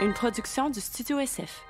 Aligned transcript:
une 0.00 0.12
production 0.12 0.70
du 0.70 0.80
Studio 0.80 1.18
SF. 1.18 1.64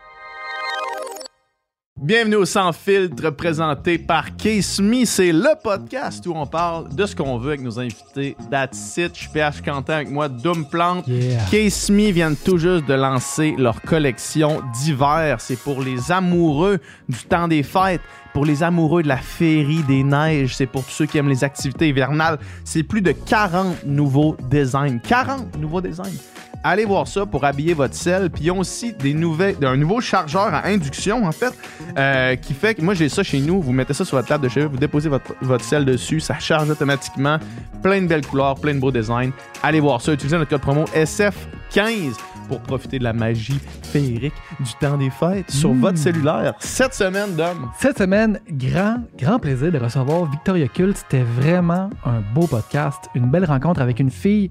Bienvenue 2.01 2.37
au 2.37 2.45
Sans 2.45 2.73
Filtre 2.73 3.31
présenté 3.31 3.99
par 3.99 4.37
Case 4.37 4.81
Me. 4.81 5.05
C'est 5.05 5.33
le 5.33 5.61
podcast 5.63 6.25
où 6.27 6.33
on 6.35 6.47
parle 6.47 6.95
de 6.95 7.07
ce 7.07 7.17
qu'on 7.17 7.39
veut 7.39 7.49
avec 7.49 7.63
nos 7.63 7.81
invités. 7.81 8.37
That's 8.51 8.97
it. 8.99 9.15
Je 9.15 9.21
suis 9.21 9.29
PH 9.31 9.63
Quentin 9.63 9.95
avec 9.95 10.11
moi, 10.11 10.29
Doom 10.29 10.67
Plante. 10.67 11.09
Yeah. 11.09 11.43
Case 11.51 11.91
Me 11.91 12.13
viennent 12.13 12.37
tout 12.37 12.59
juste 12.59 12.87
de 12.87 12.95
lancer 12.95 13.55
leur 13.59 13.81
collection 13.83 14.63
d'hiver. 14.75 15.41
C'est 15.41 15.59
pour 15.59 15.83
les 15.83 16.13
amoureux 16.13 16.79
du 17.09 17.19
temps 17.25 17.49
des 17.49 17.63
fêtes. 17.63 18.03
Pour 18.35 18.45
les 18.45 18.63
amoureux 18.63 19.03
de 19.03 19.09
la 19.09 19.17
féerie 19.17 19.83
des 19.85 20.05
neiges, 20.05 20.55
c'est 20.55 20.67
pour 20.67 20.85
tous 20.85 20.93
ceux 20.93 21.07
qui 21.07 21.19
aiment 21.19 21.31
les 21.31 21.43
activités 21.43 21.89
hivernales. 21.89 22.39
C'est 22.63 22.83
plus 22.85 23.01
de 23.01 23.13
40 23.13 23.87
nouveaux 23.87 24.37
designs. 24.51 25.01
40 25.01 25.57
nouveaux 25.59 25.81
designs. 25.81 26.19
Allez 26.65 26.85
voir 26.85 27.07
ça 27.07 27.25
pour 27.25 27.45
habiller 27.45 27.73
votre 27.75 27.95
sel. 27.95 28.31
Puis 28.31 28.45
ils 28.45 28.51
ont 28.51 28.59
aussi 28.59 28.93
des 28.93 29.15
nouvelles, 29.15 29.57
un 29.63 29.77
nouveau 29.77 30.01
chargeur 30.01 30.53
à 30.55 30.67
induction, 30.67 31.25
en 31.27 31.33
fait, 31.33 31.53
euh, 31.97 32.35
qui 32.37 32.53
fait 32.55 32.75
que 32.75 32.83
moi 32.83 32.95
j'ai 32.95 33.09
ça 33.09 33.23
chez 33.23 33.41
nous. 33.41 33.61
Vous 33.63 33.73
mettez 33.73 33.95
ça 33.95 34.05
sur 34.05 34.17
votre 34.17 34.29
table 34.29 34.45
de 34.45 34.49
chevet, 34.49 34.67
vous 34.67 34.77
déposez 34.77 35.09
votre, 35.09 35.35
votre 35.41 35.65
sel 35.65 35.85
dessus, 35.85 36.21
ça 36.21 36.39
charge 36.39 36.69
automatiquement. 36.71 37.39
Plein 37.83 38.03
de 38.03 38.07
belles 38.07 38.27
couleurs, 38.27 38.57
plein 38.57 38.75
de 38.75 38.81
beaux 38.81 38.91
designs. 38.91 39.31
Allez 39.63 39.81
voir 39.81 40.01
ça. 40.03 40.13
Utilisez 40.13 40.37
notre 40.37 40.51
code 40.51 40.61
promo 40.61 40.85
SF15 40.95 42.15
pour 42.49 42.61
profiter 42.61 42.99
de 42.99 43.05
la 43.05 43.13
magie 43.13 43.59
féerique 43.83 44.33
du 44.61 44.73
temps 44.81 44.97
des 44.97 45.11
fêtes 45.11 45.51
sur 45.51 45.73
Mm. 45.75 45.81
votre 45.81 45.99
cellulaire. 45.99 46.55
Cette 46.59 46.95
semaine, 46.95 47.35
Dom. 47.37 47.71
Cette 47.79 47.99
semaine, 47.99 48.41
grand, 48.51 48.99
grand 49.19 49.39
plaisir 49.39 49.71
de 49.71 49.79
recevoir 49.79 50.25
Victoria 50.31 50.67
Cult. 50.69 50.97
C'était 50.97 51.23
vraiment 51.23 51.91
un 52.05 52.21
beau 52.35 52.47
podcast, 52.47 53.09
une 53.15 53.31
belle 53.31 53.45
rencontre 53.45 53.81
avec 53.83 54.01
une 54.01 54.11
fille 54.11 54.51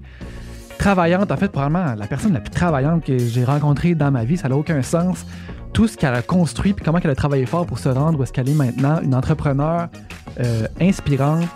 travaillante. 0.78 1.30
En 1.30 1.36
fait, 1.36 1.48
probablement 1.48 1.94
la 1.94 2.06
personne 2.06 2.32
la 2.32 2.40
plus 2.40 2.50
travaillante 2.50 3.04
que 3.04 3.18
j'ai 3.18 3.44
rencontrée 3.44 3.94
dans 3.94 4.10
ma 4.10 4.24
vie. 4.24 4.36
Ça 4.36 4.48
n'a 4.48 4.56
aucun 4.56 4.82
sens. 4.82 5.26
Tout 5.72 5.86
ce 5.86 5.96
qu'elle 5.96 6.14
a 6.14 6.22
construit, 6.22 6.72
puis 6.72 6.84
comment 6.84 6.98
elle 7.02 7.10
a 7.10 7.14
travaillé 7.14 7.44
fort 7.44 7.66
pour 7.66 7.78
se 7.78 7.88
rendre 7.88 8.18
où 8.18 8.22
est-ce 8.22 8.32
qu'elle 8.32 8.48
est 8.48 8.54
maintenant. 8.54 9.00
Une 9.02 9.14
entrepreneur 9.14 9.88
euh, 10.40 10.66
inspirante. 10.80 11.48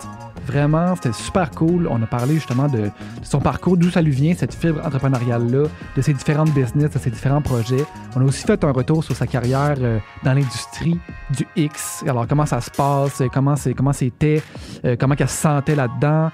Vraiment, 0.45 0.95
c'était 0.95 1.13
super 1.13 1.49
cool. 1.51 1.87
On 1.89 2.01
a 2.01 2.05
parlé 2.05 2.35
justement 2.35 2.67
de, 2.67 2.89
son 3.21 3.39
parcours, 3.39 3.77
d'où 3.77 3.89
ça 3.89 4.01
lui 4.01 4.11
vient, 4.11 4.33
cette 4.35 4.53
fibre 4.53 4.81
entrepreneuriale-là, 4.85 5.67
de 5.95 6.01
ses 6.01 6.13
différentes 6.13 6.53
business, 6.53 6.91
de 6.91 6.99
ses 6.99 7.09
différents 7.09 7.41
projets. 7.41 7.85
On 8.15 8.21
a 8.21 8.25
aussi 8.25 8.45
fait 8.45 8.63
un 8.63 8.71
retour 8.71 9.03
sur 9.03 9.15
sa 9.15 9.25
carrière 9.25 9.75
euh, 9.79 9.99
dans 10.23 10.33
l'industrie 10.33 10.99
du 11.35 11.47
X. 11.55 12.03
Alors, 12.07 12.27
comment 12.27 12.45
ça 12.45 12.61
se 12.61 12.69
passe, 12.69 13.21
euh, 13.21 13.27
comment 13.33 13.55
c'est, 13.55 13.73
comment 13.73 13.93
c'était, 13.93 14.41
euh, 14.85 14.95
comment 14.99 15.15
qu'elle 15.15 15.29
se 15.29 15.41
sentait 15.41 15.75
là-dedans, 15.75 16.29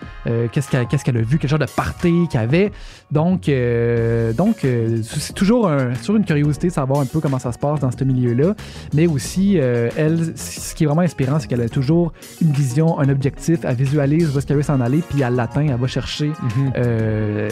qu'est-ce 0.52 0.69
qu'elle, 0.69 0.87
qu'est-ce 0.87 1.09
a 1.09 1.13
vu, 1.13 1.37
quel 1.37 1.49
genre 1.49 1.59
de 1.59 1.65
party 1.65 2.27
qu'il 2.30 2.39
y 2.39 2.43
avait? 2.43 2.71
Donc, 3.11 3.49
donc 4.37 4.57
c'est 4.61 5.33
toujours, 5.33 5.69
toujours 5.99 6.17
une 6.17 6.25
curiosité 6.25 6.67
de 6.67 6.73
savoir 6.73 7.02
un 7.02 7.05
peu 7.05 7.19
comment 7.19 7.39
ça 7.39 7.52
se 7.52 7.57
passe 7.57 7.80
dans 7.80 7.91
ce 7.91 8.03
milieu-là. 8.03 8.53
Mais 8.93 9.07
aussi, 9.07 9.55
elle, 9.55 10.37
ce 10.37 10.75
qui 10.75 10.83
est 10.83 10.87
vraiment 10.87 11.02
inspirant, 11.02 11.39
c'est 11.39 11.47
qu'elle 11.47 11.61
a 11.61 11.69
toujours 11.69 12.13
une 12.41 12.52
vision, 12.52 12.99
un 12.99 13.09
objectif, 13.09 13.59
elle 13.63 13.75
visualise 14.08 14.33
où 14.36 14.38
est-ce 14.38 14.47
qu'elle 14.47 14.58
veut 14.58 14.64
s'en 14.64 14.80
aller, 14.81 15.02
puis 15.08 15.22
elle 15.22 15.36
l'atteint, 15.36 15.61
elle 15.67 15.75
va 15.75 15.88
chercher. 15.88 16.31
Euh, 16.78 17.50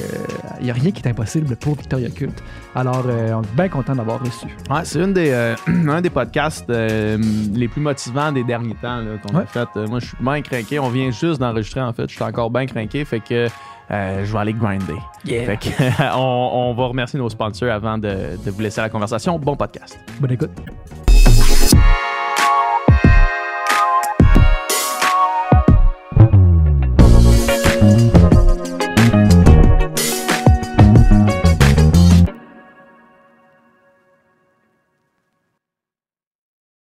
Il 0.60 0.66
n'y 0.66 0.72
a 0.72 0.74
rien 0.74 0.92
qui 0.92 1.02
est 1.02 1.08
impossible 1.10 1.56
pour 1.58 1.76
Victoria 1.76 2.10
Cult. 2.10 2.42
Alors, 2.76 3.04
euh, 3.08 3.34
on 3.34 3.42
est 3.42 3.56
bien 3.56 3.70
content 3.70 3.96
d'avoir 3.96 4.20
reçu. 4.20 4.48
Ouais, 4.70 4.82
c'est 4.84 5.00
une 5.00 5.14
des, 5.14 5.32
euh, 5.32 5.56
un 5.68 6.02
des 6.02 6.10
podcasts 6.10 6.70
euh, 6.70 7.18
les 7.54 7.68
plus 7.68 7.82
motivants 7.82 8.32
des 8.32 8.44
derniers 8.44 8.76
temps 8.76 9.02
qu'on 9.26 9.38
a 9.38 9.46
fait. 9.46 9.68
Euh, 9.76 9.88
moi, 9.88 10.00
je 10.00 10.08
suis 10.08 10.18
bien 10.20 10.42
craqué. 10.42 10.80
On 10.80 10.90
vient 10.90 11.12
juste 11.12 11.40
d'enregistrer, 11.40 11.82
en 11.82 11.94
fait. 11.94 12.10
Je 12.10 12.16
suis 12.16 12.24
encore 12.24 12.50
bien 12.50 12.66
craqué. 12.66 13.04
Fait 13.06 13.20
que 13.20 13.48
euh, 13.92 14.26
je 14.26 14.32
vais 14.34 14.40
aller 14.40 14.54
grinder. 14.54 14.96
Fait 15.26 15.58
que, 15.58 16.14
on, 16.18 16.70
on 16.70 16.74
va 16.74 16.86
remercier 16.88 17.20
nos 17.20 17.30
sponsors 17.30 17.72
avant 17.72 17.98
de, 17.98 18.38
de 18.44 18.52
vous 18.52 18.62
laisser 18.62 18.80
à 18.80 18.84
la 18.84 18.90
conversation. 18.90 19.38
Bon 19.40 19.56
podcast. 19.56 19.98
Bonne 20.20 20.32
écoute. 20.32 20.52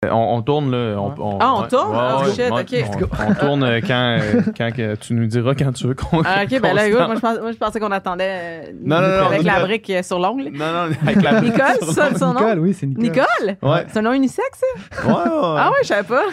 Euh, 0.07 0.13
On, 0.37 0.41
tourne 0.41 0.71
là. 0.71 0.95
On, 0.99 1.13
on- 1.17 1.37
Ah, 1.39 1.53
on 1.55 1.63
tourne? 1.63 1.91
ouais, 1.91 1.97
Ah, 1.99 2.19
ouais, 2.21 2.31
shit, 2.31 2.51
ouais. 2.51 2.83
ok. 2.83 3.09
On, 3.19 3.31
on 3.31 3.33
tourne 3.47 3.63
euh, 3.63 3.79
quand, 3.85 4.17
euh, 4.21 4.41
quand 4.57 4.69
que 4.75 4.95
tu 4.95 5.13
nous 5.13 5.25
diras 5.25 5.53
quand 5.55 5.71
tu 5.73 5.87
veux 5.87 5.93
qu'on. 5.95 6.21
Ah, 6.23 6.43
ok, 6.43 6.61
ben 6.61 6.73
là, 6.75 6.89
moi, 7.07 7.15
je 7.15 7.19
pense- 7.19 7.39
moi, 7.39 7.51
je 7.51 7.57
pensais 7.57 7.79
qu'on 7.79 7.91
attendait 7.91 8.23
euh, 8.29 8.61
Non, 8.83 9.01
non, 9.01 9.07
non, 9.07 9.25
avec 9.27 9.43
la 9.43 9.59
brique 9.61 9.91
sur 10.03 10.19
l'ongle. 10.19 10.45
Non, 10.53 10.65
non, 10.71 10.89
avec 11.01 11.21
la 11.21 11.41
Nicole, 11.41 11.93
ça, 11.93 12.13
son 12.15 12.33
nom? 12.33 12.39
Nicole, 12.41 12.59
oui, 12.59 12.73
c'est 12.73 12.85
Nicole. 12.87 13.03
Nicole? 13.03 13.57
Ouais. 13.61 13.85
C'est 13.87 13.99
un 13.99 14.01
nom 14.03 14.13
unisexe, 14.13 14.61
ça? 14.91 15.07
Ouais, 15.07 15.13
ouais. 15.13 15.19
Ah 15.59 15.69
ouais, 15.71 15.77
je 15.83 15.87
savais 15.87 16.03
pas. 16.07 16.23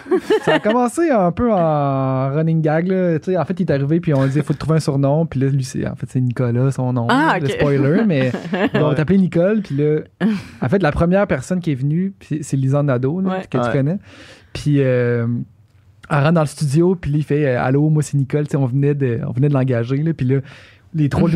Ça 0.44 0.54
a 0.54 0.58
commencé 0.58 1.10
un 1.10 1.32
peu 1.32 1.52
en 1.52 2.30
running 2.34 2.60
gag. 2.62 2.88
Là. 2.88 3.18
Tu 3.18 3.32
sais, 3.32 3.36
En 3.38 3.44
fait, 3.44 3.58
il 3.60 3.62
est 3.68 3.72
arrivé, 3.72 4.00
puis 4.00 4.14
on 4.14 4.24
dit 4.26 4.36
il 4.36 4.42
faut 4.42 4.54
trouver 4.54 4.76
un 4.76 4.80
surnom. 4.80 5.26
Puis 5.26 5.40
là, 5.40 5.48
lui, 5.48 5.64
c'est, 5.64 5.86
en 5.86 5.94
fait, 5.96 6.06
c'est 6.08 6.20
Nicolas, 6.20 6.70
son 6.70 6.92
nom. 6.92 7.06
Ah, 7.10 7.38
Le 7.40 7.46
ok. 7.46 7.52
spoiler, 7.52 8.02
mais 8.06 8.32
on 8.74 8.88
va 8.88 8.94
t'appeler 8.94 9.18
Nicole. 9.18 9.62
Puis 9.62 9.76
là, 9.76 10.00
en 10.62 10.68
fait, 10.68 10.82
la 10.82 10.92
première 10.92 11.26
personne 11.26 11.60
qui 11.60 11.72
est 11.72 11.76
venue, 11.76 12.12
puis 12.18 12.40
c'est 12.42 12.56
Lisanne 12.56 12.86
Nadeau, 12.86 13.20
là, 13.20 13.40
que 13.50 13.58
tu 13.58 13.70
connais. 13.72 13.93
Puis 14.52 14.76
euh, 14.80 15.26
elle 16.10 16.18
rentre 16.18 16.32
dans 16.32 16.40
le 16.40 16.46
studio, 16.46 16.94
puis 16.94 17.10
il 17.12 17.22
fait 17.22 17.46
euh, 17.46 17.62
Allô, 17.62 17.88
moi, 17.90 18.02
c'est 18.02 18.16
Nicole. 18.16 18.46
On 18.54 18.66
venait 18.66 18.94
de, 18.94 19.20
de 19.36 19.54
l'engager. 19.54 19.96
Là, 19.98 20.12
puis 20.14 20.26
là, 20.26 20.40
les 20.94 21.08
trois, 21.08 21.30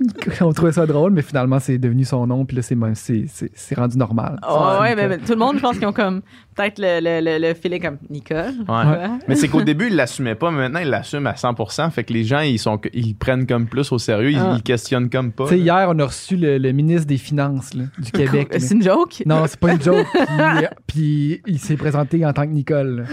on 0.40 0.52
trouvait 0.52 0.72
ça 0.72 0.86
drôle, 0.86 1.12
mais 1.12 1.22
finalement, 1.22 1.58
c'est 1.58 1.78
devenu 1.78 2.04
son 2.04 2.26
nom. 2.26 2.44
Puis 2.44 2.56
là, 2.56 2.62
c'est, 2.62 2.76
c'est, 2.94 3.24
c'est, 3.28 3.50
c'est 3.54 3.74
rendu 3.74 3.96
normal. 3.98 4.38
Oh, 4.48 4.78
ouais, 4.80 4.94
mais, 4.96 5.18
tout 5.18 5.32
le 5.32 5.38
monde, 5.38 5.56
je 5.56 5.60
pense 5.60 5.78
qu'ils 5.78 5.86
ont 5.86 5.92
comme 5.92 6.22
peut-être 6.56 6.78
le, 6.78 7.00
le, 7.00 7.20
le, 7.38 7.48
le 7.48 7.54
filet 7.54 7.78
comme 7.80 7.96
Nicole. 8.10 8.54
Ouais. 8.68 8.74
Ouais. 8.74 9.08
Mais 9.28 9.34
c'est 9.34 9.48
qu'au 9.48 9.62
début, 9.62 9.86
il 9.88 9.96
l'assumait 9.96 10.34
pas, 10.34 10.50
mais 10.50 10.58
maintenant, 10.58 10.80
il 10.80 10.88
l'assume 10.88 11.26
à 11.26 11.32
100%. 11.32 11.90
Fait 11.90 12.04
que 12.04 12.12
les 12.12 12.24
gens, 12.24 12.40
ils, 12.40 12.58
sont, 12.58 12.78
ils 12.92 13.14
prennent 13.14 13.46
comme 13.46 13.66
plus 13.66 13.90
au 13.92 13.98
sérieux. 13.98 14.30
Ils, 14.30 14.38
Ah. 14.38 14.54
ils 14.56 14.62
questionnent 14.62 15.10
comme 15.10 15.32
pas. 15.32 15.44
Tu 15.44 15.50
sais, 15.50 15.58
hier, 15.58 15.86
on 15.88 15.98
a 15.98 16.04
reçu 16.06 16.36
le, 16.36 16.58
le 16.58 16.72
ministre 16.72 17.06
des 17.06 17.18
Finances 17.18 17.74
là, 17.74 17.84
du 17.98 18.10
Québec. 18.12 18.48
là. 18.52 18.58
C'est 18.60 18.74
une 18.74 18.82
joke? 18.82 19.22
Non, 19.26 19.44
c'est 19.46 19.60
pas 19.60 19.72
une 19.72 19.82
joke. 19.82 20.06
Puis, 20.86 21.40
il 21.46 21.58
s'est 21.58 21.76
présenté 21.76 22.24
en 22.24 22.32
tant 22.32 22.42
que 22.42 22.52
Nicole. 22.52 23.06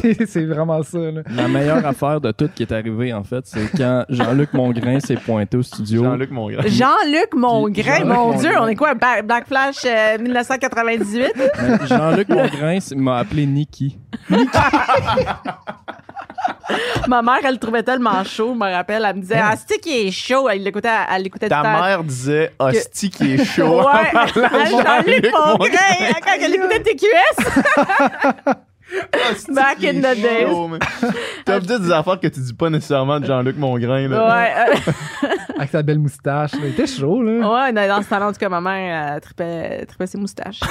c'est 0.00 0.26
c'est 0.26 0.44
vraiment 0.44 0.82
ça. 0.82 0.98
là. 0.98 1.22
La 1.34 1.48
meilleure 1.48 1.84
affaire 1.86 2.20
de 2.20 2.30
tout 2.32 2.48
qui 2.54 2.62
est 2.62 2.72
arrivé, 2.72 3.12
en 3.12 3.24
fait, 3.24 3.44
c'est 3.46 3.70
quand 3.76 4.04
Jean-Luc 4.08 4.52
Mongrain 4.52 4.81
s'est 5.00 5.14
pointé 5.16 5.56
au 5.56 5.62
studio. 5.62 6.04
Jean-Luc 6.04 6.30
Mongrain. 6.30 6.62
Jean-Luc 6.66 7.34
Mongrain, 7.34 8.04
mon 8.04 8.14
Mongrain. 8.14 8.38
Dieu, 8.38 8.50
on 8.60 8.68
est 8.68 8.74
quoi? 8.76 8.94
Ba- 8.94 9.22
Black 9.22 9.46
Flash 9.46 9.76
euh, 9.84 10.18
1998? 10.18 11.32
Mais 11.36 11.86
Jean-Luc 11.86 12.28
Mongrain 12.28 12.78
m'a 12.96 13.18
appelé 13.18 13.46
Nikki. 13.46 13.98
Ma 17.08 17.20
mère, 17.22 17.38
elle 17.44 17.52
le 17.54 17.58
trouvait 17.58 17.82
tellement 17.82 18.22
chaud, 18.24 18.54
je 18.54 18.58
me 18.58 18.72
rappelle. 18.72 19.04
Elle 19.06 19.16
me 19.16 19.20
disait, 19.20 19.38
ah, 19.40 19.54
c'est 19.56 19.78
qui 19.78 20.06
est 20.06 20.10
chaud. 20.10 20.48
Elle 20.48 20.62
l'écoutait, 20.62 20.88
elle 21.10 21.22
l'écoutait 21.22 21.48
Ta 21.48 21.62
mère 21.62 22.02
disait 22.04 22.52
Hostie 22.58 23.10
qui 23.10 23.34
est 23.34 23.44
chaud. 23.44 23.80
Ouais, 23.80 24.10
Jean-Luc 24.34 25.32
Mongrain, 25.32 25.58
Mongrain. 25.58 26.20
quand 26.24 26.32
elle 26.40 26.54
écoutait 26.54 26.82
TQS. 26.82 28.54
Back 29.48 29.84
in 29.84 30.00
the 30.00 30.14
days. 30.14 30.48
T'as 31.44 31.60
dit 31.60 31.66
des 31.66 31.90
affaires 31.90 32.20
que 32.20 32.28
tu 32.28 32.40
dis 32.40 32.54
pas 32.54 32.70
nécessairement 32.70 33.20
de 33.20 33.26
Jean-Luc 33.26 33.56
Mongrain. 33.56 34.08
Là. 34.08 34.28
Ouais, 34.28 34.52
euh, 34.68 35.28
Avec 35.56 35.70
sa 35.70 35.82
belle 35.82 35.98
moustache. 35.98 36.50
Il 36.58 36.66
était 36.66 36.86
chaud, 36.86 37.22
là. 37.22 37.32
ouais, 37.32 37.72
dans, 37.72 38.02
ce 38.02 38.08
temps-là, 38.08 38.28
en 38.28 38.32
tout 38.32 38.38
cas, 38.38 38.48
ma 38.48 38.60
mère, 38.60 39.20
trippait 39.20 39.86
ses 40.06 40.18
moustaches. 40.18 40.60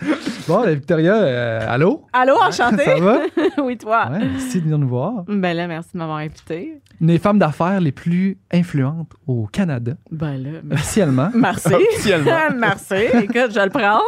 Bon, 0.48 0.62
Victoria, 0.64 1.14
euh, 1.14 1.60
allô? 1.68 2.04
Allô, 2.12 2.34
enchanté? 2.40 2.84
Ça 2.84 3.00
va? 3.00 3.20
oui, 3.64 3.76
toi. 3.76 4.08
Ouais, 4.12 4.18
merci 4.20 4.58
de 4.58 4.62
venir 4.64 4.78
nous 4.78 4.86
voir. 4.88 5.24
Ben 5.26 5.56
là, 5.56 5.66
merci 5.66 5.88
de 5.94 5.98
m'avoir 5.98 6.18
invité. 6.18 6.80
Une 7.00 7.08
des 7.08 7.18
femmes 7.18 7.40
d'affaires 7.40 7.80
les 7.80 7.90
plus 7.90 8.38
influentes 8.52 9.10
au 9.26 9.48
Canada, 9.50 9.94
Ben 10.12 10.36
là, 10.40 10.50
officiellement. 10.70 11.30
merci. 11.34 11.74
Officiellement. 11.74 12.30
merci. 12.56 12.94
Écoute, 12.94 13.48
je 13.50 13.54
vais 13.54 13.64
le 13.64 13.70
prendre. 13.70 14.02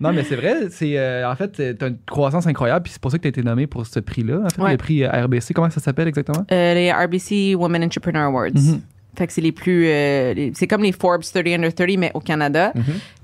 non, 0.00 0.12
mais 0.12 0.22
c'est 0.22 0.36
vrai, 0.36 0.68
c'est 0.70 0.96
euh, 0.96 1.28
en 1.28 1.34
fait, 1.34 1.76
t'as 1.76 1.88
une 1.88 1.98
croissance 2.06 2.46
incroyable, 2.46 2.84
puis 2.84 2.92
c'est 2.92 3.02
pour 3.02 3.10
ça 3.10 3.18
que 3.18 3.24
t'as 3.24 3.30
été 3.30 3.42
nommé 3.42 3.66
pour 3.66 3.84
ce 3.84 3.98
prix-là. 3.98 4.42
En 4.44 4.48
fait, 4.48 4.62
Ouais. 4.62 4.70
le 4.72 4.76
prix 4.78 5.02
euh, 5.04 5.24
RBC, 5.24 5.54
comment 5.54 5.70
ça 5.70 5.80
s'appelle 5.80 6.06
exactement? 6.06 6.46
Euh, 6.52 6.74
les 6.74 6.92
RBC 6.92 7.56
Women 7.56 7.82
Entrepreneur 7.84 8.22
Awards. 8.26 8.50
Mhm. 8.54 8.80
Fait 9.18 9.26
que 9.26 9.32
c'est 9.32 9.40
les 9.40 9.52
plus. 9.52 9.88
euh, 9.88 10.50
c'est 10.54 10.68
comme 10.68 10.82
les 10.82 10.92
Forbes 10.92 11.22
30 11.22 11.44
Under 11.48 11.74
30, 11.74 11.96
mais 11.98 12.12
au 12.14 12.20
Canada. 12.20 12.72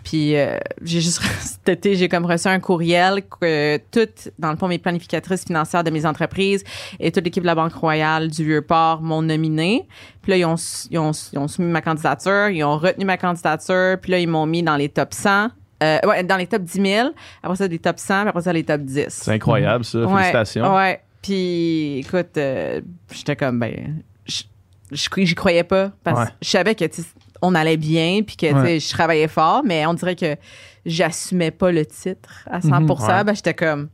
Puis 0.03 0.37
euh, 0.37 0.59
j'ai 0.83 1.01
juste. 1.01 1.23
cet 1.41 1.69
été, 1.69 1.95
j'ai 1.95 2.09
comme 2.09 2.27
reçu 2.27 2.49
un 2.49 2.59
courriel 2.61 3.23
que 3.41 3.79
toutes, 3.91 4.31
dans 4.39 4.51
le 4.51 4.57
fond, 4.57 4.69
mes 4.69 4.79
planificatrices 4.79 5.45
financières 5.45 5.85
de 5.85 5.91
mes 5.91 6.05
entreprises 6.05 6.65
et 7.01 7.13
toute 7.13 7.25
l'équipe 7.25 7.43
de 7.43 7.47
la 7.47 7.55
Banque 7.55 7.75
Royale 7.75 8.29
du 8.29 8.45
Vieux-Port 8.45 9.01
m'ont 9.01 9.23
nominé. 9.23 9.87
Puis 10.21 10.31
là, 10.33 10.37
ils 10.37 10.45
ont, 10.45 10.57
ils, 10.91 10.99
ont, 10.99 11.13
ils 11.33 11.39
ont 11.39 11.49
soumis 11.49 11.71
ma 11.71 11.81
candidature, 11.81 12.49
ils 12.49 12.65
ont 12.65 12.77
retenu 12.77 13.05
ma 13.05 13.17
candidature, 13.17 13.97
puis 14.03 14.11
là, 14.13 14.19
ils 14.19 14.29
m'ont 14.29 14.47
mis 14.47 14.63
dans 14.63 14.77
les 14.77 14.89
top 14.89 15.15
100. 15.15 15.49
Euh, 15.83 15.99
ouais, 16.07 16.23
dans 16.25 16.37
les 16.37 16.47
top 16.47 16.63
10 16.63 16.83
000. 16.83 17.09
Après 17.43 17.57
ça, 17.57 17.69
des 17.69 17.79
top 17.79 17.99
100, 17.99 18.21
puis 18.21 18.29
après 18.29 18.43
ça, 18.43 18.53
les 18.53 18.65
top 18.65 18.81
10. 18.83 19.07
C'est 19.09 19.33
incroyable, 19.33 19.85
ça. 19.85 20.07
Félicitations. 20.07 20.75
Ouais. 20.75 21.01
Puis, 21.23 21.99
écoute, 21.99 22.37
euh, 22.37 22.81
j'étais 23.13 23.37
comme, 23.37 23.59
ben, 23.59 24.03
j'y 24.93 25.35
croyais 25.35 25.65
pas 25.65 25.91
parce 26.03 26.19
Ouais. 26.21 26.27
que 26.27 26.33
je 26.43 26.49
savais 26.51 26.75
que 26.75 26.85
on 27.43 27.55
allait 27.55 27.77
bien 27.77 28.21
puis 28.27 28.37
que 28.37 28.53
Ouais. 28.53 28.81
je 28.81 28.91
travaillais 28.91 29.29
fort, 29.29 29.63
mais 29.65 29.85
on 29.87 29.95
dirait 29.95 30.17
que 30.17 30.37
j'assumais 30.87 31.51
pas 31.51 31.73
le 31.73 31.85
titre 31.85 32.47
à 32.51 32.61
100 32.61 32.81
Mhm. 32.81 32.91
Ouais. 32.91 33.25
Ben, 33.25 33.35
j'étais 33.35 33.55
comme, 33.55 33.89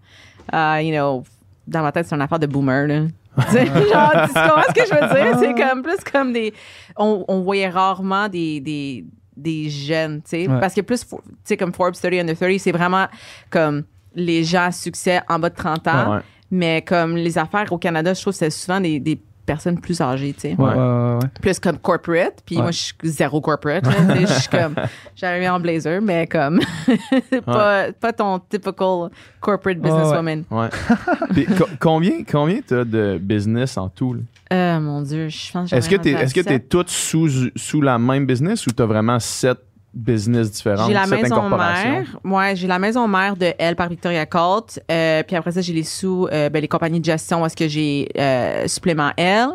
ah, 0.52 0.82
you 0.82 0.92
know, 0.92 1.24
dans 1.66 1.82
ma 1.82 1.92
tête, 1.92 2.06
c'est 2.06 2.14
une 2.14 2.22
affaire 2.22 2.38
de 2.38 2.46
boomer, 2.46 2.86
là. 2.86 3.00
Genre, 3.36 4.12
tu 4.26 4.32
comprends 4.34 4.62
ce 4.68 4.74
que 4.74 4.86
je 4.86 4.94
veux 4.94 5.14
dire? 5.14 5.38
C'est 5.38 5.54
comme 5.54 5.82
plus 5.82 5.96
comme 6.12 6.32
des. 6.32 6.52
On, 6.96 7.24
on 7.28 7.40
voyait 7.42 7.68
rarement 7.68 8.28
des. 8.28 8.60
des 8.60 9.04
des 9.36 9.70
jeunes, 9.70 10.20
tu 10.20 10.30
sais, 10.44 10.46
parce 10.60 10.74
que 10.74 10.82
plus, 10.82 11.06
tu 11.08 11.16
sais, 11.44 11.56
comme 11.56 11.72
Forbes 11.72 11.94
30 11.94 12.12
Under 12.12 12.36
30, 12.36 12.58
c'est 12.58 12.72
vraiment 12.72 13.06
comme 13.48 13.84
les 14.14 14.44
gens 14.44 14.64
à 14.64 14.72
succès 14.72 15.22
en 15.30 15.38
bas 15.38 15.48
de 15.48 15.54
30 15.54 15.86
ans, 15.88 16.20
mais 16.50 16.82
comme 16.82 17.16
les 17.16 17.38
affaires 17.38 17.72
au 17.72 17.78
Canada, 17.78 18.12
je 18.12 18.20
trouve 18.20 18.34
que 18.34 18.38
c'est 18.38 18.50
souvent 18.50 18.80
des, 18.80 19.00
des 19.00 19.18
personnes 19.52 19.80
plus 19.80 20.00
âgées, 20.00 20.32
tu 20.32 20.40
sais. 20.42 20.54
Ouais, 20.56 20.68
Ouais. 20.68 20.74
ouais. 20.76 21.28
Plus 21.42 21.58
comme 21.58 21.78
corporate. 21.78 22.40
Puis 22.46 22.56
Ouais. 22.56 22.62
moi, 22.62 22.70
je 22.70 22.78
suis 22.78 22.94
zéro 23.04 23.40
corporate. 23.40 23.84
tu 23.84 24.20
Je 24.20 24.26
suis 24.26 24.48
comme, 24.48 24.74
j'arrive 25.16 25.50
en 25.50 25.58
blazer, 25.58 26.00
mais 26.00 26.26
comme, 26.28 26.60
pas, 27.44 27.92
pas 27.92 28.12
ton 28.12 28.38
typical 28.38 29.10
corporate 29.40 29.78
businesswoman. 29.78 30.44
Ouais. 30.50 30.68
Puis 31.32 31.46
co- 31.46 31.68
combien 31.80 32.22
combien 32.30 32.60
t'as 32.66 32.84
de 32.84 33.18
business 33.20 33.76
en 33.76 33.88
tout? 33.88 34.14
là? 34.14 34.20
Euh, 34.52 34.80
mon 34.80 35.02
Dieu, 35.02 35.28
je 35.28 35.52
pense 35.52 35.70
que 35.70 35.76
Est-ce 35.76 35.88
que 35.88 35.94
est-ce 36.08 36.34
que 36.34 36.40
t'es 36.40 36.54
sept. 36.54 36.68
toutes 36.68 36.88
sous 36.90 37.28
sous 37.56 37.80
la 37.82 37.98
même 37.98 38.26
business 38.26 38.66
ou 38.66 38.70
t'as 38.70 38.86
vraiment 38.86 39.18
sept 39.20 39.58
business 39.92 40.52
différentes, 40.52 40.86
J'ai 40.86 40.94
la 40.94 41.06
maison 41.06 41.48
mère. 41.48 42.18
Ouais, 42.24 42.54
j'ai 42.54 42.66
la 42.68 42.78
maison 42.78 43.08
mère 43.08 43.36
de 43.36 43.52
Elle 43.58 43.74
par 43.74 43.88
Victoria 43.88 44.24
Colt. 44.24 44.80
Euh, 44.90 45.22
puis 45.24 45.36
après 45.36 45.52
ça, 45.52 45.60
j'ai 45.60 45.72
les 45.72 45.82
sous, 45.82 46.28
euh, 46.32 46.48
ben, 46.48 46.60
les 46.60 46.68
compagnies 46.68 47.00
de 47.00 47.04
gestion 47.04 47.42
où 47.42 47.46
est-ce 47.46 47.56
que 47.56 47.68
j'ai 47.68 48.08
euh, 48.16 48.68
supplément 48.68 49.10
Elle. 49.16 49.50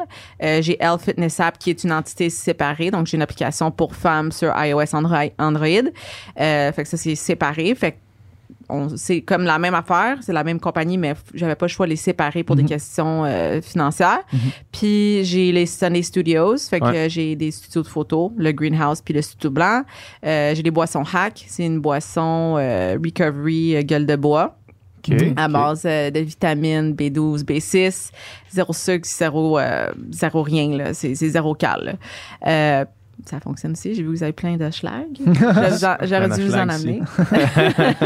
J'ai 0.61 0.77
Elle 0.79 0.99
Fitness 0.99 1.39
App 1.39 1.57
qui 1.57 1.69
est 1.69 1.83
une 1.83 1.93
entité 1.93 2.29
séparée. 2.29 2.91
Donc, 2.91 3.07
j'ai 3.07 3.15
une 3.15 3.23
application 3.23 3.71
pour 3.71 3.95
femmes 3.95 4.31
sur 4.31 4.53
iOS 4.57 4.93
Android. 4.93 5.29
Android. 5.39 5.89
Fait 6.35 6.73
que 6.75 6.87
ça, 6.87 6.97
c'est 6.97 7.15
séparé. 7.15 7.73
Fait 7.75 7.93
que 7.93 7.97
c'est 8.95 9.21
comme 9.21 9.43
la 9.43 9.59
même 9.59 9.75
affaire, 9.75 10.17
c'est 10.21 10.33
la 10.33 10.43
même 10.43 10.59
compagnie, 10.59 10.97
mais 10.97 11.13
j'avais 11.33 11.55
pas 11.55 11.65
le 11.65 11.71
choix 11.71 11.85
de 11.85 11.91
les 11.91 11.95
séparer 11.95 12.43
pour 12.43 12.55
des 12.55 12.63
questions 12.65 13.23
euh, 13.25 13.61
financières. 13.61 14.21
Puis 14.71 15.23
j'ai 15.23 15.51
les 15.51 15.65
Sunday 15.65 16.01
Studios, 16.01 16.57
fait 16.69 16.79
que 16.79 16.85
Ouais. 16.85 17.09
j'ai 17.09 17.35
des 17.35 17.51
studios 17.51 17.81
de 17.83 17.87
photos, 17.87 18.31
le 18.37 18.51
Greenhouse 18.51 19.01
puis 19.01 19.13
le 19.13 19.21
studio 19.21 19.49
blanc. 19.49 19.83
Euh, 20.25 20.53
j'ai 20.55 20.63
des 20.63 20.71
boissons 20.71 21.03
Hack, 21.13 21.45
c'est 21.47 21.65
une 21.65 21.79
boisson 21.79 22.55
euh, 22.57 22.97
recovery 23.03 23.83
gueule 23.85 24.05
de 24.05 24.15
bois 24.15 24.57
OK. 25.07 25.13
à 25.37 25.47
base 25.47 25.83
de 25.83 26.19
vitamines 26.19 26.93
B12, 26.93 27.43
B6, 27.43 28.11
zéro 28.51 28.73
sucre, 28.73 29.07
zéro, 29.07 29.59
zéro 30.11 30.41
rien, 30.41 30.93
c'est 30.93 31.13
zéro 31.15 31.53
cal. 31.53 31.97
là. 32.41 32.85
Ça 33.25 33.39
fonctionne 33.39 33.71
aussi. 33.71 33.95
J'ai 33.95 34.01
vu 34.03 34.09
que 34.11 34.17
vous 34.17 34.23
avez 34.23 34.33
plein 34.33 34.57
de 34.57 34.69
schlag. 34.71 35.05
J'aurais 36.03 36.29
dû 36.29 36.43
vous 36.43 36.53
en 36.55 36.67
amener. 36.69 37.01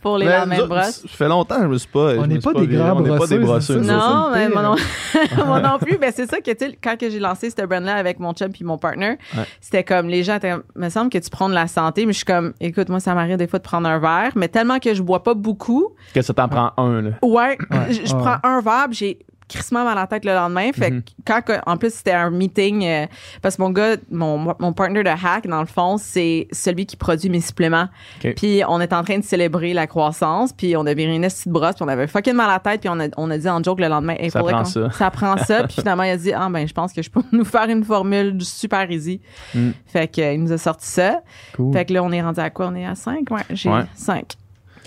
Pour 0.00 0.18
les 0.18 0.26
Mais 0.26 0.36
lendemains 0.38 0.54
nous 0.56 0.60
de 0.62 0.64
autres, 0.66 0.74
brosse. 0.74 1.02
Ça 1.02 1.08
fait 1.08 1.28
longtemps 1.28 1.56
que 1.56 1.62
je 1.62 1.68
me 1.68 1.78
suis 1.78 1.88
pas. 1.88 2.14
On 2.18 2.26
n'est 2.26 2.38
pas 2.40 2.52
des 2.54 2.66
grands 2.66 2.96
On 2.96 3.00
n'est 3.00 3.16
pas 3.16 3.26
des. 3.26 3.38
Non, 3.38 4.30
mais 4.32 4.48
moi 4.48 4.62
non, 4.62 4.74
pire. 4.74 5.46
moi 5.46 5.60
non 5.60 5.78
plus. 5.78 5.96
Ben, 5.98 6.12
c'est 6.14 6.28
ça 6.28 6.40
que, 6.40 6.50
tu 6.50 6.66
sais, 6.66 6.78
quand 6.82 6.98
que 6.98 7.08
j'ai 7.08 7.20
lancé 7.20 7.50
ce 7.50 7.64
brand-là 7.64 7.94
avec 7.94 8.18
mon 8.18 8.32
chum 8.32 8.50
puis 8.50 8.64
mon 8.64 8.78
partner, 8.78 9.16
Ouais. 9.36 9.44
c'était 9.60 9.84
comme, 9.84 10.08
les 10.08 10.22
gens 10.24 10.36
étaient, 10.36 10.54
me 10.74 10.88
semble 10.88 11.10
que 11.10 11.18
tu 11.18 11.30
prends 11.30 11.48
de 11.48 11.54
la 11.54 11.66
santé, 11.68 12.04
mais 12.06 12.12
je 12.12 12.18
suis 12.18 12.24
comme, 12.26 12.52
écoute, 12.60 12.88
moi, 12.88 13.00
ça 13.00 13.14
m'arrive 13.14 13.36
des 13.36 13.46
fois 13.46 13.58
de 13.60 13.64
prendre 13.64 13.88
un 13.88 13.98
verre, 13.98 14.32
mais 14.36 14.48
tellement 14.48 14.78
que 14.78 14.92
je 14.94 15.02
bois 15.02 15.22
pas 15.22 15.34
beaucoup, 15.34 15.88
Que 16.14 16.22
ça 16.22 16.34
t'en 16.34 16.48
prend 16.48 16.72
un, 16.76 17.02
là. 17.02 17.10
ouais, 17.22 17.56
Ouais, 17.70 17.78
je, 17.90 18.06
je 18.06 18.14
ouais. 18.14 18.20
prends 18.22 18.36
un 18.42 18.60
verre, 18.60 18.86
puis 18.88 18.96
j'ai 18.98 19.18
crissement 19.52 19.84
mal 19.84 19.96
à 19.96 20.00
la 20.02 20.06
tête 20.06 20.24
le 20.24 20.32
lendemain. 20.32 20.70
Fait 20.72 20.90
Mhm. 20.90 21.02
que 21.02 21.10
quand, 21.24 21.42
en 21.66 21.76
plus, 21.76 21.92
c'était 21.94 22.12
un 22.12 22.30
meeting, 22.30 22.84
euh, 22.84 23.06
parce 23.42 23.56
que 23.56 23.62
mon 23.62 23.70
gars, 23.70 23.96
mon, 24.10 24.54
mon 24.58 24.72
partner 24.72 25.02
de 25.02 25.08
hack, 25.10 25.46
dans 25.46 25.60
le 25.60 25.66
fond, 25.66 25.96
c'est 25.98 26.48
celui 26.52 26.86
qui 26.86 26.96
produit 26.96 27.28
mes 27.30 27.40
suppléments. 27.40 27.88
Puis 28.36 28.62
on 28.68 28.80
est 28.80 28.92
en 28.92 29.02
train 29.04 29.18
de 29.18 29.24
célébrer 29.24 29.72
la 29.74 29.86
croissance, 29.86 30.52
puis 30.52 30.76
on 30.76 30.86
a 30.86 30.94
viré 30.94 31.14
une 31.14 31.22
petite 31.22 31.48
brosse, 31.48 31.74
puis 31.74 31.84
on 31.84 31.88
avait 31.88 32.06
fucking 32.06 32.34
mal 32.34 32.50
à 32.50 32.54
la 32.54 32.58
tête, 32.60 32.80
puis 32.80 32.88
on 32.90 32.98
a, 33.00 33.08
on 33.16 33.30
a 33.30 33.38
dit 33.38 33.48
en 33.48 33.62
joke 33.62 33.80
le 33.80 33.88
lendemain, 33.88 34.14
Hey, 34.18 34.30
Ça 34.30 34.40
prend 34.42 34.64
ça. 34.64 34.90
ça 34.90 35.10
prend 35.10 35.36
ça. 35.36 35.64
Puis 35.68 35.76
finalement, 35.80 36.02
il 36.04 36.10
a 36.10 36.16
dit, 36.16 36.32
ah 36.32 36.48
ben, 36.50 36.66
je 36.66 36.72
pense 36.72 36.92
que 36.92 37.02
je 37.02 37.10
peux 37.10 37.22
nous 37.32 37.44
faire 37.44 37.68
une 37.68 37.84
formule 37.84 38.42
super 38.42 38.90
easy. 38.90 39.20
Mm. 39.54 39.70
Fait 39.86 40.06
que, 40.08 40.20
euh, 40.20 40.32
il 40.34 40.42
nous 40.42 40.52
a 40.52 40.58
sorti 40.58 40.86
ça. 40.86 41.20
Cool. 41.56 41.72
Fait 41.72 41.84
que 41.84 41.92
là, 41.92 42.02
on 42.02 42.12
est 42.12 42.22
rendu 42.22 42.40
à 42.40 42.50
quoi? 42.50 42.68
On 42.68 42.74
est 42.74 42.86
à 42.86 42.94
5? 42.94 43.30
Ouais, 43.30 43.40
j'ai 43.50 43.68
Ouais. 43.70 43.82
5. 43.94 44.32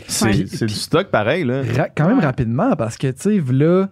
C'est 0.07 0.25
Ouais. 0.25 0.45
c'est 0.47 0.65
du 0.65 0.73
stock 0.73 1.07
pareil, 1.07 1.43
là. 1.43 1.61
Ra- 1.75 1.89
quand 1.95 2.07
même 2.07 2.19
Ouais. 2.19 2.25
rapidement, 2.25 2.75
parce 2.75 2.97
que, 2.97 3.07
tu 3.07 3.21
sais, 3.41 3.43
là, 3.51 3.87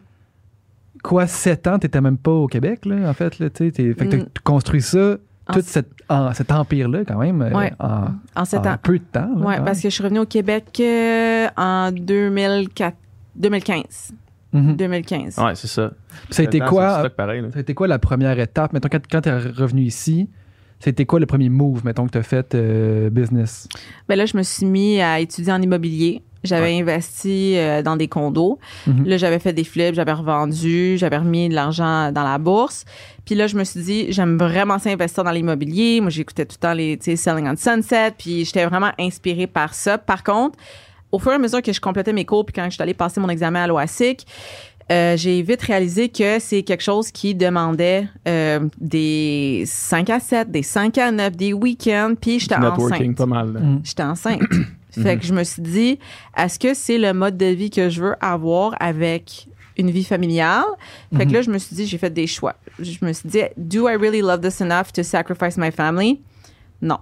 quoi, 1.04 1.28
7 1.28 1.68
ans, 1.68 1.78
t'étais 1.78 2.02
même 2.02 2.18
pas 2.18 2.32
au 2.32 2.48
Québec, 2.48 2.86
là, 2.86 3.10
en 3.10 3.14
fait, 3.14 3.38
là, 3.40 3.50
tu 3.52 3.66
sais. 3.66 3.72
t'es- 3.72 3.94
Fait 3.94 4.08
que 4.08 4.16
Mm. 4.16 4.26
t'as 4.34 4.42
construit 4.44 4.82
ça, 4.82 5.18
En 5.48 5.54
tout 5.56 5.62
cet, 5.64 5.88
en- 6.08 6.34
cet 6.34 6.52
empire-là, 6.54 7.04
quand 7.06 7.18
même, 7.20 7.42
euh, 7.42 7.52
Ouais. 7.52 7.74
en, 7.78 8.06
En 8.34 8.46
7 8.46 8.66
en 8.66 8.72
ans. 8.72 8.76
peu 8.82 8.98
de 8.98 9.04
temps. 9.04 9.30
quand 9.36 9.64
parce 9.66 9.82
que 9.82 9.90
je 9.90 9.94
suis 9.94 10.02
revenue 10.04 10.20
au 10.20 10.26
Québec 10.26 10.66
euh, 10.80 11.48
en 11.58 11.92
2004, 11.92 12.96
2015. 13.36 14.14
Mhm. 14.54 14.76
2015. 14.78 15.38
Ouais, 15.40 15.56
c'est 15.56 15.68
ça. 15.68 15.92
Ça 16.30 16.44
a 16.44 16.46
été 16.46 16.60
quoi, 16.60 17.10
pareil, 17.10 17.44
ça 17.52 17.58
a 17.58 17.62
été 17.62 17.74
quoi 17.74 17.88
la 17.88 18.00
première 18.00 18.40
étape? 18.40 18.72
Mettons, 18.72 18.88
quand, 18.90 19.02
quand 19.12 19.22
t'es 19.22 19.34
revenu 19.36 19.82
ici, 19.82 20.30
c'était 20.80 21.06
quoi 21.06 21.20
le 21.20 21.26
premier 21.26 21.50
move, 21.50 21.84
mettons, 21.84 22.06
que 22.06 22.12
t'as 22.12 22.22
fait 22.24 22.54
euh, 22.56 23.10
business? 23.10 23.68
Ben 24.08 24.16
là, 24.16 24.26
je 24.28 24.38
me 24.38 24.44
suis 24.44 24.66
mis 24.68 25.02
à 25.02 25.20
étudier 25.20 25.52
en 25.52 25.62
immobilier. 25.62 26.22
J'avais 26.44 26.78
investi 26.78 27.56
euh, 27.58 27.82
dans 27.82 27.96
des 27.96 28.08
condos. 28.08 28.60
Mhm. 28.88 29.06
Là, 29.06 29.18
j'avais 29.18 29.40
fait 29.40 29.54
des 29.54 29.64
flips, 29.64 29.96
j'avais 29.96 30.12
revendu, 30.12 30.98
j'avais 30.98 31.18
remis 31.18 31.50
de 31.50 31.56
l'argent 31.56 32.12
dans 32.12 32.24
la 32.24 32.38
bourse. 32.38 32.86
Puis 33.26 33.36
là, 33.36 33.48
je 33.48 33.56
me 33.56 33.64
suis 33.64 33.82
dit, 33.82 34.06
j'aime 34.10 34.38
vraiment 34.38 34.80
ça 34.80 34.90
investir 34.90 35.24
dans 35.24 35.32
l'immobilier. 35.32 36.02
Moi, 36.02 36.10
j'écoutais 36.10 36.46
tout 36.46 36.58
le 36.60 36.68
temps 36.68 36.74
les, 36.74 36.98
tu 36.98 37.12
sais, 37.12 37.16
Selling 37.16 37.48
on 37.48 37.56
Sunset, 37.56 38.12
puis 38.18 38.44
j'étais 38.44 38.66
vraiment 38.66 38.92
inspirée 39.00 39.48
par 39.48 39.74
ça. 39.74 39.98
Par 39.98 40.24
contre, 40.24 40.58
au 41.12 41.20
fur 41.20 41.32
et 41.32 41.36
à 41.36 41.40
mesure 41.40 41.62
que 41.62 41.72
je 41.72 41.80
complétais 41.80 42.12
mes 42.12 42.26
cours, 42.26 42.46
puis 42.46 42.54
quand 42.54 42.66
je 42.66 42.72
suis 42.72 42.82
allée 42.82 42.94
passer 42.94 43.22
mon 43.22 43.30
examen 43.30 43.64
à 43.64 43.68
l'OASIC, 43.68 44.26
euh, 44.92 45.16
j'ai 45.16 45.42
vite 45.42 45.62
réalisé 45.62 46.10
que 46.10 46.40
c'est 46.40 46.64
quelque 46.64 46.84
chose 46.84 47.12
qui 47.12 47.36
demandait 47.36 48.08
euh, 48.28 48.68
des 48.80 49.64
5 49.66 50.10
à 50.10 50.20
7, 50.20 50.52
des 50.52 50.64
5 50.64 50.98
à 50.98 51.12
9, 51.12 51.36
des 51.36 51.54
week-ends, 51.54 52.14
puis 52.20 52.40
j'étais 52.40 52.60
Networking, 52.60 53.12
enceinte. 53.12 53.18
pas 53.18 53.26
mal. 53.26 53.48
Mhm. 53.48 53.82
J'étais 53.84 54.04
enceinte. 54.04 54.42
Fait 55.02 55.18
que 55.18 55.26
je 55.26 55.34
me 55.34 55.44
suis 55.44 55.62
dit, 55.62 56.00
est-ce 56.38 56.60
que 56.60 56.74
c'est 56.74 56.98
le 56.98 57.14
mode 57.14 57.38
de 57.38 57.48
vie 57.48 57.70
que 57.70 57.90
je 57.90 58.02
veux 58.02 58.16
avoir 58.22 58.76
avec 58.80 59.48
une 59.78 59.90
vie 59.90 60.04
familiale? 60.04 60.66
Fait 61.16 61.26
que 61.26 61.34
là, 61.34 61.42
je 61.42 61.50
me 61.50 61.58
suis 61.58 61.76
dit, 61.76 61.88
j'ai 61.88 61.98
fait 61.98 62.12
des 62.12 62.28
choix. 62.28 62.56
Je 62.80 63.04
me 63.04 63.12
suis 63.14 63.28
dit, 63.28 63.42
do 63.58 63.90
I 63.90 63.96
really 63.96 64.22
love 64.22 64.42
this 64.42 64.62
enough 64.62 64.92
to 64.94 65.04
sacrifice 65.04 65.58
my 65.58 65.72
family? 65.72 66.22
Non. 66.82 67.00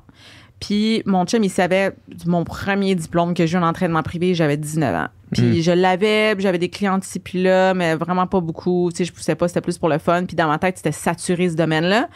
Puis 0.62 1.02
mon 1.06 1.26
chum, 1.26 1.44
il 1.44 1.50
savait 1.50 1.96
mon 2.26 2.44
premier 2.44 2.94
diplôme 2.96 3.34
que 3.34 3.46
j'ai 3.46 3.58
eu 3.58 3.62
en 3.62 3.68
entraînement 3.68 4.04
privé, 4.04 4.36
j'avais 4.36 4.58
19 4.58 4.96
ans. 4.96 5.08
Puis 5.32 5.64
je 5.64 5.72
l'avais, 5.72 6.36
j'avais 6.40 6.60
des 6.60 6.70
clients 6.70 7.00
ici 7.00 7.20
puis 7.20 7.42
là, 7.42 7.74
mais 7.74 7.96
vraiment 7.96 8.28
pas 8.28 8.42
beaucoup. 8.42 8.90
Tu 8.92 8.98
sais, 8.98 9.06
je 9.06 9.14
poussais 9.14 9.36
pas, 9.36 9.48
c'était 9.48 9.62
plus 9.62 9.78
pour 9.78 9.90
le 9.90 9.98
fun. 9.98 10.26
Puis 10.26 10.36
dans 10.36 10.48
ma 10.48 10.60
tête, 10.60 10.78
c'était 10.78 10.92
saturé 10.92 11.50
ce 11.50 11.56
domaine-là. 11.56 12.10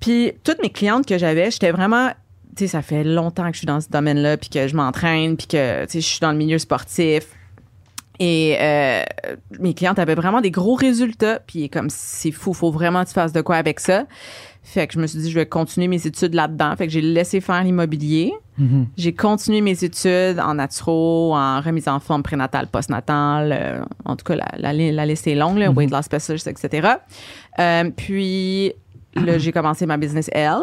Puis 0.00 0.32
toutes 0.44 0.62
mes 0.62 0.70
clientes 0.70 1.06
que 1.06 1.18
j'avais, 1.18 1.50
j'étais 1.50 1.72
vraiment 1.72 2.10
sais 2.56 2.66
ça 2.68 2.82
fait 2.82 3.04
longtemps 3.04 3.46
que 3.46 3.52
je 3.52 3.58
suis 3.58 3.66
dans 3.66 3.80
ce 3.80 3.88
domaine-là 3.88 4.36
puis 4.36 4.48
que 4.50 4.68
je 4.68 4.76
m'entraîne 4.76 5.36
puis 5.36 5.46
que 5.46 5.84
tu 5.84 5.92
sais 5.92 6.00
je 6.00 6.06
suis 6.06 6.20
dans 6.20 6.32
le 6.32 6.38
milieu 6.38 6.58
sportif. 6.58 7.28
Et 8.18 8.56
euh, 8.60 9.02
mes 9.60 9.74
clientes 9.74 9.98
avaient 9.98 10.14
vraiment 10.14 10.40
des 10.40 10.50
gros 10.50 10.74
résultats 10.74 11.40
puis 11.46 11.68
comme 11.68 11.90
c'est 11.90 12.30
fou, 12.32 12.54
faut 12.54 12.70
vraiment 12.70 13.02
que 13.04 13.08
tu 13.08 13.14
fasses 13.14 13.32
de 13.32 13.42
quoi 13.42 13.56
avec 13.56 13.78
ça. 13.80 14.06
Fait 14.62 14.88
que 14.88 14.94
je 14.94 14.98
me 14.98 15.06
suis 15.06 15.20
dit 15.20 15.30
je 15.30 15.34
vais 15.38 15.46
continuer 15.46 15.86
mes 15.86 16.06
études 16.06 16.34
là-dedans. 16.34 16.74
Fait 16.76 16.86
que 16.86 16.92
j'ai 16.92 17.00
laissé 17.02 17.40
faire 17.40 17.62
l'immobilier. 17.62 18.32
Mhm. 18.58 18.86
J'ai 18.96 19.14
continué 19.14 19.60
mes 19.60 19.84
études 19.84 20.40
en 20.40 20.54
naturo, 20.54 21.34
en 21.36 21.60
remise 21.60 21.86
en 21.88 22.00
forme 22.00 22.22
prénatale, 22.22 22.66
postnatale. 22.66 23.52
euh, 23.52 23.84
en 24.04 24.16
tout 24.16 24.24
cas, 24.24 24.34
la, 24.34 24.72
la, 24.72 24.72
la 24.72 25.06
liste 25.06 25.26
est 25.26 25.34
longue, 25.34 25.58
là, 25.58 25.70
weight 25.70 25.90
loss 25.90 26.06
specialist, 26.06 26.48
etc. 26.48 26.88
Euh, 27.58 27.90
puis, 27.94 28.72
là, 29.14 29.38
j'ai 29.38 29.52
commencé 29.52 29.84
ma 29.86 29.98
business 29.98 30.28
L. 30.32 30.56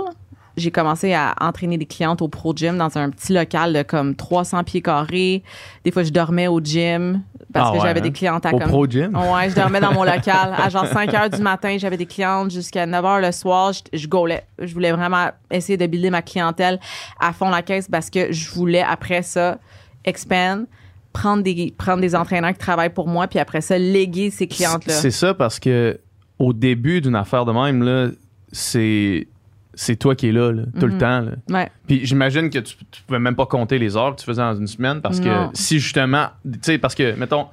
J'ai 0.56 0.70
commencé 0.72 1.14
à 1.14 1.34
entraîner 1.42 1.78
des 1.78 1.86
clientes 1.86 2.22
au 2.22 2.28
Pro 2.28 2.54
Gym 2.56 2.78
dans 2.78 2.96
un 2.98 3.10
petit 3.10 3.34
local 3.34 3.74
de 3.74 3.82
comme 3.82 4.16
300 4.16 4.64
pieds 4.64 4.82
carrés. 4.82 5.44
Des 5.84 5.92
fois, 5.92 6.04
je 6.04 6.12
dormais 6.12 6.48
au 6.48 6.60
gym 6.62 7.22
parce 7.52 7.70
Ah 7.70 7.72
que 7.72 7.78
ouais, 7.78 7.88
j'avais 7.88 8.00
hein? 8.00 8.04
des 8.04 8.12
clientes 8.12 8.46
à 8.46 8.54
Au 8.54 8.60
comme 8.60 8.68
Pro 8.68 8.88
Gym? 8.88 9.16
Ouais, 9.16 9.50
je 9.50 9.56
dormais 9.56 9.80
dans 9.80 9.94
mon 9.94 10.04
local. 10.04 10.54
À 10.58 10.70
genre 10.70 10.86
5 10.86 11.14
heures 11.14 11.30
du 11.30 11.42
matin, 11.42 11.76
j'avais 11.80 11.98
des 11.98 12.06
clientes 12.06 12.52
jusqu'à 12.52 12.86
9 12.86 13.04
heures 13.06 13.20
le 13.20 13.32
soir. 13.32 13.74
Je, 13.74 13.98
je 13.98 14.08
gaulais. 14.08 14.44
Je 14.60 14.74
voulais 14.74 14.92
vraiment 14.92 15.30
essayer 15.50 15.78
de 15.78 15.86
builder 15.88 16.10
ma 16.12 16.22
clientèle 16.22 16.80
à 17.20 17.34
fond 17.34 17.50
la 17.50 17.62
caisse 17.62 17.88
parce 17.92 18.10
que 18.10 18.32
je 18.32 18.50
voulais, 18.52 18.84
après 18.84 19.22
ça, 19.24 19.58
expand, 20.06 20.66
prendre 21.14 21.44
des, 21.44 21.74
prendre 21.78 22.02
des 22.02 22.16
entraîneurs 22.16 22.54
qui 22.54 22.60
travaillent 22.60 22.90
pour 22.94 23.08
moi, 23.08 23.28
puis 23.28 23.40
après 23.40 23.62
ça, 23.62 23.78
léguer 23.78 24.30
ces 24.30 24.48
clientes-là. 24.48 24.94
C'est 24.94 25.12
ça 25.12 25.34
parce 25.34 25.60
que 25.60 26.00
au 26.40 26.54
début 26.54 27.02
d'une 27.02 27.16
affaire 27.16 27.46
de 27.46 27.52
même, 27.52 27.84
là, 27.84 28.10
c'est 28.52 29.28
c'est 29.76 29.96
toi 29.96 30.16
qui 30.16 30.28
es 30.30 30.32
là, 30.32 30.52
là, 30.52 30.64
tout 30.80 30.86
le 30.88 30.94
Mhm. 30.94 30.98
temps. 31.00 31.22
là. 31.22 31.32
Ouais. 31.50 31.70
Puis 31.88 32.06
j'imagine 32.06 32.50
que 32.50 32.60
tu, 32.60 32.76
tu 32.92 33.02
pouvais 33.04 33.20
même 33.20 33.36
pas 33.36 33.46
compter 33.46 33.80
les 33.80 33.98
heures 33.98 34.16
que 34.16 34.20
tu 34.22 34.26
faisais 34.26 34.42
dans 34.42 34.56
une 34.56 34.68
semaine 34.68 35.02
parce 35.02 35.20
Non. 35.20 35.50
que 35.52 35.58
si 35.58 35.80
justement, 35.80 36.28
tu 36.46 36.60
sais, 36.62 36.78
parce 36.78 36.96
que, 36.96 37.16
mettons, 37.16 37.48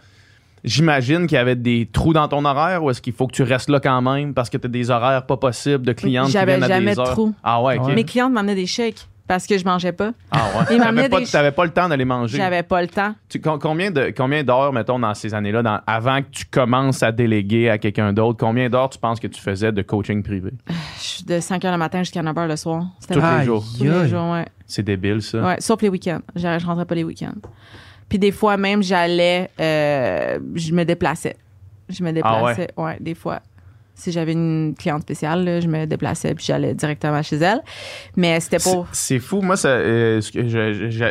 J'imagine 0.62 1.26
qu'il 1.26 1.36
y 1.36 1.38
avait 1.38 1.56
des 1.56 1.88
trous 1.90 2.12
dans 2.12 2.28
ton 2.28 2.44
horaire 2.44 2.84
ou 2.84 2.90
est-ce 2.90 3.00
qu'il 3.00 3.14
faut 3.14 3.26
que 3.26 3.32
tu 3.32 3.42
restes 3.42 3.70
là 3.70 3.80
quand 3.80 4.02
même 4.02 4.34
parce 4.34 4.50
que 4.50 4.58
tu 4.58 4.66
as 4.66 4.68
des 4.68 4.90
horaires 4.90 5.24
pas 5.24 5.38
possibles 5.38 5.86
de 5.86 5.92
clientes 5.94 6.26
qui 6.26 6.32
J'avais 6.32 6.58
viennent 6.58 6.64
à 6.64 6.68
jamais 6.68 6.90
des 6.90 6.96
de 6.96 7.00
heures? 7.00 7.12
trous. 7.12 7.34
Ah 7.42 7.62
ouais, 7.62 7.78
ok. 7.78 7.86
Ouais. 7.86 7.94
Mes 7.94 8.04
clientes 8.04 8.30
m'amenaient 8.34 8.54
des 8.54 8.66
chèques 8.66 9.08
parce 9.30 9.46
que 9.46 9.56
je 9.56 9.64
mangeais 9.64 9.92
pas. 9.92 10.10
Ah 10.32 10.48
ouais. 10.68 10.76
T'avais 10.78 11.08
pas, 11.08 11.20
des- 11.20 11.50
pas 11.52 11.64
le 11.64 11.70
temps 11.70 11.88
de 11.88 11.94
les 11.94 12.04
manger. 12.04 12.36
J'avais 12.36 12.64
pas 12.64 12.82
le 12.82 12.88
temps. 12.88 13.14
Tu- 13.28 13.40
combien 13.40 13.92
de 13.92 14.12
combien 14.16 14.42
d'heures, 14.42 14.72
mettons, 14.72 14.98
dans 14.98 15.14
ces 15.14 15.32
années-là, 15.34 15.62
dans- 15.62 15.78
avant 15.86 16.20
que 16.20 16.30
tu 16.32 16.46
commences 16.46 17.04
à 17.04 17.12
déléguer 17.12 17.70
à 17.70 17.78
quelqu'un 17.78 18.12
d'autre, 18.12 18.40
combien 18.40 18.68
d'heures 18.68 18.90
tu 18.90 18.98
penses 18.98 19.20
que 19.20 19.28
tu 19.28 19.40
faisais 19.40 19.70
de 19.70 19.82
coaching 19.82 20.24
privé? 20.24 20.50
Je 20.96 21.00
suis 21.04 21.24
de 21.24 21.38
5 21.38 21.62
h 21.62 21.70
le 21.70 21.76
matin 21.78 22.00
jusqu'à 22.00 22.24
9 22.24 22.34
h 22.34 22.48
le 22.48 22.56
soir. 22.56 22.86
C'était 22.98 23.14
Tous 23.14 23.38
les 23.38 23.44
jours. 23.44 23.64
tous 23.78 23.84
les 23.84 24.08
jours, 24.08 24.32
ouais. 24.32 24.46
C'est 24.66 24.82
débile, 24.82 25.22
ça. 25.22 25.40
Ouais, 25.40 25.60
sauf 25.60 25.80
les 25.80 25.90
week-ends. 25.90 26.22
Je, 26.34 26.66
rentrais 26.66 26.84
pas 26.84 26.96
les 26.96 27.04
week-ends. 27.04 27.38
Puis 28.08 28.18
des 28.18 28.32
fois 28.32 28.56
même, 28.56 28.82
j'allais, 28.82 29.48
euh, 29.60 30.40
je 30.56 30.72
me 30.72 30.84
déplaçais. 30.84 31.36
Je 31.88 32.02
me 32.02 32.10
déplaçais, 32.10 32.66
ouais. 32.76 32.96
des 32.98 33.14
fois. 33.14 33.42
Si 34.00 34.12
j'avais 34.12 34.32
une 34.32 34.74
cliente 34.78 35.02
spéciale, 35.02 35.44
là, 35.44 35.60
je 35.60 35.68
me 35.68 35.84
déplaçais 35.86 36.34
puis 36.34 36.44
j'allais 36.44 36.74
directement 36.74 37.22
chez 37.22 37.36
elle. 37.36 37.60
Mais 38.16 38.40
c'était 38.40 38.58
pour. 38.58 38.88
C'est 38.92 39.18
fou. 39.18 39.40
Moi, 39.42 39.56
ça, 39.56 39.68
euh, 39.68 40.20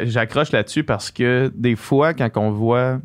j'accroche 0.06 0.52
là-dessus 0.52 0.84
parce 0.84 1.12
que 1.12 1.52
des 1.56 1.76
fois, 1.76 2.14
quand 2.14 2.30
on 2.38 2.52
voit 2.52 3.00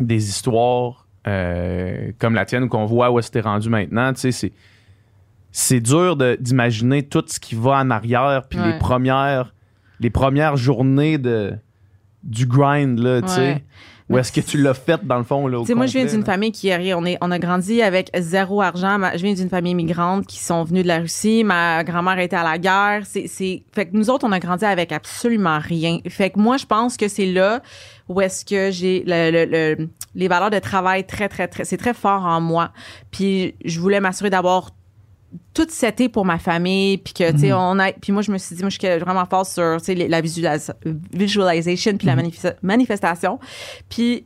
des 0.00 0.28
histoires 0.28 1.06
euh, 1.26 2.12
comme 2.18 2.34
la 2.34 2.44
tienne 2.44 2.64
ou 2.64 2.68
qu'on 2.68 2.86
voit 2.86 3.10
où 3.10 3.18
est-ce 3.18 3.30
t'es 3.30 3.40
rendu 3.40 3.68
maintenant, 3.68 4.12
tu 4.12 4.20
sais, 4.20 4.32
c'est 4.32 4.52
c'est 5.52 5.80
dur 5.80 6.16
d'imaginer 6.38 7.02
tout 7.02 7.24
ce 7.26 7.40
qui 7.40 7.54
va 7.54 7.78
en 7.78 7.90
arrière 7.90 8.42
puis 8.48 8.58
Ouais. 8.58 8.72
les 8.72 8.78
premières 8.78 9.54
les 10.00 10.10
premières 10.10 10.56
journées 10.56 11.16
de 11.18 11.54
du 12.22 12.46
grind 12.46 12.98
là, 12.98 13.22
tu 13.22 13.28
sais. 13.28 13.64
Où 14.08 14.18
est-ce 14.18 14.30
que 14.30 14.40
tu 14.40 14.56
l'as 14.62 14.72
fait 14.74 15.04
dans 15.04 15.18
le 15.18 15.24
fond 15.24 15.48
là 15.48 15.58
au 15.58 15.64
moi, 15.74 15.86
je 15.86 15.92
viens 15.98 16.04
d'une 16.04 16.24
famille 16.24 16.52
qui 16.52 16.70
a 16.70 16.76
rien. 16.76 16.96
On, 16.96 17.04
est, 17.04 17.18
on 17.20 17.30
a 17.32 17.40
grandi 17.40 17.82
avec 17.82 18.08
zéro 18.16 18.62
argent. 18.62 19.00
Je 19.16 19.22
viens 19.22 19.34
d'une 19.34 19.48
famille 19.48 19.74
migrante 19.74 20.26
qui 20.26 20.38
sont 20.38 20.62
venus 20.62 20.84
de 20.84 20.88
la 20.88 20.98
Russie. 20.98 21.42
Ma 21.42 21.82
grand-mère 21.82 22.18
était 22.20 22.36
à 22.36 22.44
la 22.44 22.56
guerre. 22.58 23.02
C'est, 23.04 23.26
c'est, 23.26 23.64
fait 23.74 23.86
que 23.86 23.96
nous 23.96 24.08
autres, 24.08 24.24
on 24.24 24.30
a 24.30 24.38
grandi 24.38 24.64
avec 24.64 24.92
absolument 24.92 25.58
rien. 25.58 25.98
Fait 26.08 26.30
que 26.30 26.38
moi, 26.38 26.56
je 26.56 26.66
pense 26.66 26.96
que 26.96 27.08
c'est 27.08 27.26
là 27.26 27.62
où 28.08 28.20
est-ce 28.20 28.44
que 28.44 28.70
j'ai 28.70 29.02
le, 29.04 29.32
le- 29.32 29.74
le- 29.74 29.88
les 30.14 30.28
valeurs 30.28 30.50
de 30.50 30.60
travail 30.60 31.04
très, 31.04 31.28
très, 31.28 31.48
très, 31.48 31.64
c'est 31.64 31.76
très 31.76 31.92
fort 31.92 32.24
en 32.24 32.40
moi. 32.40 32.70
Puis 33.10 33.56
je 33.64 33.80
voulais 33.80 33.98
m'assurer 33.98 34.30
d'avoir 34.30 34.70
tout 35.54 35.66
seté 35.68 36.08
pour 36.08 36.24
ma 36.24 36.38
famille 36.38 36.98
puis 36.98 37.14
que 37.14 37.30
tu 37.32 37.38
sais 37.38 37.52
on 37.52 37.78
a 37.78 37.92
puis 37.92 38.12
moi 38.12 38.22
je 38.22 38.30
me 38.30 38.38
suis 38.38 38.54
dit 38.56 38.62
moi 38.62 38.70
je 38.70 38.78
suis 38.78 38.98
vraiment 38.98 39.24
forte 39.26 39.50
sur 39.50 39.76
tu 39.78 39.84
sais 39.86 39.94
la 39.94 40.20
visualis- 40.20 40.70
visualisation 41.12 41.96
puis 41.96 42.06
la 42.06 42.16
manifesta- 42.16 42.56
manifestation 42.62 43.38
puis 43.88 44.24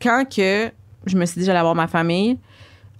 quand 0.00 0.24
que 0.28 0.70
je 1.06 1.16
me 1.16 1.24
suis 1.26 1.40
dit 1.40 1.46
j'allais 1.46 1.58
avoir 1.58 1.74
ma 1.74 1.86
famille 1.86 2.38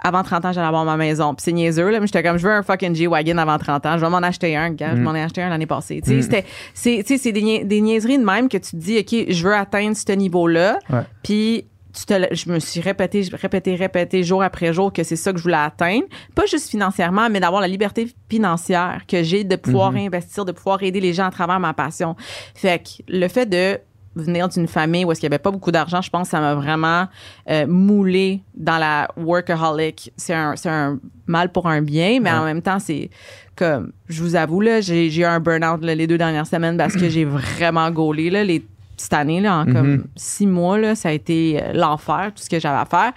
avant 0.02 0.22
30 0.22 0.46
ans, 0.46 0.52
j'allais 0.52 0.66
avoir 0.66 0.86
ma 0.86 0.96
maison. 0.96 1.34
Puis 1.34 1.42
c'est 1.44 1.52
niaiseux, 1.52 1.90
là, 1.90 2.00
mais 2.00 2.06
j'étais 2.06 2.22
comme, 2.22 2.38
je 2.38 2.46
veux 2.46 2.54
un 2.54 2.62
fucking 2.62 2.94
G-Wagon 2.94 3.36
avant 3.36 3.58
30 3.58 3.84
ans. 3.84 3.98
Je 3.98 4.00
vais 4.02 4.08
m'en 4.08 4.16
acheter 4.22 4.56
un, 4.56 4.70
gars. 4.70 4.96
Je 4.96 5.02
m'en 5.02 5.14
ai 5.14 5.20
acheté 5.20 5.42
un 5.42 5.50
l'année 5.50 5.66
passée. 5.66 6.00
Tu 6.02 6.08
sais, 6.08 6.22
c'était, 6.22 6.44
c'est, 6.72 7.02
c'est 7.18 7.32
des, 7.32 7.64
des 7.64 7.80
niaiseries 7.82 8.16
de 8.16 8.24
même 8.24 8.48
que 8.48 8.56
tu 8.56 8.70
te 8.70 8.76
dis, 8.76 8.96
OK, 8.98 9.26
je 9.30 9.44
veux 9.46 9.54
atteindre 9.54 9.94
ce 9.94 10.10
niveau-là. 10.12 10.78
Puis 11.22 11.66
tu 11.92 12.04
te, 12.04 12.14
le- 12.14 12.28
je 12.32 12.50
me 12.50 12.58
suis 12.58 12.80
répété, 12.80 13.26
répété, 13.32 13.74
répété 13.74 14.22
jour 14.22 14.42
après 14.42 14.72
jour 14.72 14.92
que 14.92 15.02
c'est 15.02 15.16
ça 15.16 15.32
que 15.32 15.38
je 15.38 15.42
voulais 15.42 15.56
atteindre. 15.56 16.04
Pas 16.34 16.46
juste 16.46 16.68
financièrement, 16.70 17.28
mais 17.30 17.40
d'avoir 17.40 17.60
la 17.60 17.68
liberté 17.68 18.08
financière 18.28 19.02
que 19.06 19.22
j'ai 19.22 19.44
de 19.44 19.56
pouvoir 19.56 19.94
investir, 19.94 20.44
de 20.44 20.52
pouvoir 20.52 20.82
aider 20.82 21.00
les 21.00 21.12
gens 21.12 21.26
à 21.26 21.30
travers 21.30 21.60
ma 21.60 21.74
passion. 21.74 22.16
Fait 22.54 22.78
que 22.78 23.02
le 23.08 23.28
fait 23.28 23.46
de 23.46 23.78
venir 24.16 24.48
d'une 24.48 24.66
famille 24.66 25.04
où 25.04 25.12
est-ce 25.12 25.20
qu'il 25.20 25.28
y 25.28 25.32
avait 25.32 25.38
pas 25.38 25.50
beaucoup 25.50 25.70
d'argent, 25.70 26.00
je 26.02 26.10
pense 26.10 26.28
que 26.28 26.30
ça 26.30 26.40
m'a 26.40 26.54
vraiment 26.54 27.06
euh, 27.48 27.66
moulé 27.66 28.42
dans 28.54 28.78
la 28.78 29.08
workaholic. 29.16 30.12
C'est 30.16 30.34
un, 30.34 30.98
mal 31.26 31.52
pour 31.52 31.68
un 31.68 31.80
bien, 31.80 32.18
mais 32.20 32.32
en 32.32 32.44
même 32.44 32.62
temps, 32.62 32.80
c'est 32.80 33.10
comme, 33.54 33.92
je 34.08 34.22
vous 34.22 34.36
avoue, 34.36 34.60
là, 34.60 34.80
j'ai, 34.80 35.14
eu 35.14 35.24
un 35.24 35.38
burn-out 35.38 35.82
les 35.82 36.06
deux 36.06 36.18
dernières 36.18 36.46
semaines 36.46 36.76
parce 36.76 36.94
que 36.94 37.08
j'ai 37.08 37.24
vraiment 37.24 37.90
gaulé, 37.90 38.30
là, 38.30 38.42
les 38.42 38.64
cette 39.00 39.14
année, 39.14 39.40
là, 39.40 39.58
en 39.60 39.64
comme 39.64 40.04
six 40.16 40.46
mois, 40.46 40.78
là, 40.78 40.94
ça 40.94 41.08
a 41.08 41.12
été 41.12 41.60
euh, 41.62 41.72
l'enfer, 41.72 42.32
tout 42.34 42.42
ce 42.42 42.50
que 42.50 42.60
j'avais 42.60 42.78
à 42.78 42.84
faire. 42.84 43.12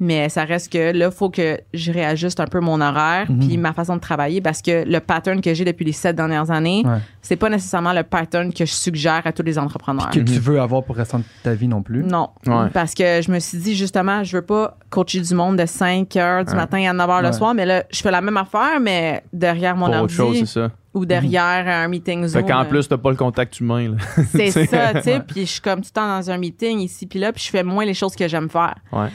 Mais 0.00 0.28
ça 0.28 0.44
reste 0.44 0.72
que 0.72 0.92
là, 0.92 1.06
il 1.06 1.12
faut 1.12 1.30
que 1.30 1.58
je 1.72 1.90
réajuste 1.92 2.40
un 2.40 2.46
peu 2.46 2.60
mon 2.60 2.80
horaire 2.80 3.26
puis 3.40 3.56
ma 3.56 3.72
façon 3.72 3.96
de 3.96 4.00
travailler 4.00 4.40
parce 4.40 4.60
que 4.62 4.84
le 4.86 5.00
pattern 5.00 5.40
que 5.40 5.54
j'ai 5.54 5.64
depuis 5.64 5.84
les 5.84 5.92
sept 5.92 6.16
dernières 6.16 6.50
années, 6.50 6.82
Ouais. 6.84 6.98
c'est 7.22 7.36
pas 7.36 7.48
nécessairement 7.48 7.92
le 7.92 8.02
pattern 8.02 8.52
que 8.52 8.64
je 8.64 8.72
suggère 8.72 9.22
à 9.24 9.32
tous 9.32 9.42
les 9.42 9.58
entrepreneurs. 9.58 10.10
Que 10.10 10.20
tu 10.20 10.38
veux 10.38 10.60
avoir 10.60 10.82
pour 10.84 10.96
restant 10.96 11.18
de 11.18 11.24
ta 11.42 11.54
vie 11.54 11.68
non 11.68 11.82
plus. 11.82 12.02
Non. 12.02 12.28
Ouais. 12.46 12.68
Parce 12.72 12.94
que 12.94 13.20
je 13.22 13.30
me 13.30 13.38
suis 13.38 13.58
dit, 13.58 13.74
justement, 13.74 14.24
je 14.24 14.36
veux 14.36 14.42
pas 14.42 14.76
coacher 14.90 15.20
du 15.20 15.34
monde 15.34 15.56
de 15.56 15.66
5 15.66 16.14
heures 16.16 16.44
du 16.44 16.54
matin 16.54 16.88
à 16.88 16.92
9 16.92 17.08
heures 17.10 17.22
le 17.22 17.28
Ouais. 17.28 17.32
soir, 17.32 17.54
mais 17.54 17.64
là, 17.66 17.84
je 17.90 18.00
fais 18.02 18.10
la 18.10 18.20
même 18.20 18.36
affaire, 18.36 18.80
mais 18.80 19.22
derrière 19.32 19.76
mon 19.76 19.86
Pour 19.86 19.94
autre 19.94 20.00
ordi 20.02 20.14
chose, 20.14 20.38
c'est 20.40 20.46
ça. 20.60 20.70
Ou 20.94 21.06
derrière 21.06 21.66
un 21.68 21.88
meeting 21.88 22.26
Zoom. 22.26 22.42
Fait 22.42 22.48
qu'en 22.52 22.62
euh, 22.62 22.68
plus, 22.68 22.86
t'as 22.88 22.98
pas 22.98 23.10
le 23.10 23.16
contact 23.16 23.60
humain, 23.60 23.96
c'est 24.32 24.50
ça, 24.50 24.94
tu 24.94 25.02
sais. 25.02 25.20
Puis 25.26 25.42
je 25.46 25.50
suis 25.52 25.60
comme 25.60 25.80
tout 25.80 25.88
le 25.90 25.94
temps 26.00 26.18
dans 26.18 26.30
un 26.30 26.38
meeting 26.38 26.80
ici 26.80 27.06
puis 27.06 27.18
là, 27.18 27.32
puis 27.32 27.42
je 27.44 27.50
fais 27.50 27.62
moins 27.62 27.84
les 27.84 27.94
choses 27.94 28.14
que 28.14 28.28
j'aime 28.28 28.48
faire. 28.50 28.74
Ouais. 28.92 29.08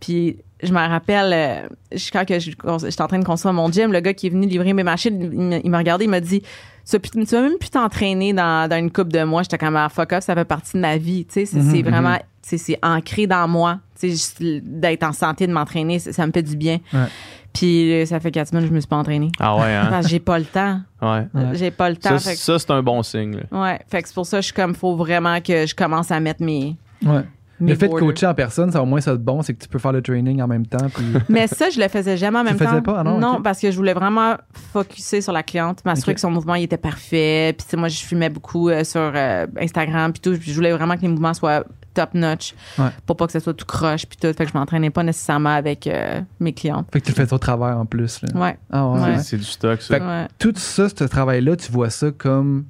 Puis 0.00 0.38
je 0.62 0.72
me 0.72 0.78
rappelle, 0.78 1.32
euh, 1.32 1.68
je- 1.92 2.10
quand 2.10 2.24
que 2.26 2.38
je- 2.38 2.50
j'étais 2.50 3.02
en 3.02 3.08
train 3.08 3.18
de 3.18 3.24
construire 3.24 3.52
mon 3.54 3.70
gym, 3.70 3.92
le 3.92 4.00
gars 4.00 4.14
qui 4.14 4.26
est 4.26 4.30
venu 4.30 4.46
livrer 4.46 4.72
mes 4.72 4.82
machines, 4.84 5.60
il 5.64 5.70
m'a- 5.70 5.78
regardé, 5.78 6.04
il 6.04 6.10
m'a 6.10 6.20
dit 6.20 6.42
tu 6.84 6.96
vas, 6.98 7.42
même 7.42 7.58
plus 7.58 7.70
t'entraîner 7.70 8.32
dans, 8.32 8.68
dans 8.68 8.76
une 8.76 8.90
coupe 8.90 9.12
de 9.12 9.22
mois. 9.22 9.42
J'étais 9.42 9.58
comme 9.58 9.76
ah, 9.76 9.88
fuck 9.88 10.12
up, 10.14 10.22
ça 10.22 10.34
fait 10.34 10.44
partie 10.44 10.72
de 10.74 10.80
ma 10.80 10.96
vie. 10.96 11.24
Tu 11.24 11.34
sais, 11.34 11.46
c'est 11.46 11.62
c'est 11.62 11.82
vraiment, 11.82 12.16
tu 12.16 12.22
sais, 12.42 12.58
c'est 12.58 12.78
ancré 12.82 13.26
dans 13.28 13.46
moi. 13.46 13.78
Tu 13.98 14.16
sais, 14.16 14.60
d'être 14.64 15.04
en 15.04 15.12
santé, 15.12 15.46
de 15.46 15.52
m'entraîner, 15.52 16.00
ça, 16.00 16.12
ça 16.12 16.26
me 16.26 16.32
fait 16.32 16.42
du 16.42 16.56
bien. 16.56 16.78
Ouais. 16.92 17.06
Puis 17.52 17.92
euh, 17.92 18.06
ça 18.06 18.18
fait 18.20 18.30
quatre 18.30 18.48
semaines 18.48 18.64
que 18.64 18.70
je 18.70 18.74
me 18.74 18.80
suis 18.80 18.88
pas 18.88 18.96
entraînée. 18.96 19.30
Ah 19.38 19.56
ouais, 19.56 19.74
hein? 19.74 19.88
Parce 19.90 20.06
que 20.06 20.10
j'ai 20.10 20.20
pas 20.20 20.38
le 20.38 20.44
temps. 20.46 20.80
Ouais. 21.02 21.26
Ouais. 21.34 21.42
J'ai 21.54 21.70
pas 21.70 21.90
le 21.90 21.96
temps. 21.96 22.18
Ça, 22.18 22.30
fait 22.30 22.36
que- 22.36 22.40
ça, 22.40 22.58
c'est 22.58 22.70
un 22.70 22.82
bon 22.82 23.02
signe, 23.02 23.36
là. 23.50 23.60
Ouais, 23.62 23.78
fait 23.90 24.02
que 24.02 24.08
c'est 24.08 24.14
pour 24.14 24.26
ça 24.26 24.38
que 24.38 24.42
je 24.42 24.46
suis 24.46 24.54
comme, 24.54 24.74
faut 24.74 24.96
vraiment 24.96 25.40
que 25.40 25.66
je 25.66 25.74
commence 25.74 26.10
à 26.10 26.18
mettre 26.20 26.42
mes. 26.42 26.76
Ouais. 27.04 27.20
mes 27.60 27.72
Le 27.72 27.78
fait 27.78 27.88
de 27.88 27.92
coacher 27.94 28.26
en 28.26 28.34
personne, 28.34 28.72
ça 28.72 28.82
au 28.82 28.86
moins 28.86 29.00
ça 29.02 29.12
de 29.12 29.18
bon, 29.22 29.42
c'est 29.42 29.52
que 29.54 29.62
tu 29.62 29.68
peux 29.68 29.78
faire 29.78 29.92
le 29.92 30.00
training 30.00 30.40
en 30.40 30.46
même 30.48 30.66
temps. 30.66 30.88
Puis... 30.94 31.04
Mais 31.28 31.46
ça, 31.46 31.68
je 31.68 31.78
le 31.78 31.88
faisais 31.88 32.16
jamais 32.16 32.38
en 32.38 32.42
Tu 32.42 32.46
même 32.46 32.58
le 32.58 32.66
faisais 32.66 32.76
temps. 32.80 32.92
pas? 32.94 33.00
Ah 33.00 33.04
non, 33.04 33.34
ok. 33.36 33.42
parce 33.42 33.60
que 33.60 33.70
je 33.70 33.76
voulais 33.76 33.92
vraiment 33.94 34.34
focuser 34.72 35.20
sur 35.20 35.32
la 35.32 35.42
cliente, 35.42 35.84
m'assurer 35.84 36.14
que 36.14 36.20
son 36.20 36.30
mouvement 36.30 36.54
il 36.54 36.62
était 36.64 36.76
parfait. 36.78 37.54
Puis 37.56 37.64
tu 37.66 37.70
sais, 37.72 37.76
moi, 37.76 37.88
je 37.88 37.98
filmais 37.98 38.30
beaucoup 38.30 38.68
euh, 38.70 38.82
sur 38.84 39.12
euh, 39.14 39.46
Instagram 39.60 40.12
puis 40.12 40.20
tout. 40.20 40.38
Puis 40.38 40.50
je 40.50 40.54
voulais 40.56 40.72
vraiment 40.72 40.96
que 40.96 41.02
les 41.02 41.08
mouvements 41.08 41.34
soient 41.34 41.64
top 41.94 42.14
notch 42.14 42.54
Ouais. 42.78 42.88
pour 43.06 43.16
pas 43.16 43.26
que 43.26 43.32
ça 43.32 43.40
soit 43.40 43.54
tout 43.54 43.66
croche 43.66 44.06
puis 44.06 44.16
tout. 44.20 44.32
Fait 44.36 44.44
que 44.44 44.50
je 44.52 44.56
m'entraînais 44.58 44.90
pas 44.90 45.02
nécessairement 45.02 45.54
avec 45.54 45.86
euh, 45.86 46.20
mes 46.40 46.52
clientes. 46.52 46.86
Fait 46.92 47.00
que 47.00 47.06
tu 47.06 47.12
le 47.12 47.16
fais 47.26 47.32
au 47.32 47.38
travers 47.38 47.76
en 47.78 47.86
plus. 47.86 48.20
Là. 48.22 48.40
Ouais. 48.40 48.58
Ah 48.70 48.88
ouais. 48.88 49.00
Ouais. 49.00 49.18
C'est- 49.18 49.36
du 49.36 49.44
stock, 49.44 49.80
ça. 49.82 49.94
Fait 49.94 50.00
que- 50.00 50.06
ouais. 50.06 50.28
Tout 50.38 50.52
ça, 50.56 50.88
ce 50.88 51.04
travail-là, 51.04 51.56
tu 51.56 51.70
vois 51.72 51.90
ça 51.90 52.10
comme 52.10 52.64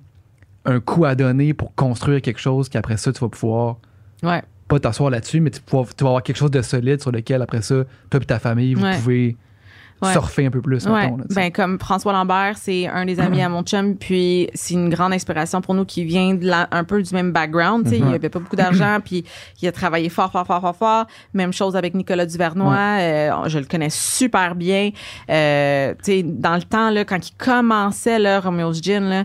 un 0.64 0.78
coup 0.80 1.04
à 1.04 1.14
donner 1.14 1.54
pour 1.54 1.74
construire 1.74 2.20
quelque 2.22 2.40
chose 2.40 2.68
qu'après 2.68 2.96
ça, 2.96 3.12
tu 3.12 3.20
vas 3.20 3.28
pouvoir 3.28 3.76
Ouais. 4.22 4.42
pas 4.68 4.78
t'asseoir 4.78 5.10
là-dessus, 5.10 5.40
mais 5.40 5.50
tu, 5.50 5.60
vas- 5.72 5.84
tu 5.96 6.04
vas 6.04 6.10
avoir 6.10 6.22
quelque 6.22 6.36
chose 6.36 6.50
de 6.52 6.62
solide 6.62 7.00
sur 7.02 7.10
lequel 7.10 7.42
après 7.42 7.62
ça, 7.62 7.74
toi 8.10 8.20
et 8.22 8.24
ta 8.24 8.38
famille, 8.38 8.74
vous 8.74 8.84
Ouais. 8.84 8.94
pouvez 8.96 9.36
Ouais. 10.02 10.12
surfer 10.12 10.46
un 10.46 10.50
peu 10.50 10.60
plus. 10.60 10.84
Ouais. 10.86 11.02
mettons, 11.04 11.16
là, 11.18 11.24
ben, 11.34 11.52
comme 11.52 11.78
François 11.78 12.12
Lambert, 12.12 12.56
c'est 12.56 12.86
un 12.88 13.04
des 13.04 13.20
amis 13.20 13.40
à 13.42 13.48
mon 13.48 13.62
chum, 13.62 13.96
puis 13.96 14.48
c'est 14.54 14.74
une 14.74 14.88
grande 14.90 15.12
inspiration 15.12 15.60
pour 15.60 15.74
nous 15.74 15.84
qui 15.84 16.04
vient 16.04 16.34
de 16.34 16.44
la- 16.46 16.68
un 16.72 16.84
peu 16.84 17.02
du 17.02 17.14
même 17.14 17.32
background. 17.32 17.88
Il 17.92 18.04
Mhm. 18.04 18.14
avait 18.14 18.28
pas 18.28 18.38
beaucoup 18.40 18.56
d'argent, 18.56 18.98
puis 19.04 19.24
il 19.60 19.68
a 19.68 19.72
travaillé 19.72 20.08
fort, 20.08 20.30
fort, 20.32 20.46
fort, 20.46 20.60
fort, 20.60 20.76
fort. 20.76 21.06
Même 21.34 21.52
chose 21.52 21.76
avec 21.76 21.94
Nicolas 21.94 22.26
Duvernois. 22.26 22.76
euh, 23.00 23.30
je 23.46 23.58
le 23.58 23.64
connais 23.64 23.90
super 23.90 24.54
bien. 24.54 24.90
Euh, 25.30 25.94
tu 26.02 26.12
sais, 26.12 26.22
dans 26.22 26.54
le 26.56 26.62
temps, 26.62 26.90
là, 26.90 27.04
quand 27.04 27.28
il 27.28 27.32
commençait, 27.36 28.18
là, 28.18 28.40
Romeo's 28.40 28.80
Gin, 28.82 29.04
là, 29.08 29.24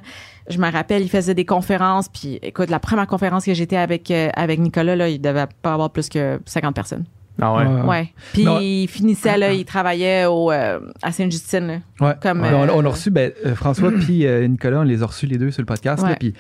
je 0.49 0.57
me 0.59 0.71
rappelle, 0.71 1.01
il 1.01 1.09
faisait 1.09 1.33
des 1.33 1.45
conférences, 1.45 2.07
puis 2.07 2.39
écoute, 2.41 2.69
la 2.69 2.79
première 2.79 3.07
conférence 3.07 3.45
que 3.45 3.53
j'étais 3.53 3.75
avec, 3.77 4.09
euh, 4.11 4.29
avec 4.35 4.59
Nicolas, 4.59 4.95
là, 4.95 5.09
il 5.09 5.19
devait 5.19 5.47
pas 5.61 5.73
avoir 5.73 5.89
plus 5.89 6.07
que 6.09 6.39
50 6.45 6.75
personnes. 6.75 7.05
Ah 7.41 7.53
ouais. 7.55 7.65
Ouais. 7.65 7.81
Ouais. 7.87 8.13
Puis 8.33 8.43
Non. 8.45 8.59
il 8.59 8.87
finissait, 8.87 9.37
là, 9.37 9.53
il 9.53 9.63
travaillait 9.65 10.25
au, 10.25 10.51
euh, 10.51 10.79
à 11.03 11.11
Sainte-Justine, 11.11 11.67
là. 11.67 11.77
Ouais. 11.99 12.13
Comme, 12.21 12.41
Ouais, 12.41 12.49
on, 12.53 12.63
euh, 12.63 12.71
on 12.73 12.85
a 12.85 12.89
reçu, 12.89 13.11
ben, 13.11 13.31
euh, 13.45 13.53
François 13.55 13.91
puis 13.99 14.25
euh, 14.25 14.47
Nicolas, 14.47 14.79
on 14.79 14.83
les 14.83 15.03
a 15.03 15.05
reçus 15.05 15.27
les 15.27 15.37
deux 15.37 15.51
sur 15.51 15.61
le 15.61 15.65
podcast. 15.67 16.01
là, 16.03 16.09
Ouais. 16.09 16.15
puis 16.19 16.33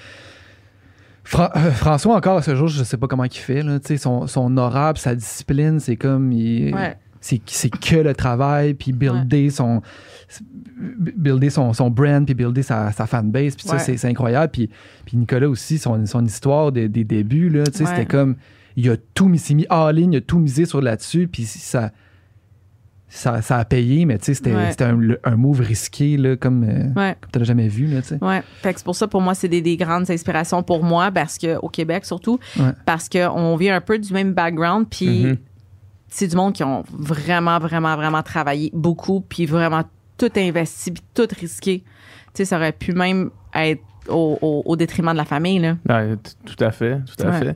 Fra- 1.23 1.51
euh, 1.57 1.71
François, 1.71 2.15
encore 2.15 2.37
à 2.37 2.41
ce 2.41 2.55
jour, 2.55 2.67
je 2.69 2.83
sais 2.83 2.95
pas 2.97 3.07
comment 3.07 3.25
il 3.25 3.31
fait. 3.33 3.61
Là, 3.61 3.79
tu 3.79 3.87
sais, 3.87 3.97
son, 3.97 4.27
son 4.27 4.49
sa 4.95 5.13
discipline, 5.13 5.79
c'est 5.79 5.97
comme. 5.97 6.31
il- 6.31 6.73
Ouais. 6.73 6.95
C'est, 7.19 7.41
c'est 7.47 7.69
que 7.69 7.95
le 7.97 8.13
travail, 8.13 8.73
puis 8.75 8.93
builder 8.93 9.49
son 9.49 9.81
builder 10.79 11.49
son, 11.49 11.73
son 11.73 11.89
brand, 11.89 12.23
puis 12.25 12.35
builder 12.35 12.61
sa, 12.61 12.91
sa 12.91 13.05
fanbase, 13.07 13.55
puis 13.55 13.67
ça, 13.67 13.73
Ouais. 13.77 13.97
c'est, 13.97 14.07
incroyable. 14.07 14.51
Puis, 14.51 14.69
puis 15.05 15.17
Nicolas 15.17 15.49
aussi, 15.49 15.77
son, 15.79 16.05
son 16.05 16.23
histoire 16.23 16.71
des, 16.71 16.87
des 16.87 17.03
débuts, 17.03 17.49
là, 17.49 17.63
tu 17.65 17.79
sais, 17.79 17.83
Ouais. 17.83 17.89
c'était 17.89 18.05
comme, 18.05 18.35
il 18.77 18.89
a 18.89 18.95
tout 19.13 19.27
mis, 19.27 19.41
mis 19.53 19.65
all-in, 19.69 20.11
il 20.11 20.17
a 20.17 20.21
tout 20.21 20.39
misé 20.39 20.63
sur 20.65 20.79
là-dessus, 20.81 21.27
puis 21.27 21.43
ça, 21.45 21.91
ça, 23.09 23.41
ça 23.41 23.57
a 23.57 23.65
payé, 23.65 24.05
mais 24.05 24.17
tu 24.17 24.25
sais, 24.25 24.33
c'était, 24.33 24.53
Ouais. 24.53 24.81
un, 24.81 24.99
un 25.31 25.35
move 25.37 25.61
risqué, 25.61 26.17
là, 26.17 26.35
comme, 26.35 26.63
euh, 26.63 26.87
Ouais. 26.95 27.15
comme 27.21 27.31
tu 27.31 27.39
l'as 27.39 27.45
jamais 27.45 27.69
vu, 27.69 27.87
là, 27.87 28.01
tu 28.01 28.09
sais. 28.09 28.23
Ouais. 28.23 28.43
Fait 28.61 28.73
que 28.73 28.79
c'est 28.79 28.85
pour 28.85 28.95
ça, 28.95 29.07
pour 29.07 29.21
moi, 29.21 29.33
c'est 29.33 29.47
des, 29.47 29.61
des 29.61 29.77
grandes 29.77 30.11
inspirations 30.11 30.61
pour 30.61 30.83
moi, 30.83 31.09
parce 31.11 31.37
que, 31.37 31.57
au 31.57 31.69
Québec 31.69 32.05
surtout, 32.05 32.37
Ouais. 32.59 32.71
parce 32.85 33.07
qu'on 33.09 33.55
vient 33.55 33.75
un 33.77 33.81
peu 33.81 33.97
du 33.97 34.11
même 34.13 34.33
background, 34.33 34.87
puis 34.89 35.23
Mhm. 35.25 35.37
c'est 36.09 36.27
du 36.27 36.35
monde 36.35 36.53
qui 36.53 36.63
ont 36.63 36.83
vraiment, 36.89 37.59
vraiment, 37.59 37.95
vraiment 37.95 38.21
travaillé 38.23 38.69
beaucoup, 38.73 39.21
puis 39.21 39.45
vraiment 39.45 39.83
tout 40.17 40.31
investi, 40.35 40.91
puis 40.91 41.03
tout 41.13 41.27
risqué. 41.39 41.83
Tu 42.33 42.43
sais, 42.43 42.45
ça 42.45 42.57
aurait 42.57 42.73
pu 42.73 42.91
même 42.91 43.29
être 43.55 43.81
au, 44.09 44.37
au- 44.41 44.63
au 44.65 44.75
détriment 44.75 45.11
de 45.11 45.17
la 45.17 45.25
famille, 45.25 45.59
là. 45.59 45.75
Ouais, 45.89 46.15
tout 46.45 46.63
à 46.63 46.71
fait, 46.71 46.97
tout 47.05 47.23
à 47.25 47.31
Ouais. 47.31 47.39
fait. 47.39 47.55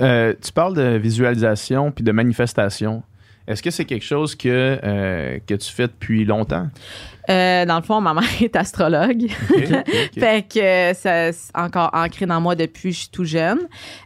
Euh, 0.00 0.34
tu 0.42 0.52
parles 0.52 0.74
de 0.76 0.96
visualisation 0.96 1.90
puis 1.90 2.04
de 2.04 2.12
manifestation. 2.12 3.02
Est-ce 3.48 3.60
que 3.62 3.70
c'est 3.72 3.84
quelque 3.84 4.04
chose 4.04 4.36
que, 4.36 4.78
euh, 4.84 5.38
que 5.44 5.54
tu 5.54 5.72
fais 5.72 5.88
depuis 5.88 6.24
longtemps? 6.24 6.68
Euh, 7.28 7.64
dans 7.66 7.76
le 7.76 7.82
fond, 7.82 8.00
ma 8.00 8.14
mère 8.14 8.24
est 8.40 8.54
astrologue. 8.54 9.24
Ok, 9.50 9.62
ok, 9.68 9.78
ok. 9.88 10.10
fait 10.20 10.46
que 10.48 10.96
ça 10.98 11.32
c'est 11.32 11.50
encore 11.56 11.90
ancré 11.92 12.26
dans 12.26 12.40
moi 12.40 12.54
depuis 12.54 12.90
que 12.90 12.94
je 12.94 13.00
suis 13.00 13.08
tout 13.10 13.24
jeune. 13.24 13.58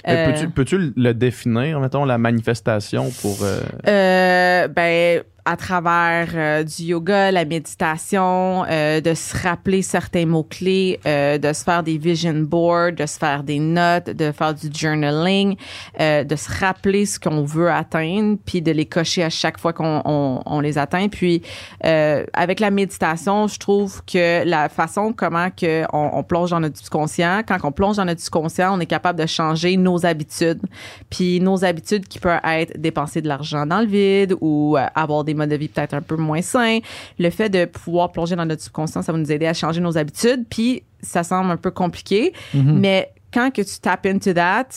Euh, 0.09 0.33
Peux-tu, 0.33 0.49
peux-tu 0.49 0.93
le 0.97 1.13
définir, 1.13 1.81
mettons, 1.81 2.05
la 2.07 2.17
manifestation 2.19 3.11
pour. 3.21 3.37
ben, 3.85 5.23
à 5.47 5.57
travers 5.57 6.29
euh, 6.35 6.65
du 6.65 6.83
yoga, 6.83 7.31
la 7.31 7.45
méditation, 7.45 8.65
euh, 8.69 9.01
de 9.01 9.15
se 9.15 9.37
rappeler 9.45 9.81
certains 9.81 10.27
mots-clés, 10.27 10.99
euh, 11.07 11.39
de 11.39 11.53
se 11.53 11.63
faire 11.63 11.85
des 11.85 11.99
vision 11.99 12.35
boards, 12.35 12.93
de 12.93 13.07
se 13.07 13.17
faire 13.17 13.45
des 13.45 13.61
notes, 13.61 14.11
de 14.11 14.33
faire 14.33 14.53
du 14.55 14.69
journaling, 14.77 15.57
euh, 16.01 16.25
de 16.25 16.35
se 16.35 16.51
rappeler 16.51 17.07
ce 17.07 17.21
qu'on 17.21 17.45
veut 17.45 17.71
atteindre, 17.71 18.39
puis 18.45 18.61
de 18.61 18.73
les 18.73 18.87
cocher 18.87 19.23
à 19.23 19.31
chaque 19.31 19.61
fois 19.61 19.73
qu'on 19.73 20.03
on, 20.05 20.41
on 20.45 20.61
les 20.61 20.79
atteint. 20.79 21.07
Puis, 21.09 21.43
euh, 21.85 22.25
avec 22.33 22.59
la 22.59 22.73
méditation, 22.73 23.47
je 23.47 23.59
trouve 23.61 24.03
que 24.05 24.45
la 24.45 24.69
façon 24.69 25.13
comment 25.17 25.51
que 25.51 25.85
on, 25.93 26.11
on 26.13 26.25
plonge 26.25 26.51
dans 26.51 26.61
notre 26.61 26.79
subconscient, 26.79 27.43
quand 27.47 27.59
on 27.63 27.71
plonge 27.71 27.99
dans 27.99 28.05
notre 28.05 28.21
subconscient, 28.21 28.77
on 28.77 28.81
est 28.81 28.87
capable 28.87 29.21
de 29.21 29.27
changer 29.27 29.77
nos 29.77 30.05
habitudes. 30.05 30.61
Puis 31.09 31.39
nos 31.39 31.65
habitudes 31.65 32.09
qui 32.09 32.19
peuvent 32.19 32.41
être 32.45 32.77
dépenser 32.77 33.23
de 33.23 33.29
l'argent 33.29 33.65
dans 33.65 33.81
le 33.81 33.87
vide 33.87 34.35
ou 34.41 34.77
avoir 34.97 35.23
des 35.23 35.36
modes 35.37 35.51
de 35.51 35.57
vie 35.57 35.69
peut-être 35.69 35.95
un 35.95 36.03
peu 36.03 36.17
moins 36.17 36.43
sains. 36.43 36.79
Le 37.19 37.31
fait 37.31 37.49
de 37.49 37.65
pouvoir 37.65 38.13
plonger 38.13 38.37
dans 38.37 38.47
notre 38.47 38.63
subconscient, 38.63 39.03
ça 39.03 39.13
va 39.13 39.19
nous 39.19 39.31
aider 39.33 39.47
à 39.47 39.55
changer 39.55 39.81
nos 39.81 39.97
habitudes. 39.99 40.45
Puis 40.51 40.83
ça 41.01 41.23
semble 41.23 41.51
un 41.51 41.57
peu 41.57 41.71
compliqué, 41.71 42.33
Mhm. 42.55 42.79
mais 42.81 43.11
quand 43.33 43.53
que 43.53 43.63
tu 43.63 43.79
tapes 43.81 44.07
into 44.07 44.33
that, 44.33 44.69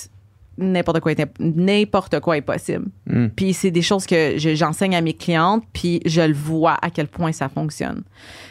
n'importe 0.57 0.99
quoi 0.99 1.13
n'importe 1.39 2.19
quoi 2.19 2.35
est 2.37 2.41
possible. 2.41 2.85
hmm. 3.07 3.27
Puis 3.29 3.53
c'est 3.53 3.71
des 3.71 3.81
choses 3.81 4.05
que 4.05 4.37
je- 4.37 4.55
j'enseigne 4.55 4.93
à 4.95 4.99
mes 5.01 5.13
clientes, 5.13 5.63
puis 5.71 6.01
je 6.05 6.19
le 6.21 6.33
vois 6.33 6.77
à 6.81 6.89
quel 6.89 7.07
point 7.07 7.31
ça 7.31 7.47
fonctionne. 7.47 8.03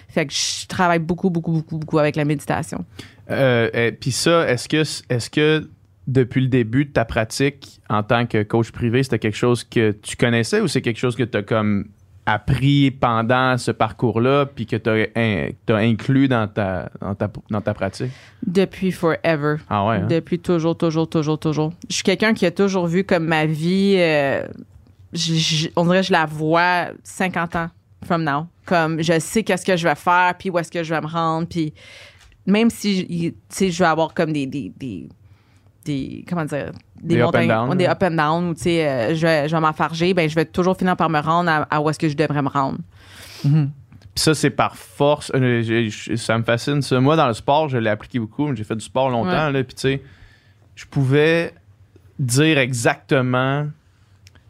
Fait 0.08 0.24
que 0.24 0.32
je 0.32 0.66
travaille 0.66 1.00
beaucoup, 1.00 1.28
beaucoup, 1.28 1.52
beaucoup, 1.52 1.76
beaucoup 1.76 1.98
avec 1.98 2.16
la 2.16 2.24
méditation. 2.24 2.84
Euh, 3.30 3.68
euh, 3.74 3.90
Puis 4.00 4.12
ça, 4.12 4.48
est-ce 4.50 4.68
que, 4.70 4.82
est-ce 5.12 5.28
que 5.28 5.68
depuis 6.06 6.40
le 6.40 6.48
début 6.48 6.86
de 6.86 6.90
ta 6.92 7.04
pratique 7.04 7.80
en 7.90 8.02
tant 8.02 8.24
que 8.24 8.42
coach 8.42 8.70
privé, 8.70 9.02
c'était 9.02 9.18
quelque 9.18 9.36
chose 9.36 9.62
que 9.64 9.90
tu 9.90 10.16
connaissais 10.16 10.62
ou 10.62 10.68
c'est 10.68 10.80
quelque 10.80 10.96
chose 10.98 11.14
que 11.14 11.24
tu 11.24 11.36
as 11.36 11.42
comme 11.42 11.88
appris 12.28 12.90
pendant 12.90 13.56
ce 13.58 13.70
parcours-là 13.70 14.46
puis 14.46 14.66
que 14.66 14.76
tu 14.76 14.90
as, 15.72 15.76
inclus 15.76 16.28
dans 16.28 16.46
ta, 16.48 16.90
dans, 17.00 17.14
ta, 17.14 17.30
dans 17.50 17.60
ta 17.60 17.74
pratique? 17.74 18.10
Depuis 18.46 18.92
forever. 18.92 19.56
Ah 19.68 19.86
ouais, 19.86 19.96
hein? 19.96 20.06
Depuis 20.08 20.38
toujours, 20.38 20.76
toujours, 20.76 21.08
toujours, 21.08 21.38
toujours. 21.38 21.72
Je 21.88 21.94
suis 21.94 22.02
quelqu'un 22.04 22.34
qui 22.34 22.44
a 22.46 22.50
toujours 22.50 22.86
vu 22.86 23.04
comme 23.04 23.24
ma 23.26 23.46
vie, 23.46 23.96
euh, 23.98 24.46
je- 25.12 25.34
je- 25.34 25.68
on 25.76 25.84
dirait 25.84 26.00
que 26.02 26.06
je 26.08 26.12
la 26.12 26.26
vois 26.26 26.88
50 27.02 27.56
ans 27.56 27.68
from 28.04 28.22
now. 28.24 28.46
Comme 28.66 29.02
je 29.02 29.18
sais 29.18 29.42
qu'est-ce 29.42 29.64
que 29.64 29.76
je 29.76 29.88
vais 29.88 29.94
faire, 29.94 30.34
puis 30.38 30.50
où 30.50 30.58
est-ce 30.58 30.70
que 30.70 30.82
je 30.82 30.94
vais 30.94 31.00
me 31.00 31.06
rendre, 31.06 31.48
puis 31.48 31.72
même 32.46 32.68
si 32.70 33.32
je 33.50 33.78
vais 33.78 33.84
avoir 33.88 34.12
comme 34.14 34.32
des, 34.32 34.46
des, 34.46 34.70
des, 34.76 35.08
des- 35.88 36.24
comment 36.28 36.44
dire, 36.44 36.72
des, 37.02 37.16
Des 37.16 37.20
up 37.20 37.22
and 37.22 37.26
montagnes, 37.26 37.48
down, 37.48 37.76
des 37.78 37.84
là. 37.84 37.92
up 37.92 38.02
and 38.02 38.10
down, 38.12 38.48
ou 38.50 38.54
tu 38.54 38.60
sais, 38.62 38.86
euh, 38.88 39.14
je 39.14 39.26
vais, 39.26 39.48
je 39.48 39.54
vais 39.56 39.60
m'enfarger, 39.60 40.14
ben 40.14 40.28
je 40.28 40.34
vais 40.34 40.44
toujours 40.44 40.76
finir 40.76 40.96
par 40.96 41.08
me 41.10 41.18
rendre 41.20 41.50
à, 41.50 41.62
à 41.70 41.80
où 41.80 41.88
est-ce 41.90 41.98
que 41.98 42.08
je 42.08 42.16
devrais 42.16 42.42
me 42.42 42.48
rendre. 42.48 42.78
Mhm. 43.44 43.70
Puis 44.14 44.24
ça, 44.24 44.34
c'est 44.34 44.50
par 44.50 44.76
force. 44.76 45.30
Euh, 45.34 45.88
ça 46.16 46.36
me 46.38 46.42
fascine. 46.44 46.82
Ça. 46.82 47.00
Moi, 47.00 47.14
dans 47.16 47.28
le 47.28 47.34
sport, 47.34 47.68
je 47.68 47.78
l'ai 47.78 47.88
appliqué 47.90 48.18
beaucoup. 48.18 48.54
J'ai 48.54 48.64
fait 48.64 48.74
du 48.76 48.84
sport 48.84 49.10
longtemps. 49.10 49.46
Ouais. 49.46 49.52
Là, 49.52 49.62
puis, 49.64 49.74
tu 49.76 49.80
sais, 49.82 50.02
je 50.74 50.84
pouvais 50.86 51.54
dire 52.18 52.58
exactement 52.58 53.66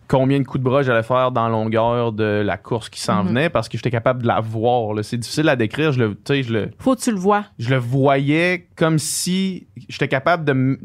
combien 0.08 0.38
de 0.40 0.44
coups 0.44 0.58
de 0.60 0.64
bras 0.64 0.82
j'allais 0.82 1.02
faire 1.02 1.30
dans 1.32 1.44
la 1.44 1.50
longueur 1.50 2.12
de 2.12 2.42
la 2.44 2.56
course 2.56 2.88
qui 2.88 3.00
s'en 3.00 3.22
Mhm. 3.22 3.28
venait 3.28 3.50
parce 3.50 3.68
que 3.68 3.76
j'étais 3.76 3.90
capable 3.90 4.22
de 4.22 4.26
la 4.26 4.40
voir. 4.40 4.94
là. 4.94 5.02
C'est 5.02 5.18
difficile 5.18 5.48
à 5.48 5.54
décrire. 5.56 5.92
Je 5.92 6.00
le, 6.00 6.16
je 6.28 6.52
le, 6.52 6.70
Faut 6.78 6.96
que 6.96 7.00
tu 7.02 7.10
le 7.12 7.18
vois. 7.18 7.44
je 7.58 7.68
le 7.70 7.76
voyais 7.76 8.68
comme 8.74 8.98
si 8.98 9.68
j'étais 9.88 10.08
capable 10.08 10.44
de, 10.44 10.78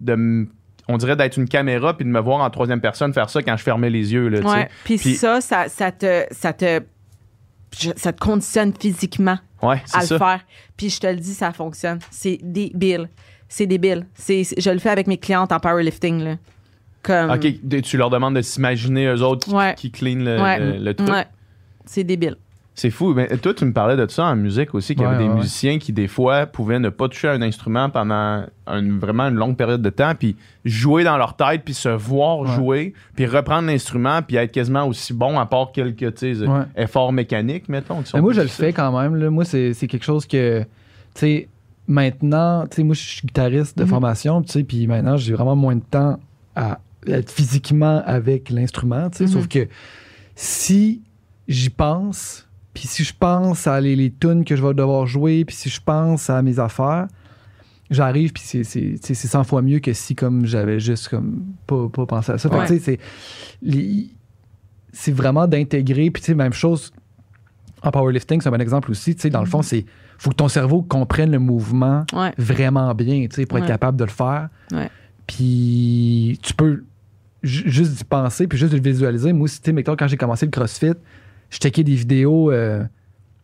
de, 0.00 0.48
on 0.88 0.96
dirait 0.96 1.16
d'être 1.16 1.36
une 1.36 1.48
caméra 1.48 1.96
puis 1.96 2.04
de 2.04 2.10
me 2.10 2.20
voir 2.20 2.40
en 2.40 2.50
troisième 2.50 2.80
personne 2.80 3.12
faire 3.12 3.30
ça 3.30 3.42
quand 3.42 3.56
je 3.56 3.62
fermais 3.62 3.90
les 3.90 4.12
yeux. 4.12 4.28
Là. 4.28 4.40
Ouais. 4.40 4.68
Puis 4.84 4.98
Puis- 4.98 5.14
ça, 5.14 5.40
ça, 5.40 5.68
ça 5.68 5.90
te, 5.92 6.24
ça 6.30 6.52
te, 6.52 6.82
ça 7.96 8.12
te 8.12 8.20
conditionne 8.20 8.72
physiquement. 8.78 9.38
Ouais, 9.62 9.82
à 9.94 10.00
le 10.02 10.18
faire. 10.18 10.40
Puis 10.76 10.90
je 10.90 11.00
te 11.00 11.06
le 11.06 11.16
dis, 11.16 11.34
ça 11.34 11.52
fonctionne. 11.52 11.98
C'est 12.10 12.38
débile. 12.42 13.08
C'est 13.48 13.66
débile. 13.66 14.06
C'est- 14.14 14.60
je 14.60 14.70
le 14.70 14.78
fais 14.78 14.90
avec 14.90 15.06
mes 15.06 15.18
clientes 15.18 15.50
en 15.52 15.58
powerlifting. 15.60 16.22
Là. 16.22 16.34
Comme, 17.06 17.30
OK, 17.30 17.46
tu 17.82 17.96
leur 17.96 18.10
demandes 18.10 18.34
de 18.36 18.42
s'imaginer 18.42 19.06
eux 19.06 19.22
autres 19.22 19.46
qui, 19.48 19.54
Ouais. 19.54 19.74
qui 19.76 19.90
clean 19.90 20.18
le, 20.24 20.40
Ouais. 20.42 20.58
le- 20.58 20.84
le 20.84 20.94
truc. 20.94 21.08
Ouais. 21.08 21.24
C'est 21.84 22.04
débile. 22.04 22.36
C'est 22.78 22.90
fou. 22.90 23.14
Mais 23.14 23.28
toi, 23.38 23.54
tu 23.54 23.64
me 23.64 23.72
parlais 23.72 23.96
de 23.96 24.06
ça 24.10 24.24
en 24.26 24.36
musique 24.36 24.74
aussi, 24.74 24.94
qu'il 24.94 25.02
y 25.02 25.06
avait 25.06 25.16
Ouais, 25.16 25.22
des 25.22 25.28
ouais, 25.30 25.36
musiciens 25.36 25.78
qui, 25.78 25.94
des 25.94 26.08
fois, 26.08 26.44
pouvaient 26.44 26.78
ne 26.78 26.90
pas 26.90 27.08
toucher 27.08 27.28
à 27.28 27.32
un 27.32 27.40
instrument 27.40 27.88
pendant 27.88 28.44
vraiment 28.66 29.28
une 29.28 29.36
longue 29.36 29.56
période 29.56 29.80
de 29.80 29.88
temps, 29.88 30.12
puis 30.18 30.36
jouer 30.66 31.02
dans 31.02 31.16
leur 31.16 31.36
tête, 31.36 31.62
puis 31.64 31.72
se 31.72 31.88
voir 31.88 32.40
Ouais. 32.40 32.48
jouer, 32.54 32.94
puis 33.14 33.24
reprendre 33.24 33.68
l'instrument, 33.68 34.20
puis 34.20 34.36
être 34.36 34.52
quasiment 34.52 34.84
aussi 34.86 35.14
bon, 35.14 35.38
à 35.38 35.46
part 35.46 35.72
quelques 35.72 36.12
efforts 36.76 37.12
mécaniques, 37.14 37.68
mettons. 37.70 38.02
qui 38.02 38.10
sont 38.10 38.18
Mais 38.18 38.22
moi, 38.22 38.34
je 38.34 38.42
le 38.42 38.48
fais 38.48 38.74
quand 38.74 38.92
même. 39.00 39.16
là. 39.16 39.30
Moi, 39.30 39.46
c'est 39.46 39.72
c'est 39.72 39.86
quelque 39.86 40.04
chose 40.04 40.26
que, 40.26 40.60
tu 40.60 40.66
sais, 41.14 41.48
maintenant, 41.88 42.66
tu 42.66 42.76
sais, 42.76 42.82
moi, 42.82 42.94
je 42.94 43.00
suis 43.00 43.26
guitariste 43.26 43.78
de 43.78 43.84
Mhm. 43.84 43.88
formation, 43.88 44.42
tu 44.42 44.52
sais, 44.52 44.64
puis 44.64 44.86
maintenant, 44.86 45.16
j'ai 45.16 45.32
vraiment 45.32 45.56
moins 45.56 45.76
de 45.76 45.82
temps 45.90 46.18
à 46.54 46.78
être 47.06 47.30
physiquement 47.30 48.02
avec 48.04 48.50
l'instrument, 48.50 49.08
tu 49.10 49.18
sais. 49.18 49.24
Mhm. 49.24 49.30
Sauf 49.30 49.48
que 49.48 49.68
si 50.34 51.02
j'y 51.48 51.70
pense, 51.70 52.46
puis 52.74 52.86
si 52.86 53.04
je 53.04 53.12
pense 53.18 53.66
à 53.66 53.80
les, 53.80 53.96
les 53.96 54.10
tunes 54.12 54.44
que 54.44 54.54
je 54.56 54.62
vais 54.66 54.74
devoir 54.74 55.06
jouer, 55.06 55.44
puis 55.44 55.54
si 55.56 55.68
je 55.70 55.80
pense 55.80 56.28
à 56.30 56.42
mes 56.42 56.58
affaires, 56.58 57.06
j'arrive, 57.90 58.32
puis 58.32 58.42
c'est- 58.44 58.64
c'est 58.64 58.80
tu 58.80 58.98
sais, 59.02 59.14
c'est 59.14 59.28
100 59.28 59.44
fois 59.44 59.62
mieux 59.62 59.78
que 59.78 59.92
si, 59.92 60.14
comme, 60.14 60.44
j'avais 60.44 60.80
juste, 60.80 61.08
comme, 61.08 61.44
pas, 61.66 61.88
pas 61.88 62.04
pensé 62.06 62.32
à 62.32 62.38
ça. 62.38 62.48
Fait 62.48 62.54
que, 62.56 62.60
Ouais. 62.60 62.66
tu 62.66 62.80
sais, 62.80 62.98
c'est 64.92 65.12
vraiment 65.12 65.46
d'intégrer, 65.46 66.10
puis 66.10 66.22
tu 66.22 66.26
sais, 66.26 66.34
même 66.34 66.52
chose 66.52 66.92
en 67.82 67.90
powerlifting, 67.90 68.40
c'est 68.40 68.48
un 68.48 68.52
bon 68.52 68.60
exemple 68.60 68.90
aussi. 68.90 69.14
Tu 69.14 69.22
sais, 69.22 69.30
dans 69.30 69.40
le 69.40 69.46
fond, 69.46 69.62
c'est 69.62 69.84
faut 70.18 70.30
que 70.30 70.34
ton 70.36 70.48
cerveau 70.48 70.80
comprenne 70.82 71.30
le 71.30 71.38
mouvement 71.38 72.04
Ouais. 72.14 72.32
vraiment 72.38 72.94
bien, 72.94 73.26
tu 73.28 73.36
sais, 73.36 73.46
pour 73.46 73.58
être 73.58 73.66
capable 73.66 73.98
de 73.98 74.04
le 74.04 74.10
faire. 74.10 74.48
Puis 75.26 76.38
tu 76.42 76.54
peux 76.54 76.84
juste 77.42 77.92
d'y 77.92 78.04
penser, 78.04 78.46
puis 78.46 78.58
juste 78.58 78.72
de 78.72 78.78
le 78.78 78.82
visualiser. 78.82 79.32
Moi 79.32 79.44
aussi, 79.44 79.60
mettons, 79.72 79.96
quand 79.96 80.08
j'ai 80.08 80.16
commencé 80.16 80.46
le 80.46 80.50
CrossFit, 80.50 80.94
je 81.50 81.58
checkais 81.58 81.84
des 81.84 81.94
vidéos 81.94 82.50
euh, 82.50 82.84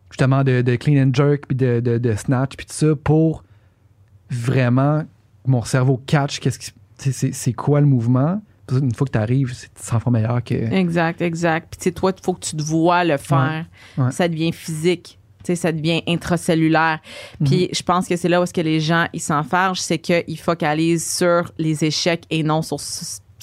justement 0.09 0.43
de, 0.43 0.61
de 0.61 0.75
clean 0.75 1.07
and 1.07 1.13
jerk, 1.13 1.45
puis 1.47 1.55
de, 1.55 1.79
de, 1.79 1.97
de 1.97 2.15
snatch, 2.15 2.55
puis 2.55 2.65
tout 2.65 2.73
ça, 2.73 2.95
pour 2.95 3.43
vraiment 4.29 5.03
mon 5.45 5.63
cerveau 5.63 6.01
catch 6.05 6.39
qu'est-ce 6.39 6.71
c'est, 7.11 7.53
quoi 7.53 7.81
le 7.81 7.87
mouvement. 7.87 8.41
Une 8.71 8.93
fois 8.93 9.05
que 9.05 9.11
tu 9.11 9.17
arrives, 9.17 9.53
c'est 9.53 9.69
100 9.77 9.99
fois 9.99 10.11
meilleur 10.11 10.41
que. 10.43 10.53
Exact, 10.53 11.21
exact. 11.21 11.67
Puis 11.71 11.77
tu 11.79 11.83
sais, 11.83 11.91
toi, 11.91 12.13
il 12.17 12.23
faut 12.23 12.33
que 12.33 12.45
tu 12.45 12.55
te 12.55 12.61
vois 12.61 13.03
le 13.03 13.17
faire. 13.17 13.65
Ouais. 13.97 14.05
Ouais. 14.05 14.11
Ça 14.11 14.27
devient 14.29 14.53
physique. 14.53 15.19
Tu 15.39 15.47
sais, 15.47 15.55
ça 15.55 15.73
devient 15.73 16.01
intracellulaire. 16.07 16.99
Puis 17.43 17.67
je 17.73 17.83
pense 17.83 18.07
que 18.07 18.15
c'est 18.15 18.29
là 18.29 18.39
où 18.39 18.43
est-ce 18.43 18.53
que 18.53 18.61
les 18.61 18.79
gens, 18.79 19.07
ils 19.11 19.19
s'enfargent, 19.19 19.81
c'est 19.81 19.97
qu'ils 19.97 20.39
focalisent 20.39 21.11
sur 21.17 21.51
les 21.57 21.83
échecs 21.83 22.23
et 22.29 22.43
non 22.43 22.61
sur 22.61 22.79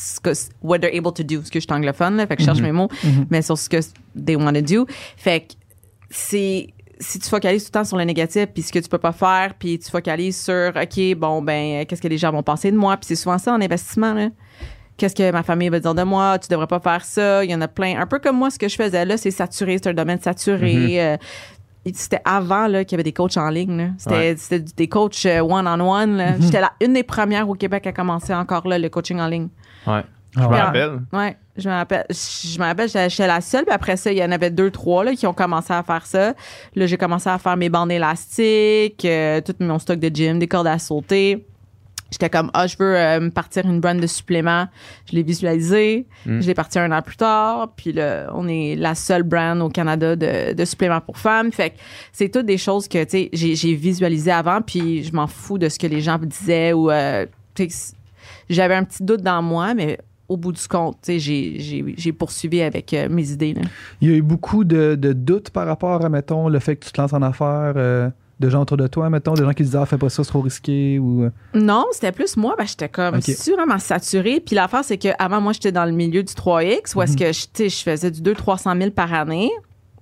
ce 0.01 0.21
que 0.21 0.31
what 0.63 0.79
they're 0.79 0.97
able 0.97 1.13
to 1.13 1.23
do. 1.23 1.39
Parce 1.39 1.51
que 1.51 1.61
je 1.61 1.65
suis 1.67 1.73
anglophone, 1.75 2.17
là, 2.17 2.27
fait 2.27 2.37
que 2.37 2.43
je 2.43 2.47
cherche 2.47 2.59
Mhm. 2.61 2.67
mes 2.67 2.73
mots, 2.73 2.89
Mhm. 3.05 3.27
mais 3.31 3.43
sur 3.43 3.59
ce 3.59 3.69
que 3.69 3.79
they 4.25 4.37
want 4.37 4.53
to 4.55 4.61
do. 4.63 4.87
Fait 5.17 5.41
que 5.41 5.55
c'est 6.11 6.69
si 7.03 7.19
tu 7.19 7.29
focalises 7.31 7.65
tout 7.65 7.69
le 7.75 7.79
temps 7.81 7.85
sur 7.85 7.97
le 7.97 8.05
négatif 8.05 8.47
puis 8.53 8.63
ce 8.63 8.71
que 8.73 8.79
tu 8.79 8.89
peux 8.89 8.99
pas 8.99 9.13
faire 9.13 9.55
puis 9.59 9.79
tu 9.79 9.91
focalises 9.91 10.39
sur 10.39 10.73
OK 10.77 11.15
bon 11.17 11.41
ben 11.41 11.87
qu'est-ce 11.87 12.03
que 12.03 12.09
les 12.09 12.19
gens 12.19 12.31
vont 12.31 12.43
penser 12.43 12.71
de 12.71 12.77
moi 12.77 12.97
puis 12.99 13.07
c'est 13.07 13.17
souvent 13.17 13.39
ça 13.39 13.55
en 13.55 13.61
investissement 13.61 14.13
là 14.13 14.29
qu'est-ce 14.99 15.15
que 15.15 15.33
ma 15.33 15.43
famille 15.43 15.71
va 15.71 15.81
dire 15.81 15.95
de 15.95 16.03
moi? 16.03 16.39
Tu 16.39 16.49
devrais 16.51 16.67
pas 16.67 16.79
faire 16.81 17.03
ça 17.07 17.43
il 17.43 17.51
y 17.51 17.55
en 17.55 17.61
a 17.63 17.69
plein 17.69 17.99
un 17.99 18.07
peu 18.07 18.19
comme 18.19 18.37
moi 18.37 18.51
ce 18.51 18.59
que 18.59 18.69
je 18.69 18.77
faisais 18.77 19.07
là 19.07 19.17
c'est 19.17 19.31
saturé 19.31 19.79
c'est 19.83 19.89
un 19.89 19.95
domaine 19.95 20.21
saturé 20.21 21.03
euh, 21.03 21.17
et 21.87 21.93
c'était 21.95 22.21
avant 22.27 22.67
là 22.67 22.85
qu'il 22.85 22.93
y 22.93 22.97
avait 22.97 23.05
des 23.05 23.15
coachs 23.15 23.39
en 23.39 23.49
ligne 23.49 23.79
là. 23.79 23.89
c'était 23.97 24.37
Ouais. 24.57 24.65
des 24.77 24.89
coachs 24.89 25.25
euh, 25.25 25.41
one 25.41 25.67
on 25.67 25.81
one 25.81 26.17
là. 26.19 26.35
j'étais 26.39 26.61
la 26.61 26.73
une 26.83 26.93
des 26.93 27.03
premières 27.03 27.49
au 27.49 27.55
Québec 27.55 27.87
à 27.87 27.93
commencer 27.93 28.35
encore 28.35 28.69
là 28.69 28.79
le 28.79 28.91
coaching 28.91 29.19
en 29.21 29.27
ligne 29.29 29.49
Ouais. 29.87 30.03
Ah 30.37 30.43
Je 30.43 30.49
me 30.49 30.55
rappelle. 30.55 31.01
Ouais, 31.13 31.37
je 31.57 31.69
me 31.69 31.75
rappelle. 31.75 32.07
Je 32.11 32.59
me 32.59 32.65
rappelle, 32.65 32.89
j'étais 32.89 33.27
la 33.27 33.41
seule. 33.41 33.65
Puis 33.65 33.75
après 33.75 33.97
ça, 33.97 34.13
il 34.13 34.19
y 34.19 34.25
en 34.25 34.31
avait 34.31 34.51
deux, 34.51 34.71
trois 34.71 35.05
là, 35.05 35.15
qui 35.15 35.27
ont 35.27 35.33
commencé 35.33 35.73
à 35.73 35.83
faire 35.83 36.07
ça. 36.07 36.35
Là, 36.75 36.87
j'ai 36.87 36.97
commencé 36.97 37.29
à 37.29 37.39
faire 37.39 37.57
mes 37.57 37.69
bandes 37.69 37.91
élastiques, 37.91 39.05
euh, 39.05 39.41
tout 39.41 39.55
mon 39.61 39.79
stock 39.79 39.99
de 39.99 40.15
gym, 40.15 40.39
des 40.39 40.47
cordes 40.47 40.69
à 40.69 40.79
sauter. 40.79 41.47
J'étais 42.11 42.29
comme, 42.29 42.51
ah, 42.55 42.67
je 42.67 42.77
veux 42.77 42.97
euh, 42.97 43.21
me 43.21 43.31
partir 43.31 43.65
une 43.67 43.81
brand 43.81 43.99
de 44.01 44.07
suppléments. 44.07 44.67
Je 45.09 45.15
l'ai 45.15 45.23
visualisé. 45.23 46.07
Mm. 46.27 46.41
Je 46.41 46.47
l'ai 46.47 46.55
parti 46.55 46.79
un 46.79 46.91
an 46.91 47.03
plus 47.03 47.17
tard. 47.17 47.73
Puis 47.77 47.93
là, 47.93 48.31
on 48.35 48.49
est 48.49 48.75
la 48.77 48.95
seule 48.95 49.23
brand 49.23 49.61
au 49.61 49.69
Canada 49.69 50.17
de, 50.17 50.53
de 50.53 50.65
suppléments 50.65 51.01
pour 51.01 51.19
femmes. 51.19 51.53
Fait 51.53 51.71
que 51.71 51.77
c'est 52.13 52.29
toutes 52.29 52.47
des 52.47 52.59
choses 52.59 52.89
que, 52.89 53.03
tu 53.05 53.11
sais, 53.11 53.31
j'ai, 53.33 53.55
j'ai 53.55 53.75
visualisé 53.75 54.33
avant. 54.33 54.61
Puis 54.61 55.05
je 55.05 55.13
m'en 55.13 55.29
fous 55.29 55.59
de 55.59 55.69
ce 55.69 55.79
que 55.79 55.87
les 55.87 56.01
gens 56.01 56.19
me 56.19 56.27
disaient 56.27 56.73
ou, 56.73 56.91
euh, 56.91 57.27
tu 57.55 57.71
sais, 57.71 57.95
j'avais 58.51 58.75
un 58.75 58.85
petit 58.85 59.03
doute 59.03 59.23
dans 59.23 59.41
moi, 59.41 59.73
mais 59.75 59.99
au 60.29 60.37
bout 60.37 60.53
du 60.53 60.69
compte, 60.69 60.99
j'ai, 61.09 62.13
poursuivi 62.17 62.63
avec 62.63 62.95
euh, 62.95 63.09
mes 63.09 63.31
idées. 63.33 63.55
Là. 63.55 63.63
Il 64.01 64.11
y 64.11 64.13
a 64.13 64.17
eu 64.17 64.23
beaucoup 64.23 64.65
de, 64.65 64.95
de 64.95 65.13
doutes 65.13 65.51
par 65.51 65.67
rapport 65.67 66.05
à, 66.05 66.09
mettons, 66.09 66.49
le 66.49 66.59
fait 66.61 66.77
que 66.77 66.85
tu 66.87 66.93
te 66.93 67.01
lances 67.01 67.13
en 67.13 67.23
affaires, 67.23 67.73
euh, 67.77 68.09
de 68.39 68.49
gens 68.49 68.63
autour 68.63 68.77
de 68.77 68.87
toi, 68.87 69.11
mettons, 69.11 69.35
des 69.35 69.43
gens 69.43 69.53
qui 69.53 69.65
disaient, 69.65 69.79
ah, 69.79 69.87
fais 69.87 69.99
pas 69.99 70.09
ça, 70.09 70.23
c'est 70.23 70.31
trop 70.31 70.41
risqué, 70.41 70.99
ou... 71.01 71.25
euh, 71.25 71.31
Non, 71.55 71.85
c'était 71.93 72.13
plus 72.13 72.37
moi, 72.37 72.55
ben, 72.57 72.65
j'étais 72.65 72.89
comme 72.89 73.19
vraiment 73.19 73.79
saturée. 73.79 74.41
Puis 74.41 74.55
l'affaire, 74.55 74.85
c'est 74.85 74.99
qu'avant, 74.99 75.41
moi, 75.41 75.53
j'étais 75.53 75.73
dans 75.73 75.85
le 75.85 75.93
milieu 75.93 76.23
du 76.23 76.33
3X, 76.33 76.97
où 76.97 77.03
est-ce 77.03 77.17
que 77.17 77.33
je, 77.69 77.83
faisais 77.83 78.11
du 78.11 78.21
200-300 78.21 78.79
000 78.79 78.91
par 78.93 79.13
année. 79.13 79.51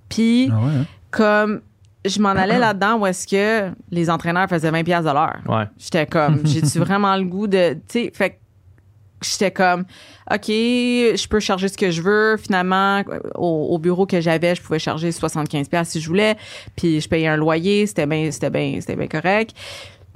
Puis, 0.09 0.49
Ah 0.51 0.59
ouais, 0.59 0.71
hein? 0.79 0.85
comme 1.11 1.61
je 2.05 2.19
m'en 2.19 2.29
allais 2.29 2.59
là-dedans, 2.59 2.99
où 2.99 3.05
est-ce 3.05 3.27
que 3.27 3.73
les 3.91 4.09
entraîneurs 4.09 4.49
faisaient 4.49 4.71
20 4.71 4.83
pièces 4.83 5.03
de 5.03 5.11
l'heure. 5.11 5.39
Ouais. 5.47 5.65
J'étais 5.77 6.05
comme, 6.05 6.41
j'ai-tu 6.45 6.79
vraiment 6.79 7.15
le 7.15 7.23
goût 7.23 7.47
de, 7.47 7.73
tu 7.73 7.79
sais, 7.87 8.11
fait 8.13 8.29
que 8.31 8.35
j'étais 9.21 9.51
comme, 9.51 9.81
OK, 10.31 10.47
je 10.47 11.27
peux 11.27 11.39
charger 11.39 11.67
ce 11.67 11.77
que 11.77 11.91
je 11.91 12.01
veux. 12.01 12.37
Finalement, 12.37 13.03
au, 13.35 13.67
au 13.71 13.77
bureau 13.79 14.05
que 14.05 14.21
j'avais, 14.21 14.55
je 14.55 14.61
pouvais 14.61 14.79
charger 14.79 15.11
75 15.11 15.67
pièces 15.67 15.89
si 15.89 15.99
je 15.99 16.07
voulais. 16.07 16.37
Puis 16.75 17.01
je 17.01 17.09
payais 17.09 17.27
un 17.27 17.37
loyer, 17.37 17.85
c'était 17.87 18.05
bien, 18.05 18.29
c'était 18.31 18.49
bien, 18.49 18.77
c'était 18.79 18.95
bien 18.95 19.07
correct. 19.07 19.55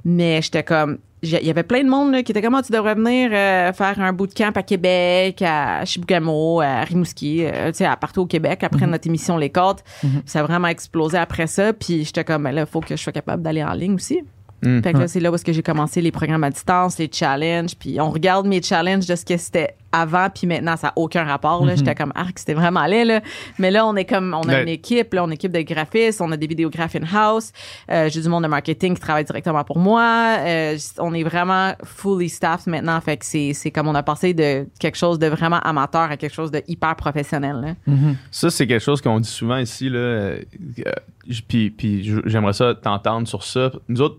Mais 0.04 0.40
j'étais 0.42 0.62
comme, 0.62 0.98
il 1.24 1.46
y 1.46 1.50
avait 1.50 1.62
plein 1.62 1.82
de 1.82 1.88
monde 1.88 2.12
là, 2.12 2.22
qui 2.22 2.32
était 2.32 2.42
comme, 2.42 2.54
Ah, 2.54 2.62
tu 2.62 2.72
devrais 2.72 2.94
venir 2.94 3.30
euh, 3.32 3.72
faire 3.72 4.00
un 4.00 4.12
bootcamp 4.12 4.52
à 4.54 4.62
Québec, 4.62 5.42
à 5.42 5.84
Chibougamau, 5.84 6.60
à 6.60 6.80
Rimouski, 6.80 7.44
euh, 7.44 7.68
tu 7.68 7.78
sais, 7.78 7.84
à 7.86 7.96
partout 7.96 8.22
au 8.22 8.26
Québec 8.26 8.62
après 8.62 8.86
notre 8.86 9.06
émission 9.06 9.36
Les 9.36 9.50
Côtes. 9.50 9.82
Ça 10.26 10.40
a 10.40 10.42
vraiment 10.42 10.68
explosé 10.68 11.18
après 11.18 11.46
ça. 11.46 11.72
Puis 11.72 12.04
j'étais 12.04 12.24
comme, 12.24 12.44
ben 12.44 12.52
là, 12.52 12.62
il 12.62 12.66
faut 12.66 12.80
que 12.80 12.96
je 12.96 13.02
sois 13.02 13.12
capable 13.12 13.42
d'aller 13.42 13.64
en 13.64 13.72
ligne 13.72 13.94
aussi. 13.94 14.22
Mm. 14.62 14.82
Fait 14.82 14.92
que 14.92 14.98
là, 14.98 15.08
c'est 15.08 15.20
là 15.20 15.30
où 15.30 15.34
est-ce 15.34 15.44
que 15.44 15.52
j'ai 15.52 15.62
commencé 15.62 16.00
les 16.00 16.12
programmes 16.12 16.44
à 16.44 16.50
distance, 16.50 16.98
les 16.98 17.10
challenges. 17.12 17.76
Puis 17.78 18.00
on 18.00 18.10
regarde 18.10 18.46
mes 18.46 18.62
challenges 18.62 19.06
de 19.06 19.14
ce 19.14 19.24
que 19.24 19.36
c'était 19.36 19.76
avant, 19.94 20.28
puis 20.28 20.46
maintenant, 20.46 20.76
ça 20.76 20.88
n'a 20.88 20.92
aucun 20.96 21.24
rapport. 21.24 21.64
Là. 21.64 21.76
J'étais 21.76 21.94
comme, 21.94 22.12
ah, 22.14 22.26
que 22.34 22.40
c'était 22.40 22.54
vraiment 22.54 22.84
laid. 22.86 23.04
Là. 23.04 23.20
Mais 23.58 23.70
là, 23.70 23.86
on 23.86 23.94
est 23.96 24.04
comme, 24.04 24.34
on 24.34 24.48
a 24.48 24.62
une 24.62 24.68
équipe, 24.68 25.14
là, 25.14 25.22
on 25.22 25.26
a 25.26 25.28
une 25.28 25.32
équipe 25.34 25.52
de 25.52 25.60
graphistes, 25.60 26.20
on 26.20 26.30
a 26.32 26.36
des 26.36 26.46
vidéographes 26.46 26.96
in-house. 26.96 27.52
Euh, 27.90 28.08
j'ai 28.10 28.20
du 28.20 28.28
monde 28.28 28.42
de 28.42 28.48
marketing 28.48 28.94
qui 28.94 29.00
travaille 29.00 29.24
directement 29.24 29.64
pour 29.64 29.78
moi. 29.78 30.38
Euh, 30.40 30.76
on 30.98 31.14
est 31.14 31.22
vraiment 31.22 31.74
fully 31.84 32.28
staffed 32.28 32.66
maintenant. 32.66 33.00
Fait 33.00 33.16
que 33.16 33.24
c'est, 33.24 33.52
c'est 33.54 33.70
comme 33.70 33.88
on 33.88 33.94
a 33.94 34.02
passé 34.02 34.34
de 34.34 34.66
quelque 34.78 34.96
chose 34.96 35.18
de 35.18 35.26
vraiment 35.26 35.60
amateur 35.60 36.02
à 36.02 36.16
quelque 36.16 36.34
chose 36.34 36.50
de 36.50 36.62
hyper 36.66 36.96
professionnel. 36.96 37.56
Là. 37.60 37.74
Mhm. 37.86 38.16
Ça, 38.30 38.50
c'est 38.50 38.66
quelque 38.66 38.82
chose 38.82 39.00
qu'on 39.00 39.20
dit 39.20 39.28
souvent 39.28 39.58
ici. 39.58 39.88
Là, 39.88 39.98
euh, 39.98 40.42
puis, 41.48 41.70
puis 41.70 42.20
j'aimerais 42.26 42.52
ça 42.52 42.74
t'entendre 42.74 43.28
sur 43.28 43.44
ça. 43.44 43.70
Nous 43.88 44.00
autres, 44.00 44.18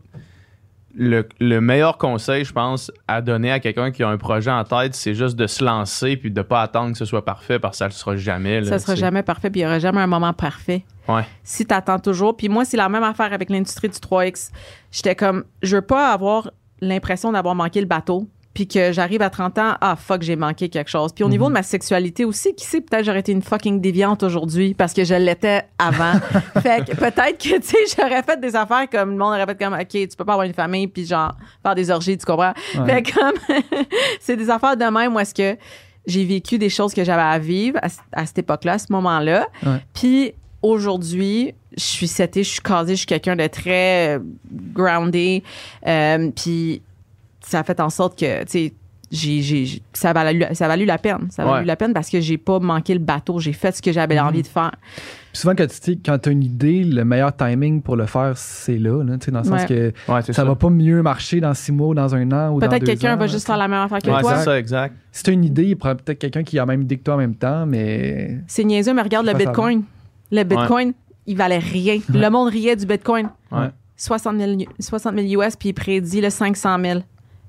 le, 0.95 1.27
le 1.39 1.61
meilleur 1.61 1.97
conseil, 1.97 2.45
je 2.45 2.53
pense, 2.53 2.91
à 3.07 3.21
donner 3.21 3.51
à 3.51 3.59
quelqu'un 3.59 3.91
qui 3.91 4.03
a 4.03 4.09
un 4.09 4.17
projet 4.17 4.51
en 4.51 4.63
tête, 4.63 4.95
c'est 4.95 5.13
juste 5.13 5.35
de 5.35 5.47
se 5.47 5.63
lancer 5.63 6.17
puis 6.17 6.31
de 6.31 6.41
pas 6.41 6.61
attendre 6.61 6.91
que 6.93 6.97
ce 6.97 7.05
soit 7.05 7.25
parfait 7.25 7.59
parce 7.59 7.73
que 7.73 7.77
ça 7.79 7.87
ne 7.87 7.91
sera 7.91 8.15
jamais. 8.15 8.61
là, 8.61 8.67
ça 8.67 8.79
sera 8.79 8.93
tu 8.93 8.99
sais. 8.99 9.05
jamais 9.05 9.23
parfait, 9.23 9.49
puis 9.49 9.61
il 9.61 9.63
y 9.63 9.65
aura 9.65 9.79
jamais 9.79 10.01
un 10.01 10.07
moment 10.07 10.33
parfait. 10.33 10.85
Ouais. 11.07 11.23
si 11.43 11.65
t'attends 11.65 11.99
toujours. 11.99 12.35
Puis 12.35 12.49
moi, 12.49 12.65
c'est 12.65 12.77
la 12.77 12.89
même 12.89 13.03
affaire 13.03 13.31
avec 13.31 13.49
l'industrie 13.49 13.89
du 13.89 13.97
3X. 13.97 14.51
J'étais 14.91 15.15
comme, 15.15 15.43
je 15.61 15.75
veux 15.75 15.81
pas 15.83 16.11
avoir 16.11 16.49
l'impression 16.81 17.31
d'avoir 17.31 17.55
manqué 17.55 17.79
le 17.79 17.87
bateau. 17.87 18.27
Puis 18.55 18.67
que 18.67 18.91
j'arrive 18.91 19.21
à 19.21 19.29
30 19.29 19.57
ans, 19.59 19.73
ah 19.81 19.95
fuck, 19.95 20.23
j'ai 20.23 20.35
manqué 20.35 20.69
quelque 20.69 20.89
chose. 20.89 21.11
Puis 21.13 21.23
au 21.23 21.29
niveau 21.29 21.49
de 21.49 21.53
ma 21.53 21.61
sexualité 21.61 22.25
aussi, 22.25 22.55
qui 22.55 22.65
sait, 22.65 22.81
peut-être 22.81 23.05
j'aurais 23.05 23.19
été 23.19 23.31
une 23.31 23.43
fucking 23.43 23.81
déviante 23.81 24.23
aujourd'hui 24.23 24.73
parce 24.73 24.93
que 24.93 25.03
je 25.03 25.13
l'étais 25.13 25.63
avant. 25.77 26.13
fait 26.63 26.85
que 26.85 26.95
peut-être 26.95 27.37
que, 27.37 27.59
tu 27.59 27.67
sais, 27.67 27.77
j'aurais 27.95 28.23
fait 28.23 28.39
des 28.39 28.55
affaires 28.55 28.89
comme 28.89 29.11
le 29.11 29.17
monde 29.17 29.33
aurait 29.33 29.45
fait 29.45 29.61
comme, 29.63 29.73
OK, 29.73 29.89
tu 29.89 30.07
peux 30.17 30.25
pas 30.25 30.33
avoir 30.33 30.47
une 30.47 30.53
famille 30.53 30.87
puis 30.87 31.05
genre 31.05 31.35
faire 31.61 31.75
des 31.75 31.91
orgies, 31.91 32.17
tu 32.17 32.25
comprends? 32.25 32.53
Ouais. 32.77 33.03
Fait 33.03 33.11
comme, 33.11 33.33
c'est 34.19 34.37
des 34.37 34.49
affaires 34.49 34.77
de 34.77 34.85
même 34.85 35.13
où 35.13 35.19
est-ce 35.19 35.35
que 35.35 35.59
j'ai 36.07 36.23
vécu 36.23 36.57
des 36.57 36.69
choses 36.69 36.93
que 36.93 37.03
j'avais 37.03 37.21
à 37.21 37.37
vivre 37.37 37.77
à, 37.81 37.87
à 38.13 38.25
cette 38.25 38.39
époque-là, 38.39 38.73
à 38.73 38.79
ce 38.79 38.87
moment-là. 38.89 39.47
Ouais. 39.65 39.83
Puis 39.93 40.33
aujourd'hui, 40.61 41.53
je 41.77 41.83
suis 41.83 42.07
setée, 42.07 42.43
je 42.43 42.49
suis 42.49 42.61
casée, 42.61 42.93
je 42.93 42.99
suis 42.99 43.05
quelqu'un 43.05 43.35
de 43.35 43.47
très 43.47 44.17
euh, 44.17 44.19
groundé. 44.73 45.43
Euh, 45.85 46.31
puis 46.35 46.81
ça 47.47 47.59
a 47.59 47.63
fait 47.63 47.79
en 47.79 47.89
sorte 47.89 48.17
que, 48.19 48.43
tu 48.43 48.49
sais, 48.49 48.73
j'ai, 49.11 49.41
j'ai- 49.41 49.81
ça, 49.93 50.09
a 50.09 50.13
valu, 50.13 50.43
ça 50.53 50.65
a 50.65 50.67
valu 50.67 50.83
la 50.85 50.97
peine. 50.97 51.27
Ça 51.29 51.43
a 51.43 51.45
valu 51.45 51.59
Ouais. 51.59 51.65
la 51.65 51.75
peine 51.75 51.93
parce 51.93 52.09
que 52.09 52.19
j'ai 52.19 52.37
pas 52.39 52.59
manqué 52.59 52.93
le 52.93 52.99
bateau. 52.99 53.39
J'ai 53.39 53.53
fait 53.53 53.73
ce 53.75 53.81
que 53.81 53.91
j'avais 53.91 54.19
envie 54.19 54.41
de 54.41 54.47
faire. 54.47 54.71
Puis 55.31 55.41
souvent, 55.41 55.53
quand 55.55 55.67
tu 55.69 55.99
quand 56.03 56.27
as 56.27 56.31
une 56.31 56.43
idée, 56.43 56.83
le 56.83 57.05
meilleur 57.05 57.33
timing 57.35 57.81
pour 57.83 57.95
le 57.97 58.07
faire, 58.07 58.33
c'est 58.35 58.77
là, 58.79 59.03
là, 59.03 59.17
tu 59.17 59.25
sais, 59.25 59.31
dans 59.31 59.39
le 59.39 59.45
sens 59.45 59.65
que 59.65 59.93
Ouais, 60.07 60.21
ça, 60.23 60.33
ça. 60.33 60.43
va 60.43 60.55
pas 60.55 60.69
mieux 60.71 61.01
marcher 61.03 61.39
dans 61.39 61.53
six 61.53 61.71
mois 61.71 61.89
ou 61.89 61.93
dans 61.93 62.15
un 62.15 62.31
an 62.31 62.51
ou 62.53 62.59
dans 62.59 62.67
Peut-être 62.67 62.79
deux 62.81 62.87
quelqu'un 62.87 63.13
ans, 63.13 63.17
va 63.17 63.27
là, 63.27 63.31
juste 63.31 63.45
faire 63.45 63.57
la 63.57 63.67
même 63.67 63.81
affaire 63.81 63.99
que 63.99 64.09
Ouais, 64.09 64.21
toi. 64.21 64.37
c'est 64.37 64.43
ça, 64.45 64.57
exact. 64.59 64.95
Si 65.11 65.23
tu 65.23 65.29
as 65.29 65.33
une 65.33 65.45
idée, 65.45 65.65
il 65.65 65.75
prend 65.75 65.95
peut-être 65.95 66.17
quelqu'un 66.19 66.43
qui 66.43 66.57
a 66.57 66.63
la 66.63 66.65
même 66.65 66.81
idée 66.81 66.97
que 66.97 67.03
toi 67.03 67.13
en 67.13 67.17
même 67.17 67.35
temps, 67.35 67.65
mais 67.67 68.39
C'est 68.47 68.63
niaiseux, 68.63 68.93
mais 68.93 69.03
regarde 69.03 69.27
le 69.27 69.33
Bitcoin. 69.33 69.83
Le 70.31 70.43
Bitcoin, 70.43 70.93
il 71.27 71.37
valait 71.37 71.59
rien. 71.59 71.99
Le 72.09 72.29
monde 72.29 72.49
riait 72.49 72.75
du 72.75 72.87
Bitcoin. 72.87 73.29
Ouais. 73.51 73.69
60 73.97 74.37
000, 74.39 74.51
60 74.79 75.15
000 75.19 75.41
US, 75.43 75.55
puis 75.55 75.69
il 75.69 75.73
prédit 75.73 76.19
le 76.21 76.29
500 76.29 76.77
000 76.83 76.99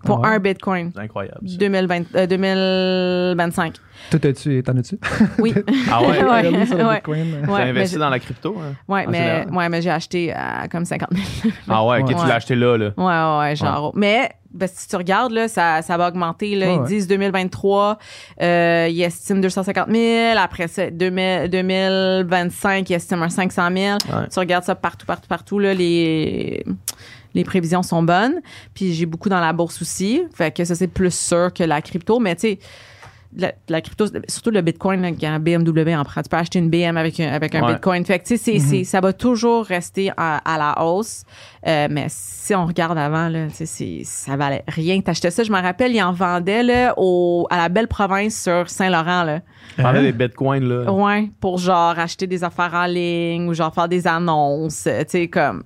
pour 0.04 0.24
Ah 0.24 0.28
ouais? 0.30 0.34
un 0.36 0.38
Bitcoin. 0.38 0.90
C'est 0.94 1.00
incroyable. 1.02 1.48
ça. 1.48 1.56
2020, 1.56 2.02
euh, 2.14 2.26
2025. 2.26 3.74
toi, 4.10 4.20
t'as-tu, 4.20 4.62
t'en 4.62 4.76
as-tu? 4.76 4.98
Oui. 5.38 5.54
Ah 5.90 6.02
ouais? 6.02 6.22
Ouais. 6.22 6.24
Ouais. 6.24 6.94
Bitcoin? 6.96 7.26
Tu 7.44 7.50
as 7.50 7.52
Ouais, 7.52 7.64
mais 7.64 7.70
investi 7.70 7.96
dans 7.98 8.08
la 8.10 8.18
crypto? 8.18 8.56
hein? 8.60 8.74
Ouais, 8.88 9.06
En 9.06 9.10
mais, 9.10 9.46
ouais, 9.50 9.68
mais 9.68 9.82
j'ai 9.82 9.90
acheté 9.90 10.32
à 10.32 10.68
comme 10.68 10.84
50 10.84 11.08
000. 11.42 11.54
Ah 11.68 11.84
ouais, 11.84 12.00
ok, 12.02 12.08
Ouais. 12.08 12.14
tu 12.14 12.26
l'as 12.26 12.34
acheté 12.36 12.54
là. 12.54 12.76
là. 12.76 12.90
Ouais, 12.96 13.04
ouais, 13.04 13.48
ouais, 13.50 13.56
genre. 13.56 13.92
Mais 13.94 14.30
ben, 14.52 14.68
si 14.72 14.88
tu 14.88 14.96
regardes, 14.96 15.32
là, 15.32 15.48
ça, 15.48 15.82
ça 15.82 15.96
va 15.98 16.08
augmenter. 16.08 16.54
Là, 16.54 16.66
Ouais, 16.66 16.74
ils 16.76 16.80
ouais. 16.80 16.86
disent 16.86 17.06
2023, 17.08 17.98
euh, 18.42 18.88
ils 18.90 19.02
estiment 19.02 19.40
250 19.40 19.90
000. 19.90 20.38
Après 20.38 20.66
ça, 20.68 20.90
2000 20.90 21.50
2025, 21.50 22.88
ils 22.90 22.94
estiment 22.94 23.24
un 23.24 23.28
500 23.28 23.68
000. 23.74 23.76
Ouais. 24.08 24.28
Tu 24.32 24.38
regardes 24.38 24.64
ça 24.64 24.74
partout, 24.74 25.04
partout, 25.06 25.28
partout. 25.28 25.58
Là, 25.58 25.74
les, 25.74 26.64
les 27.36 27.44
prévisions 27.44 27.82
sont 27.84 28.02
bonnes. 28.02 28.40
Puis 28.74 28.92
j'ai 28.94 29.06
beaucoup 29.06 29.28
dans 29.28 29.40
la 29.40 29.52
bourse 29.52 29.80
aussi. 29.80 30.22
Fait 30.34 30.50
que 30.54 30.64
ça, 30.64 30.74
c'est 30.74 30.88
plus 30.88 31.14
sûr 31.14 31.52
que 31.54 31.62
la 31.62 31.80
crypto. 31.82 32.18
Mais 32.18 32.34
tu 32.34 32.40
sais, 32.40 32.58
la, 33.38 33.52
la 33.68 33.82
crypto, 33.82 34.06
surtout 34.28 34.50
le 34.50 34.62
Bitcoin, 34.62 35.02
là, 35.02 35.12
qui 35.12 35.26
a 35.26 35.32
un 35.34 35.38
BMW 35.40 35.94
en 35.94 36.04
prend. 36.04 36.22
Tu 36.22 36.28
peux 36.30 36.38
acheter 36.38 36.58
une 36.58 36.70
BM 36.70 36.96
avec 36.96 37.20
un, 37.20 37.28
avec 37.30 37.54
un 37.54 37.62
Ouais. 37.66 37.74
Bitcoin. 37.74 38.02
Fait 38.06 38.18
que, 38.18 38.24
tu 38.24 38.36
sais, 38.38 38.42
c'est- 38.42 38.58
c'est- 38.60 38.84
ça 38.84 39.00
va 39.02 39.12
toujours 39.12 39.66
rester 39.66 40.10
à, 40.16 40.38
à 40.38 40.56
la 40.56 40.82
hausse. 40.82 41.24
Euh, 41.66 41.86
mais 41.90 42.06
si 42.08 42.54
on 42.54 42.64
regarde 42.64 42.96
avant, 42.96 43.28
là, 43.28 43.48
tu 43.48 43.54
sais, 43.56 43.66
c'est- 43.66 44.00
ça 44.04 44.36
valait 44.36 44.64
rien. 44.68 44.98
T'achetais 45.02 45.30
ça, 45.30 45.42
je 45.42 45.52
me 45.52 45.60
rappelle, 45.60 45.94
ils 45.94 46.02
en 46.02 46.12
vendaient 46.12 46.62
là, 46.62 46.94
au, 46.96 47.46
à 47.50 47.58
la 47.58 47.68
belle 47.68 47.88
province 47.88 48.40
sur 48.42 48.70
Saint-Laurent. 48.70 49.24
Là. 49.24 49.40
Tu 49.76 49.82
parlais 49.82 50.00
des 50.00 50.12
bitcoins, 50.12 50.64
là. 50.66 50.90
Ouais, 50.90 51.28
pour 51.38 51.58
genre 51.58 51.98
acheter 51.98 52.26
des 52.26 52.42
affaires 52.42 52.72
en 52.72 52.86
ligne 52.86 53.48
ou 53.48 53.52
genre 53.54 53.74
faire 53.74 53.88
des 53.88 54.06
annonces. 54.06 54.84
Tu 54.84 55.04
sais, 55.08 55.28
comme, 55.28 55.62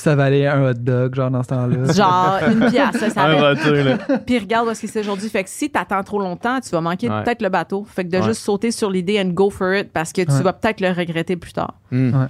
ça 0.00 0.14
valait 0.16 0.46
un 0.46 0.70
hot 0.70 0.74
dog, 0.74 1.14
genre, 1.14 1.30
dans 1.30 1.42
ce 1.42 1.48
temps-là. 1.48 1.92
genre 1.92 2.38
une 2.50 2.70
pièce. 2.70 3.00
là, 3.00 3.10
ça 3.10 3.22
Un 3.22 3.30
avait- 3.32 3.40
retour, 3.40 3.72
là. 4.08 4.18
Puis 4.26 4.38
regarde 4.38 4.66
où 4.68 4.70
est-ce 4.70 4.82
que 4.82 4.86
c'est 4.88 5.00
aujourd'hui. 5.00 5.28
Fait 5.28 5.44
que 5.44 5.50
si 5.50 5.70
t'attends 5.70 6.02
trop 6.02 6.18
longtemps, 6.20 6.60
tu 6.60 6.70
vas 6.70 6.80
manquer 6.80 7.08
Ouais. 7.10 7.22
peut-être 7.24 7.42
le 7.42 7.48
bateau. 7.48 7.84
Fait 7.88 8.04
que 8.04 8.10
de 8.10 8.18
Ouais. 8.18 8.22
juste 8.24 8.40
sauter 8.42 8.70
sur 8.70 8.90
l'idée 8.90 9.20
and 9.20 9.30
go 9.30 9.50
for 9.50 9.74
it 9.74 9.90
parce 9.92 10.12
que 10.12 10.22
tu 10.22 10.30
Ouais. 10.32 10.42
vas 10.42 10.52
peut-être 10.52 10.80
le 10.80 10.90
regretter 10.90 11.36
plus 11.36 11.52
tard. 11.52 11.74
Hmm. 11.90 12.26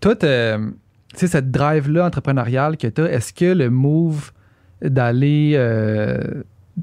Toi, 0.00 0.16
t'as- 0.16 0.58
tu 0.58 0.64
sais, 1.14 1.26
cette 1.26 1.50
drive-là 1.50 2.06
entrepreneuriale 2.06 2.76
que 2.76 2.86
tu 2.86 3.02
as, 3.02 3.12
est-ce 3.12 3.32
que 3.32 3.44
le 3.44 3.70
move 3.70 4.32
d'aller 4.82 5.52
euh, 5.54 6.18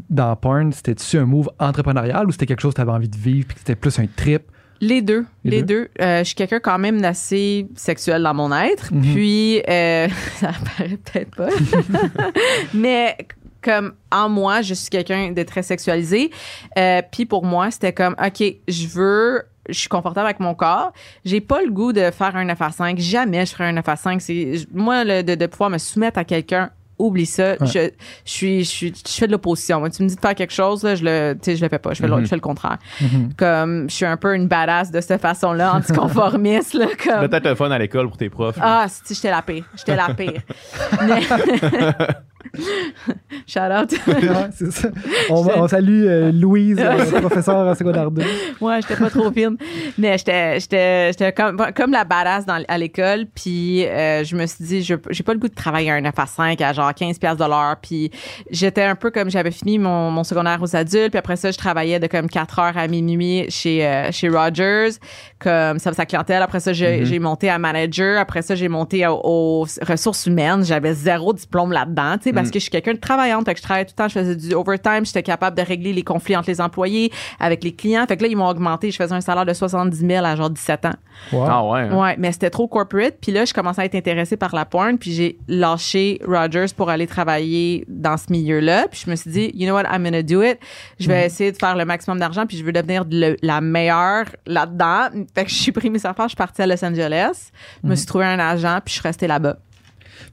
dans 0.09 0.35
porn, 0.35 0.71
c'était-tu 0.71 1.17
un 1.17 1.25
move 1.25 1.49
entrepreneurial 1.59 2.27
ou 2.27 2.31
c'était 2.31 2.45
quelque 2.45 2.61
chose 2.61 2.71
que 2.73 2.77
tu 2.77 2.81
avais 2.81 2.91
envie 2.91 3.09
de 3.09 3.17
vivre 3.17 3.47
puis 3.47 3.55
que 3.55 3.59
c'était 3.61 3.75
plus 3.75 3.97
un 3.99 4.05
trip? 4.15 4.43
Les 4.81 5.01
deux, 5.01 5.25
Les 5.43 5.51
les, 5.51 5.61
deux? 5.63 5.89
deux. 5.97 6.03
Euh, 6.03 6.19
je 6.19 6.23
suis 6.25 6.35
quelqu'un 6.35 6.59
quand 6.59 6.79
même 6.79 7.01
d'assez 7.01 7.67
sexuel 7.75 8.23
dans 8.23 8.33
mon 8.33 8.51
être. 8.53 8.93
Mhm. 8.93 9.01
Puis, 9.13 9.61
euh, 9.69 10.07
ça 10.39 10.51
paraît 10.77 10.97
peut-être 10.97 11.35
pas. 11.35 11.49
Mais 12.73 13.17
comme 13.61 13.93
en 14.11 14.29
moi, 14.29 14.61
je 14.61 14.73
suis 14.73 14.89
quelqu'un 14.89 15.31
de 15.31 15.43
très 15.43 15.63
sexualisé. 15.63 16.31
Euh, 16.77 17.01
puis 17.11 17.25
pour 17.25 17.43
moi, 17.45 17.71
c'était 17.71 17.93
comme, 17.93 18.15
OK, 18.23 18.43
je 18.67 18.87
veux... 18.87 19.43
Je 19.67 19.77
suis 19.77 19.89
confortable 19.89 20.25
avec 20.25 20.39
mon 20.39 20.55
corps. 20.55 20.93
J'ai 21.25 21.41
pas 21.41 21.61
le 21.61 21.69
goût 21.69 21.93
de 21.93 22.09
faire 22.09 22.35
un 22.35 22.45
9 22.45 22.59
à 22.59 22.71
5. 22.71 22.97
Jamais 22.97 23.45
je 23.45 23.51
ferai 23.51 23.65
un 23.65 23.73
9 23.73 23.87
à 23.87 23.95
5. 23.97 24.19
C'est, 24.19 24.53
moi, 24.73 25.03
le- 25.03 25.21
de, 25.21 25.35
de 25.35 25.45
pouvoir 25.45 25.69
me 25.69 25.77
soumettre 25.77 26.17
à 26.17 26.23
quelqu'un, 26.23 26.71
oublie 26.99 27.25
ça. 27.25 27.51
Ouais. 27.53 27.57
Je, 27.61 27.89
je 28.25 28.31
suis, 28.31 28.63
je 28.63 28.69
suis, 28.69 28.93
je 29.07 29.11
fais 29.13 29.27
de 29.27 29.31
l'opposition. 29.31 29.79
Moi, 29.79 29.89
Tu 29.89 30.03
me 30.03 30.09
dis 30.09 30.15
de 30.15 30.19
faire 30.19 30.35
quelque 30.35 30.53
chose, 30.53 30.83
là, 30.83 30.95
je 30.95 31.03
le, 31.03 31.37
je 31.43 31.51
le 31.63 31.69
fais 31.69 31.79
pas. 31.79 31.93
Je 31.93 32.01
fais, 32.01 32.07
le- 32.07 32.15
Mhm. 32.17 32.23
je 32.23 32.27
fais 32.29 32.35
le 32.35 32.41
contraire 32.41 32.77
Mhm. 33.01 33.33
comme 33.37 33.89
je 33.89 33.95
suis 33.95 34.05
un 34.05 34.17
peu 34.17 34.35
une 34.35 34.47
badass 34.47 34.91
de 34.91 35.01
cette 35.01 35.21
façon-là, 35.21 35.75
anticonformiste 35.75 36.73
là, 36.73 36.87
comme 37.03 37.27
Peut-être 37.29 37.47
le 37.49 37.55
fun 37.55 37.71
à 37.71 37.79
l'école 37.79 38.07
pour 38.09 38.17
tes 38.17 38.29
profs. 38.29 38.57
ah 38.61 38.85
si 38.89 39.15
j'étais 39.15 39.31
la 39.31 39.41
pire, 39.41 39.63
j'étais 39.75 39.95
la 39.95 40.13
pire. 40.13 40.41
Mais, 41.07 41.21
Shout 43.49 43.71
out. 43.71 43.91
Ouais, 44.07 44.69
ça. 44.71 44.89
On, 45.29 45.47
on 45.55 45.67
salue 45.67 46.05
euh, 46.05 46.31
Louise, 46.31 46.77
euh, 46.79 47.19
professeure 47.19 47.67
en 47.67 47.73
secondaire 47.73 48.11
2. 48.11 48.21
Ouais, 48.61 48.79
j'étais 48.81 48.95
pas 48.95 49.09
trop 49.09 49.31
fine. 49.31 49.57
Mais 49.97 50.17
j'étais, 50.17 50.59
j'étais, 50.59 51.07
j'étais 51.07 51.31
comme, 51.31 51.57
comme 51.75 51.91
la 51.91 52.03
badass 52.03 52.45
dans, 52.45 52.63
à 52.67 52.77
l'école. 52.77 53.25
Puis 53.33 53.85
euh, 53.85 54.23
je 54.23 54.35
me 54.35 54.45
suis 54.45 54.63
dit, 54.63 54.83
j'ai 54.83 54.97
pas 54.97 55.33
le 55.33 55.39
goût 55.39 55.47
de 55.47 55.55
travailler 55.55 55.89
un 55.89 56.01
9 56.01 56.13
à 56.15 56.25
5 56.27 56.61
à 56.61 56.73
genre 56.73 56.93
15 56.93 57.17
pièces 57.17 57.37
de 57.37 57.45
l'heure. 57.45 57.77
Puis 57.81 58.11
j'étais 58.51 58.83
un 58.83 58.95
peu 58.95 59.09
comme 59.09 59.31
j'avais 59.31 59.51
fini 59.51 59.79
mon, 59.79 60.11
mon 60.11 60.23
secondaire 60.23 60.59
aux 60.61 60.75
adultes. 60.75 61.09
Puis 61.09 61.19
après 61.19 61.35
ça, 61.35 61.49
je 61.49 61.57
travaillais 61.57 61.99
de 61.99 62.07
comme 62.07 62.29
4 62.29 62.59
heures 62.59 62.77
à 62.77 62.87
minuit 62.87 63.45
chez, 63.49 63.85
euh, 63.85 64.11
chez 64.11 64.29
Rogers, 64.29 64.91
comme 65.39 65.79
ça, 65.79 65.93
sa 65.93 66.05
clientèle. 66.05 66.41
Après 66.41 66.59
ça, 66.59 66.73
j'ai, 66.73 66.99
j'ai 67.05 67.19
monté 67.19 67.49
à 67.49 67.57
manager. 67.57 68.19
Après 68.19 68.41
ça, 68.41 68.55
j'ai 68.55 68.67
monté 68.67 69.07
aux, 69.07 69.19
aux 69.23 69.65
ressources 69.87 70.25
humaines. 70.25 70.63
J'avais 70.65 70.93
zéro 70.93 71.33
diplôme 71.33 71.71
là-dedans, 71.71 72.17
tu 72.17 72.25
sais, 72.25 72.33
parce 72.33 72.49
que 72.51 72.59
je 72.59 72.63
suis 72.63 72.71
quelqu'un 72.71 72.93
de 72.93 72.99
travaillante. 72.99 73.45
Fait 73.45 73.53
que 73.53 73.59
je 73.59 73.63
travaillais 73.63 73.85
tout 73.85 73.93
le 73.97 74.03
temps. 74.03 74.07
Je 74.09 74.19
faisais 74.19 74.35
du 74.35 74.53
overtime. 74.53 75.05
J'étais 75.05 75.23
capable 75.23 75.57
de 75.57 75.61
régler 75.63 75.93
les 75.93 76.03
conflits 76.03 76.35
entre 76.35 76.49
les 76.49 76.59
employés, 76.61 77.11
avec 77.39 77.63
les 77.63 77.73
clients. 77.73 78.05
Fait 78.07 78.17
que 78.17 78.23
là, 78.23 78.29
ils 78.29 78.35
m'ont 78.35 78.47
augmenté. 78.49 78.91
Je 78.91 78.97
faisais 78.97 79.13
un 79.15 79.21
salaire 79.21 79.45
de 79.45 79.53
70 79.53 79.97
000 79.97 80.25
à 80.25 80.35
genre 80.35 80.49
17 80.49 80.85
ans. 80.85 80.93
Wow. 81.31 81.45
Ah 81.49 81.63
ouais. 81.65 81.79
hein? 81.81 81.97
Ouais, 82.01 82.15
mais 82.17 82.31
c'était 82.31 82.49
trop 82.49 82.67
corporate. 82.67 83.15
Puis 83.21 83.31
là, 83.31 83.45
je 83.45 83.53
commençais 83.53 83.81
à 83.81 83.85
être 83.85 83.95
intéressée 83.95 84.37
par 84.37 84.53
la 84.53 84.65
porn. 84.65 84.97
Puis 84.97 85.11
j'ai 85.13 85.37
lâché 85.47 86.19
Rogers 86.25 86.65
pour 86.75 86.89
aller 86.89 87.07
travailler 87.07 87.85
dans 87.87 88.17
ce 88.17 88.25
milieu-là. 88.31 88.87
Puis 88.91 89.03
je 89.05 89.09
me 89.11 89.15
suis 89.15 89.31
dit, 89.31 89.51
you 89.53 89.65
know 89.67 89.75
what, 89.75 89.83
I'm 89.91 90.03
gonna 90.03 90.23
do 90.23 90.41
it. 90.43 90.57
Je 90.99 91.07
vais 91.07 91.25
essayer 91.25 91.51
de 91.51 91.57
faire 91.57 91.75
le 91.75 91.85
maximum 91.85 92.19
d'argent. 92.19 92.45
Puis 92.45 92.57
je 92.57 92.63
veux 92.63 92.71
devenir 92.71 93.05
le- 93.09 93.37
la 93.41 93.61
meilleure 93.61 94.25
là-dedans. 94.45 95.07
Fait 95.33 95.45
que 95.45 95.51
j'ai 95.51 95.71
pris 95.71 95.89
mes 95.89 96.05
affaires. 96.05 96.25
Je 96.25 96.29
suis 96.29 96.35
partie 96.35 96.61
à 96.61 96.67
Los 96.67 96.83
Angeles. 96.83 97.51
Je 97.83 97.89
me 97.89 97.95
suis 97.95 98.05
trouvé 98.05 98.25
un 98.25 98.39
agent. 98.39 98.79
Puis 98.83 98.93
je 98.93 98.99
suis 98.99 99.07
restée 99.07 99.27
là-bas. 99.27 99.57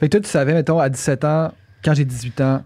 Fait 0.00 0.08
que 0.08 0.12
toi, 0.12 0.20
tu 0.20 0.28
savais, 0.28 0.52
mettons, 0.54 0.78
à 0.78 0.88
17 0.88 1.24
ans, 1.24 1.52
quand 1.84 1.94
j'ai 1.94 2.04
18 2.04 2.40
ans, 2.40 2.64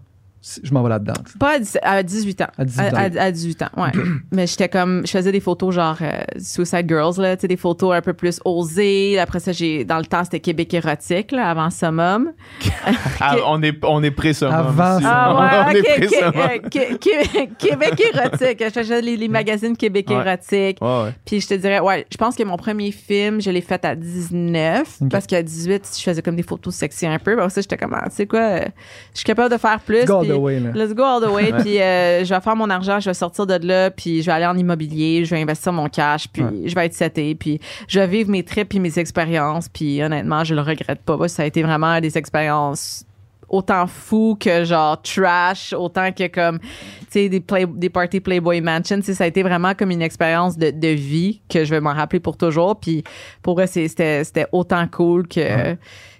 je 0.63 0.73
m'en 0.73 0.81
vais 0.81 0.89
là-dedans. 0.89 1.13
Pas 1.39 1.55
à, 1.55 1.59
10 1.59 1.77
à 1.83 2.01
18 2.03 2.41
ans. 2.41 2.47
À 2.57 2.65
18 2.65 2.81
ans. 2.81 2.89
À, 2.95 2.99
à- 3.01 3.23
à 3.25 3.31
18 3.31 3.61
ans, 3.61 3.67
ouais. 3.77 3.91
Mais 4.31 4.47
j'étais 4.47 4.69
comme, 4.69 5.05
je 5.05 5.11
faisais 5.11 5.31
des 5.31 5.39
photos 5.39 5.75
genre 5.75 5.97
euh, 6.01 6.21
Suicide 6.39 6.87
Girls, 6.87 7.13
là, 7.19 7.35
tu 7.37 7.41
sais, 7.41 7.47
des 7.47 7.57
photos 7.57 7.93
un 7.93 8.01
peu 8.01 8.13
plus 8.13 8.39
osées. 8.43 9.19
Après 9.19 9.39
ça, 9.39 9.51
j'ai, 9.51 9.85
dans 9.85 9.99
le 9.99 10.05
temps, 10.05 10.23
c'était 10.23 10.39
Québec 10.39 10.73
érotique, 10.73 11.31
là, 11.31 11.49
avant 11.49 11.69
Summum. 11.69 12.31
Ah, 13.19 13.35
on 13.47 13.61
est, 13.61 13.77
on 13.85 14.01
est 14.01 14.09
pré-summum 14.11 14.53
Avant. 14.55 14.99
Ah 15.05 15.35
on 15.35 15.67
ouais, 15.73 15.77
est 15.77 15.81
ok, 15.81 15.87
ok, 15.87 15.95
pré-summum. 16.07 16.33
euh, 16.35 16.69
Qué- 16.71 16.97
Qué- 16.99 17.49
Québec 17.59 18.01
érotique. 18.13 18.63
Je 18.63 18.69
faisais 18.71 19.01
les, 19.01 19.15
les 19.17 19.27
magazines 19.27 19.77
Québec 19.77 20.07
Ouais. 20.09 20.15
érotique. 20.15 20.77
Ouais, 20.81 21.03
ouais. 21.03 21.13
Puis 21.25 21.39
je 21.41 21.47
te 21.47 21.53
dirais, 21.53 21.79
ouais, 21.79 22.05
je 22.11 22.17
pense 22.17 22.35
que 22.35 22.43
mon 22.43 22.57
premier 22.57 22.91
film, 22.91 23.39
je 23.41 23.51
l'ai 23.51 23.61
fait 23.61 23.85
à 23.85 23.95
19. 23.95 24.97
Ok. 25.01 25.09
Parce 25.11 25.27
qu'à 25.27 25.43
18, 25.43 25.87
je 25.97 26.01
faisais 26.03 26.21
comme 26.23 26.35
des 26.35 26.43
photos 26.43 26.73
sexy 26.73 27.05
un 27.05 27.19
peu. 27.19 27.33
Après 27.33 27.49
ça, 27.49 27.61
j'étais 27.61 27.77
comme, 27.77 27.93
ah, 27.93 28.09
tu 28.09 28.15
sais 28.15 28.25
quoi, 28.25 28.39
euh, 28.39 28.65
je 29.13 29.19
suis 29.19 29.25
capable 29.25 29.51
de 29.53 29.57
faire 29.59 29.79
plus. 29.79 30.05
The 30.33 30.39
way, 30.39 30.59
là. 30.59 30.71
Let's 30.73 30.93
go 30.93 31.03
all 31.03 31.21
the 31.21 31.29
way. 31.31 31.51
Puis 31.63 31.81
euh, 31.81 32.23
je 32.25 32.33
vais 32.33 32.41
faire 32.41 32.55
mon 32.55 32.69
argent, 32.69 32.99
je 32.99 33.09
vais 33.09 33.13
sortir 33.13 33.45
de 33.45 33.55
là, 33.65 33.91
puis 33.91 34.21
je 34.21 34.25
vais 34.27 34.31
aller 34.33 34.45
en 34.45 34.57
immobilier, 34.57 35.25
je 35.25 35.33
vais 35.35 35.41
investir 35.41 35.73
mon 35.73 35.87
cash, 35.89 36.27
puis 36.27 36.41
Ouais. 36.43 36.51
je 36.65 36.75
vais 36.75 36.85
être 36.85 36.93
seté, 36.93 37.35
puis 37.35 37.59
je 37.87 37.99
vais 37.99 38.07
vivre 38.07 38.29
mes 38.29 38.43
trips 38.43 38.69
puis 38.69 38.79
mes 38.79 38.97
expériences. 38.99 39.69
Puis 39.69 40.01
honnêtement, 40.03 40.43
je 40.43 40.55
le 40.55 40.61
regrette 40.61 41.01
pas. 41.01 41.27
Ça 41.27 41.43
a 41.43 41.45
été 41.45 41.61
vraiment 41.63 41.99
des 41.99 42.17
expériences 42.17 43.05
autant 43.49 43.85
fou 43.85 44.37
que 44.39 44.63
genre 44.63 45.01
trash, 45.01 45.73
autant 45.73 46.13
que 46.13 46.27
comme, 46.27 46.59
tu 46.59 46.67
sais, 47.09 47.27
des, 47.27 47.41
play, 47.41 47.65
des 47.67 47.89
parties 47.89 48.21
Playboy 48.21 48.61
Mansion. 48.61 49.01
Ça 49.01 49.25
a 49.25 49.27
été 49.27 49.43
vraiment 49.43 49.73
comme 49.75 49.91
une 49.91 50.01
expérience 50.01 50.57
de, 50.57 50.71
de 50.71 50.87
vie 50.87 51.41
que 51.49 51.65
je 51.65 51.69
vais 51.71 51.81
m'en 51.81 51.93
rappeler 51.93 52.21
pour 52.21 52.37
toujours. 52.37 52.79
Puis 52.79 53.03
pour 53.41 53.59
eux, 53.59 53.65
c'était 53.67 54.23
c'était 54.23 54.47
autant 54.53 54.87
cool 54.87 55.27
que, 55.27 55.75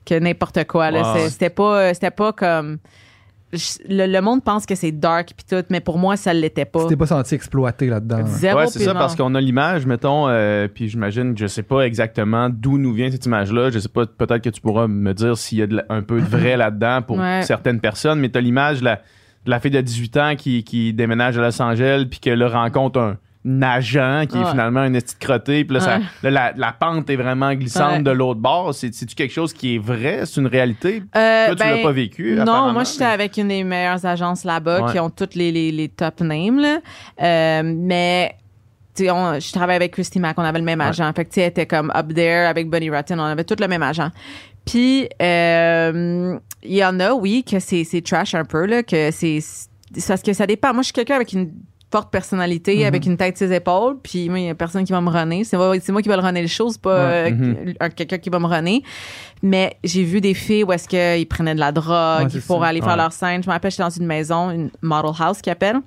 que 0.06 0.20
n'importe 0.20 0.66
quoi. 0.66 0.92
là. 0.92 1.14
Wow. 1.14 1.30
C'était 1.30 1.50
pas, 1.50 1.94
c'était 1.94 2.12
pas 2.12 2.34
comme... 2.34 2.80
Le, 3.90 4.06
le 4.08 4.22
monde 4.22 4.44
pense 4.44 4.66
que 4.66 4.76
c'est 4.76 4.92
dark 4.94 5.32
puis 5.36 5.46
tout, 5.50 5.66
mais 5.70 5.82
pour 5.82 5.98
moi, 5.98 6.16
ça 6.16 6.34
l'était 6.34 6.64
pas. 6.66 6.84
Tu 6.84 6.88
t'es 6.90 6.96
pas 6.96 7.06
senti 7.08 7.36
exploité 7.36 7.88
là-dedans. 7.88 8.20
hein. 8.20 8.26
Zéro 8.26 8.60
Ouais, 8.60 8.68
c'est 8.68 8.80
ça, 8.80 8.94
non. 8.94 9.00
parce 9.00 9.16
qu'on 9.16 9.36
a 9.36 9.42
l'image, 9.42 9.86
mettons, 9.86 10.28
euh, 10.30 10.68
puis 10.74 10.88
j'imagine, 10.88 11.38
je 11.38 11.48
sais 11.48 11.64
pas 11.64 11.82
exactement 11.82 12.50
d'où 12.50 12.78
nous 12.78 12.94
vient 12.94 13.12
cette 13.12 13.26
image-là. 13.26 13.70
Je 13.70 13.80
sais 13.80 13.90
pas, 13.90 14.06
peut-être 14.06 14.42
que 14.44 14.50
tu 14.50 14.62
pourras 14.62 14.88
me 14.88 15.14
dire 15.14 15.38
s'il 15.38 15.58
y 15.58 15.62
a 15.64 15.68
de 15.68 15.82
un 15.90 16.02
peu 16.02 16.22
de 16.22 16.26
vrai 16.26 16.56
là-dedans 16.58 17.02
pour 17.02 17.18
Ouais. 17.20 17.42
certaines 17.44 17.80
personnes, 17.82 18.20
mais 18.20 18.30
t'as 18.30 18.40
l'image 18.42 18.80
de 18.80 18.86
la, 18.86 18.96
de 19.46 19.50
la 19.50 19.60
fille 19.60 19.72
de 19.72 19.82
18 19.82 20.18
ans 20.18 20.34
qui, 20.38 20.64
qui 20.64 20.94
déménage 20.94 21.38
à 21.38 21.42
Los 21.42 21.62
Angeles, 21.62 22.06
puis 22.10 22.20
que 22.20 22.30
là 22.30 22.48
rencontre 22.48 23.00
un 23.00 23.18
agent 23.64 24.26
qui 24.30 24.38
est 24.38 24.46
finalement 24.52 24.82
un 24.82 24.94
esti 24.94 25.16
de 25.16 25.20
crotté, 25.26 25.66
puis 25.66 25.74
là, 25.76 25.80
ça- 25.80 25.98
Ouais. 25.98 26.04
là, 26.24 26.30
la, 26.30 26.54
la 26.56 26.72
pente 26.74 27.10
est 27.10 27.16
vraiment 27.16 27.54
glissante 27.56 27.94
Ouais. 27.98 28.04
de 28.04 28.12
l'autre 28.12 28.40
bord. 28.40 28.74
C'est- 28.74 28.94
C'est-tu 28.94 29.16
quelque 29.16 29.32
chose 29.34 29.52
qui 29.54 29.76
est 29.76 29.80
vrai? 29.80 30.22
C'est 30.26 30.40
une 30.42 30.48
réalité? 30.48 31.02
Euh, 31.16 31.48
Toi, 31.48 31.56
tu 31.56 31.64
l'as 31.64 31.76
ben, 31.78 31.84
pas 31.84 31.92
vécu, 31.92 32.36
Non, 32.46 32.72
moi, 32.72 32.84
j'étais 32.84 33.06
avec 33.06 33.38
une 33.38 33.48
des 33.48 33.64
meilleures 33.64 34.06
agences 34.06 34.44
là-bas 34.44 34.92
qui 34.92 35.00
ont 35.00 35.10
toutes 35.10 35.36
les, 35.36 35.52
les, 35.52 35.72
les 35.72 35.90
top 35.90 36.22
names. 36.22 36.60
Là. 36.60 36.80
Euh, 37.22 37.64
mais 37.76 38.36
tu 38.96 39.06
sais, 39.06 39.12
on- 39.12 39.40
je 39.40 39.52
travaillais 39.54 39.78
avec 39.78 39.94
Christy 39.94 40.20
Mack, 40.20 40.38
on 40.38 40.44
avait 40.44 40.60
le 40.60 40.66
même 40.66 40.82
agent. 40.82 41.12
Fait 41.16 41.26
que, 41.26 41.40
elle 41.40 41.48
était 41.48 41.66
comme 41.66 41.92
up 41.96 42.14
there 42.14 42.46
avec 42.46 42.70
Bunny 42.70 42.90
Rotten, 42.90 43.20
on 43.20 43.24
avait 43.24 43.44
tout 43.46 43.56
le 43.60 43.68
même 43.68 43.82
agent. 43.84 44.10
Puis, 44.66 45.08
euh, 45.22 46.38
il 46.62 46.76
y 46.76 46.86
en 46.86 47.00
a, 47.00 47.14
oui, 47.14 47.44
que 47.44 47.60
c'est 47.60 47.84
trash 48.06 48.36
un 48.36 48.46
peu, 48.46 48.66
là, 48.66 48.84
que 48.84 49.10
c'est. 49.12 49.40
c'est 49.42 50.08
parce 50.08 50.22
que 50.22 50.34
ça 50.34 50.46
dépend. 50.46 50.74
Moi, 50.74 50.82
je 50.84 50.88
suis 50.88 50.94
quelqu'un 50.94 51.16
avec 51.16 51.34
une 51.34 51.52
forte 51.92 52.10
personnalité, 52.12 52.78
Mm-hmm. 52.78 52.88
avec 52.88 53.06
une 53.06 53.18
tête 53.18 53.38
sur 53.38 53.48
ses 53.48 53.54
épaules, 53.56 53.98
puis 54.02 54.30
moi, 54.30 54.40
il 54.40 54.46
y 54.46 54.50
a 54.50 54.56
personne 54.56 54.84
qui 54.86 54.92
va 54.94 55.02
me 55.02 55.10
runner. 55.10 55.44
C'est 55.44 55.58
moi, 55.58 55.74
c'est 55.82 55.92
moi 55.92 56.02
qui 56.02 56.08
va 56.10 56.16
le 56.16 56.22
runner 56.24 56.42
les 56.42 56.48
choses, 56.48 56.78
pas 56.78 56.96
Ouais. 56.96 57.32
euh, 57.32 57.32
Mhm. 57.32 57.74
un- 57.80 57.90
quelqu'un 57.90 58.18
qui 58.18 58.30
va 58.30 58.40
me 58.40 58.48
runner. 58.48 58.82
Mais 59.44 59.76
j'ai 59.84 60.04
vu 60.04 60.22
des 60.22 60.34
filles 60.34 60.64
où 60.64 60.72
est-ce 60.72 60.88
qu'ils 60.88 61.28
prenaient 61.28 61.56
de 61.56 61.60
la 61.60 61.72
drogue 61.72 62.30
Ouais, 62.34 62.40
pour 62.48 62.62
ça. 62.62 62.68
aller 62.68 62.82
faire 62.82 62.96
leur 62.98 63.12
scène. 63.12 63.42
Je 63.44 63.48
me 63.48 63.54
rappelle, 63.54 63.72
j'étais 63.72 63.84
dans 63.84 63.90
une 63.90 64.06
maison, 64.06 64.52
une 64.52 64.70
model 64.82 65.12
house 65.20 65.42
qui 65.42 65.50
appelle. 65.50 65.78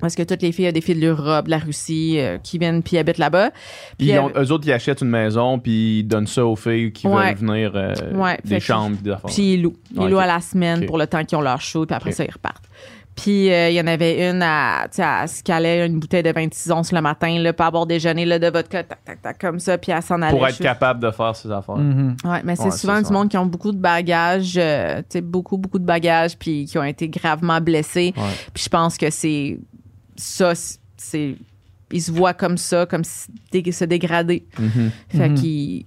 Parce 0.00 0.16
que 0.16 0.24
toutes 0.24 0.42
les 0.42 0.50
filles, 0.50 0.64
il 0.64 0.66
y 0.66 0.68
a 0.68 0.72
des 0.72 0.80
filles 0.80 0.96
de 0.96 1.00
l'Europe, 1.00 1.44
de 1.44 1.50
la 1.50 1.58
Russie, 1.58 2.16
euh, 2.18 2.36
qui 2.42 2.58
viennent 2.58 2.82
puis 2.82 2.98
habitent 2.98 3.18
là-bas. 3.18 3.50
Puis 3.98 4.08
Ils 4.08 4.18
ont- 4.18 4.32
eux 4.36 4.50
autres, 4.50 4.66
ils 4.66 4.72
achètent 4.72 5.00
une 5.00 5.10
maison, 5.10 5.60
puis 5.60 6.00
ils 6.00 6.02
donnent 6.02 6.26
ça 6.26 6.44
aux 6.44 6.56
filles 6.56 6.92
qui 6.92 7.06
Ouais. 7.06 7.28
veulent 7.36 7.48
venir 7.48 7.72
euh, 7.76 7.94
Ouais, 8.12 8.36
des 8.44 8.58
chambres, 8.58 8.96
puis 8.96 9.04
des 9.04 9.10
affaires. 9.12 9.30
Puis 9.32 9.54
ils 9.54 9.62
louent. 9.62 9.76
Ils 9.94 10.08
louent 10.08 10.18
à 10.18 10.26
la 10.26 10.40
semaine 10.40 10.86
pour 10.86 10.98
le 10.98 11.06
temps 11.06 11.24
qu'ils 11.24 11.38
ont 11.38 11.42
leur 11.42 11.60
show, 11.60 11.86
puis 11.86 11.94
après 11.94 12.10
ça, 12.10 12.24
ils 12.24 12.32
repartent. 12.32 12.64
Puis 13.14 13.52
euh, 13.52 13.68
il 13.68 13.74
y 13.74 13.80
en 13.80 13.86
avait 13.86 14.30
une 14.30 14.42
à, 14.42 14.84
tu 14.90 14.96
sais, 14.96 15.02
à 15.02 15.26
se 15.26 15.42
calait 15.42 15.86
une 15.86 15.98
bouteille 16.00 16.22
de 16.22 16.32
26 16.32 16.70
onces 16.72 16.92
le 16.92 17.00
matin, 17.02 17.38
là, 17.38 17.52
pas 17.52 17.66
avoir 17.66 17.86
déjeuner 17.86 18.24
là, 18.24 18.38
de 18.38 18.46
vodka, 18.48 18.82
tac, 18.84 19.04
tac, 19.04 19.20
tac, 19.20 19.38
comme 19.38 19.58
ça, 19.60 19.76
puis 19.76 19.92
elle 19.92 20.02
s'en 20.02 20.22
allait. 20.22 20.36
pour 20.36 20.46
être 20.48 20.58
capable 20.58 21.00
de 21.00 21.10
faire 21.10 21.36
ces 21.36 21.50
affaires. 21.50 21.76
Mhm. 21.76 22.16
Ouais, 22.24 22.40
mais 22.42 22.56
c'est 22.56 22.64
Ouais, 22.64 22.70
souvent 22.70 22.94
c'est 22.96 23.02
du 23.02 23.08
ça. 23.08 23.12
monde 23.14 23.28
qui 23.28 23.36
ont 23.36 23.44
beaucoup 23.46 23.70
de 23.72 23.76
bagages, 23.78 24.54
euh, 24.56 24.98
tu 25.00 25.04
sais, 25.10 25.20
beaucoup, 25.20 25.58
beaucoup 25.58 25.78
de 25.78 25.84
bagages, 25.84 26.38
puis 26.38 26.64
qui 26.64 26.78
ont 26.78 26.84
été 26.84 27.08
gravement 27.10 27.60
blessés. 27.60 28.14
Ouais. 28.16 28.22
Puis 28.54 28.64
je 28.64 28.68
pense 28.70 28.96
que 28.96 29.10
c'est 29.10 29.58
ça, 30.16 30.52
c'est. 30.96 31.36
Ils 31.92 32.00
se 32.00 32.10
voient 32.10 32.34
comme 32.34 32.56
ça, 32.56 32.86
comme 32.86 33.04
si- 33.04 33.28
dé- 33.52 33.70
se 33.72 33.84
dégrader. 33.84 34.44
Mhm. 34.58 34.90
Fait 35.08 35.28
Mhm. 35.28 35.34
qu'ils. 35.34 35.84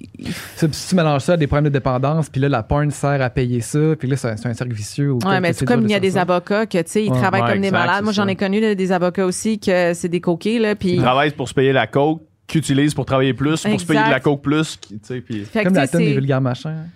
Si 0.55 0.67
si 0.71 0.89
tu 0.89 0.95
mélanges 0.95 1.21
ça 1.21 1.33
à 1.33 1.37
des 1.37 1.47
problèmes 1.47 1.65
de 1.65 1.69
dépendance, 1.69 2.29
puis 2.29 2.39
là, 2.41 2.47
la 2.49 2.63
porn 2.63 2.89
sert 2.91 3.21
à 3.21 3.29
payer 3.29 3.61
ça, 3.61 3.79
puis 3.97 4.07
là, 4.07 4.15
c'est 4.15 4.37
c'est 4.37 4.47
un 4.47 4.53
cercle 4.53 4.73
vicieux. 4.73 5.11
Ouais, 5.13 5.39
mais 5.39 5.51
dur 5.53 5.65
comme 5.67 5.83
il 5.83 5.91
y 5.91 5.95
a 5.95 5.99
des 5.99 6.17
avocats 6.17 6.65
que, 6.65 6.77
tu 6.77 6.83
sais, 6.87 7.05
ils 7.05 7.11
Ouais. 7.11 7.17
travaillent 7.17 7.41
Ouais, 7.41 7.51
comme 7.53 7.61
des 7.61 7.71
malades. 7.71 8.03
Moi, 8.03 8.13
j'en 8.13 8.27
ai 8.27 8.35
connu 8.35 8.59
là, 8.61 8.75
des 8.75 8.91
avocats 8.91 9.25
aussi 9.25 9.59
que 9.59 9.93
c'est 9.93 10.09
des 10.09 10.21
coquets, 10.21 10.59
là. 10.59 10.75
Puis. 10.75 10.91
Ils 10.95 11.01
travaillent 11.01 11.31
pour 11.31 11.49
se 11.49 11.53
payer 11.53 11.73
la 11.73 11.87
coke, 11.87 12.21
qu'ils 12.47 12.59
utilisent 12.59 12.93
pour 12.93 13.05
travailler 13.05 13.33
plus, 13.33 13.63
pour 13.63 13.79
se 13.81 13.85
payer 13.85 14.03
de 14.05 14.09
la 14.11 14.19
coke 14.19 14.41
plus. 14.41 14.79
tu 14.79 14.99
sais, 15.01 15.21
puis- 15.21 15.43
Fait 15.45 15.59
que, 15.59 15.65
Comme 15.65 15.73
la 15.75 15.87
tonne 15.87 16.01
des 16.03 16.13
vulgaires 16.13 16.41
machins. 16.41 16.87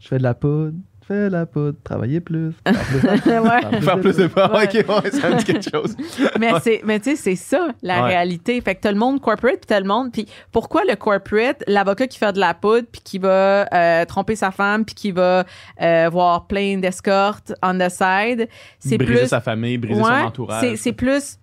Je 0.00 0.06
fais 0.08 0.18
de 0.18 0.22
la 0.22 0.34
poudre, 0.34 0.74
fais 1.08 1.28
la 1.30 1.46
poudre, 1.46 1.76
travailler 1.82 2.20
plus. 2.20 2.52
faire 2.64 2.74
plus, 3.22 3.38
Ouais. 3.38 3.80
Faire 3.80 4.00
plus 4.00 4.16
de 4.16 4.26
pas. 4.28 4.50
Ouais. 4.54 4.64
Ok, 4.64 5.04
ouais, 5.04 5.10
ça 5.10 5.30
me 5.30 5.36
dit 5.38 5.44
quelque 5.44 5.68
chose. 5.70 5.96
mais 6.38 6.52
c'est 6.62 6.80
mais 6.84 7.00
tu 7.00 7.10
sais 7.10 7.16
c'est 7.16 7.36
ça 7.36 7.68
la 7.82 8.02
Ouais. 8.02 8.08
réalité 8.08 8.60
fait 8.60 8.74
que 8.76 8.80
t'as 8.82 8.92
le 8.92 8.98
monde 8.98 9.20
corporate 9.20 9.56
puis 9.56 9.66
t'as 9.66 9.80
le 9.80 9.86
monde 9.86 10.12
puis 10.12 10.26
pourquoi 10.52 10.82
le 10.88 10.94
corporate 10.96 11.62
l'avocat 11.66 12.06
qui 12.06 12.18
fait 12.18 12.32
de 12.32 12.38
la 12.40 12.54
poudre 12.54 12.86
puis 12.92 13.00
qui 13.02 13.18
va 13.18 13.66
euh, 13.72 14.04
tromper 14.04 14.36
sa 14.36 14.50
femme 14.50 14.84
puis 14.84 14.94
qui 14.94 15.10
va 15.10 15.44
euh, 15.82 16.08
voir 16.12 16.46
plein 16.46 16.78
d'escortes 16.78 17.52
on 17.62 17.78
the 17.78 17.88
side 17.90 18.48
c'est 18.78 18.98
briser 18.98 19.14
plus 19.20 19.26
sa 19.28 19.40
famille, 19.40 19.78
briser 19.78 20.00
Ouais, 20.00 20.06
son 20.20 20.26
entourage. 20.26 20.76
c'est 20.76 20.92
plus 20.92 21.38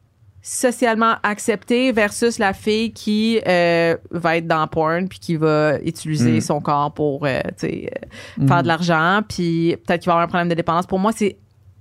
socialement 0.48 1.16
accepté 1.24 1.92
versus 1.92 2.38
la 2.38 2.54
fille 2.54 2.94
qui 2.94 3.42
euh, 3.48 3.98
va 4.12 4.38
être 4.38 4.46
dans 4.46 4.68
porn 4.68 5.08
puis 5.10 5.18
qui 5.18 5.36
va 5.38 5.80
utiliser 5.84 6.34
Mm. 6.38 6.42
son 6.42 6.62
corps 6.62 6.94
pour 6.94 7.26
euh, 7.26 7.40
euh, 7.64 7.88
faire 8.48 8.62
de 8.62 8.68
l'argent 8.68 9.22
puis 9.28 9.76
peut-être 9.88 10.02
qu'il 10.02 10.08
va 10.12 10.14
avoir 10.14 10.26
un 10.26 10.28
problème 10.28 10.50
de 10.50 10.54
dépendance. 10.54 10.86
Pour 10.86 11.00
moi 11.00 11.12
c'est 11.16 11.38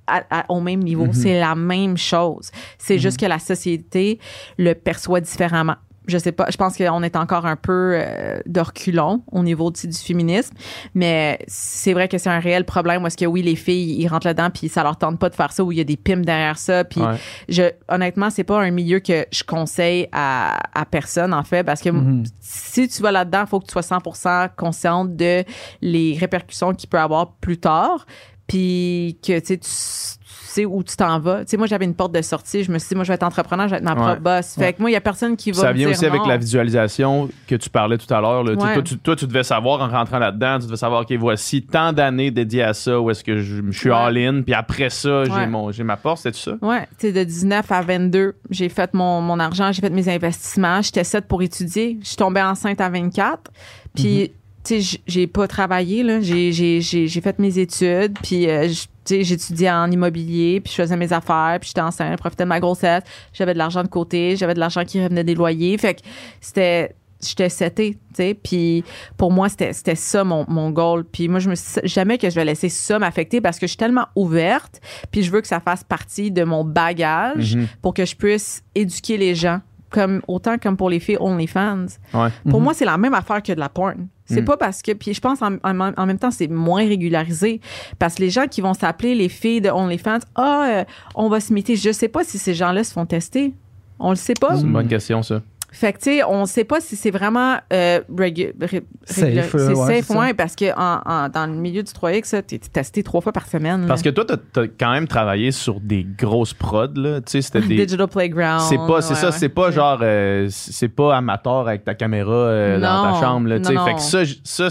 à- 0.07 0.23
à- 0.31 0.45
au 0.51 0.61
même 0.63 0.81
niveau. 0.81 1.07
C'est 1.13 1.39
la 1.39 1.55
même 1.55 1.97
chose. 1.99 2.51
C'est 2.79 2.99
juste 2.99 3.19
que 3.21 3.27
la 3.27 3.39
société 3.39 4.19
le 4.59 4.73
perçoit 4.75 5.21
différemment 5.21 5.77
je 6.07 6.19
sais 6.19 6.33
pas, 6.33 6.47
je 6.51 6.57
pense 6.57 6.77
qu'on 6.77 7.03
est 7.03 7.17
encore 7.17 7.47
un 7.47 7.57
peu 7.57 7.95
euh, 7.97 8.39
de 8.47 8.61
reculons 8.61 9.23
au 9.33 9.43
niveau 9.43 9.73
sais, 9.75 9.89
du 9.89 9.97
féminisme, 9.97 10.55
mais 10.95 11.39
c'est 11.47 11.93
vrai 11.95 12.09
que 12.09 12.19
c'est 12.19 12.29
un 12.31 12.41
réel 12.41 12.65
problème 12.65 13.03
parce 13.03 13.17
que 13.17 13.25
oui, 13.25 13.43
les 13.43 13.57
filles, 13.57 13.97
ils 14.01 14.07
rentrent 14.09 14.27
là-dedans 14.27 14.51
puis 14.51 14.69
ça 14.69 14.83
leur 14.83 14.97
tente 14.97 15.19
pas 15.19 15.29
de 15.31 15.35
faire 15.35 15.53
ça 15.53 15.65
ou 15.65 15.73
il 15.73 15.79
y 15.79 15.81
a 15.81 15.85
des 15.85 15.97
pimes 15.97 16.25
derrière 16.25 16.59
ça 16.59 16.85
puis 16.85 17.01
Ouais. 17.01 17.17
je 17.49 17.63
honnêtement 17.89 18.31
c'est 18.31 18.45
pas 18.45 18.61
un 18.61 18.71
milieu 18.71 18.99
que 19.01 19.27
je 19.33 19.43
conseille 19.45 20.09
à, 20.13 20.59
à 20.79 20.85
personne 20.85 21.33
en 21.35 21.43
fait 21.45 21.65
parce 21.65 21.81
que 21.81 21.89
Mhm. 21.91 22.25
si 22.41 22.89
tu 22.89 23.03
vas 23.03 23.13
là-dedans 23.13 23.47
faut 23.47 23.61
que 23.61 23.67
tu 23.67 23.73
sois 23.73 23.83
100% 23.83 24.49
consciente 24.57 25.17
de 25.17 25.45
les 25.81 26.17
répercussions 26.19 26.75
qu'il 26.75 26.89
peut 26.89 26.99
avoir 27.01 27.33
plus 27.37 27.59
tard 27.59 28.07
puis 28.47 29.19
que 29.27 29.39
tu 29.41 29.59
sais, 29.63 30.19
sais 30.55 30.65
où 30.65 30.83
tu 30.83 30.97
t'en 30.97 31.19
vas. 31.19 31.45
Tu 31.45 31.51
sais, 31.51 31.57
moi, 31.57 31.67
j'avais 31.67 31.85
une 31.85 31.95
porte 31.95 32.13
de 32.13 32.23
sortie. 32.23 32.65
Je 32.65 32.73
me 32.73 32.79
suis 32.79 32.89
dit, 32.91 32.95
moi, 32.95 33.05
je 33.05 33.09
vais 33.09 33.15
être 33.15 33.23
entrepreneur, 33.23 33.67
je 33.69 33.73
vais 33.73 33.79
être 33.79 33.85
ma 33.85 33.95
Ouais. 33.95 34.01
propre 34.01 34.21
boss. 34.21 34.55
Fait 34.59 34.73
que 34.73 34.81
moi, 34.81 34.91
il 34.91 34.95
y 34.95 34.97
a 34.97 35.01
personne 35.01 35.37
qui 35.37 35.51
va 35.53 35.61
Ça 35.63 35.69
me 35.69 35.75
vient 35.75 35.87
dire 35.89 35.97
aussi 35.97 36.07
avec 36.07 36.25
la 36.27 36.37
visualisation 36.37 37.29
que 37.47 37.55
tu 37.57 37.71
parlais 37.71 37.99
tout 37.99 38.13
à 38.13 38.21
l'heure. 38.21 38.45
Ouais. 38.45 38.57
Toi, 38.57 38.83
tu, 38.83 38.99
toi, 38.99 39.17
tu 39.17 39.27
devais 39.27 39.43
savoir 39.43 39.81
en 39.81 39.89
rentrant 39.89 40.19
là-dedans, 40.19 40.59
tu 40.59 40.67
devais 40.67 40.77
savoir, 40.77 41.03
OK, 41.03 41.13
voici 41.19 41.63
tant 41.63 41.93
d'années 41.93 42.31
dédiées 42.31 42.63
à 42.63 42.75
ça, 42.75 43.01
où 43.01 43.11
est-ce 43.11 43.23
que 43.25 43.39
je, 43.39 43.63
je 43.71 43.79
suis 43.79 43.91
Ouais. 43.91 43.97
all-in, 43.97 44.43
puis 44.43 44.55
après 44.55 44.91
ça, 44.91 45.25
j'ai 45.25 45.31
Ouais. 45.33 45.47
mon 45.47 45.71
j'ai 45.73 45.85
ma 45.85 45.97
porte, 45.97 46.19
c'est 46.23 46.35
ça? 46.35 46.53
Ouais, 46.63 46.83
tu 46.99 47.09
sais, 47.09 47.13
de 47.13 47.25
19 47.25 47.71
à 47.73 47.81
22, 47.83 48.35
j'ai 48.51 48.69
fait 48.69 48.93
mon, 48.95 49.21
mon 49.21 49.39
argent, 49.41 49.73
j'ai 49.73 49.81
fait 49.81 49.91
mes 49.91 50.09
investissements. 50.09 50.83
J'étais 50.83 51.05
7 51.05 51.27
pour 51.27 51.43
étudier. 51.43 51.99
Je 52.03 52.09
suis 52.09 52.17
tombée 52.17 52.43
enceinte 52.43 52.81
à 52.81 52.89
24. 52.89 53.51
Puis, 53.95 54.33
tu 54.65 54.81
sais, 54.83 54.99
j'ai 55.07 55.27
pas 55.27 55.47
travaillé, 55.47 56.03
là. 56.03 56.21
J'ai, 56.21 56.81
fait 57.23 57.39
mes 57.39 57.59
études. 57.59 58.19
Puis, 58.23 58.49
euh, 58.49 58.69
j'étudiais 59.09 59.71
en 59.71 59.91
immobilier. 59.91 60.61
Puis, 60.61 60.73
je 60.77 60.83
faisais 60.83 60.97
mes 60.97 61.13
affaires. 61.13 61.59
Puis, 61.61 61.69
j'étais 61.69 61.81
enceinte, 61.81 62.13
je 62.13 62.17
profitais 62.19 62.45
de 62.45 62.49
ma 62.49 62.61
grossesse. 62.61 63.03
J'avais 63.33 63.53
de 63.55 63.59
l'argent 63.59 63.83
de 63.83 63.89
côté. 63.89 64.37
J'avais 64.37 64.55
de 64.55 64.61
l'argent 64.61 64.85
qui 64.85 65.03
revenait 65.03 65.25
des 65.25 65.35
loyers. 65.35 65.77
Fait 65.79 65.95
que 65.95 66.01
c'était... 66.41 66.95
J'étais 67.27 67.49
setée, 67.49 67.93
tu 67.93 67.99
sais. 68.17 68.35
Puis 68.35 68.85
pour 69.17 69.33
moi, 69.33 69.49
c'était 69.49 69.73
c'était 69.73 69.95
ça 69.95 70.25
mon, 70.25 70.45
mon 70.47 70.69
goal. 70.71 71.05
Puis 71.05 71.27
moi, 71.29 71.39
je 71.41 71.49
me 71.49 71.55
suis 71.55 71.81
jamais 71.85 72.19
que 72.19 72.29
je 72.29 72.35
vais 72.35 72.45
laisser 72.45 72.69
ça 72.69 72.99
m'affecter 72.99 73.41
parce 73.41 73.59
que 73.59 73.65
je 73.67 73.71
suis 73.71 73.79
tellement 73.79 74.09
ouverte. 74.15 74.83
Puis 75.11 75.23
je 75.23 75.31
veux 75.31 75.41
que 75.41 75.47
ça 75.47 75.59
fasse 75.59 75.83
partie 75.85 76.31
de 76.31 76.45
mon 76.45 76.65
bagage 76.65 77.57
Mhm. 77.57 77.67
pour 77.81 77.95
que 77.95 78.05
je 78.05 78.15
puisse 78.15 78.63
éduquer 78.75 79.17
les 79.17 79.35
gens. 79.35 79.61
Comme, 79.89 80.21
autant 80.29 80.59
comme 80.59 80.77
pour 80.77 80.91
les 80.91 81.01
filles 81.01 81.17
OnlyFans. 81.19 81.87
Ouais. 82.13 82.29
Pour 82.51 82.59
Mhm. 82.59 82.65
moi, 82.65 82.75
c'est 82.75 82.85
la 82.85 82.99
même 82.99 83.15
affaire 83.15 83.43
que 83.43 83.53
de 83.53 83.61
la 83.61 83.71
porn. 83.71 84.09
C'est 84.27 84.41
Mhm. 84.41 84.45
pas 84.47 84.57
parce 84.57 84.81
que. 84.83 84.93
Puis 84.93 85.13
je 85.15 85.21
pense 85.21 85.43
en, 85.43 85.57
en- 85.63 85.93
en 85.97 86.07
même 86.07 86.19
temps, 86.19 86.31
c'est 86.31 86.49
moins 86.49 86.87
régularisé. 86.87 87.61
Parce 87.99 88.15
que 88.15 88.23
les 88.23 88.31
gens 88.31 88.47
qui 88.47 88.61
vont 88.63 88.73
s'appeler 88.75 89.15
les 89.15 89.29
filles 89.29 89.61
de 89.61 89.69
OnlyFans, 89.71 90.21
ah, 90.35 90.67
euh, 90.69 90.85
on 91.15 91.29
va 91.29 91.41
se 91.41 91.53
metter. 91.53 91.77
Je 91.77 91.93
sais 91.93 92.09
pas 92.09 92.25
si 92.25 92.39
ces 92.39 92.55
gens-là 92.55 92.85
se 92.85 92.93
font 92.93 93.05
tester. 93.07 93.53
On 93.99 94.11
le 94.11 94.17
sait 94.17 94.35
pas. 94.35 94.57
C'est 94.57 94.63
une 94.63 94.73
bonne 94.73 94.89
question, 94.89 95.23
ça. 95.23 95.41
Fait 95.77 95.93
que, 95.93 95.99
tu 95.99 96.05
sais, 96.05 96.23
on 96.25 96.47
sait 96.47 96.63
pas 96.63 96.81
si 96.81 96.95
c'est 96.95 97.11
vraiment 97.11 97.57
euh, 97.73 98.01
ré- 98.17 98.55
Safe, 98.55 98.65
euh, 98.65 98.85
C'est 99.05 99.25
ouais, 99.25 99.75
safe, 99.75 100.07
c'est 100.07 100.13
ça. 100.13 100.19
ouais, 100.21 100.33
parce 100.35 100.55
que 100.55 100.73
en, 100.79 101.01
en- 101.05 101.29
dans 101.29 101.47
le 101.47 101.53
milieu 101.55 101.83
du 101.83 101.91
3X, 101.93 102.43
tu 102.47 102.55
es 102.55 102.59
testé 102.59 103.03
trois 103.03 103.21
fois 103.21 103.33
par 103.33 103.47
semaine. 103.49 103.83
là. 103.83 103.89
Parce 103.89 104.01
que 104.03 104.11
toi, 104.11 104.25
t'as 104.25 104.63
as 104.63 104.67
quand 104.69 104.93
même 104.93 105.09
travaillé 105.09 105.51
sur 105.51 105.81
des 105.81 106.05
grosses 106.05 106.55
prods, 106.55 106.89
là. 106.95 107.21
Tu 107.21 107.33
sais, 107.33 107.43
c'était 107.43 107.61
des. 107.67 107.75
Digital 107.85 108.07
Playground. 108.09 108.61
C'est 108.61 108.77
pas, 108.77 109.03
c'est 109.03 109.15
ouais, 109.15 109.21
ça, 109.21 109.27
ouais. 109.27 109.33
c'est 109.33 109.49
pas 109.49 109.71
genre, 109.73 109.99
euh, 110.03 110.47
c'est 110.51 110.89
pas 110.89 111.17
amateur 111.17 111.67
avec 111.67 111.85
ta 111.85 111.95
caméra 111.95 112.33
euh, 112.33 112.79
dans 112.81 113.13
ta 113.15 113.21
chambre, 113.21 113.49
là, 113.49 113.59
tu 113.59 113.65
sais. 113.65 113.75
Fait 113.85 113.95
que 113.95 114.01
ça, 114.01 114.23
j- 114.25 114.41
ça, 114.45 114.69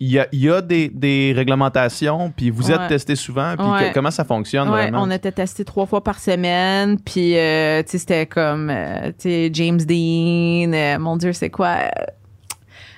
il 0.00 0.10
y 0.10 0.18
a, 0.18 0.26
il 0.32 0.40
y 0.40 0.50
a 0.50 0.60
des, 0.60 0.88
des 0.88 1.32
réglementations, 1.36 2.32
puis 2.36 2.50
vous 2.50 2.70
êtes 2.72 2.80
Ouais. 2.80 2.88
testé 2.88 3.14
souvent, 3.16 3.54
puis 3.56 3.66
Ouais. 3.66 3.90
comment 3.94 4.10
ça 4.10 4.24
fonctionne 4.24 4.68
Ouais, 4.68 4.82
vraiment? 4.82 5.02
on 5.02 5.10
était 5.10 5.32
testé 5.32 5.64
trois 5.64 5.86
fois 5.86 6.02
par 6.02 6.18
semaine, 6.18 6.98
puis 6.98 7.36
euh, 7.38 7.82
sais, 7.86 7.98
c'était 7.98 8.26
comme, 8.26 8.70
euh, 8.70 9.12
sais, 9.18 9.50
James 9.52 9.78
Dean, 9.80 10.72
euh, 10.72 10.98
mon 10.98 11.16
Dieu, 11.16 11.32
c'est 11.32 11.50
quoi? 11.50 11.76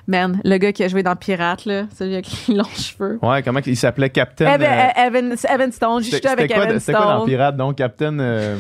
man, 0.08 0.40
le 0.44 0.56
gars 0.58 0.70
qui 0.72 0.84
a 0.84 0.88
joué 0.88 1.02
dans 1.02 1.16
Pirate, 1.16 1.64
là, 1.64 1.86
celui 1.92 2.14
avec 2.14 2.28
les 2.46 2.54
longs 2.54 2.62
cheveux. 2.76 3.18
Ouais, 3.22 3.42
comment 3.42 3.58
il 3.66 3.76
s'appelait? 3.76 4.08
Captain? 4.10 4.46
Evan, 4.54 4.92
Evan, 4.96 5.36
Evan 5.52 5.72
Stone, 5.72 6.02
j'ai 6.04 6.24
avec 6.28 6.52
quoi, 6.54 6.64
Evan 6.64 6.78
c'était 6.78 6.92
quoi 6.92 7.06
dans 7.06 7.16
Stone. 7.18 7.28
Pirate, 7.28 7.56
donc, 7.56 7.76
Captain? 7.76 8.16
euh, 8.20 8.56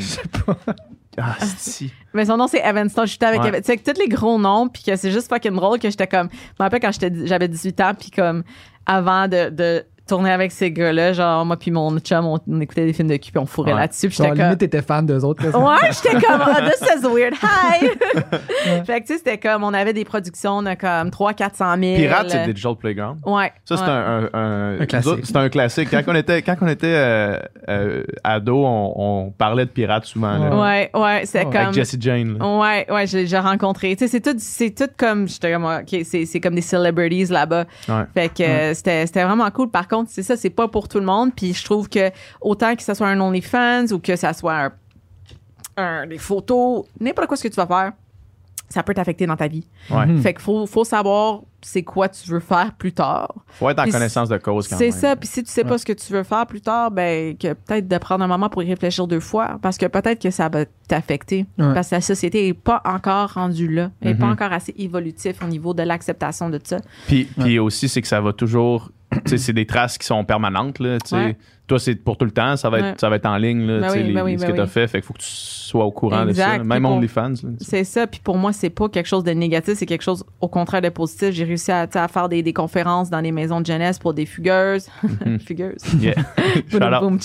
Ah, 1.18 1.36
si. 1.56 1.92
Mais 2.14 2.24
son 2.26 2.36
nom, 2.36 2.46
c'est 2.46 2.60
Evan 2.64 2.88
Stone. 2.88 3.06
J'étais 3.06 3.26
avec 3.26 3.40
Ouais. 3.40 3.48
Evan. 3.48 3.60
Tu 3.60 3.66
sais, 3.66 3.72
avec 3.72 3.84
tous 3.84 4.00
les 4.00 4.08
gros 4.08 4.38
noms, 4.38 4.68
puis 4.68 4.82
que 4.82 4.96
c'est 4.96 5.10
juste 5.10 5.28
fucking 5.28 5.54
drôle 5.54 5.78
que 5.78 5.88
j'étais 5.90 6.06
comme. 6.06 6.28
Je 6.30 6.36
me 6.58 6.64
rappelle 6.64 6.80
quand 6.80 6.90
j'avais 7.24 7.48
18 7.48 7.80
ans, 7.80 7.92
puis 7.98 8.10
comme 8.10 8.42
avant 8.86 9.26
de, 9.28 9.50
de 9.50 9.84
tourner 10.06 10.30
avec 10.30 10.52
ces 10.52 10.70
gars-là, 10.70 11.12
genre, 11.12 11.44
moi, 11.44 11.56
puis 11.56 11.70
mon 11.70 11.98
chum, 11.98 12.24
on, 12.26 12.38
on 12.48 12.60
écoutait 12.60 12.84
des 12.86 12.92
films 12.92 13.08
de 13.08 13.16
cul, 13.16 13.30
puis 13.32 13.38
on 13.38 13.46
fourrait 13.46 13.72
Ouais. 13.72 13.80
là-dessus, 13.80 14.08
puis 14.08 14.16
j'étais 14.16 14.28
comme. 14.30 14.38
limite, 14.38 14.58
t'étais 14.58 14.82
fan 14.82 15.04
d'eux 15.06 15.24
autres. 15.24 15.44
Ouais, 15.46 15.90
j'étais 15.92 16.24
comme, 16.24 16.42
oh, 16.46 16.60
this 16.70 16.88
is 16.88 17.02
weird. 17.06 17.34
Hi! 17.42 17.88
fait 18.84 19.00
que, 19.00 19.06
tu 19.06 19.12
sais, 19.12 19.18
c'était 19.18 19.38
comme, 19.38 19.64
on 19.64 19.74
avait 19.74 19.92
des 19.92 20.04
productions 20.04 20.62
de 20.62 20.74
comme 20.74 21.08
300-400 21.08 21.80
000. 21.96 21.96
Pirate, 21.96 22.30
c'est 22.30 22.46
Digital 22.46 22.76
Playground. 22.76 23.18
Ouais. 23.26 23.52
Ça, 23.64 23.76
c'est 23.76 23.82
ouais. 23.84 23.88
un, 23.90 24.28
un, 24.32 24.76
un- 24.76 24.80
Un 24.80 24.86
classique. 24.86 25.20
C'est 25.24 25.36
un 25.36 25.48
classique. 25.48 25.88
Quand 25.90 26.02
on 26.06 26.14
était, 26.14 26.42
quand 26.42 26.56
on 26.60 26.68
était 26.68 26.86
euh, 26.86 27.38
euh, 27.68 28.02
ado, 28.24 28.64
on, 28.64 28.92
on 28.96 29.30
parlait 29.30 29.64
de 29.64 29.70
pirates 29.70 30.04
souvent. 30.04 30.38
là. 30.38 30.56
Ouais, 30.56 30.90
ouais, 30.94 31.22
c'est 31.24 31.44
comme. 31.44 31.56
Avec 31.56 31.74
Jesse 31.74 31.96
Jane. 31.98 32.38
là. 32.38 32.58
Ouais, 32.58 32.86
ouais, 32.90 33.06
j'ai 33.06 33.26
j'ai 33.26 33.38
rencontré. 33.38 33.94
Tu 33.96 34.04
sais, 34.06 34.08
c'est 34.08 34.20
tout, 34.20 34.36
c'est 34.38 34.70
tout 34.74 34.88
comme, 34.96 35.26
j'étais 35.28 35.52
comme, 35.52 35.64
ok, 35.64 36.00
c'est 36.04 36.26
c'est 36.26 36.40
comme 36.40 36.54
des 36.54 36.60
celebrities 36.60 37.24
là-bas. 37.32 37.64
Ouais. 37.88 38.04
Fait 38.14 38.28
que 38.28 38.42
euh, 38.42 38.74
c'était 38.74 39.06
c'était 39.06 39.24
vraiment 39.24 39.50
cool. 39.50 39.70
Par 39.70 39.88
contre, 39.88 39.95
c'est 40.08 40.22
ça, 40.22 40.36
c'est 40.36 40.50
pas 40.50 40.68
pour 40.68 40.88
tout 40.88 40.98
le 41.00 41.06
monde. 41.06 41.30
Puis 41.34 41.54
je 41.54 41.64
trouve 41.64 41.88
que 41.88 42.10
autant 42.40 42.74
que 42.76 42.82
ça 42.82 42.94
soit 42.94 43.08
un 43.08 43.20
OnlyFans 43.20 43.86
ou 43.92 43.98
que 43.98 44.16
ça 44.16 44.32
soit 44.32 44.54
un, 44.56 44.72
un- 45.76 46.06
des 46.06 46.18
photos, 46.18 46.84
n'importe 47.00 47.28
quoi 47.28 47.36
ce 47.36 47.42
que 47.42 47.48
tu 47.48 47.56
vas 47.56 47.66
faire, 47.66 47.92
ça 48.68 48.82
peut 48.82 48.94
t'affecter 48.94 49.26
dans 49.26 49.36
ta 49.36 49.46
vie. 49.46 49.64
Ouais. 49.90 50.06
Mhm. 50.06 50.20
Fait 50.22 50.32
qu'il 50.34 50.42
faut, 50.42 50.66
faut 50.66 50.82
savoir 50.84 51.42
c'est 51.62 51.84
quoi 51.84 52.08
tu 52.08 52.28
veux 52.30 52.40
faire 52.40 52.72
plus 52.76 52.92
tard. 52.92 53.32
Faut 53.46 53.68
être 53.70 53.78
en 53.78 53.84
Puis 53.84 53.92
connaissance 53.92 54.28
de 54.28 54.36
cause 54.38 54.66
quand 54.66 54.76
C'est 54.76 54.90
même. 54.90 54.92
ça. 54.98 55.14
Puis 55.14 55.28
si 55.28 55.44
tu 55.44 55.50
sais 55.50 55.62
pas 55.62 55.72
Ouais. 55.72 55.78
ce 55.78 55.84
que 55.86 55.92
tu 55.92 56.12
veux 56.12 56.24
faire 56.24 56.46
plus 56.46 56.60
tard, 56.60 56.90
ben 56.90 57.36
que 57.36 57.52
peut-être 57.52 57.86
de 57.86 57.98
prendre 57.98 58.24
un 58.24 58.26
moment 58.26 58.48
pour 58.48 58.64
y 58.64 58.68
réfléchir 58.68 59.06
deux 59.06 59.20
fois, 59.20 59.58
parce 59.62 59.76
que 59.78 59.86
peut-être 59.86 60.20
que 60.20 60.30
ça 60.30 60.48
va 60.48 60.64
t'affecter. 60.88 61.46
Ouais. 61.58 61.74
Parce 61.74 61.90
que 61.90 61.94
la 61.96 62.00
société 62.00 62.48
est 62.48 62.54
pas 62.54 62.82
encore 62.84 63.34
rendue 63.34 63.68
là, 63.68 63.90
elle 64.00 64.10
est 64.10 64.14
pas 64.16 64.26
Mhm. 64.26 64.32
encore 64.32 64.52
assez 64.52 64.74
évolutif 64.76 65.36
au 65.44 65.46
niveau 65.46 65.72
de 65.72 65.82
l'acceptation 65.84 66.50
de 66.50 66.60
ça. 66.62 66.78
Puis, 67.06 67.24
puis 67.38 67.60
aussi, 67.60 67.88
c'est 67.88 68.02
que 68.02 68.08
ça 68.08 68.20
va 68.20 68.32
toujours. 68.32 68.90
C'est 69.24 69.52
des 69.52 69.66
traces 69.66 69.98
qui 69.98 70.06
sont 70.06 70.24
permanentes. 70.24 70.78
Là. 70.78 70.98
Ouais. 71.12 71.36
Toi, 71.66 71.80
c'est 71.80 71.96
pour 71.96 72.16
tout 72.16 72.24
le 72.24 72.30
temps. 72.30 72.56
Ça 72.56 72.70
va 72.70 72.78
être, 72.78 72.84
Ouais. 72.84 72.94
ça 72.96 73.08
va 73.08 73.16
être 73.16 73.26
en 73.26 73.36
ligne. 73.38 73.66
Là, 73.66 73.80
Ben 73.80 73.90
oui, 73.92 74.02
les- 74.04 74.12
ben 74.12 74.22
oui, 74.24 74.38
ce 74.38 74.42
ben 74.44 74.50
que 74.50 74.54
tu 74.54 74.60
as 74.60 74.64
oui. 74.64 74.70
fait. 74.70 74.86
Fait 74.86 74.98
qu'il 74.98 75.06
faut 75.06 75.14
que 75.14 75.18
tu 75.18 75.26
sois 75.28 75.84
au 75.84 75.90
courant 75.90 76.24
de 76.24 76.32
ça. 76.32 76.58
Même 76.62 76.84
OnlyFans. 76.84 77.34
C'est 77.60 77.82
ça. 77.82 78.06
Puis 78.06 78.20
pour 78.22 78.36
moi, 78.38 78.52
c'est 78.52 78.70
pas 78.70 78.88
quelque 78.88 79.06
chose 79.08 79.24
de 79.24 79.32
négatif, 79.32 79.74
c'est 79.74 79.84
quelque 79.86 80.02
chose 80.04 80.24
au 80.40 80.46
contraire 80.48 80.80
de 80.80 80.90
positif. 80.90 81.30
J'ai 81.32 81.42
réussi 81.44 81.72
à, 81.72 81.88
faire 81.88 82.28
des, 82.28 82.42
des 82.44 82.52
conférences 82.52 83.10
dans 83.10 83.20
des 83.20 83.32
maisons 83.32 83.60
de 83.60 83.66
jeunesse 83.66 83.98
pour 83.98 84.14
des 84.14 84.26
fugueuses. 84.26 84.88
fugueuses. 85.44 85.82
Yeah. 86.00 86.14
Boum, 86.70 87.00
boum, 87.00 87.18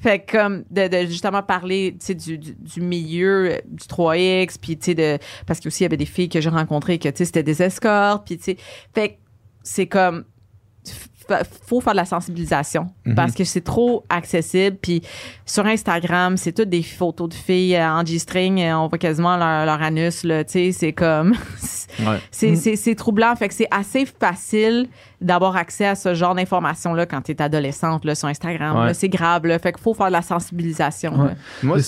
fait 0.00 0.30
comme 0.30 0.64
de, 0.70 0.88
de 0.88 1.06
justement 1.06 1.42
parler 1.42 1.92
du, 1.92 2.14
du, 2.14 2.38
du 2.38 2.80
milieu 2.80 3.52
euh, 3.52 3.58
du 3.66 3.84
3X 3.86 4.56
puis 4.60 4.76
de 4.94 5.18
parce 5.46 5.60
que 5.60 5.68
aussi 5.68 5.82
il 5.82 5.84
y 5.84 5.86
avait 5.86 5.96
des 5.96 6.04
filles 6.04 6.28
que 6.28 6.40
j'ai 6.40 6.48
rencontrées 6.50 6.98
que 6.98 7.08
c'était 7.14 7.42
des 7.42 7.62
escortes 7.62 8.26
puis 8.26 8.38
fait 8.94 9.18
c'est 9.62 9.86
comme 9.86 10.24
faut 11.66 11.80
faire 11.80 11.92
de 11.92 11.98
la 11.98 12.04
sensibilisation 12.04 12.86
Mhm. 13.06 13.14
parce 13.14 13.32
que 13.34 13.44
c'est 13.44 13.60
trop 13.62 14.04
accessible 14.08 14.76
puis 14.80 15.02
sur 15.46 15.64
Instagram 15.66 16.36
c'est 16.36 16.52
toutes 16.52 16.68
des 16.68 16.82
photos 16.82 17.28
de 17.28 17.34
filles 17.34 17.76
euh, 17.76 17.88
en 17.88 18.04
G-string 18.04 18.60
euh, 18.60 18.76
on 18.76 18.88
voit 18.88 18.98
quasiment 18.98 19.36
leur, 19.36 19.66
leur 19.66 19.82
anus 19.82 20.24
là 20.24 20.44
tu 20.44 20.52
sais 20.52 20.72
c'est 20.72 20.92
comme 20.92 21.34
Ouais. 22.00 22.18
c'est, 22.32 22.50
Mm. 22.50 22.76
c'est, 22.76 22.94
troublant. 22.96 23.36
Fait 23.36 23.46
que 23.46 23.54
c'est 23.54 23.68
assez 23.70 24.04
facile 24.04 24.88
d'avoir 25.20 25.54
accès 25.54 25.86
à 25.86 25.94
ce 25.94 26.12
genre 26.12 26.34
d'informations-là 26.34 27.06
quand 27.06 27.20
tu 27.22 27.30
es 27.30 27.40
adolescente 27.40 28.04
là, 28.04 28.16
sur 28.16 28.26
Instagram. 28.26 28.76
Ouais. 28.86 28.94
C'est 28.94 29.08
grave. 29.08 29.46
Là. 29.46 29.60
Fait 29.60 29.70
qu'il 29.72 29.80
faut 29.80 29.94
faire 29.94 30.08
de 30.08 30.12
la 30.12 30.22
sensibilisation. 30.22 31.14
Ouais. 31.14 31.36
Moi. 31.62 31.78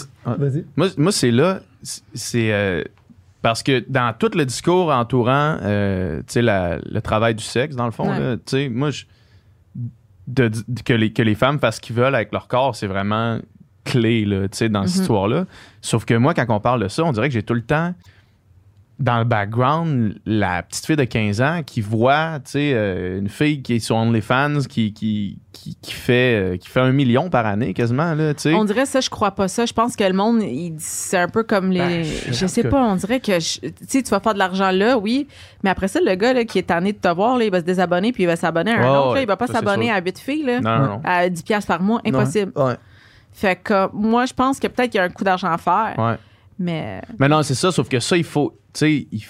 Moi, 0.77 0.87
moi, 0.97 1.11
c'est 1.11 1.33
là, 1.33 1.59
c'est- 1.83 2.53
euh, 2.53 2.85
parce 3.43 3.65
que 3.65 3.85
dans 3.89 4.15
tout 4.17 4.31
le 4.35 4.45
discours 4.45 4.93
entourant, 4.93 5.57
euh, 5.63 6.19
tu 6.19 6.35
sais, 6.35 6.43
la- 6.43 6.79
le 6.85 7.01
travail 7.01 7.35
du 7.35 7.43
sexe, 7.45 7.75
dans 7.75 7.87
le 7.87 7.91
fond, 7.93 8.09
Ouais. 8.09 8.21
là, 8.21 8.37
tu 8.37 8.43
sais, 8.47 8.69
moi, 8.69 8.91
je- 8.91 9.07
de, 10.27 10.49
de- 10.49 10.83
que, 10.85 10.93
les, 10.93 11.13
que 11.13 11.23
les 11.23 11.35
femmes 11.35 11.59
fassent 11.59 11.77
ce 11.77 11.81
qu'ils 11.81 11.97
veulent 11.97 12.15
avec 12.15 12.33
leur 12.33 12.49
corps, 12.49 12.75
c'est 12.75 12.87
vraiment 12.87 13.39
clé, 13.85 14.25
là, 14.25 14.49
tu 14.49 14.57
sais, 14.59 14.69
dans 14.69 14.87
cette 14.87 14.97
Mhm. 14.97 15.03
histoire-là. 15.03 15.45
Sauf 15.81 16.05
que 16.05 16.15
moi, 16.15 16.35
quand 16.35 16.47
on 16.49 16.61
parle 16.61 16.83
de 16.83 16.89
ça, 16.89 17.05
on 17.05 17.13
dirait 17.13 17.29
que 17.29 17.35
j'ai 17.35 17.43
tout 17.45 17.55
le 17.55 17.63
temps 17.63 17.95
dans 18.99 19.19
le 19.19 19.25
background 19.25 20.15
la 20.25 20.63
petite 20.63 20.87
fille 20.87 20.97
de 20.97 21.05
15 21.05 21.41
ans 21.43 21.61
qui 21.67 21.83
voit, 21.83 22.39
tu 22.45 22.53
sais, 22.53 22.73
euh, 22.75 23.19
une 23.19 23.29
fille 23.29 23.61
qui 23.63 23.75
est 23.75 23.79
sur 23.79 23.97
OnlyFans, 23.97 24.61
qui, 24.69 24.95
qui, 24.95 25.39
qui, 25.53 25.77
qui 25.83 25.93
fait, 25.93 26.55
euh, 26.55 26.57
qui 26.57 26.69
fait 26.69 26.81
un 26.81 26.93
million 26.93 27.29
par 27.29 27.45
année 27.45 27.75
quasiment, 27.75 28.15
là, 28.15 28.33
tu 28.33 28.43
sais. 28.43 28.55
On 28.55 28.65
dirait 28.65 28.87
ça, 28.87 29.01
je 29.01 29.11
crois 29.11 29.33
pas 29.33 29.49
ça. 29.49 29.67
Je 29.67 29.75
pense 29.75 29.97
que 29.97 30.05
le 30.05 30.15
monde, 30.15 30.43
c'est 30.79 31.19
un 31.19 31.29
peu 31.29 31.43
comme 31.43 31.71
les. 31.73 31.79
Ben, 31.81 32.05
je- 32.05 32.47
sais 32.47 32.65
pas, 32.65 32.83
on 32.83 32.97
dirait 32.97 33.21
que 33.21 33.39
je- 33.39 33.61
tu 33.61 33.73
sais, 33.87 34.03
tu 34.03 34.11
vas 34.11 34.21
faire 34.21 34.33
de 34.35 34.39
l'argent 34.39 34.71
là, 34.71 34.97
oui. 34.97 35.29
Mais 35.63 35.69
après 35.71 35.89
ça, 35.89 36.01
le 36.01 36.15
gars 36.15 36.33
là, 36.33 36.45
qui 36.45 36.59
est 36.59 36.63
tanné 36.69 36.93
de 36.93 36.99
te 36.99 37.09
voir, 37.09 37.37
là, 37.37 37.45
il 37.45 37.51
va 37.51 37.61
se 37.61 37.65
désabonner 37.67 38.13
puis 38.13 38.23
il 38.23 38.27
va 38.27 38.37
s'abonner 38.37 38.73
à 38.73 38.79
un 38.81 38.99
autre. 38.99 39.15
là. 39.17 39.21
il 39.21 39.27
va 39.27 39.37
pas 39.37 39.47
s'abonner 39.47 39.91
à 39.91 40.01
8 40.01 40.19
filles 40.19 40.45
là, 40.45 40.61
Non, 40.61 40.79
non, 40.79 40.87
non. 40.95 41.01
à 41.05 41.29
10$ 41.29 41.43
piastres 41.45 41.69
par 41.69 41.83
mois. 41.83 42.01
Impossible. 42.07 42.53
Ouais. 42.57 42.75
Fait 43.33 43.57
que 43.57 43.75
euh, 43.75 43.89
moi, 43.93 44.25
je 44.25 44.33
pense 44.33 44.59
que 44.59 44.67
peut-être 44.67 44.91
qu'il 44.91 44.99
y 44.99 45.03
a 45.03 45.05
un 45.05 45.11
coup 45.11 45.23
d'argent 45.25 45.51
à 45.53 45.59
faire. 45.59 45.95
Ouais. 45.99 46.15
Mais 46.59 47.03
Mais 47.19 47.29
non, 47.29 47.43
c'est 47.43 47.55
ça, 47.55 47.71
sauf 47.73 47.89
que 47.89 48.01
ça, 48.01 48.17
il 48.17 48.25
faut. 48.25 48.59
Tu 48.73 48.79
sais, 49.13 49.27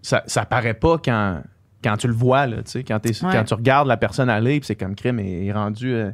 ça, 0.00 0.22
ça 0.26 0.44
paraît 0.44 0.74
pas 0.74 0.98
quand, 0.98 1.42
quand 1.82 1.96
tu 1.96 2.06
le 2.08 2.12
vois, 2.14 2.46
là, 2.46 2.58
tu 2.62 2.70
sais, 2.70 2.84
quand, 2.84 3.04
Ouais. 3.04 3.12
quand 3.32 3.44
tu 3.44 3.54
regardes 3.54 3.88
la 3.88 3.96
personne 3.96 4.28
aller, 4.30 4.60
puis 4.60 4.66
c'est 4.66 4.76
comme 4.76 4.94
crime, 4.94 5.18
il 5.20 5.46
est 5.48 5.52
rendu 5.52 5.92
euh, 5.94 6.10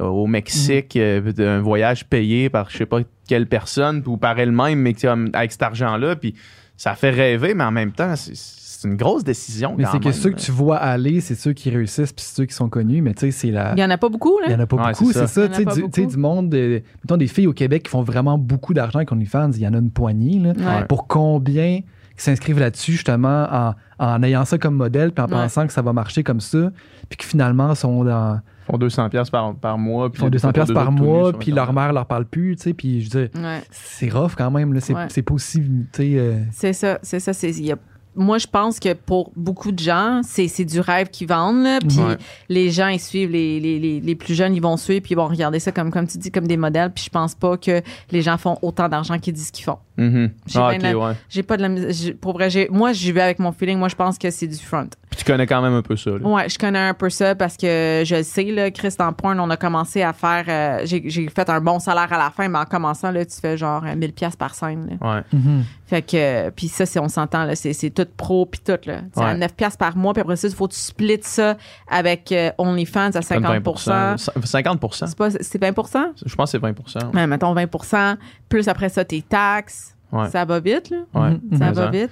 au 0.00 0.26
Mexique, 0.26 0.96
euh, 0.96 1.32
d'un 1.32 1.60
voyage 1.60 2.06
payé 2.06 2.48
par 2.48 2.70
je 2.70 2.78
sais 2.78 2.86
pas 2.86 3.00
quelle 3.28 3.46
personne, 3.46 4.02
ou 4.06 4.16
par 4.16 4.38
elle-même, 4.38 4.78
mais 4.80 4.94
avec 5.32 5.52
cet 5.52 5.62
argent-là, 5.62 6.16
puis 6.16 6.34
ça 6.76 6.94
fait 6.94 7.10
rêver, 7.10 7.54
mais 7.54 7.64
en 7.64 7.70
même 7.72 7.92
temps, 7.92 8.14
c'est- 8.16 8.34
c'est 8.80 8.88
une 8.88 8.96
grosse 8.96 9.24
décision. 9.24 9.74
Mais 9.76 9.84
c'est 9.92 10.00
que 10.00 10.12
ceux 10.12 10.30
que 10.30 10.38
tu 10.40 10.50
vois 10.52 10.76
aller, 10.78 11.20
c'est 11.20 11.34
ceux 11.34 11.52
qui 11.52 11.68
réussissent 11.70 12.12
puis 12.12 12.24
c'est 12.24 12.34
ceux 12.36 12.44
qui 12.46 12.54
sont 12.54 12.68
connus. 12.68 13.02
Mais 13.02 13.12
tu 13.14 13.20
sais, 13.20 13.30
c'est 13.30 13.50
la. 13.50 13.74
Il 13.76 13.80
y 13.80 13.84
en 13.84 13.90
a 13.90 13.98
pas 13.98 14.08
beaucoup, 14.08 14.38
Il 14.44 14.46
y 14.46 14.50
là. 14.50 14.56
en 14.56 14.60
a 14.60 14.66
pas 14.66 14.76
Ouais, 14.76 14.92
beaucoup, 14.92 15.12
c'est 15.12 15.26
ça. 15.26 15.44
Il 15.44 15.50
Tu 15.50 15.54
sais, 15.56 15.64
du, 15.64 15.70
tu 15.70 15.74
sais, 15.74 15.80
beaucoup. 16.02 16.12
du 16.12 16.16
monde, 16.16 16.50
de, 16.50 16.82
mettons 17.04 17.16
des 17.16 17.26
filles 17.26 17.46
au 17.46 17.52
Québec 17.52 17.82
qui 17.82 17.90
font 17.90 18.02
vraiment 18.02 18.38
beaucoup 18.38 18.72
d'argent 18.74 18.98
avec 19.00 19.12
OnlyFans, 19.12 19.50
il 19.52 19.60
y 19.60 19.68
en 19.68 19.74
a 19.74 19.78
une 19.78 19.90
poignée. 19.90 20.38
Là. 20.38 20.52
Ouais. 20.56 20.84
Pour 20.86 21.06
combien 21.06 21.80
qui 22.16 22.24
s'inscrivent 22.24 22.58
là-dessus, 22.58 22.92
justement, 22.92 23.46
en, 23.50 23.74
en 23.98 24.22
ayant 24.22 24.44
ça 24.44 24.58
comme 24.58 24.74
modèle, 24.74 25.12
puis 25.12 25.22
en 25.22 25.26
Ouais. 25.26 25.32
pensant 25.32 25.66
que 25.66 25.72
ça 25.72 25.80
va 25.82 25.92
marcher 25.92 26.22
comme 26.22 26.40
ça, 26.40 26.70
puis 27.08 27.16
qui 27.16 27.26
finalement 27.26 27.74
sont 27.74 28.04
dans, 28.04 28.40
font 28.66 28.76
200 28.76 29.08
pièces 29.08 29.30
par, 29.30 29.54
par 29.54 29.78
mois. 29.78 30.06
ils 30.08 30.10
puis 30.10 30.20
font 30.20 30.26
des 30.26 30.32
200 30.32 30.48
photos 30.48 30.64
pièces 30.66 30.74
par 30.74 30.92
mois, 30.92 31.32
puis 31.32 31.50
leur 31.50 31.72
mère 31.72 31.92
leur 31.94 32.04
parle 32.06 32.26
plus, 32.26 32.56
tu 32.56 32.62
sais, 32.64 32.74
puis 32.74 33.00
je 33.02 33.10
veux 33.10 33.26
dire, 33.28 33.42
Ouais. 33.42 33.62
c'est 33.70 34.10
rough 34.12 34.32
quand 34.36 34.50
même, 34.50 34.74
là, 34.74 34.80
c'est 34.80 34.94
Ouais. 34.94 35.06
aussi, 35.30 35.60
tu 35.62 35.86
sais, 35.92 36.10
euh, 36.18 36.40
C'est 36.50 36.72
ça, 36.74 36.98
c'est 37.02 37.20
ça. 37.20 37.32
C'est, 37.32 37.50
il 37.50 37.64
y 37.66 37.72
a- 37.72 37.78
moi, 38.16 38.38
je 38.38 38.46
pense 38.46 38.80
que 38.80 38.92
pour 38.92 39.30
beaucoup 39.36 39.72
de 39.72 39.78
gens, 39.78 40.20
c'est, 40.24 40.48
c'est 40.48 40.64
du 40.64 40.80
rêve 40.80 41.08
qu'ils 41.10 41.28
vendent. 41.28 41.62
Là, 41.62 41.78
puis 41.78 41.98
Ouais. 41.98 42.16
les 42.48 42.70
gens, 42.70 42.88
ils 42.88 42.98
suivent, 43.00 43.30
les, 43.30 43.60
les, 43.60 43.78
les, 43.78 44.00
les 44.00 44.14
plus 44.14 44.34
jeunes, 44.34 44.54
ils 44.54 44.60
vont 44.62 44.76
suivre, 44.76 45.02
puis 45.02 45.12
ils 45.12 45.16
vont 45.16 45.28
regarder 45.28 45.60
ça 45.60 45.70
comme, 45.72 45.90
comme 45.90 46.06
tu 46.06 46.18
dis, 46.18 46.30
comme 46.30 46.46
des 46.48 46.56
modèles. 46.56 46.90
Puis 46.92 47.04
je 47.04 47.10
pense 47.10 47.34
pas 47.34 47.56
que 47.56 47.82
les 48.10 48.22
gens 48.22 48.36
font 48.36 48.58
autant 48.62 48.88
d'argent 48.88 49.18
qu'ils 49.18 49.34
disent 49.34 49.50
qu'ils 49.50 49.64
font. 49.64 49.78
Mhm. 50.00 50.30
J'ai 50.46 50.58
Ah, 50.58 50.72
la- 50.78 50.98
ouais. 50.98 51.12
J'ai 51.28 51.42
pas 51.42 51.56
de 51.56 51.62
la 51.62 51.90
j'ai- 51.92 52.14
Pour 52.14 52.32
vrai, 52.32 52.48
j'ai, 52.50 52.68
moi, 52.70 52.92
j'y 52.92 53.12
vais 53.12 53.20
avec 53.20 53.38
mon 53.38 53.52
feeling. 53.52 53.78
Moi, 53.78 53.88
je 53.88 53.94
pense 53.96 54.16
que 54.18 54.30
c'est 54.30 54.46
du 54.46 54.56
front. 54.56 54.88
Puis 55.10 55.18
tu 55.18 55.24
connais 55.24 55.46
quand 55.46 55.60
même 55.60 55.74
un 55.74 55.82
peu 55.82 55.96
ça. 55.96 56.10
là. 56.10 56.16
Ouais, 56.22 56.48
je 56.48 56.58
connais 56.58 56.78
un 56.78 56.94
peu 56.94 57.10
ça 57.10 57.34
parce 57.34 57.56
que 57.56 58.02
je 58.06 58.16
le 58.16 58.22
sais, 58.22 58.44
là, 58.44 58.70
Chris, 58.70 58.94
dans 58.98 59.12
Porn, 59.12 59.38
on 59.40 59.50
a 59.50 59.56
commencé 59.56 60.02
à 60.02 60.12
faire. 60.12 60.44
euh, 60.48 60.80
j'ai, 60.86 61.02
j'ai 61.06 61.28
fait 61.28 61.48
un 61.50 61.60
bon 61.60 61.78
salaire 61.80 62.12
à 62.12 62.18
la 62.18 62.30
fin, 62.30 62.48
mais 62.48 62.58
en 62.58 62.64
commençant, 62.64 63.10
là, 63.10 63.24
tu 63.24 63.36
fais 63.40 63.56
genre 63.56 63.84
euh, 63.84 63.94
1000$ 63.94 64.12
piastres 64.12 64.38
par 64.38 64.54
scène. 64.54 64.98
là. 65.00 65.14
Ouais. 65.16 65.22
mhm. 65.32 65.64
Fait 65.86 66.02
que, 66.02 66.16
euh, 66.16 66.50
puis 66.54 66.68
ça, 66.68 66.86
c'est, 66.86 67.00
on 67.00 67.08
s'entend, 67.08 67.44
là, 67.44 67.56
c'est, 67.56 67.72
c'est 67.72 67.90
tout 67.90 68.06
pro, 68.16 68.46
puis 68.46 68.60
tout, 68.64 68.78
là. 68.86 69.00
C'est 69.12 69.20
à 69.20 69.24
Ouais. 69.32 69.36
9 69.36 69.54
piastres 69.54 69.76
par 69.78 69.96
mois, 69.96 70.12
puis 70.12 70.20
après 70.22 70.36
ça, 70.36 70.46
il 70.46 70.54
faut 70.54 70.68
que 70.68 70.74
tu 70.74 70.78
splits 70.78 71.18
ça 71.22 71.56
avec 71.88 72.30
euh, 72.32 72.50
OnlyFans 72.58 73.08
à 73.08 73.12
Comme 73.12 73.22
50 73.22 73.56
20%. 73.64 74.16
50 74.46 74.94
C'est 75.06 75.16
pas, 75.18 75.30
c'est 75.30 75.58
20% 75.60 76.12
Je 76.24 76.34
pense 76.36 76.52
que 76.52 76.58
c'est 76.58 76.58
20 76.58 77.12
Ouais, 77.12 77.26
mettons 77.26 77.52
20% 77.54 78.16
plus 78.48 78.68
après 78.68 78.88
ça, 78.88 79.04
tes 79.04 79.20
taxes. 79.22 79.89
Ouais. 80.12 80.28
Ça 80.28 80.44
va 80.44 80.60
vite, 80.60 80.90
là. 80.90 80.98
Ouais. 81.14 81.30
Mhm. 81.50 81.58
Ça 81.58 81.72
va 81.72 81.90
vite. 81.90 82.10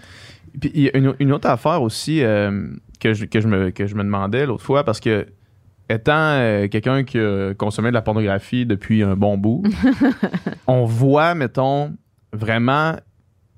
Puis 0.61 0.71
il 0.75 0.83
y 0.83 0.89
a 0.89 0.97
une, 0.97 1.15
une 1.19 1.33
autre 1.33 1.49
affaire 1.49 1.83
aussi 1.83 2.23
euh, 2.23 2.69
que, 3.01 3.13
je, 3.15 3.25
que, 3.27 3.41
je 3.41 3.49
me, 3.49 3.71
que 3.71 3.87
je 3.87 3.95
me 3.95 4.03
demandais 4.03 4.47
l'autre 4.47 4.65
fois, 4.65 4.85
parce 4.85 5.01
que 5.01 5.27
étant 5.91 6.13
euh, 6.15 6.69
quelqu'un 6.69 7.05
qui 7.05 7.19
a 7.19 7.55
consommé 7.55 7.89
de 7.89 7.95
la 7.95 8.03
pornographie 8.03 8.67
depuis 8.67 9.03
un 9.03 9.17
bon 9.17 9.39
bout, 9.39 9.63
on 10.67 10.85
voit, 10.85 11.35
mettons, 11.35 11.95
vraiment 12.33 12.95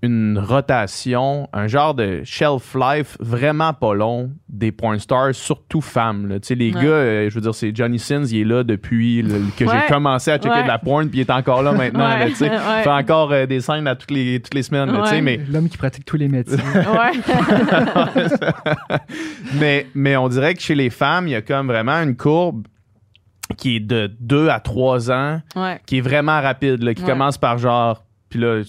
une 0.02 0.38
rotation, 0.38 1.46
un 1.52 1.66
genre 1.66 1.94
de 1.94 2.22
shelf 2.24 2.74
life 2.74 3.18
vraiment 3.20 3.74
pas 3.74 3.92
long 3.94 4.30
des 4.48 4.72
porn 4.72 4.98
stars, 4.98 5.34
surtout 5.34 5.82
femmes. 5.82 6.26
là. 6.26 6.40
Tu 6.40 6.46
sais, 6.48 6.54
les 6.54 6.72
Ouais. 6.72 6.80
gars, 6.82 6.88
euh, 6.88 7.28
je 7.28 7.34
veux 7.34 7.42
dire, 7.42 7.54
c'est 7.54 7.76
Johnny 7.76 7.98
Sins, 7.98 8.24
il 8.30 8.40
est 8.40 8.44
là 8.44 8.64
depuis 8.64 9.20
le- 9.20 9.42
que 9.58 9.64
Ouais. 9.64 9.74
j'ai 9.86 9.92
commencé 9.92 10.30
à 10.30 10.38
checker 10.38 10.54
Ouais. 10.54 10.62
de 10.62 10.68
la 10.68 10.78
porn, 10.78 11.06
puis 11.10 11.18
il 11.18 11.20
est 11.20 11.30
encore 11.30 11.62
là 11.62 11.72
maintenant. 11.72 12.08
Là. 12.08 12.28
Il 12.28 12.34
fait 12.34 12.88
encore 12.88 13.30
euh, 13.32 13.44
des 13.44 13.60
scènes 13.60 13.86
à 13.86 13.94
toutes 13.94 14.10
les, 14.10 14.40
toutes 14.40 14.54
les 14.54 14.62
semaines. 14.62 14.90
là, 14.90 15.20
mais 15.20 15.38
L'homme 15.50 15.68
qui 15.68 15.76
pratique 15.76 16.06
tous 16.06 16.16
les 16.16 16.28
métiers. 16.28 16.56
Mais, 19.58 19.86
mais 19.94 20.16
on 20.16 20.28
dirait 20.28 20.54
que 20.54 20.60
chez 20.62 20.74
les 20.74 20.90
femmes, 20.90 21.28
il 21.28 21.32
y 21.32 21.34
a 21.34 21.42
comme 21.42 21.66
vraiment 21.66 22.00
une 22.02 22.16
courbe 22.16 22.66
qui 23.56 23.76
est 23.76 23.80
de 23.80 24.10
2 24.20 24.48
à 24.48 24.60
3 24.60 25.10
ans, 25.10 25.40
ouais. 25.56 25.80
qui 25.86 25.98
est 25.98 26.00
vraiment 26.00 26.40
rapide, 26.40 26.82
là, 26.82 26.94
qui 26.94 27.02
Ouais. 27.02 27.08
commence 27.10 27.38
par 27.38 27.58
genre. 27.58 28.04
Puis 28.28 28.38
là, 28.38 28.62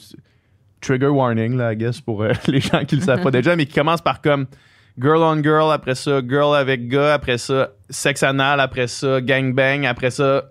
trigger 0.82 1.08
warning, 1.08 1.56
là, 1.58 1.74
I 1.74 1.76
guess, 1.78 2.02
pour 2.02 2.24
euh, 2.24 2.32
les 2.48 2.60
gens 2.60 2.84
qui 2.86 2.96
le 2.96 3.02
savent 3.02 3.22
pas 3.22 3.32
déjà, 3.32 3.56
mais 3.56 3.66
qui 3.66 3.74
commence 3.76 4.02
par 4.02 4.22
comme 4.22 4.46
girl 5.00 5.22
on 5.24 5.42
girl, 5.42 5.72
après 5.72 5.96
ça, 5.96 6.22
girl 6.28 6.56
avec 6.56 6.88
gars, 6.88 7.14
après 7.14 7.38
ça, 7.38 7.70
sexe 7.90 8.24
anal, 8.24 8.60
après 8.60 8.88
ça, 8.88 9.22
gangbang, 9.22 9.86
après 9.86 10.12
ça, 10.12 10.46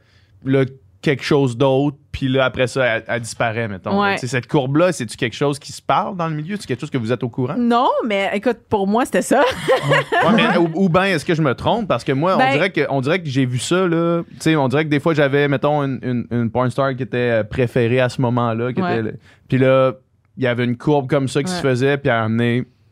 là, 0.44 0.64
quelque 1.02 1.22
chose 1.24 1.56
d'autre, 1.56 1.96
puis 2.12 2.28
là, 2.28 2.44
après 2.44 2.66
ça, 2.66 2.84
elle, 2.84 3.04
elle 3.08 3.20
disparaît, 3.22 3.68
mettons. 3.68 4.02
Ouais. 4.02 4.18
cette 4.18 4.46
courbe-là, 4.46 4.92
c'est-tu 4.92 5.16
quelque 5.16 5.34
chose 5.36 5.58
qui 5.58 5.72
se 5.72 5.80
parle 5.80 6.14
dans 6.14 6.28
le 6.28 6.34
milieu? 6.34 6.56
C'est 6.60 6.66
quelque 6.66 6.80
chose 6.80 6.90
que 6.90 6.98
vous 6.98 7.10
êtes 7.10 7.22
au 7.22 7.30
courant? 7.30 7.54
Non, 7.56 7.88
mais 8.06 8.30
écoute, 8.34 8.58
pour 8.68 8.86
moi, 8.86 9.06
c'était 9.06 9.22
ça. 9.22 9.40
Ouais, 9.88 10.32
mais, 10.36 10.58
ou, 10.58 10.70
ou 10.74 10.88
bien 10.90 11.04
est-ce 11.04 11.24
que 11.24 11.34
je 11.34 11.40
me 11.40 11.54
trompe? 11.54 11.88
Parce 11.88 12.04
que 12.04 12.12
moi 12.12 12.36
Ben- 12.36 12.48
on 12.48 12.52
dirait 12.52 12.70
que 12.70 12.80
on 12.90 13.00
dirait 13.00 13.22
que 13.22 13.28
j'ai 13.30 13.46
vu 13.46 13.58
ça 13.58 13.86
là 13.88 14.22
tu 14.28 14.36
sais 14.40 14.56
on 14.56 14.68
dirait 14.68 14.84
que 14.84 14.90
des 14.90 15.00
fois 15.00 15.14
j'avais 15.14 15.48
mettons 15.48 15.82
une, 15.82 15.98
une, 16.02 16.26
une 16.30 16.50
porn 16.50 16.70
star 16.70 16.94
qui 16.94 17.02
était 17.02 17.16
euh, 17.40 17.44
préférée 17.44 18.00
à 18.00 18.08
ce 18.10 18.20
moment-là 18.20 18.66
Ouais. 18.76 19.14
puis 19.48 19.56
là 19.58 19.92
il 20.40 20.44
y 20.44 20.46
avait 20.46 20.64
une 20.64 20.76
courbe 20.78 21.06
comme 21.06 21.28
ça 21.28 21.42
qui 21.42 21.50
se 21.52 21.60
faisait 21.60 21.98
puis 21.98 22.08
à 22.08 22.22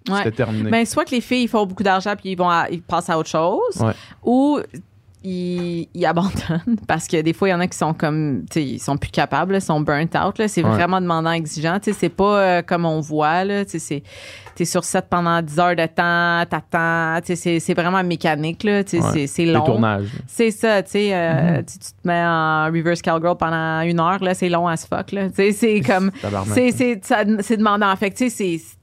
Ouais. 0.08 0.18
c'était 0.18 0.32
terminé. 0.36 0.70
Ben, 0.70 0.84
soit 0.86 1.04
que 1.06 1.10
les 1.12 1.20
filles 1.22 1.44
ils 1.44 1.48
font 1.48 1.64
beaucoup 1.66 1.82
d'argent 1.82 2.14
puis 2.14 2.30
ils 2.32 2.36
vont 2.36 2.48
à- 2.48 2.66
ils 2.70 2.82
passent 2.82 3.08
à 3.10 3.18
autre 3.18 3.28
chose, 3.30 3.82
ou 4.22 4.60
ils, 5.24 5.88
ils 5.94 6.06
abandonnent 6.06 6.76
parce 6.86 7.06
que 7.06 7.20
des 7.20 7.32
fois 7.32 7.48
il 7.48 7.50
y 7.52 7.54
en 7.54 7.60
a 7.60 7.66
qui 7.66 7.76
sont 7.76 7.94
comme 7.94 8.44
tu 8.50 8.54
sais 8.60 8.64
ils 8.64 8.78
sont 8.78 8.96
plus 8.96 9.10
capables, 9.10 9.54
ils 9.56 9.60
sont 9.60 9.80
burnt 9.80 10.14
out 10.16 10.38
là, 10.38 10.48
c'est 10.48 10.62
Ouais. 10.64 10.70
vraiment 10.70 11.00
demandant, 11.00 11.32
exigeant, 11.32 11.78
tu 11.80 11.92
sais 11.92 11.96
c'est 11.98 12.08
pas 12.08 12.40
euh, 12.40 12.62
comme 12.62 12.84
on 12.84 13.00
voit 13.00 13.44
là, 13.44 13.64
tu 13.64 13.78
sais 13.78 14.02
t'es 14.54 14.64
sur 14.64 14.82
set 14.84 15.06
pendant 15.08 15.40
10 15.40 15.58
heures 15.60 15.76
de 15.76 15.86
temps, 15.86 16.44
t'attends, 16.50 17.20
tu 17.20 17.28
sais 17.28 17.36
c'est 17.36 17.60
c'est 17.60 17.74
vraiment 17.74 18.02
mécanique 18.02 18.64
là, 18.64 18.82
tu 18.84 19.00
sais 19.00 19.04
Ouais. 19.20 19.26
c'est 19.26 19.44
long. 19.46 19.80
C'est 20.26 20.50
ça, 20.50 20.82
tu 20.82 20.90
sais, 20.90 21.10
euh, 21.14 21.58
tu, 21.58 21.78
tu 21.78 21.88
te 21.92 22.06
mets 22.08 22.22
en 22.24 22.66
reverse 22.66 23.00
cowgirl 23.02 23.36
pendant 23.36 23.80
une 23.82 24.00
heure, 24.00 24.22
là, 24.22 24.34
c'est 24.34 24.48
long 24.48 24.66
as 24.66 24.86
fuck, 24.86 25.12
là. 25.12 25.28
Tu 25.28 25.34
sais, 25.36 25.52
c'est 25.52 25.80
comme, 25.80 26.10
c'est, 26.52 26.72
c'est, 26.72 27.04
ça- 27.04 27.24
c'est 27.40 27.56
demandant. 27.56 27.94
Fait 27.96 28.10
que, 28.10 28.16
tu 28.16 28.30
sais, 28.30 28.58
c'est, 28.58 28.77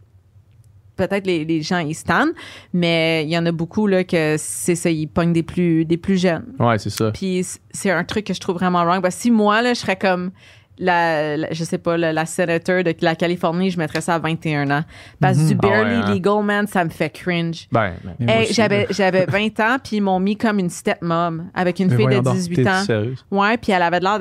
peut-être 0.96 1.26
les, 1.28 1.46
les 1.46 1.62
gens, 1.62 1.80
ils 1.80 1.94
stannent, 1.96 2.34
mais 2.74 3.24
il 3.26 3.30
y 3.30 3.38
en 3.38 3.46
a 3.46 3.52
beaucoup, 3.52 3.88
là, 3.88 4.04
que 4.04 4.36
c'est 4.38 4.76
ça, 4.76 4.90
ils 4.90 5.08
pognent 5.08 5.34
des 5.34 5.44
plus, 5.44 5.86
des 5.86 5.98
plus 5.98 6.20
jeunes. 6.22 6.46
ouais 6.60 6.78
c'est 6.80 6.90
ça 6.90 7.12
Puis 7.12 7.46
c'est 7.72 7.92
un 7.92 8.04
truc 8.04 8.26
que 8.26 8.34
je 8.34 8.40
trouve 8.40 8.56
vraiment 8.56 8.84
wrong. 8.84 9.02
Parce 9.02 9.16
que 9.16 9.22
si 9.22 9.32
moi, 9.32 9.62
là, 9.62 9.74
je 9.74 9.80
serais 9.80 9.96
comme, 9.98 10.32
la, 10.78 11.38
la- 11.38 11.54
je 11.54 11.64
sais 11.64 11.78
pas, 11.78 11.96
la, 11.96 12.12
la 12.12 12.26
sénateur 12.26 12.84
de 12.84 12.94
la 13.00 13.16
Californie, 13.16 13.70
je 13.72 13.78
mettrais 13.78 14.02
ça 14.02 14.16
à 14.16 14.20
21 14.20 14.70
ans. 14.72 14.84
Parce 15.22 15.38
que 15.38 15.44
du 15.48 15.58
Ah 15.64 15.68
ouais, 15.68 15.72
barely 15.84 15.96
hein. 15.96 16.14
legal, 16.14 16.44
man, 16.44 16.68
ça 16.68 16.84
me 16.84 16.90
fait 16.90 17.10
cringe. 17.10 17.68
ben, 17.72 17.94
ben, 18.20 18.30
Hey, 18.30 18.54
j'avais, 18.54 18.86
j'avais 18.90 19.26
20 19.26 19.58
ans, 19.62 19.78
puis 19.82 19.98
ils 19.98 20.02
m'ont 20.02 20.20
mis 20.20 20.36
comme 20.36 20.60
une 20.60 20.70
stepmom 20.70 21.50
avec 21.54 21.80
une 21.80 21.88
Mais 21.88 21.96
fille 21.96 22.06
de 22.06 22.10
voyons 22.10 22.24
donc, 22.24 22.36
18 22.36 22.56
t'es 22.56 22.68
ans. 22.70 22.84
Ouais, 23.32 23.58
puis 23.58 23.72
elle 23.72 23.84
avait 23.84 24.00
de 24.00 24.04
l'air 24.04 24.20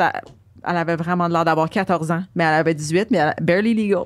elle 0.67 0.77
avait 0.77 0.97
vraiment 0.97 1.29
l'air 1.29 1.45
d'avoir 1.45 1.69
14 1.71 2.11
ans, 2.11 2.23
mais 2.35 2.45
elle 2.45 2.55
avait 2.55 2.75
18, 2.75 3.11
mais 3.11 3.19
elle, 3.19 3.35
barely 3.43 3.75
legal. 3.75 4.05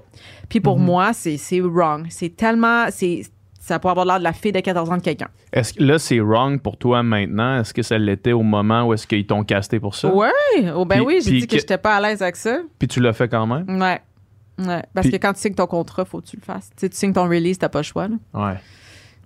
Puis 0.49 0.59
Mhm. 0.59 0.63
pour 0.63 0.79
moi, 0.79 1.13
c'est, 1.13 1.37
c'est 1.37 1.61
wrong. 1.61 2.07
C'est 2.11 2.37
tellement, 2.37 2.87
c'est, 2.91 3.23
ça 3.61 3.79
pourrait 3.79 3.91
avoir 3.93 4.07
l'air 4.07 4.19
de 4.19 4.25
la 4.25 4.33
fille 4.33 4.53
de 4.53 4.61
14 4.61 4.91
ans 4.91 4.97
de 4.97 5.03
quelqu'un. 5.03 5.29
est-ce 5.53 5.75
que 5.75 5.83
là 5.83 5.99
c'est 5.99 6.21
wrong 6.21 6.61
pour 6.61 6.77
toi 6.77 7.03
maintenant? 7.03 7.61
Est-ce 7.61 7.73
que 7.75 7.83
ça 7.83 7.97
l'était 7.99 8.33
au 8.33 8.43
moment 8.43 8.85
où 8.85 8.93
est-ce 8.95 9.07
qu'ils 9.07 9.27
t'ont 9.27 9.45
casté 9.45 9.79
pour 9.81 9.95
ça? 9.95 10.13
Ouais, 10.15 10.31
oh 10.75 10.85
ben 10.85 10.97
Puis- 10.97 11.05
oui, 11.07 11.21
j'ai 11.23 11.31
dit 11.33 11.47
que, 11.47 11.53
que- 11.55 11.59
j'étais 11.61 11.79
pas 11.79 11.97
à 11.97 12.01
l'aise 12.01 12.23
avec 12.23 12.37
ça. 12.37 12.59
puis 12.79 12.89
tu 12.89 13.01
l'as 13.01 13.13
fait 13.13 13.29
quand 13.29 13.47
même? 13.47 13.81
Ouais. 13.81 14.01
Ouais, 14.59 14.83
parce 14.93 15.07
Puis- 15.07 15.13
que 15.19 15.23
quand 15.25 15.33
tu 15.35 15.41
signes 15.41 15.55
ton 15.55 15.67
contrat, 15.69 16.05
faut 16.05 16.21
que 16.21 16.27
tu 16.27 16.37
le 16.37 16.43
fasses. 16.43 16.71
Tu 16.71 16.81
sais, 16.81 16.89
tu 16.89 16.97
signes 16.97 17.13
ton 17.13 17.29
release, 17.29 17.59
t'as 17.59 17.69
pas 17.69 17.79
le 17.79 17.85
choix. 17.85 18.09
Là. 18.09 18.17
ouais 18.35 18.57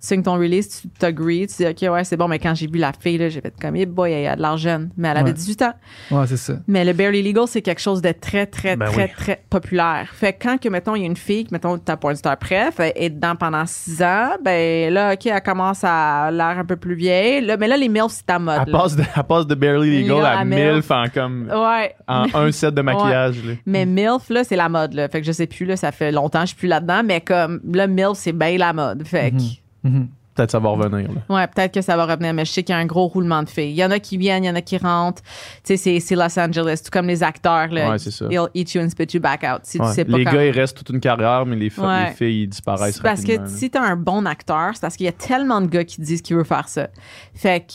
signes 0.04 0.22
ton 0.24 0.34
release, 0.34 0.82
tu 0.82 0.88
t'agrees, 0.98 1.46
tu 1.46 1.62
dis 1.62 1.66
OK, 1.66 1.92
ouais, 1.94 2.02
c'est 2.04 2.16
bon, 2.16 2.26
mais 2.26 2.40
quand 2.40 2.54
j'ai 2.56 2.66
vu 2.66 2.78
la 2.78 2.92
fille, 2.92 3.18
là, 3.18 3.28
j'ai 3.28 3.40
fait 3.40 3.54
comme, 3.60 3.76
eh 3.76 3.86
boy, 3.86 4.10
elle 4.10 4.26
a 4.26 4.36
de 4.36 4.42
l'argent. 4.42 4.82
Mais 4.96 5.08
elle 5.08 5.16
avait 5.18 5.28
Ouais. 5.30 5.32
18 5.34 5.62
ans. 5.62 5.72
Ouais, 6.10 6.26
c'est 6.26 6.36
ça. 6.36 6.54
Mais 6.66 6.84
le 6.84 6.92
barely 6.92 7.22
legal, 7.22 7.44
c'est 7.46 7.62
quelque 7.62 7.80
chose 7.80 8.02
de 8.02 8.10
très, 8.10 8.46
très, 8.46 8.74
Ben 8.76 8.86
très, 8.90 9.04
oui. 9.04 9.10
très 9.16 9.44
populaire. 9.48 10.10
Fait 10.12 10.32
que 10.32 10.42
quand, 10.42 10.60
que, 10.60 10.68
mettons, 10.68 10.96
il 10.96 11.00
y 11.02 11.04
a 11.04 11.06
une 11.06 11.16
fille, 11.16 11.44
que, 11.44 11.50
mettons, 11.52 11.78
ta 11.78 11.96
porn 11.96 12.16
star 12.16 12.36
préf, 12.36 12.74
elle 12.80 12.92
est 12.96 13.10
dedans 13.10 13.36
pendant 13.36 13.64
6 13.64 14.02
ans, 14.02 14.30
ben 14.44 14.92
là, 14.92 15.12
OK, 15.14 15.24
elle 15.26 15.40
commence 15.42 15.84
à 15.84 16.30
l'air 16.32 16.58
un 16.58 16.64
peu 16.64 16.74
plus 16.76 16.96
vieille. 16.96 17.40
Là, 17.44 17.56
mais 17.56 17.68
là, 17.68 17.76
les 17.76 17.88
MILF, 17.88 18.08
c'est 18.10 18.26
ta 18.26 18.40
mode. 18.40 18.62
elle 18.66 18.72
passe 18.72 18.96
de, 18.96 19.04
elle 19.16 19.22
passe 19.22 19.46
de 19.46 19.54
barely 19.54 20.02
legal 20.02 20.26
à 20.26 20.38
à 20.40 20.44
MILF 20.44 20.90
en 20.90 21.04
comme 21.14 21.48
Ouais. 21.48 21.94
en 22.08 22.26
un 22.34 22.50
set 22.50 22.74
de 22.74 22.82
maquillage 22.82 23.36
là. 23.44 23.52
Mais 23.66 23.86
MILF, 23.86 24.28
là, 24.30 24.42
c'est 24.42 24.56
la 24.56 24.68
mode, 24.68 24.94
là. 24.94 25.08
Fait 25.08 25.20
que 25.20 25.26
je 25.26 25.32
sais 25.32 25.46
plus, 25.46 25.64
là, 25.64 25.76
ça 25.76 25.92
fait 25.92 26.10
longtemps 26.10 26.40
que 26.40 26.46
je 26.46 26.48
suis 26.48 26.56
plus 26.56 26.68
là-dedans, 26.68 27.02
mais 27.04 27.20
comme, 27.20 27.60
là, 27.72 27.86
MILF, 27.86 28.14
c'est 28.14 28.32
bien 28.32 28.58
la 28.58 28.72
mode. 28.72 29.06
Fait 29.06 29.30
que, 29.30 29.36
Mhm. 29.84 30.08
peut-être 30.34 30.50
ça 30.52 30.58
va 30.60 30.70
revenir 30.70 31.08
là. 31.12 31.20
ouais, 31.34 31.46
peut-être 31.48 31.74
que 31.74 31.82
ça 31.82 31.96
va 31.96 32.06
revenir, 32.06 32.32
mais 32.32 32.44
je 32.46 32.50
sais 32.52 32.62
qu'il 32.62 32.72
y 32.74 32.76
a 32.76 32.80
un 32.80 32.86
gros 32.86 33.06
roulement 33.08 33.42
de 33.42 33.48
filles. 33.50 33.70
Il 33.70 33.76
y 33.76 33.84
en 33.84 33.90
a 33.90 33.98
qui 33.98 34.16
viennent, 34.16 34.44
il 34.44 34.46
y 34.46 34.50
en 34.50 34.54
a 34.54 34.62
qui 34.62 34.78
rentrent. 34.78 35.22
Tu 35.22 35.28
sais, 35.64 35.76
c'est, 35.76 36.00
c'est 36.00 36.14
Los 36.14 36.38
Angeles, 36.38 36.80
tout 36.84 36.90
comme 36.90 37.06
les 37.06 37.22
acteurs, 37.22 37.68
là. 37.68 37.90
Ouais, 37.90 37.98
c'est 37.98 38.10
ça. 38.10 38.28
They'll 38.28 38.48
eat 38.54 38.72
you 38.74 38.80
and 38.82 38.88
spit 38.88 39.08
you 39.12 39.20
back 39.20 39.42
out. 39.44 39.60
Si 39.64 39.78
Ouais. 39.78 39.88
tu 39.88 39.92
sais 39.94 40.04
pas 40.06 40.16
les 40.16 40.24
quand- 40.24 40.32
gars, 40.32 40.46
ils 40.46 40.50
restent 40.58 40.76
toute 40.78 40.88
une 40.90 41.00
carrière, 41.00 41.44
mais 41.44 41.56
les, 41.56 41.68
fa- 41.70 41.86
Ouais. 41.86 42.08
les 42.08 42.14
filles, 42.14 42.42
ils 42.44 42.48
disparaissent 42.48 42.96
C'est 42.96 43.02
parce 43.02 43.22
que 43.24 43.32
là. 43.32 43.46
si 43.46 43.68
t'as 43.70 43.82
un 43.82 43.96
bon 43.96 44.24
acteur, 44.24 44.70
c'est 44.74 44.80
parce 44.80 44.96
qu'il 44.96 45.04
y 45.06 45.08
a 45.10 45.12
tellement 45.12 45.60
de 45.60 45.66
gars 45.66 45.84
qui 45.84 46.00
disent 46.00 46.22
qu'ils 46.22 46.36
veulent 46.36 46.44
faire 46.46 46.68
ça. 46.68 46.88
Fait 47.34 47.60
que 47.66 47.74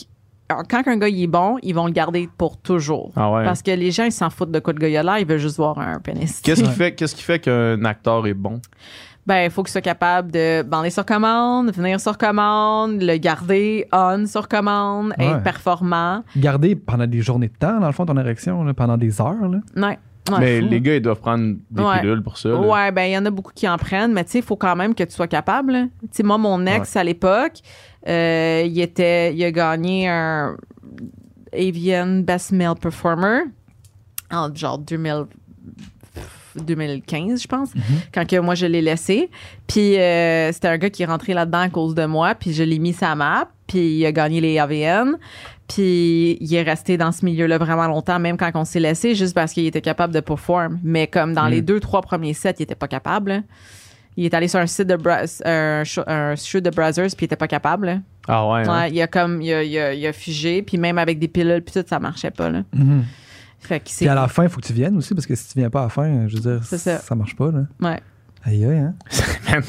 quand 0.68 0.88
un 0.88 0.96
gars 0.96 1.08
il 1.08 1.22
est 1.22 1.26
bon, 1.26 1.58
ils 1.62 1.74
vont 1.74 1.84
le 1.86 1.92
garder 1.92 2.28
pour 2.38 2.56
toujours. 2.56 3.12
Ah 3.14 3.30
ouais. 3.30 3.44
Parce 3.44 3.60
que 3.62 3.70
les 3.70 3.90
gens, 3.90 4.04
ils 4.04 4.10
s'en 4.12 4.30
foutent 4.30 4.50
de 4.50 4.58
quoi 4.60 4.72
le 4.72 4.78
gars 4.80 4.88
il 4.88 4.96
a 4.96 5.02
l'air, 5.02 5.18
ils 5.18 5.26
veulent 5.26 5.38
juste 5.38 5.58
voir 5.58 5.78
un 5.78 6.00
pénis. 6.00 6.40
Qu'est-ce 6.40 6.62
qui 6.64 6.70
fait, 6.72 6.94
qu'est-ce 6.94 7.14
qui 7.14 7.22
fait 7.22 7.38
qu'un 7.38 7.84
acteur 7.84 8.26
est 8.26 8.32
bon? 8.34 8.60
Ben, 9.28 9.44
il 9.44 9.50
faut 9.50 9.62
qu'il 9.62 9.72
soit 9.72 9.82
capable 9.82 10.32
de 10.32 10.62
bander 10.62 10.88
sur 10.88 11.04
commande, 11.04 11.70
venir 11.70 12.00
sur 12.00 12.16
commande, 12.16 13.02
le 13.02 13.18
garder 13.18 13.86
on 13.92 14.24
sur 14.26 14.48
commande, 14.48 15.12
Ouais. 15.18 15.26
être 15.26 15.42
performant. 15.42 16.24
Garder 16.34 16.74
pendant 16.74 17.06
des 17.06 17.20
journées 17.20 17.48
de 17.48 17.56
temps, 17.58 17.78
dans 17.78 17.86
le 17.88 17.92
fond, 17.92 18.06
ton 18.06 18.16
érection, 18.16 18.64
là, 18.64 18.72
pendant 18.72 18.96
des 18.96 19.20
heures. 19.20 19.34
Là. 19.48 19.58
Ouais. 19.76 19.98
Ouais, 20.30 20.38
mais 20.40 20.60
fou. 20.60 20.66
les 20.68 20.80
gars, 20.80 20.94
ils 20.96 21.02
doivent 21.02 21.20
prendre 21.20 21.56
des 21.70 21.82
Ouais. 21.82 22.00
pilules 22.00 22.22
pour 22.22 22.38
ça. 22.38 22.48
là. 22.48 22.56
Ouais, 22.58 22.90
ben 22.92 23.02
il 23.04 23.12
y 23.12 23.18
en 23.18 23.24
a 23.26 23.30
beaucoup 23.30 23.52
qui 23.54 23.68
en 23.68 23.76
prennent, 23.76 24.12
mais 24.12 24.24
tu 24.24 24.30
sais, 24.32 24.38
il 24.38 24.44
faut 24.44 24.56
quand 24.56 24.76
même 24.76 24.94
que 24.94 25.04
tu 25.04 25.12
sois 25.14 25.28
capable. 25.28 25.74
Tu 26.02 26.08
sais, 26.12 26.22
moi, 26.22 26.36
mon 26.38 26.64
ex 26.66 26.96
à 26.96 27.04
l'époque, 27.04 27.60
euh, 28.08 28.62
il 28.66 28.80
était, 28.80 29.34
il 29.34 29.44
a 29.44 29.50
gagné 29.52 30.08
un 30.08 30.56
Avian 31.52 32.20
Best 32.20 32.52
Male 32.52 32.74
Performer 32.80 33.40
en 34.30 34.54
genre 34.54 34.78
2000 34.78 35.24
2015, 36.64 37.42
je 37.42 37.46
pense, 37.48 37.70
quand 38.14 38.26
que 38.26 38.36
moi 38.38 38.54
je 38.54 38.66
l'ai 38.66 38.82
laissé. 38.82 39.30
Puis 39.66 39.96
euh, 39.98 40.50
c'était 40.52 40.68
un 40.68 40.78
gars 40.78 40.90
qui 40.90 41.02
est 41.02 41.06
rentré 41.06 41.34
là-dedans 41.34 41.60
à 41.60 41.68
cause 41.68 41.94
de 41.94 42.04
moi, 42.06 42.34
puis 42.34 42.52
je 42.52 42.62
l'ai 42.62 42.78
mis 42.78 42.92
sa 42.92 43.14
map, 43.14 43.48
puis 43.66 43.96
il 43.98 44.06
a 44.06 44.12
gagné 44.12 44.40
les 44.40 44.58
AVN. 44.58 45.16
Puis 45.68 46.38
il 46.40 46.54
est 46.54 46.62
resté 46.62 46.96
dans 46.96 47.12
ce 47.12 47.24
milieu-là 47.24 47.58
vraiment 47.58 47.86
longtemps, 47.86 48.18
même 48.18 48.36
quand 48.38 48.50
on 48.54 48.64
s'est 48.64 48.80
laissé, 48.80 49.14
juste 49.14 49.34
parce 49.34 49.52
qu'il 49.52 49.66
était 49.66 49.82
capable 49.82 50.14
de 50.14 50.20
perform. 50.20 50.78
Mais 50.82 51.06
comme 51.06 51.34
dans 51.34 51.46
les 51.48 51.60
deux, 51.62 51.78
trois 51.80 52.00
premiers 52.00 52.32
sets, 52.34 52.54
il 52.58 52.62
était 52.62 52.74
pas 52.74 52.88
capable. 52.88 53.30
là. 53.32 53.40
Il 54.16 54.24
est 54.24 54.34
allé 54.34 54.48
sur 54.48 54.58
un 54.58 54.66
site 54.66 54.88
de 54.88 54.96
Bra- 54.96 55.24
un, 55.44 55.84
show, 55.84 56.00
un 56.06 56.34
de 56.34 56.70
Brazzers, 56.70 57.06
puis 57.16 57.18
il 57.20 57.24
était 57.26 57.36
pas 57.36 57.46
capable. 57.46 57.86
là. 57.86 57.98
Ah 58.26 58.48
ouais. 58.48 58.66
hein? 58.66 58.80
Ouais, 58.80 58.90
il 58.90 59.00
a 59.00 59.06
comme 59.06 59.40
il 59.42 59.52
a, 59.52 59.62
il 59.62 59.78
a- 59.78 59.94
il 59.94 60.06
a 60.06 60.12
figé, 60.12 60.62
puis 60.62 60.76
même 60.78 60.98
avec 60.98 61.18
des 61.18 61.28
pilules, 61.28 61.62
puis 61.62 61.72
tout, 61.80 61.86
ça 61.88 61.98
marchait 62.00 62.30
pas. 62.30 62.48
Là. 62.50 62.62
Mhm. 62.72 63.04
Fait 63.60 63.80
que 63.80 63.90
c'est. 63.90 64.04
Puis 64.04 64.08
à 64.08 64.14
la 64.14 64.28
fin, 64.28 64.44
il 64.44 64.48
faut 64.48 64.60
que 64.60 64.66
tu 64.66 64.72
viennes 64.72 64.96
aussi, 64.96 65.14
parce 65.14 65.26
que 65.26 65.34
si 65.34 65.52
tu 65.52 65.58
viens 65.58 65.70
pas 65.70 65.80
à 65.80 65.84
la 65.84 65.88
fin, 65.88 66.28
je 66.28 66.36
veux 66.36 66.42
dire, 66.58 66.64
ça. 66.64 66.98
ça. 66.98 67.14
marche 67.14 67.34
pas. 67.36 67.50
Là. 67.50 67.62
Ouais. 67.80 68.00
Aïe, 68.44 68.64
aïe, 68.64 68.78
hein? 68.78 68.94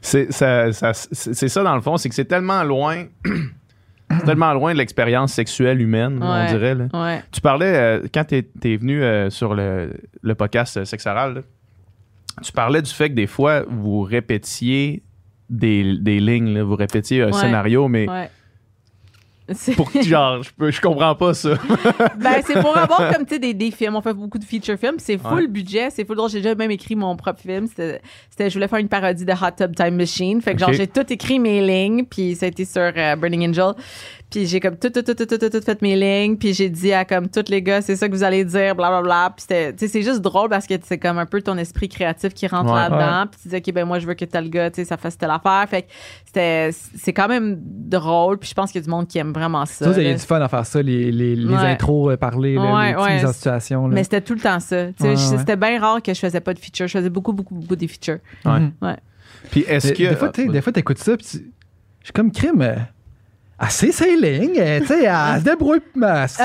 C'est- 0.00 0.30
ça, 0.32 1.62
dans 1.62 1.74
le 1.74 1.80
fond, 1.80 1.96
c'est 1.96 2.08
que 2.08 2.14
c'est 2.14 2.24
tellement 2.24 2.62
loin, 2.62 3.04
c'est 4.10 4.24
tellement 4.24 4.52
loin 4.52 4.72
de 4.72 4.78
l'expérience 4.78 5.32
sexuelle 5.32 5.80
humaine, 5.80 6.18
on 6.22 6.46
dirait. 6.46 6.74
là. 6.74 6.86
Ouais. 6.94 7.22
Tu 7.32 7.40
parlais, 7.40 7.74
euh, 7.76 8.06
quand 8.12 8.24
tu 8.24 8.36
es, 8.36 8.76
venu 8.76 9.02
euh, 9.02 9.30
sur 9.30 9.54
le, 9.54 9.92
le 10.22 10.34
podcast 10.34 10.76
euh, 10.76 10.84
Sexe 10.84 11.06
Oral, 11.06 11.34
là, 11.34 11.40
tu 12.42 12.52
parlais 12.52 12.82
du 12.82 12.90
fait 12.90 13.10
que 13.10 13.14
des 13.14 13.26
fois, 13.26 13.64
vous 13.68 14.02
répétiez 14.02 15.02
des, 15.50 15.98
des 15.98 16.20
lignes, 16.20 16.54
là, 16.54 16.62
vous 16.64 16.76
répétiez 16.76 17.22
un 17.22 17.26
Ouais. 17.26 17.32
scénario, 17.32 17.88
mais 17.88 18.06
Pour 19.76 19.90
genre, 20.02 20.42
je, 20.42 20.50
peux, 20.56 20.70
je 20.70 20.80
comprends 20.80 21.14
pas 21.14 21.34
ça. 21.34 21.50
ben, 22.16 22.42
c'est 22.46 22.60
pour 22.60 22.76
avoir 22.76 23.12
comme, 23.12 23.26
tu 23.26 23.34
sais, 23.34 23.38
des, 23.38 23.52
des 23.52 23.70
films. 23.70 23.94
On 23.96 24.00
fait 24.00 24.14
beaucoup 24.14 24.38
de 24.38 24.44
feature 24.44 24.78
films. 24.78 24.94
C'est 24.98 25.18
full 25.18 25.34
Ouais. 25.34 25.46
budget. 25.46 25.90
C'est 25.90 26.06
full 26.06 26.16
drôle. 26.16 26.30
J'ai 26.30 26.40
déjà 26.40 26.54
même 26.54 26.70
écrit 26.70 26.96
mon 26.96 27.14
propre 27.16 27.40
film. 27.42 27.66
C'était, 27.66 28.00
je 28.48 28.54
voulais 28.54 28.68
faire 28.68 28.78
une 28.78 28.88
parodie 28.88 29.24
de 29.26 29.32
Hot 29.32 29.50
Tub 29.56 29.74
Time 29.76 29.96
Machine. 29.96 30.40
Fait 30.40 30.54
que, 30.54 30.60
genre, 30.60 30.72
j'ai 30.72 30.86
tout 30.86 31.04
écrit 31.12 31.38
mes 31.38 31.60
lignes. 31.60 32.04
Puis, 32.06 32.36
ça 32.36 32.46
a 32.46 32.48
été 32.48 32.64
sur 32.64 32.80
euh, 32.96 33.16
Burning 33.16 33.50
Angel. 33.50 33.72
Puis, 34.34 34.46
j'ai 34.46 34.58
comme 34.58 34.76
tout, 34.76 34.90
tout, 34.90 35.02
tout, 35.02 35.14
tout, 35.14 35.26
tout, 35.38 35.48
tout, 35.48 35.60
fait 35.60 35.80
mes 35.80 35.94
lignes. 35.94 36.36
Puis, 36.36 36.54
j'ai 36.54 36.68
dit 36.68 36.92
à 36.92 37.04
comme 37.04 37.28
tous 37.28 37.44
les 37.50 37.62
gars, 37.62 37.80
c'est 37.82 37.94
ça 37.94 38.08
que 38.08 38.12
vous 38.12 38.24
allez 38.24 38.44
dire, 38.44 38.74
bla, 38.74 38.88
bla, 38.90 39.00
bla. 39.00 39.32
Puis, 39.36 39.42
c'était, 39.42 39.72
tu 39.72 39.78
sais, 39.78 39.88
c'est 39.88 40.02
juste 40.02 40.22
drôle 40.22 40.48
parce 40.48 40.66
que 40.66 40.74
c'est 40.82 40.98
comme 40.98 41.18
un 41.18 41.26
peu 41.26 41.40
ton 41.40 41.56
esprit 41.56 41.88
créatif 41.88 42.34
qui 42.34 42.48
rentre 42.48 42.72
Ouais. 42.72 42.80
là-dedans. 42.80 43.26
Puis, 43.30 43.40
tu 43.42 43.48
dis, 43.48 43.56
OK, 43.56 43.72
ben, 43.72 43.84
moi, 43.84 44.00
je 44.00 44.06
veux 44.08 44.14
que 44.14 44.24
tel 44.24 44.50
gars, 44.50 44.72
tu 44.72 44.80
sais, 44.82 44.84
ça 44.86 44.96
fasse 44.96 45.16
telle 45.16 45.30
affaire. 45.30 45.64
Fait 45.68 45.82
que, 45.82 45.86
c'était, 46.26 46.70
c'est 46.72 47.12
quand 47.12 47.28
même 47.28 47.56
drôle. 47.62 48.38
Puis, 48.38 48.48
je 48.48 48.54
pense 48.54 48.72
qu'il 48.72 48.80
y 48.80 48.82
a 48.82 48.84
du 48.86 48.90
monde 48.90 49.06
qui 49.06 49.18
aime 49.18 49.32
vraiment 49.32 49.66
ça. 49.66 49.84
Ça, 49.84 49.90
vous 49.92 49.98
avez 49.98 50.08
là. 50.08 50.14
du 50.14 50.20
fun 50.20 50.40
à 50.40 50.48
faire 50.48 50.66
ça, 50.66 50.82
les, 50.82 51.12
les, 51.12 51.36
les 51.36 51.46
Ouais. 51.54 51.70
intros 51.70 52.10
euh, 52.12 52.16
parlées, 52.16 52.54
les 52.54 52.58
petites 52.58 52.98
ouais. 53.04 53.14
mises 53.14 53.24
en 53.26 53.32
situation. 53.32 53.86
Là. 53.86 53.94
Mais 53.94 54.02
c'était 54.02 54.20
tout 54.20 54.34
le 54.34 54.40
temps 54.40 54.58
ça. 54.58 54.86
C'était 55.16 55.54
bien 55.56 55.78
rare 55.80 56.02
que 56.02 56.12
je 56.12 56.18
faisais 56.18 56.40
pas 56.40 56.54
de 56.54 56.58
features. 56.58 56.88
Je 56.88 56.98
faisais 56.98 57.10
beaucoup, 57.10 57.32
beaucoup, 57.32 57.54
beaucoup 57.54 57.76
des 57.76 57.86
features. 57.86 58.18
Ouais. 58.44 58.96
Puis 59.52 59.60
est-ce 59.68 59.92
que. 59.92 60.08
Des 60.08 60.16
fois, 60.16 60.30
tu 60.30 60.42
sais, 60.42 60.48
des 60.48 60.60
fois, 60.60 60.72
t'écoutes 60.72 60.98
ça, 60.98 61.16
puis 61.16 61.24
tu- 61.24 61.50
je 62.00 62.06
suis 62.06 62.12
comme 62.12 62.32
crime. 62.32 62.74
Sait 63.70 63.92
ses 63.92 64.16
lignes, 64.16 64.58
euh, 64.58 64.80
tu 64.80 64.86
sais, 64.86 65.04
elle 65.04 65.40
se 65.40 65.44
débrouille. 65.44 65.80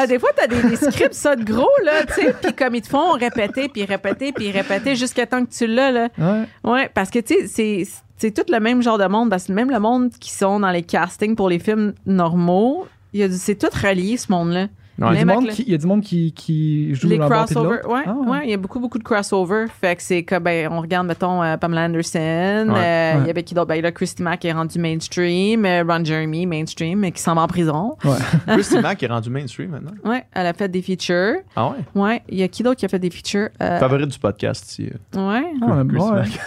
des 0.07 0.20
fois, 0.20 0.30
t'as 0.36 0.47
des, 0.47 0.62
des 0.62 0.76
scripts, 0.76 1.14
ça, 1.14 1.36
de 1.36 1.43
gros, 1.43 1.68
là, 1.84 2.05
tu 2.05 2.14
sais, 2.14 2.36
puis 2.41 2.53
comme 2.53 2.76
ils 2.76 2.82
te 2.82 2.88
font 2.88 3.14
répéter, 3.14 3.68
puis 3.68 3.84
répéter, 3.86 4.32
puis 4.32 4.51
répéter 4.51 4.95
jusqu'à 4.95 5.26
temps 5.26 5.43
que 5.43 5.51
tu 5.51 5.68
l'as, 5.68 5.91
là. 5.91 6.10
Ouais. 6.18 6.43
Ouais, 6.64 6.89
parce 6.93 7.10
que, 7.10 7.20
tu 7.20 7.34
sais, 7.36 7.47
c'est, 7.47 7.88
c'est 8.18 8.32
tout 8.32 8.51
le 8.51 8.60
même 8.60 8.82
genre 8.82 8.97
de 8.97 9.05
monde, 9.07 9.30
parce 9.30 9.45
que 9.45 9.53
même 9.53 9.72
le 9.72 9.80
monde 9.80 10.12
qui 10.20 10.32
sont 10.32 10.60
dans 10.60 10.72
les 10.72 10.84
castings 10.84 11.36
pour 11.36 11.49
les 11.49 11.60
films 11.60 11.93
normaux, 12.05 12.88
c'est 13.32 13.57
tout 13.57 13.70
relié, 13.82 14.18
ce 14.18 14.32
monde-là. 14.32 14.68
Il 14.99 15.05
y 15.05 15.17
a 15.17 15.19
du 15.19 15.25
monde 15.25 15.47
qui- 15.49 15.63
il 15.63 15.71
y 15.71 15.73
a 15.73 15.77
du 15.77 15.87
monde 15.87 16.01
qui, 16.01 16.33
qui 16.33 16.93
joue 16.95 17.07
les 17.07 17.17
crossovers. 17.19 17.69
l'autre. 17.77 17.89
Ouais, 17.89 18.01
Ah, 18.05 18.13
ouais, 18.29 18.39
il 18.43 18.49
y 18.49 18.53
a 18.53 18.57
beaucoup, 18.57 18.79
beaucoup 18.79 18.97
de 18.99 19.03
crossovers. 19.03 19.67
Fait 19.81 19.95
que 19.95 20.01
c'est 20.01 20.23
comme, 20.23 20.43
ben, 20.43 20.67
on 20.71 20.81
regarde, 20.81 21.07
mettons, 21.07 21.41
euh, 21.41 21.57
Pamela 21.57 21.85
Anderson. 21.85 22.19
euh, 22.19 23.13
Il 23.21 23.27
y 23.27 23.29
avait 23.29 23.43
qui 23.43 23.53
d'autre? 23.53 23.67
Ben, 23.67 23.81
là, 23.81 23.91
Christy 23.91 24.21
Mack 24.23 24.43
est 24.45 24.51
rendu 24.51 24.77
mainstream. 24.79 25.65
euh, 25.65 25.83
Ron 25.87 26.03
Jeremy, 26.03 26.45
mainstream, 26.45 26.99
mais 26.99 27.11
qui 27.11 27.21
s'en 27.21 27.35
va 27.35 27.41
en 27.43 27.47
prison. 27.47 27.95
Christy 28.47 28.79
Mack 28.79 29.01
est 29.03 29.07
rendu 29.07 29.29
mainstream 29.29 29.71
maintenant? 29.71 29.91
Ouais, 30.03 30.25
elle 30.33 30.47
a 30.47 30.53
fait 30.53 30.67
des 30.69 30.81
features. 30.81 31.37
Ah 31.55 31.69
ouais? 31.69 31.77
Ouais, 32.01 32.21
il 32.29 32.37
y 32.39 32.43
a 32.43 32.47
qui 32.47 32.63
d'autre 32.63 32.79
qui 32.79 32.85
a 32.85 32.89
fait 32.89 32.99
des 32.99 33.09
features? 33.09 33.49
Euh, 33.61 33.79
Favorite 33.79 34.07
du 34.09 34.19
podcast 34.19 34.69
ici. 34.71 34.89
euh. 35.15 35.29
ouais. 35.29 35.45
Ah, 35.61 35.81
ouais, 35.83 35.87
Christy. 35.87 36.39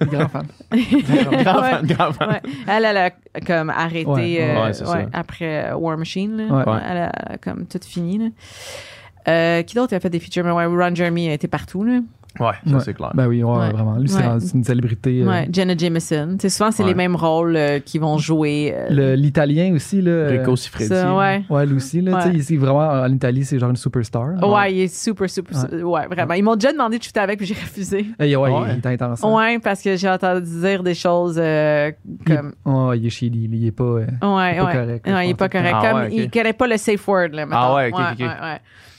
Grand 0.10 0.28
fan. 0.28 0.46
Grand 1.42 1.62
fan, 1.62 1.86
grand 1.86 2.12
fan. 2.12 2.28
Ouais. 2.30 2.42
Elle, 2.66 2.84
elle 2.84 2.96
a 2.96 3.10
comme 3.46 3.70
arrêté 3.70 4.04
Ouais, 4.06 4.38
euh, 4.40 4.70
ouais, 4.70 4.88
ouais, 4.88 5.08
après 5.12 5.70
euh, 5.70 5.76
War 5.76 5.96
Machine. 5.96 6.36
Là. 6.36 6.44
Ouais. 6.44 6.72
Ouais. 6.72 6.80
Elle 6.88 6.98
a 6.98 7.38
comme 7.38 7.66
tout 7.66 7.80
fini. 7.82 8.18
Là. 8.18 8.26
Euh, 9.28 9.62
qui 9.62 9.74
d'autre 9.74 9.94
a 9.94 10.00
fait 10.00 10.10
des 10.10 10.18
features? 10.18 10.44
Mais 10.44 10.50
ouais, 10.50 10.66
Ron 10.66 10.94
Jeremy 10.94 11.28
a 11.30 11.34
été 11.34 11.48
partout. 11.48 11.84
Là. 11.84 12.00
Ouais, 12.40 12.46
ça 12.66 12.74
Ouais. 12.74 12.80
c'est 12.84 12.94
clair. 12.94 13.10
Ben 13.14 13.26
oui, 13.26 13.42
ouais, 13.42 13.56
Ouais. 13.58 13.70
vraiment. 13.70 13.96
Lui, 13.98 14.08
c'est 14.08 14.54
une 14.54 14.64
célébrité. 14.64 15.22
euh, 15.22 15.28
Ouais, 15.28 15.48
Jenna 15.52 15.76
Jameson. 15.76 16.30
Tu 16.38 16.42
sais, 16.42 16.48
souvent, 16.48 16.70
c'est 16.70 16.82
Ouais. 16.82 16.88
les 16.90 16.94
mêmes 16.94 17.14
rôles 17.16 17.56
euh, 17.56 17.78
qui 17.78 17.98
vont 17.98 18.16
jouer. 18.18 18.72
euh, 18.74 18.86
le- 18.90 19.14
L'italien 19.14 19.74
aussi, 19.74 20.00
là. 20.00 20.10
euh, 20.10 20.28
Rico 20.38 20.56
Siffredi. 20.56 20.86
ça, 20.88 21.14
ouais. 21.14 21.42
Ouais, 21.50 21.66
lui 21.66 21.76
aussi, 21.76 22.00
là. 22.00 22.16
Ouais. 22.16 22.22
Tu 22.24 22.30
sais, 22.32 22.36
ici, 22.38 22.56
vraiment, 22.56 22.80
en 23.02 23.12
Italie, 23.12 23.44
c'est 23.44 23.58
genre 23.58 23.70
une 23.70 23.76
superstar. 23.76 24.28
Ouais. 24.42 24.72
il 24.72 24.80
est 24.80 24.94
super, 24.94 25.28
super. 25.28 25.56
Ouais. 25.72 25.82
Ouais, 25.82 26.06
vraiment. 26.06 26.34
Ils 26.34 26.42
m'ont 26.42 26.56
déjà 26.56 26.72
demandé 26.72 26.98
de 26.98 27.02
shooter 27.02 27.20
avec, 27.20 27.38
puis 27.38 27.46
j'ai 27.46 27.54
refusé. 27.54 28.06
Hey, 28.18 28.34
ouais, 28.36 28.50
Ouais. 28.50 28.68
il 28.72 28.76
est 28.78 28.86
intense. 28.86 29.20
Ouais, 29.22 29.58
parce 29.58 29.82
que 29.82 29.96
j'ai 29.96 30.08
entendu 30.08 30.48
dire 30.60 30.82
des 30.82 30.94
choses 30.94 31.36
euh, 31.38 31.90
Il- 32.06 32.34
comme. 32.34 32.52
Oh, 32.64 32.92
il 32.94 33.06
est 33.06 33.10
chez 33.10 33.28
lui. 33.28 33.48
Il 33.52 33.66
est 33.66 33.70
pas. 33.72 33.84
euh, 33.84 34.00
Ouais, 34.00 34.08
pas 34.20 34.64
ouais. 34.64 34.72
correct, 34.72 35.06
Ouais, 35.06 35.26
il 35.26 35.30
est 35.30 35.34
pas 35.34 35.48
correct. 35.48 35.72
Comme, 35.72 35.80
Ah 35.84 35.94
ouais, 35.96 36.06
ok. 36.06 36.12
il 36.14 36.30
connaît 36.30 36.52
pas 36.52 36.66
le 36.66 36.76
safe 36.76 37.06
word, 37.06 37.28
là. 37.32 37.46
Ah 37.50 37.74
ouais, 37.74 37.90
ok, 37.92 38.00
ok. 38.20 38.26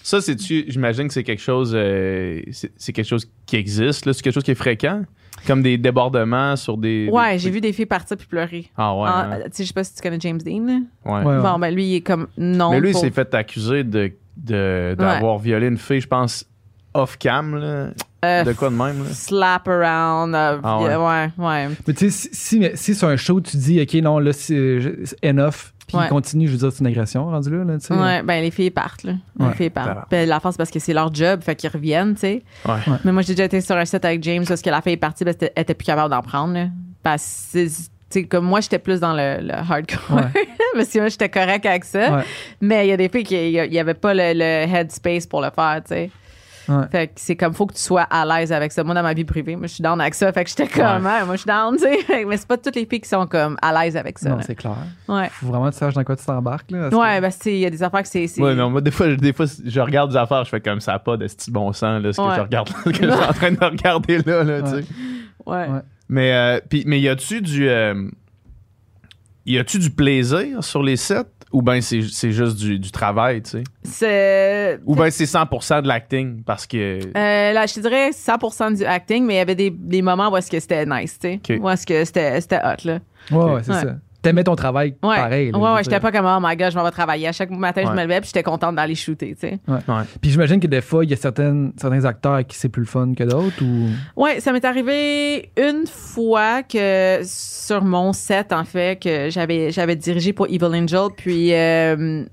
Ça, 0.04 0.20
c'est-tu, 0.22 0.66
j'imagine 0.68 1.08
que 1.08 1.14
c'est 1.14 1.24
quelque 1.24 1.42
chose, 1.42 1.72
euh, 1.74 2.42
c'est 2.52 2.72
c'est 2.76 2.92
quelque 2.94 3.08
chose 3.08 3.28
qui 3.46 3.56
existe, 3.56 4.06
là. 4.06 4.14
C'est 4.14 4.22
quelque 4.22 4.34
chose 4.34 4.44
qui 4.44 4.52
est 4.52 4.56
fréquent? 4.56 5.04
Comme 5.48 5.62
des 5.64 5.78
débordements 5.78 6.56
sur 6.56 6.78
des. 6.78 7.10
Ouais, 7.12 7.34
des 7.34 7.40
j'ai 7.40 7.50
vu 7.50 7.62
des 7.62 7.74
filles 7.74 7.86
partir 7.86 8.18
puis 8.18 8.28
pleurer. 8.28 8.66
Ah 8.78 8.96
ouais. 8.96 9.08
Ah, 9.08 9.30
hein. 9.32 9.40
tu 9.46 9.50
sais, 9.54 9.64
je 9.64 9.68
sais 9.70 9.74
pas 9.74 9.84
si 9.84 9.96
tu 9.96 10.02
connais 10.02 10.20
James 10.20 10.38
Dean. 10.38 10.66
là. 11.06 11.24
ouais. 11.24 11.42
Bon, 11.42 11.58
ben 11.58 11.74
lui, 11.74 11.86
il 11.86 11.96
est 11.96 12.02
comme 12.02 12.28
non. 12.38 12.72
Mais 12.72 12.80
lui, 12.80 12.90
il 12.92 12.96
s'est 12.96 13.10
fait 13.12 13.34
accuser 13.34 13.84
de, 13.84 14.12
de, 14.38 14.96
d'avoir 14.98 15.40
violé 15.40 15.68
une 15.68 15.78
fille, 15.78 16.02
je 16.02 16.08
pense, 16.08 16.46
off-cam, 16.94 17.56
là. 17.56 17.90
Euh, 18.26 18.44
de 18.46 18.54
quoi 18.54 18.70
de 18.70 18.76
même, 18.76 19.04
là? 19.04 19.10
Slap 19.12 19.68
around. 19.68 20.34
euh, 20.36 20.60
Ah 20.64 20.80
ouais. 20.82 20.96
ouais, 20.96 21.30
ouais. 21.38 21.68
Mais 21.88 21.94
tu 21.94 22.10
sais, 22.10 22.30
si, 22.32 22.60
si, 22.62 22.70
si 22.76 22.96
sur 22.96 23.08
un 23.10 23.18
show, 23.18 23.42
tu 23.42 23.58
dis, 23.58 23.82
OK, 23.82 23.94
non, 24.02 24.20
là, 24.20 24.32
c'est 24.32 24.80
c'est 25.04 25.30
enough, 25.30 25.74
puis 25.94 26.00
Ouais. 26.02 26.08
il 26.08 26.10
continue, 26.10 26.48
je 26.48 26.52
veux 26.54 26.58
dire, 26.58 26.72
c'est 26.72 26.80
une 26.80 26.88
agression 26.88 27.26
rendu 27.26 27.50
là, 27.56 27.64
là 27.64 27.78
tu 27.80 27.86
sais. 27.88 27.94
Ouais, 27.94 28.22
ben 28.24 28.42
les 28.42 28.52
filles 28.52 28.72
partent, 28.72 29.04
là. 29.04 29.14
Les 29.40 29.46
Ouais. 29.46 29.54
filles 29.54 29.70
partent. 29.70 30.10
Ben, 30.10 30.28
la 30.28 30.40
force, 30.40 30.58
parce 30.58 30.70
que 30.72 30.80
c'est 30.80 30.94
leur 30.94 31.14
job, 31.14 31.42
fait 31.44 31.56
qu'ils 31.56 31.70
reviennent, 31.70 32.14
tu 32.16 32.22
sais. 32.22 32.44
Ouais. 32.66 32.74
Ouais. 32.88 32.98
Mais 33.06 33.12
moi, 33.12 33.22
j'ai 33.22 33.34
déjà 33.34 33.46
été 33.46 33.62
sur 33.62 33.76
un 33.76 33.86
set 33.86 34.04
avec 34.06 34.24
James 34.24 34.44
parce 34.48 34.62
que 34.62 34.70
la 34.70 34.82
fille 34.82 34.94
est 34.94 34.98
partie, 34.98 35.24
ben, 35.24 35.32
c'était- 35.32 35.52
elle 35.56 35.62
était 35.64 35.74
plus 35.74 35.86
capable 35.86 36.10
d'en 36.10 36.22
prendre, 36.22 36.54
là. 36.54 36.68
Parce 37.02 37.50
que, 37.54 37.68
c'est- 37.68 37.90
tu 38.10 38.20
sais, 38.22 38.24
comme 38.26 38.46
moi, 38.46 38.62
j'étais 38.62 38.80
plus 38.80 39.00
dans 39.00 39.14
le, 39.14 39.38
le 39.42 39.54
hardcore. 39.54 40.00
Ouais. 40.18 40.24
parce 40.76 40.90
que 40.90 41.00
moi, 41.00 41.08
j'étais 41.10 41.30
correct 41.30 41.66
avec 41.66 41.84
ça. 41.84 42.18
Ouais. 42.18 42.24
Mais 42.62 42.86
il 42.88 42.90
y 42.90 42.94
a 42.94 42.98
des 42.98 43.10
filles 43.10 43.24
qui, 43.24 43.36
il 43.54 43.74
y 43.74 43.80
avait 43.80 43.94
pas 43.96 44.14
le, 44.14 44.34
le 44.36 44.74
headspace 44.76 45.26
pour 45.28 45.42
le 45.42 45.50
faire, 45.54 45.82
tu 45.86 45.94
sais. 45.96 46.10
Ouais. 46.70 46.88
Fait 46.92 47.08
que 47.08 47.14
c'est 47.18 47.36
comme, 47.36 47.54
faut 47.54 47.66
que 47.66 47.74
tu 47.74 47.82
sois 47.82 48.04
à 48.04 48.26
l'aise 48.26 48.52
avec 48.52 48.72
ça. 48.72 48.84
Moi, 48.84 48.96
dans 48.96 49.04
ma 49.04 49.14
vie 49.14 49.26
privée, 49.26 49.56
moi, 49.56 49.68
je 49.68 49.74
suis 49.74 49.82
down 49.84 50.00
avec 50.00 50.14
ça. 50.14 50.32
Fait 50.32 50.44
que 50.44 50.50
j'étais 50.50 50.68
comme, 50.68 51.06
Ah, 51.06 51.26
moi, 51.26 51.36
je 51.36 51.42
suis 51.42 51.48
down, 51.48 51.76
tu 51.78 51.84
sais. 51.84 52.26
Mais 52.26 52.38
c'est 52.38 52.48
pas 52.48 52.58
toutes 52.58 52.76
les 52.76 52.86
filles 52.86 53.02
qui 53.02 53.10
sont 53.10 53.28
comme 53.28 53.58
à 53.62 53.72
l'aise 53.84 53.98
avec 53.98 54.18
ça. 54.20 54.30
Non, 54.30 54.38
c'est 54.46 54.56
clair. 54.56 54.76
Ouais. 55.08 55.30
Faut 55.32 55.48
vraiment 55.48 55.68
que 55.68 55.74
tu 55.74 55.80
saches 55.80 55.94
dans 55.94 56.04
quoi 56.04 56.16
tu 56.16 56.26
t'embarques, 56.26 56.72
là. 56.72 56.90
parce 56.90 56.96
Ouais, 56.96 57.18
que- 57.18 57.22
ben, 57.22 57.32
c'est- 57.32 57.54
il 57.54 57.60
y 57.60 57.66
a 57.66 57.70
des 57.70 57.84
affaires 57.84 58.02
que 58.04 58.08
c'est. 58.08 58.28
c'est- 58.28 58.42
Ouais, 58.42 58.56
non, 58.56 58.70
moi, 58.70 58.82
des 58.82 58.92
fois, 58.92 59.08
des 59.16 59.34
fois, 59.34 59.46
je 59.66 59.80
regarde 59.82 60.12
des 60.12 60.18
affaires, 60.18 60.44
je 60.46 60.50
fais 60.50 60.62
comme 60.62 60.80
ça, 60.80 60.98
pas 61.00 61.18
de 61.18 61.28
petit 61.28 61.52
bon 61.52 61.72
sens, 61.74 62.02
là, 62.02 62.14
ce 62.14 62.18
que 62.22 62.36
je 62.36 62.42
regarde, 62.42 62.70
ce 62.86 62.90
que 62.90 62.96
je 62.96 63.12
suis 63.12 63.24
en 63.30 63.34
train 63.34 63.52
de 63.52 63.64
regarder 63.66 64.18
là, 64.20 64.44
là, 64.44 64.62
tu 64.62 64.70
sais. 64.70 64.76
Ouais. 65.46 65.68
Ouais. 65.68 65.80
Mais, 66.10 66.34
euh, 66.34 66.60
puis- 66.70 66.84
mais 66.86 67.00
y 67.02 67.10
a-tu 67.10 67.42
du. 67.42 67.68
euh, 67.68 68.10
y 69.46 69.58
a-tu 69.58 69.78
du 69.80 69.90
plaisir 69.90 70.64
sur 70.64 70.84
les 70.84 70.96
sets? 70.96 71.26
Ou 71.54 71.62
bien 71.62 71.80
c'est, 71.82 72.02
c'est 72.12 72.32
juste 72.32 72.58
du, 72.58 72.80
du 72.80 72.92
travail, 72.92 73.42
tu 73.44 73.64
sais? 73.84 74.80
Ou 74.86 74.96
bien 74.96 75.10
c'est 75.12 75.26
100% 75.26 75.84
de 75.84 75.88
l'acting 75.88 76.44
parce 76.44 76.66
que. 76.66 77.00
Euh, 77.16 77.54
là, 77.54 77.66
je 77.68 77.76
te 77.76 77.80
dirais 77.80 78.10
100% 78.10 78.78
du 78.78 78.84
acting, 78.86 79.24
mais 79.26 79.36
il 79.36 79.38
y 79.38 79.40
avait 79.40 79.56
des, 79.56 79.70
des 79.70 80.02
moments 80.02 80.30
où 80.32 80.38
est-ce 80.38 80.50
que 80.50 80.60
c'était 80.60 80.86
nice, 80.86 81.18
tu 81.20 81.28
sais. 81.28 81.58
Ok. 81.58 81.64
Où 81.64 81.70
est-ce 81.70 81.86
que 81.86 82.04
c'était, 82.06 82.42
c'était 82.42 82.58
hot, 82.58 82.86
là. 82.86 83.00
Ouais, 83.32 83.54
ouais, 83.54 83.64
c'est 83.64 83.72
Ouais. 83.72 83.82
ça. 83.82 83.96
T'aimais 84.24 84.44
ton 84.44 84.56
travail 84.56 84.96
Ouais. 85.04 85.16
pareil. 85.18 85.52
là, 85.52 85.58
ouais, 85.60 85.74
ouais, 85.76 85.84
j'étais 85.84 86.00
pas 86.00 86.12
comme, 86.12 86.26
oh 86.26 86.40
my 86.42 86.56
god, 86.56 86.72
je 86.72 86.78
m'en 86.78 86.84
vais 86.84 86.92
travailler. 86.92 87.28
À 87.28 87.32
chaque 87.32 87.52
matin, 87.52 87.84
je 87.86 87.92
me 87.92 88.02
levais, 88.02 88.22
puis 88.22 88.28
j'étais 88.34 88.42
contente 88.42 88.76
d'aller 88.76 88.96
shooter, 88.96 89.36
tu 89.36 89.48
sais. 89.50 89.60
Ouais. 89.68 89.80
Puis 90.22 90.32
j'imagine 90.32 90.60
que 90.60 90.68
des 90.68 90.82
fois, 90.82 91.04
il 91.04 91.12
y 91.12 91.14
a 91.14 91.18
certaines, 91.18 91.74
certains 91.78 92.06
acteurs 92.06 92.34
à 92.34 92.44
qui 92.44 92.58
c'est 92.58 92.70
plus 92.70 92.80
le 92.82 92.88
fun 92.88 93.14
que 93.16 93.24
d'autres 93.24 93.62
ou? 93.64 93.90
Ouais, 94.20 94.40
ça 94.40 94.52
m'est 94.52 94.66
arrivé 94.66 95.52
une 95.58 95.86
fois 95.86 96.64
que 96.64 97.20
sur 97.24 97.84
mon 97.84 98.14
set, 98.14 98.54
en 98.54 98.64
fait, 98.64 99.02
que 99.02 99.30
j'avais 99.30 99.72
j'avais 99.72 99.96
dirigé 99.96 100.32
pour 100.34 100.48
Evil 100.48 100.66
Angel, 100.66 101.08
puis 101.16 101.54
euh, 101.54 101.56
euh, 101.58 102.24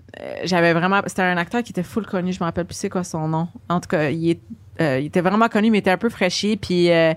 j'avais 0.44 0.72
vraiment. 0.72 1.00
C'était 1.06 1.22
un 1.22 1.36
acteur 1.36 1.62
qui 1.62 1.72
était 1.72 1.82
full 1.82 2.06
connu, 2.06 2.32
je 2.32 2.38
me 2.40 2.44
rappelle 2.44 2.66
plus 2.66 2.76
c'est 2.76 2.88
quoi 2.88 3.02
son 3.04 3.26
nom. 3.28 3.48
En 3.68 3.80
tout 3.80 3.88
cas, 3.88 4.10
il 4.10 4.30
est 4.30 4.40
euh, 4.80 4.98
il 5.00 5.06
était 5.06 5.20
vraiment 5.20 5.48
connu, 5.48 5.70
mais 5.70 5.78
il 5.78 5.80
était 5.80 5.90
un 5.90 5.98
peu 5.98 6.08
fraîchi, 6.08 6.56
puis 6.56 6.90
euh, 6.90 7.12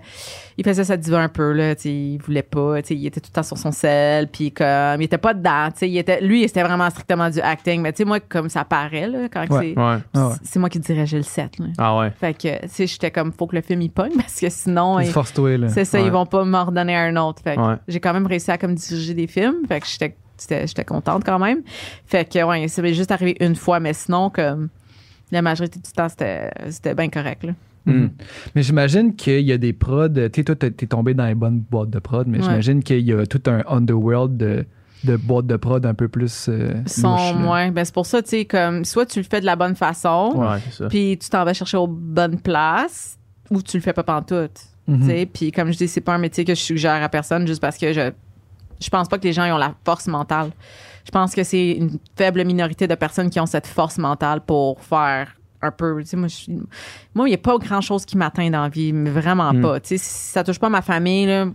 il 0.58 0.64
faisait 0.66 0.84
sa 0.84 0.98
diva 0.98 1.20
un 1.20 1.30
peu, 1.30 1.52
là, 1.54 1.76
tu 1.76 1.90
il 1.90 2.18
voulait 2.18 2.42
pas, 2.44 2.82
tu 2.82 2.94
il 2.94 3.06
était 3.06 3.20
tout 3.22 3.30
le 3.32 3.36
temps 3.36 3.44
sur 3.44 3.58
son 3.58 3.72
sel, 3.72 4.28
puis 4.28 4.52
comme, 4.52 5.00
il 5.00 5.04
était 5.06 5.18
pas 5.18 5.34
dedans, 5.34 5.70
tu 5.72 5.80
sais, 5.80 5.90
il 5.90 5.98
était, 5.98 6.22
lui, 6.22 6.48
c'était 6.48 6.64
vraiment 6.64 6.90
strictement 6.90 7.30
du 7.30 7.40
acting, 7.40 7.82
mais 7.82 7.94
tu 7.94 8.00
sais, 8.00 8.06
moi, 8.06 8.20
comme 8.20 8.50
ça 8.50 8.66
paraît, 8.66 9.08
là, 9.08 9.28
quand 9.32 9.50
Ouais. 9.50 9.74
c'est, 9.76 9.80
Ouais. 9.82 9.98
Ah 10.14 10.28
ouais. 10.30 10.36
c'est 10.44 10.60
moi 10.60 10.70
qui 10.70 10.80
dirigeais 10.80 11.18
le 11.18 11.24
set, 11.24 11.58
là. 11.60 11.66
Ah 11.78 11.98
ouais. 11.98 12.12
Fait 12.20 12.34
que, 12.34 12.62
tu 12.64 12.68
sais, 12.70 12.88
j'étais 12.88 13.12
comme, 13.12 13.32
faut 13.32 13.48
que 13.48 13.56
le 13.56 13.62
film, 13.62 13.82
il 13.82 13.90
pogne, 13.90 14.12
parce 14.18 14.40
que 14.40 14.50
sinon, 14.50 15.00
Il 15.00 15.08
il- 15.08 15.12
force-toi, 15.12 15.58
là. 15.58 15.70
c'est 15.70 15.86
ça, 15.86 16.00
Ouais. 16.00 16.06
ils 16.06 16.12
vont 16.12 16.26
pas 16.26 16.44
m'en 16.44 16.66
redonner 16.66 16.96
un 16.96 17.16
autre. 17.18 17.42
Fait 17.44 17.56
que 17.56 17.62
Ouais. 17.62 17.76
j'ai 17.88 18.00
quand 18.00 18.14
même 18.14 18.28
réussi 18.28 18.52
à 18.52 18.58
comme 18.58 18.76
diriger 18.76 19.14
des 19.14 19.28
films. 19.28 19.66
Fait 19.68 19.80
que 19.80 19.88
j'étais 19.88 20.16
j'étais 20.40 20.68
j'étais 20.68 20.84
contente 20.84 21.24
quand 21.24 21.40
même. 21.40 21.62
Fait 22.06 22.26
que 22.30 22.44
ouais, 22.44 22.68
ça 22.68 22.82
m'est 22.82 22.94
juste 22.94 23.12
arrivé 23.12 23.38
une 23.40 23.56
fois, 23.56 23.80
mais 23.80 23.94
sinon 23.94 24.30
comme 24.30 24.70
la 25.32 25.42
majorité 25.42 25.80
du 25.80 25.92
temps 25.92 26.10
c'était 26.10 26.52
c'était 26.70 26.96
bien 26.96 27.10
correct 27.10 27.44
là. 27.44 27.54
Mhm. 27.86 28.12
Mais 28.56 28.64
j'imagine 28.64 29.14
qu'il 29.14 29.42
y 29.42 29.52
a 29.52 29.58
des 29.58 29.74
prods. 29.74 30.08
Tu 30.08 30.30
sais, 30.36 30.44
toi, 30.46 30.56
t'es 30.56 30.72
tombé 30.88 31.14
dans 31.14 31.26
les 31.26 31.36
bonnes 31.36 31.60
boîtes 31.60 31.90
de 31.90 32.00
prod, 32.00 32.26
mais 32.28 32.38
Ouais. 32.38 32.44
j'imagine 32.46 32.82
qu'il 32.82 33.02
y 33.02 33.12
a 33.12 33.26
tout 33.26 33.42
un 33.48 33.62
underworld 33.68 34.38
de, 34.38 34.66
de 35.04 35.18
boîtes 35.18 35.48
de 35.48 35.58
prod 35.58 35.86
un 35.86 35.94
peu 35.94 36.08
plus. 36.08 36.46
Euh, 36.48 36.76
Sont 36.86 37.34
moins 37.34 37.72
ben 37.72 37.84
c'est 37.84 37.94
pour 37.94 38.06
ça 38.06 38.22
tu 38.22 38.30
sais 38.30 38.46
comme 38.46 38.86
soit 38.86 39.06
tu 39.06 39.20
le 39.20 39.26
fais 39.26 39.42
de 39.42 39.46
la 39.46 39.58
bonne 39.58 39.76
façon, 39.76 40.48
puis 40.90 41.18
tu 41.22 41.30
t'en 41.30 41.44
vas 41.44 41.54
chercher 41.54 41.76
aux 41.76 41.88
bonnes 41.88 42.40
places 42.40 43.18
ou 43.52 43.62
tu 43.62 43.76
le 43.76 43.84
fais 43.84 43.92
pas 43.94 44.04
pantoute. 44.04 44.62
Mhm. 44.88 45.00
Tu 45.02 45.06
sais, 45.08 45.26
puis 45.26 45.52
comme 45.52 45.72
je 45.72 45.78
dis, 45.78 45.88
c'est 45.90 46.00
pas 46.02 46.14
un 46.14 46.18
métier 46.20 46.46
que 46.46 46.56
je 46.56 46.62
suggère 46.62 47.04
à 47.04 47.10
personne 47.10 47.46
juste 47.48 47.62
parce 47.62 47.78
que 47.78 47.92
je 47.92 48.12
je 48.80 48.90
pense 48.90 49.08
pas 49.10 49.18
que 49.18 49.24
les 49.26 49.34
gens 49.34 49.44
ils 49.46 49.52
ont 49.52 49.58
la 49.58 49.76
force 49.86 50.08
mentale. 50.08 50.52
Je 51.06 51.12
pense 51.12 51.36
que 51.36 51.44
c'est 51.44 51.72
une 51.72 51.98
faible 52.16 52.44
minorité 52.46 52.88
de 52.88 52.96
personnes 52.96 53.30
qui 53.30 53.40
ont 53.40 53.46
cette 53.46 53.68
force 53.68 53.98
mentale 53.98 54.42
pour 54.42 54.80
faire 54.82 55.36
un 55.62 55.72
peu. 55.72 56.02
Tu 56.02 56.08
sais, 56.08 56.18
moi, 56.18 56.28
je 56.28 56.36
suis- 56.36 56.60
moi, 57.14 57.28
il 57.28 57.32
n'y 57.32 57.36
a 57.36 57.40
pas 57.40 57.58
grand 57.58 57.82
chose 57.82 58.06
qui 58.06 58.18
m'atteint 58.18 58.50
dans 58.50 58.62
la 58.64 58.70
vie, 58.70 58.92
mais 58.94 59.10
vraiment 59.10 59.54
Mm. 59.54 59.62
pas. 59.62 59.80
Tu 59.80 59.90
sais, 59.90 59.98
si 59.98 60.32
ça 60.32 60.44
touche 60.44 60.60
pas 60.60 60.70
ma 60.70 60.82
famille, 60.82 61.26
là, 61.26 61.46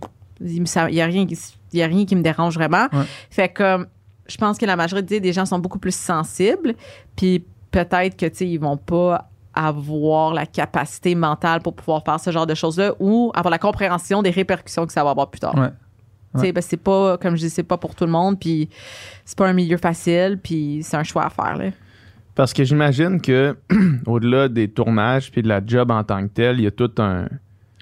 il 0.41 0.63
n'y 0.63 1.01
a, 1.01 1.05
rien 1.05 1.25
y 1.73 1.81
a 1.81 1.85
rien 1.87 2.05
qui 2.05 2.15
me 2.15 2.21
dérange 2.21 2.55
vraiment. 2.55 2.87
Ouais. 2.93 3.03
Fait 3.29 3.49
que 3.49 3.87
je 4.27 4.37
pense 4.37 4.57
que 4.57 4.65
la 4.65 4.75
majorité 4.75 5.19
des 5.19 5.33
gens 5.33 5.45
sont 5.45 5.59
beaucoup 5.59 5.79
plus 5.79 5.93
sensibles, 5.95 6.73
puis 7.15 7.43
peut-être 7.71 8.15
que, 8.17 8.25
tu 8.27 8.35
sais, 8.37 8.47
ils 8.47 8.57
vont 8.59 8.77
pas 8.77 9.29
avoir 9.53 10.33
la 10.33 10.45
capacité 10.45 11.13
mentale 11.15 11.61
pour 11.61 11.73
pouvoir 11.75 12.03
faire 12.03 12.19
ce 12.19 12.31
genre 12.31 12.47
de 12.47 12.53
choses-là 12.55 12.93
ou 12.99 13.31
avoir 13.35 13.51
la 13.51 13.57
compréhension 13.57 14.21
des 14.21 14.29
répercussions 14.29 14.85
que 14.85 14.93
ça 14.93 15.03
va 15.03 15.09
avoir 15.11 15.29
plus 15.29 15.39
tard. 15.39 15.55
Ouais. 15.55 15.69
Tu 16.35 16.41
sais, 16.41 16.51
ben, 16.51 16.61
c'est 16.61 16.77
pas, 16.77 17.17
comme 17.17 17.35
je 17.35 17.41
dis, 17.41 17.49
c'est 17.49 17.63
pas 17.63 17.77
pour 17.77 17.95
tout 17.95 18.05
le 18.05 18.11
monde, 18.11 18.39
puis 18.39 18.69
c'est 19.25 19.37
pas 19.37 19.47
un 19.47 19.53
milieu 19.53 19.77
facile, 19.77 20.39
puis 20.41 20.81
c'est 20.83 20.97
un 20.97 21.03
choix 21.03 21.25
à 21.25 21.29
faire, 21.29 21.57
là. 21.57 21.71
Parce 22.35 22.53
que 22.53 22.63
j'imagine 22.63 23.19
que 23.19 23.57
au-delà 24.05 24.47
des 24.47 24.69
tournages 24.69 25.31
puis 25.31 25.41
de 25.41 25.47
la 25.47 25.59
job 25.65 25.91
en 25.91 26.03
tant 26.03 26.21
que 26.25 26.31
tel, 26.33 26.59
il 26.59 26.63
y 26.63 26.67
a 26.67 26.71
tout 26.71 26.91
un 26.99 27.27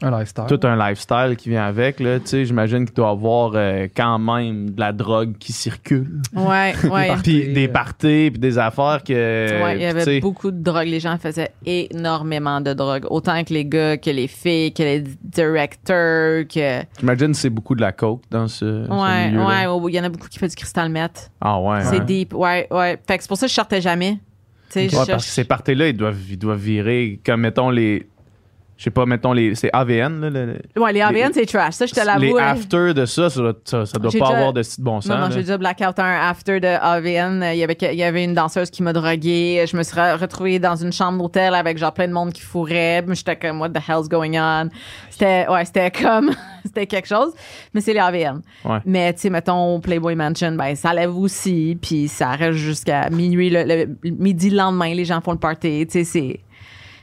Un 0.02 0.12
lifestyle. 0.20 0.46
tout 0.48 0.60
un 0.68 0.76
lifestyle 0.90 1.36
qui 1.38 1.50
vient 1.50 1.66
avec 1.66 2.00
là, 2.00 2.20
tu 2.20 2.28
sais, 2.28 2.46
j'imagine 2.46 2.86
qu'il 2.86 2.94
doit 2.94 3.08
y 3.10 3.12
avoir 3.12 3.52
euh, 3.56 3.88
quand 3.96 4.20
même 4.20 4.70
de 4.70 4.80
la 4.80 4.94
drogue 4.94 5.36
qui 5.40 5.52
circule. 5.54 6.22
Ouais, 6.36 6.74
ouais. 6.92 7.16
Puis 7.24 7.52
des 7.52 7.68
euh, 7.68 7.72
parties 7.72 8.30
puis 8.32 8.40
des 8.40 8.58
affaires 8.60 9.02
que 9.04 9.64
Ouais, 9.64 9.76
il 9.78 9.82
y 9.82 9.86
avait 9.86 10.00
tu 10.02 10.06
sais, 10.06 10.20
beaucoup 10.20 10.52
de 10.52 10.62
drogue. 10.62 10.86
Les 10.88 11.00
gens 11.00 11.18
faisaient 11.18 11.52
énormément 11.66 12.62
de 12.62 12.74
drogue. 12.74 13.06
Autant 13.10 13.44
que 13.44 13.54
les 13.54 13.66
gars, 13.66 13.98
que 13.98 14.12
les 14.12 14.28
filles, 14.28 14.72
que 14.74 14.84
les 14.84 15.04
directeurs, 15.24 16.44
que. 16.48 16.82
J'imagine 17.00 17.28
que 17.32 17.38
c'est 17.38 17.50
beaucoup 17.50 17.76
de 17.76 17.82
la 17.82 17.92
coke 17.92 18.22
dans 18.30 18.48
ce, 18.48 18.86
ce 18.86 18.92
Ouais, 18.92 19.30
milieu-là. 19.30 19.74
ouais. 19.76 19.92
Il 19.92 19.96
y 19.96 20.00
en 20.00 20.04
a 20.04 20.10
beaucoup 20.10 20.28
qui 20.28 20.40
font 20.40 20.48
du 20.48 20.56
cristal 20.56 20.90
meth. 20.90 21.32
Ah 21.42 21.60
ouais. 21.60 21.84
C'est 21.84 21.98
hein. 22.02 22.06
deep. 22.06 22.34
Ouais, 22.34 22.68
ouais. 22.72 22.98
Fait 23.08 23.18
que 23.18 23.24
c'est 23.24 23.28
pour 23.28 23.38
ça 23.38 23.46
que 23.48 23.50
je 23.50 23.56
sortais 23.56 23.82
jamais. 23.82 24.20
Tu 24.70 24.74
sais, 24.74 24.80
Ouais, 24.82 24.90
je 24.90 24.96
parce 24.96 25.08
cherche- 25.08 25.24
que 25.26 25.30
ces 25.32 25.44
parties-là, 25.46 25.88
ils 25.88 25.98
doivent, 25.98 26.18
ils 26.30 26.38
doivent 26.38 26.60
virer 26.60 27.20
comme 27.26 27.42
mettons 27.42 27.70
les 27.70 28.08
je 28.78 28.84
sais 28.84 28.90
pas, 28.92 29.06
mettons 29.06 29.34
les 29.34 29.56
c'est 29.56 29.70
AVN 29.74 30.20
là, 30.22 30.30
le- 30.30 30.60
Ouais, 30.82 30.94
les 30.94 31.02
AVN, 31.02 31.28
les- 31.30 31.34
c'est 31.34 31.46
trash. 31.46 31.74
Ça, 31.74 31.86
je 31.88 31.94
te 31.94 32.00
les 32.00 32.06
l'avoue. 32.06 32.38
hein. 32.38 32.44
after 32.52 32.94
de 32.94 33.06
ça, 33.06 33.30
ça 33.30 33.42
ça, 33.66 33.86
ça 33.86 33.98
doit 34.00 34.12
J'ai 34.12 34.20
pas 34.20 34.26
déjà- 34.28 34.38
avoir 34.38 34.54
de 34.54 34.62
si 34.64 34.82
bon 34.82 35.02
sens. 35.02 35.10
Non, 35.10 35.18
non, 35.18 35.32
j'ai 35.32 35.42
déjà 35.42 35.58
blackout 35.58 35.98
un 36.00 36.30
after 36.30 36.60
de 36.60 36.68
AVN. 36.68 37.44
Il 37.54 37.58
y 37.58 37.64
avait, 37.64 37.78
il 37.82 37.98
y 37.98 38.04
avait 38.04 38.24
une 38.24 38.34
danseuse 38.36 38.70
qui 38.70 38.84
m'a 38.84 38.94
drogué. 38.94 39.66
Je 39.70 39.76
me 39.76 39.84
suis 39.84 39.96
re- 39.98 40.18
retrouvée 40.20 40.60
dans 40.60 40.76
une 40.76 40.94
chambre 40.94 41.18
d'hôtel 41.18 41.56
avec 41.56 41.78
genre 41.78 41.94
plein 41.94 42.08
de 42.08 42.14
monde 42.14 42.32
qui 42.34 42.42
fourrait. 42.42 43.04
J'étais 43.14 43.36
comme, 43.36 43.60
what 43.62 43.70
the 43.70 43.80
hell's 43.88 44.08
going 44.08 44.38
on? 44.40 44.70
C'était, 45.10 45.48
ouais, 45.50 45.66
c'était 45.66 45.90
comme, 45.92 46.32
c'était 46.66 46.86
quelque 46.86 47.08
chose. 47.08 47.34
Mais 47.74 47.82
c'est 47.82 47.94
les 47.94 48.00
AVN. 48.00 48.42
Ouais. 48.64 48.78
Mais, 48.86 49.14
tu 49.14 49.22
sais, 49.22 49.30
mettons, 49.32 49.80
Playboy 49.80 50.16
Mansion, 50.16 50.52
ben, 50.52 50.76
ça 50.76 50.94
lève 50.94 51.16
aussi. 51.18 51.78
Puis 51.82 52.08
ça 52.08 52.30
reste 52.32 52.58
jusqu'à 52.60 53.10
minuit. 53.10 53.50
Le, 53.50 53.64
le- 53.64 54.12
midi 54.12 54.52
le 54.52 54.58
lendemain, 54.58 54.94
les 54.94 55.06
gens 55.06 55.20
font 55.22 55.32
le 55.32 55.40
party. 55.40 55.88
Tu 55.88 55.92
sais, 55.92 56.04
c'est. 56.04 56.40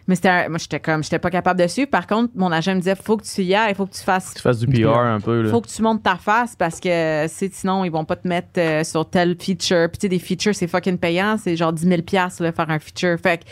Mais 0.07 0.17
c'était 0.17 0.49
moi, 0.51 0.59
j'étais 0.59 0.81
comme, 0.81 1.03
j'étais 1.03 1.19
pas 1.19 1.31
capable 1.31 1.59
de 1.61 1.67
suivre. 1.67 1.89
Par 1.89 2.07
contre, 2.07 2.33
mon 2.35 2.53
agent 2.53 2.75
me 2.75 2.81
disait, 2.81 2.95
faut 2.95 3.17
que 3.17 3.25
tu 3.25 3.43
y 3.43 3.55
ailles, 3.55 3.71
il 3.71 3.75
faut 3.75 3.87
que 3.87 3.95
tu 3.95 4.03
fasses 4.03 4.35
Tu 4.35 4.43
fasses 4.43 4.59
du 4.59 4.67
PR 4.67 4.99
un 4.99 5.19
peu 5.21 5.41
là. 5.43 5.51
faut 5.51 5.61
que 5.63 5.69
tu 5.69 5.81
montes 5.81 6.03
ta 6.03 6.17
face 6.17 6.55
parce 6.57 6.79
que 6.79 7.25
sinon 7.29 7.85
ils 7.85 7.91
vont 7.91 8.05
pas 8.05 8.17
te 8.17 8.29
mettre 8.29 8.49
euh, 8.59 8.85
sur 8.85 9.09
tel 9.09 9.35
feature. 9.41 9.89
Puis 9.89 9.99
tu 9.99 10.01
sais 10.03 10.09
des 10.09 10.19
features 10.19 10.55
c'est 10.55 10.67
fucking 10.67 10.99
payant, 10.99 11.37
c'est 11.39 11.57
genre 11.57 11.73
10 11.73 11.87
000 11.89 12.03
pièces 12.03 12.41
là 12.41 12.53
faire 12.53 12.69
un 12.69 12.79
feature. 12.79 13.17
Fait 13.23 13.39
que 13.39 13.45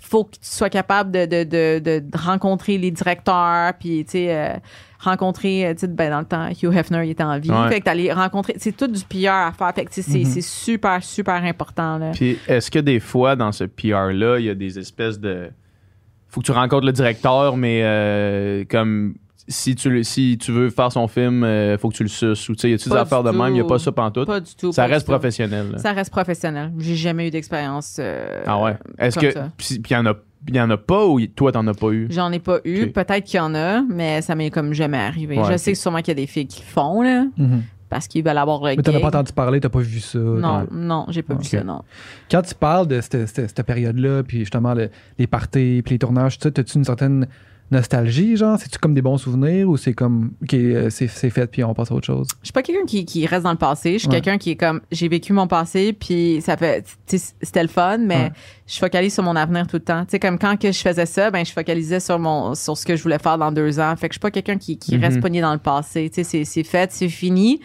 faut 0.00 0.24
que 0.24 0.32
tu 0.32 0.38
sois 0.42 0.70
capable 0.70 1.10
de 1.10 1.26
de, 1.26 1.44
de, 1.44 1.78
de, 2.00 2.16
rencontrer 2.16 2.78
les 2.78 2.90
directeurs 2.90 3.72
puis 3.78 4.04
tu 4.04 4.12
sais 4.12 4.34
euh, 4.34 4.54
rencontrer 5.00 5.66
euh, 5.66 5.74
tu 5.74 5.80
sais 5.80 5.88
ben 5.88 6.10
dans 6.10 6.20
le 6.20 6.24
temps 6.24 6.48
Hugh 6.48 6.74
Hefner 6.74 7.04
il 7.04 7.10
était 7.10 7.22
en 7.22 7.38
vie. 7.38 7.50
Ouais. 7.50 7.68
Fait 7.68 7.80
que 7.80 7.84
t'allais 7.84 8.12
rencontrer 8.12 8.54
c'est 8.58 8.76
tout 8.76 8.86
du 8.86 9.02
PR 9.04 9.28
à 9.32 9.52
faire. 9.52 9.72
Fait 9.74 9.84
que 9.84 9.90
tu 9.90 10.02
sais, 10.02 10.10
c'est 10.10 10.18
Mhm. 10.20 10.24
c'est 10.24 10.40
super 10.40 11.02
super 11.02 11.42
important 11.44 11.98
là. 11.98 12.12
Puis 12.12 12.38
est-ce 12.48 12.70
que 12.70 12.78
des 12.78 13.00
fois 13.00 13.36
dans 13.36 13.52
ce 13.52 13.64
PR 13.64 14.12
là, 14.12 14.38
il 14.38 14.46
y 14.46 14.50
a 14.50 14.54
des 14.54 14.78
espèces 14.78 15.18
de 15.20 15.50
faut 16.28 16.40
que 16.40 16.46
tu 16.46 16.52
rencontres 16.52 16.86
le 16.86 16.92
directeur 16.92 17.56
mais 17.56 17.80
euh, 17.82 18.64
comme 18.70 19.14
si 19.50 19.74
tu 19.74 20.04
si 20.04 20.36
tu 20.38 20.52
veux 20.52 20.68
faire 20.68 20.92
son 20.92 21.08
film, 21.08 21.42
euh, 21.42 21.78
faut 21.78 21.88
que 21.88 21.94
tu 21.94 22.02
le 22.02 22.08
suces 22.10 22.48
ou 22.50 22.54
tu 22.54 22.60
sais, 22.60 22.70
y 22.70 22.74
a-tu 22.74 22.90
des 22.90 22.94
affaires 22.96 23.22
de 23.22 23.30
même, 23.30 23.54
il 23.54 23.58
y 23.58 23.60
a 23.60 23.64
pas 23.64 23.78
ça 23.78 23.92
pantoute. 23.92 24.26
Pas 24.26 24.40
du 24.40 24.54
tout. 24.54 24.72
ça 24.72 24.84
reste 24.84 25.06
tout. 25.06 25.12
professionnel. 25.12 25.70
là. 25.72 25.78
Ça 25.78 25.92
reste 25.92 26.10
professionnel. 26.10 26.70
J'ai 26.78 26.96
jamais 26.96 27.28
eu 27.28 27.30
d'expérience. 27.30 27.96
euh, 27.98 28.42
ah 28.46 28.60
ouais? 28.60 28.76
Est-ce 28.98 29.18
comme 29.18 29.28
que 29.28 29.32
ça. 29.34 29.50
puis 29.56 29.78
il 29.88 29.92
y 29.92 29.96
en 29.96 30.04
a 30.06 30.14
il 30.46 30.54
y 30.54 30.60
en 30.60 30.68
a 30.70 30.76
pas 30.76 31.04
ou 31.06 31.18
toi 31.28 31.50
t'en 31.50 31.66
as 31.66 31.74
pas 31.74 31.88
eu? 31.90 32.06
J'en 32.10 32.30
ai 32.30 32.38
pas 32.40 32.58
eu. 32.64 32.88
Peut-être 32.92 33.24
qu'il 33.24 33.38
y 33.38 33.40
en 33.40 33.54
a, 33.54 33.80
mais 33.82 34.20
ça 34.22 34.34
m'est 34.34 34.50
comme 34.50 34.72
jamais 34.74 34.98
arrivé. 34.98 35.38
Ouais, 35.38 35.50
je 35.52 35.56
sais 35.56 35.74
sûrement 35.74 35.98
qu'il 35.98 36.08
y 36.08 36.10
a 36.12 36.14
des 36.14 36.26
filles 36.26 36.46
qui 36.46 36.60
le 36.60 36.66
font, 36.66 37.00
là, 37.02 37.24
Mhm. 37.38 37.62
Parce 37.88 38.06
qu'ils 38.08 38.24
veulent 38.24 38.36
avoir 38.38 38.62
Mais 38.62 38.76
t'en 38.76 38.94
as 38.94 39.00
pas 39.00 39.08
entendu 39.08 39.32
parler, 39.32 39.60
t'as 39.60 39.68
pas 39.68 39.80
vu 39.80 40.00
ça. 40.00 40.18
Non, 40.18 40.66
non, 40.70 41.06
j'ai 41.08 41.22
pas 41.22 41.34
vu 41.34 41.44
ça, 41.44 41.64
non. 41.64 41.82
Quand 42.30 42.42
tu 42.42 42.54
parles 42.54 42.86
de 42.86 43.00
cette, 43.00 43.26
cette- 43.26 43.48
cette 43.56 43.62
période-là, 43.66 44.22
puis 44.22 44.40
justement 44.40 44.74
le- 44.74 44.90
les 45.18 45.26
parties, 45.26 45.82
puis 45.84 45.94
les 45.94 45.98
tournages, 45.98 46.38
ça, 46.40 46.48
as-tu 46.48 46.76
une 46.78 46.84
certaine 46.84 47.26
nostalgie, 47.70 48.36
genre? 48.36 48.58
C'est-tu 48.58 48.78
comme 48.78 48.94
des 48.94 49.02
bons 49.02 49.18
souvenirs 49.18 49.68
ou 49.68 49.76
c'est 49.76 49.92
comme, 49.92 50.32
OK, 50.42 50.54
euh, 50.54 50.90
c'est 50.90 51.06
c'est 51.08 51.30
fait, 51.30 51.46
puis 51.46 51.62
on 51.64 51.74
passe 51.74 51.90
à 51.90 51.94
autre 51.94 52.06
chose? 52.06 52.26
Je 52.42 52.46
suis 52.46 52.52
pas 52.52 52.62
quelqu'un 52.62 52.84
qui, 52.86 53.04
qui 53.04 53.26
reste 53.26 53.42
dans 53.44 53.50
le 53.52 53.58
passé. 53.58 53.94
Je 53.94 53.98
suis 53.98 54.08
Ouais. 54.08 54.14
quelqu'un 54.16 54.38
qui 54.38 54.50
est 54.50 54.56
comme, 54.56 54.80
j'ai 54.90 55.08
vécu 55.08 55.32
mon 55.32 55.46
passé, 55.46 55.92
puis 55.92 56.40
ça 56.40 56.56
fait, 56.56 56.84
tu 57.06 57.18
sais, 57.18 57.32
c'était 57.42 57.62
le 57.62 57.68
fun, 57.68 57.98
mais 57.98 58.16
Ouais. 58.16 58.32
je 58.66 58.78
focalise 58.78 59.12
sur 59.14 59.22
mon 59.22 59.36
avenir 59.36 59.66
tout 59.66 59.76
le 59.76 59.82
temps. 59.84 60.04
Tu 60.04 60.12
sais, 60.12 60.18
comme 60.18 60.38
quand 60.38 60.56
que 60.58 60.72
je 60.72 60.78
faisais 60.80 61.06
ça, 61.06 61.30
ben, 61.30 61.44
je 61.44 61.52
focalisais 61.52 62.00
sur 62.00 62.18
mon, 62.18 62.54
sur 62.54 62.76
ce 62.76 62.84
que 62.86 62.96
je 62.96 63.02
voulais 63.02 63.18
faire 63.18 63.38
dans 63.38 63.52
deux 63.52 63.78
ans. 63.80 63.94
Fait 63.96 64.08
que 64.08 64.14
je 64.14 64.18
suis 64.18 64.20
pas 64.20 64.30
quelqu'un 64.30 64.56
qui, 64.58 64.78
qui 64.78 64.96
Mhm. 64.96 65.04
reste 65.04 65.20
pogné 65.20 65.40
dans 65.40 65.52
le 65.52 65.58
passé. 65.58 66.08
Tu 66.10 66.16
sais, 66.16 66.24
c'est- 66.24 66.44
c'est 66.44 66.64
fait, 66.64 66.90
c'est 66.92 67.08
fini. 67.08 67.60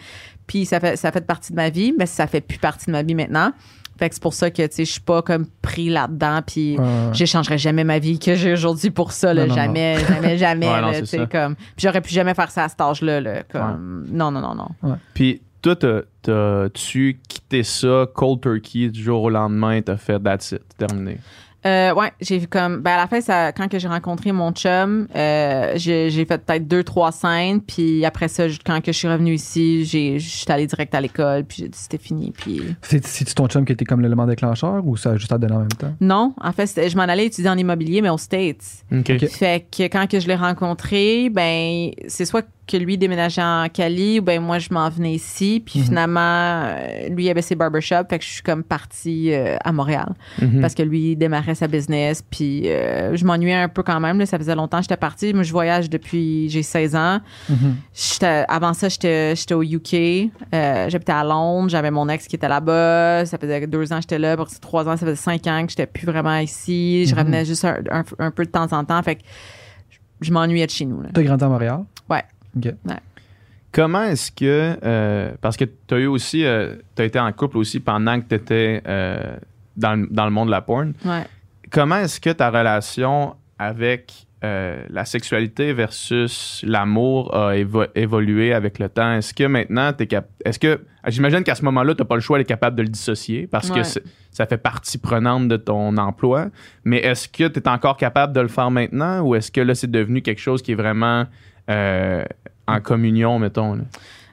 Puis 0.46 0.66
ça 0.66 0.78
fait, 0.78 0.96
ça 0.96 1.10
fait 1.10 1.24
partie 1.26 1.52
de 1.52 1.56
ma 1.56 1.70
vie, 1.70 1.94
mais 1.98 2.04
ça 2.04 2.26
fait 2.26 2.42
plus 2.42 2.58
partie 2.58 2.86
de 2.86 2.92
ma 2.92 3.02
vie 3.02 3.14
maintenant. 3.14 3.52
Fait 3.98 4.08
que 4.08 4.14
c'est 4.14 4.22
pour 4.22 4.34
ça 4.34 4.50
que, 4.50 4.62
tu 4.66 4.68
sais, 4.74 4.84
je 4.84 4.90
suis 4.92 5.00
pas 5.00 5.22
comme 5.22 5.46
pris 5.62 5.88
là-dedans, 5.88 6.40
puis 6.46 6.76
Ouais, 6.78 6.84
ouais. 6.84 6.88
j'échangerais 7.12 7.58
jamais 7.58 7.84
ma 7.84 7.98
vie 7.98 8.18
que 8.18 8.34
j'ai 8.34 8.52
aujourd'hui 8.52 8.90
pour 8.90 9.12
ça, 9.12 9.32
là. 9.32 9.42
Non, 9.42 9.48
non, 9.50 9.54
jamais, 9.54 9.96
jamais, 10.08 10.38
jamais, 10.38 10.68
Ouais, 10.68 11.00
tu 11.00 11.06
sais, 11.06 11.26
comme. 11.30 11.54
Puis 11.54 11.64
j'aurais 11.78 12.00
pu 12.00 12.12
jamais 12.12 12.34
faire 12.34 12.50
ça 12.50 12.64
à 12.64 12.68
cet 12.68 12.80
âge-là, 12.80 13.20
là. 13.20 13.42
Comme, 13.44 14.06
non, 14.10 14.30
non, 14.30 14.40
non, 14.40 14.54
non. 14.82 14.96
Puis 15.14 15.40
toi 15.62 15.76
t'as- 15.76 16.02
t'as-tu 16.22 17.20
quitté 17.28 17.62
ça 17.62 18.06
cold 18.14 18.40
turkey 18.42 18.88
du 18.90 19.02
jour 19.02 19.22
au 19.22 19.30
lendemain, 19.30 19.80
t'as 19.80 19.96
fait 19.96 20.20
that's 20.20 20.52
it, 20.52 20.62
terminé? 20.76 21.18
Euh, 21.66 21.94
ouais, 21.94 22.12
j'ai 22.20 22.36
vu 22.38 22.46
comme 22.46 22.82
ben 22.82 22.92
à 22.92 22.96
la 22.98 23.06
fin 23.06 23.20
ça 23.22 23.50
quand 23.52 23.68
que 23.68 23.78
j'ai 23.78 23.88
rencontré 23.88 24.32
mon 24.32 24.52
chum, 24.52 25.08
euh, 25.16 25.72
j'ai 25.76 26.10
j'ai 26.10 26.24
fait 26.26 26.38
peut-être 26.44 26.68
deux 26.68 26.84
trois 26.84 27.10
scènes 27.10 27.60
puis 27.62 28.04
après 28.04 28.28
ça 28.28 28.44
quand 28.66 28.82
que 28.82 28.92
je 28.92 28.98
suis 28.98 29.08
revenue 29.08 29.32
ici, 29.34 29.84
j'ai 29.86 30.18
j'étais 30.18 30.52
allée 30.52 30.66
direct 30.66 30.94
à 30.94 31.00
l'école 31.00 31.44
puis 31.44 31.58
j'ai 31.62 31.68
dit 31.68 31.78
c'était 31.78 31.96
fini 31.98 32.32
puis 32.36 32.60
C'est- 32.82 33.06
C'est-tu 33.06 33.34
ton 33.34 33.46
chum 33.48 33.64
qui 33.64 33.72
était 33.72 33.86
comme 33.86 34.02
l'élément 34.02 34.26
déclencheur 34.26 34.86
ou 34.86 34.96
ça 34.98 35.12
a 35.12 35.16
juste 35.16 35.32
à 35.32 35.38
donner 35.38 35.54
en 35.54 35.60
même 35.60 35.68
temps? 35.68 35.94
non, 36.00 36.34
en 36.40 36.52
fait, 36.52 36.88
je 36.88 36.96
m'en 36.96 37.04
allais 37.04 37.26
étudier 37.26 37.48
en 37.48 37.56
immobilier 37.56 38.02
mais 38.02 38.10
aux 38.10 38.18
States. 38.18 38.84
Fait 39.28 39.64
que 39.70 39.84
quand 39.84 40.06
que 40.06 40.20
je 40.20 40.26
l'ai 40.28 40.34
rencontré, 40.36 41.30
ben 41.30 41.90
c'est 42.08 42.26
soit 42.26 42.46
que 42.66 42.76
lui 42.78 42.96
déménageait 42.96 43.42
en 43.42 43.68
Cali, 43.72 44.20
ben 44.20 44.40
moi 44.42 44.58
je 44.58 44.68
m'en 44.72 44.88
venais 44.88 45.12
ici, 45.14 45.62
puis 45.64 45.80
Mhm. 45.80 45.84
finalement 45.84 46.20
euh, 46.64 47.08
lui 47.10 47.28
avait 47.28 47.42
ses 47.42 47.54
barbershops, 47.54 48.08
fait 48.08 48.18
que 48.18 48.24
je 48.24 48.30
suis 48.30 48.42
comme 48.42 48.62
partie 48.62 49.32
euh, 49.34 49.56
à 49.62 49.70
Montréal 49.72 50.14
Mhm. 50.40 50.60
parce 50.62 50.74
que 50.74 50.82
lui 50.82 51.12
il 51.12 51.16
démarrait 51.16 51.54
sa 51.54 51.68
business, 51.68 52.22
puis 52.30 52.62
euh, 52.68 53.16
je 53.16 53.24
m'ennuyais 53.26 53.54
un 53.54 53.68
peu 53.68 53.82
quand 53.82 54.00
même, 54.00 54.18
là, 54.18 54.26
ça 54.26 54.38
faisait 54.38 54.54
longtemps 54.54 54.78
que 54.78 54.84
j'étais 54.84 54.96
partie, 54.96 55.34
moi 55.34 55.42
je 55.42 55.52
voyage 55.52 55.90
depuis 55.90 56.48
j'ai 56.48 56.62
16 56.62 56.96
ans. 56.96 57.20
Mhm. 57.50 57.76
Avant 58.48 58.72
ça, 58.72 58.88
j'étais 58.88 59.36
j'étais 59.36 59.54
au 59.54 59.62
UK. 59.62 60.30
Euh, 60.54 60.88
J'habitais 60.88 61.12
à 61.12 61.24
Londres. 61.24 61.68
J'avais 61.68 61.90
mon 61.90 62.08
ex 62.08 62.26
qui 62.26 62.36
était 62.36 62.48
là-bas. 62.48 63.26
Ça 63.26 63.38
faisait 63.38 63.66
deux 63.66 63.92
ans 63.92 63.96
que 63.96 64.02
j'étais 64.02 64.18
là. 64.18 64.36
Pour 64.36 64.48
trois 64.60 64.88
ans, 64.88 64.96
ça 64.96 65.04
faisait 65.06 65.16
cinq 65.16 65.46
ans 65.46 65.62
que 65.64 65.70
j'étais 65.70 65.86
plus 65.86 66.06
vraiment 66.06 66.36
ici. 66.38 67.04
Je 67.06 67.14
revenais 67.14 67.44
juste 67.44 67.64
un, 67.64 67.76
un- 67.90 68.04
un 68.18 68.30
peu 68.30 68.44
de 68.44 68.50
temps 68.50 68.72
en 68.72 68.84
temps. 68.84 69.02
Fait 69.02 69.16
que 69.16 69.22
je 70.20 70.32
m'ennuyais 70.32 70.66
de 70.66 70.70
chez 70.70 70.84
nous. 70.86 71.02
T'as 71.12 71.22
grandi 71.22 71.44
à 71.44 71.48
Montréal? 71.48 71.84
Ouais. 72.56 72.94
Comment 73.72 74.04
est-ce 74.04 74.30
que. 74.30 74.76
euh, 74.84 75.32
parce 75.40 75.56
que 75.56 75.64
tu 75.64 75.94
as 75.94 75.98
eu 75.98 76.06
aussi. 76.06 76.44
tu 76.96 77.02
as 77.02 77.04
été 77.04 77.18
en 77.18 77.32
couple 77.32 77.58
aussi 77.58 77.80
pendant 77.80 78.20
que 78.20 78.26
tu 78.28 78.34
étais 78.36 78.82
dans, 79.76 79.94
le- 80.00 80.08
dans 80.10 80.24
le 80.24 80.30
monde 80.30 80.46
de 80.46 80.52
la 80.52 80.60
porn. 80.60 80.92
Ouais. 81.04 81.24
Comment 81.70 81.96
est-ce 81.96 82.20
que 82.20 82.30
ta 82.30 82.50
relation 82.50 83.34
avec 83.58 84.12
euh, 84.44 84.84
la 84.90 85.04
sexualité 85.04 85.72
versus 85.72 86.62
l'amour 86.66 87.34
a 87.34 87.56
évo- 87.56 87.88
évolué 87.96 88.52
avec 88.52 88.78
le 88.78 88.88
temps? 88.88 89.14
Est-ce 89.14 89.34
que 89.34 89.44
maintenant, 89.44 89.92
tu 89.92 90.04
es 90.04 90.06
capable. 90.06 90.32
Est-ce 90.44 90.58
que. 90.60 90.80
J'imagine 91.08 91.42
qu'à 91.42 91.54
ce 91.56 91.64
moment-là, 91.64 91.94
tu 91.94 92.00
n'as 92.02 92.06
pas 92.06 92.14
le 92.14 92.20
choix 92.20 92.38
d'être 92.38 92.46
capable 92.48 92.76
de 92.76 92.82
le 92.82 92.88
dissocier 92.88 93.46
parce 93.48 93.70
que 93.70 93.80
Ouais. 93.80 94.02
ça 94.30 94.46
fait 94.46 94.56
partie 94.56 94.98
prenante 94.98 95.48
de 95.48 95.56
ton 95.56 95.96
emploi. 95.96 96.46
Mais 96.84 96.98
est-ce 96.98 97.28
que 97.28 97.48
tu 97.48 97.58
es 97.58 97.68
encore 97.68 97.96
capable 97.96 98.32
de 98.32 98.40
le 98.40 98.48
faire 98.48 98.70
maintenant 98.70 99.20
ou 99.22 99.34
est-ce 99.34 99.50
que 99.50 99.60
là, 99.60 99.74
c'est 99.74 99.90
devenu 99.90 100.22
quelque 100.22 100.40
chose 100.40 100.62
qui 100.62 100.72
est 100.72 100.76
vraiment 100.76 101.24
euh, 101.70 102.24
en 102.66 102.80
communion, 102.80 103.38
mettons? 103.38 103.74
là? 103.74 103.84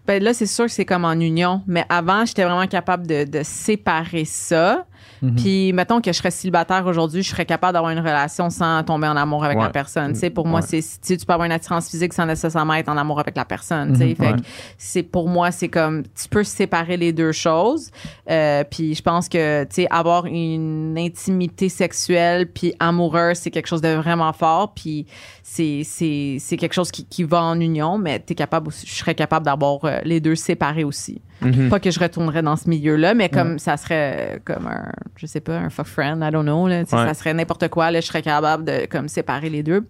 Ben 0.08 0.22
là, 0.22 0.34
c'est 0.34 0.48
sûr 0.48 0.66
que 0.66 0.72
c'est 0.72 0.86
comme 0.86 1.06
en 1.06 1.14
union. 1.14 1.62
Mais 1.68 1.86
avant, 1.88 2.26
j'étais 2.26 2.44
vraiment 2.44 2.68
capable 2.68 3.06
de, 3.06 3.24
de 3.24 3.44
séparer 3.44 4.26
ça. 4.26 4.86
Mhm. 5.22 5.36
Puis, 5.36 5.72
mettons 5.74 6.02
que 6.02 6.12
je 6.12 6.18
serais 6.18 6.32
célibataire 6.32 6.86
aujourd'hui, 6.88 7.22
je 7.22 7.30
serais 7.30 7.46
capable 7.46 7.74
d'avoir 7.74 7.92
une 7.92 8.00
relation 8.00 8.50
sans 8.50 8.84
tomber 8.84 9.08
en 9.08 9.16
amour 9.16 9.44
avec 9.46 9.58
Ouais. 9.58 9.64
la 9.64 9.70
personne. 9.70 10.14
Tu 10.14 10.20
sais, 10.20 10.30
pour 10.32 10.48
moi, 10.48 10.62
c'est, 10.64 10.82
tu 11.06 11.16
peux 11.26 11.34
avoir 11.34 11.46
une 11.46 11.52
attirance 11.52 11.90
physique 11.90 12.14
sans 12.14 12.26
nécessairement 12.26 12.74
être 12.74 12.90
en 12.90 12.98
amour 12.98 13.20
avec 13.20 13.36
la 13.38 13.46
personne. 13.46 13.94
tu 13.94 14.00
sais. 14.00 14.16
Fait 14.16 14.32
Ouais. 14.32 14.34
que 14.34 14.42
c'est, 14.78 15.04
pour 15.04 15.30
moi, 15.30 15.52
c'est 15.52 15.68
comme, 15.70 16.04
tu 16.04 16.28
peux 16.30 16.44
séparer 16.44 16.98
les 16.98 17.14
deux 17.14 17.32
choses. 17.32 17.92
Euh, 18.30 18.64
puis, 18.64 18.96
je 18.96 19.02
pense 19.04 19.30
que, 19.30 19.64
tu 19.66 19.70
sais, 19.76 19.88
avoir 19.92 20.26
une 20.26 20.96
intimité 20.98 21.70
sexuelle 21.70 22.48
puis 22.52 22.74
amoureuse, 22.80 23.38
c'est 23.38 23.52
quelque 23.52 23.68
chose 23.68 23.82
de 23.82 23.90
vraiment 23.94 24.34
fort. 24.34 24.74
Puis, 24.74 25.06
c'est, 25.44 25.84
c'est, 25.86 26.38
c'est 26.40 26.58
quelque 26.58 26.74
chose 26.74 26.90
qui, 26.92 27.06
qui 27.06 27.24
va 27.24 27.44
en 27.44 27.60
union, 27.60 27.98
mais 27.98 28.20
t'es 28.20 28.36
capable 28.36 28.72
je 28.72 28.92
serais 28.92 29.16
capable 29.16 29.46
d'avoir 29.46 29.84
euh, 29.86 30.00
les 30.04 30.20
deux 30.20 30.36
séparés 30.36 30.84
aussi. 30.84 31.22
Mhm. 31.44 31.70
Pas 31.70 31.80
que 31.80 31.90
je 31.92 32.00
retournerais 32.00 32.42
dans 32.44 32.56
ce 32.56 32.70
milieu-là, 32.70 33.14
mais 33.14 33.30
comme 33.30 33.58
ça 33.60 33.78
serait 33.78 34.36
euh, 34.36 34.40
comme 34.46 34.68
un, 34.68 34.92
je 35.18 35.26
sais 35.26 35.40
pas, 35.42 35.58
un 35.58 35.70
fuck 35.70 35.88
friend, 35.88 36.22
I 36.24 36.32
don't 36.32 36.44
know, 36.44 36.68
là, 36.68 36.80
Ouais. 36.80 36.86
ça 36.86 37.14
serait 37.14 37.34
n'importe 37.34 37.68
quoi, 37.70 37.90
là, 37.92 38.00
je 38.02 38.06
serais 38.08 38.22
capable 38.22 38.64
de 38.66 38.86
comme 38.88 39.08
séparer 39.08 39.50
les 39.50 39.64
deux. 39.64 39.88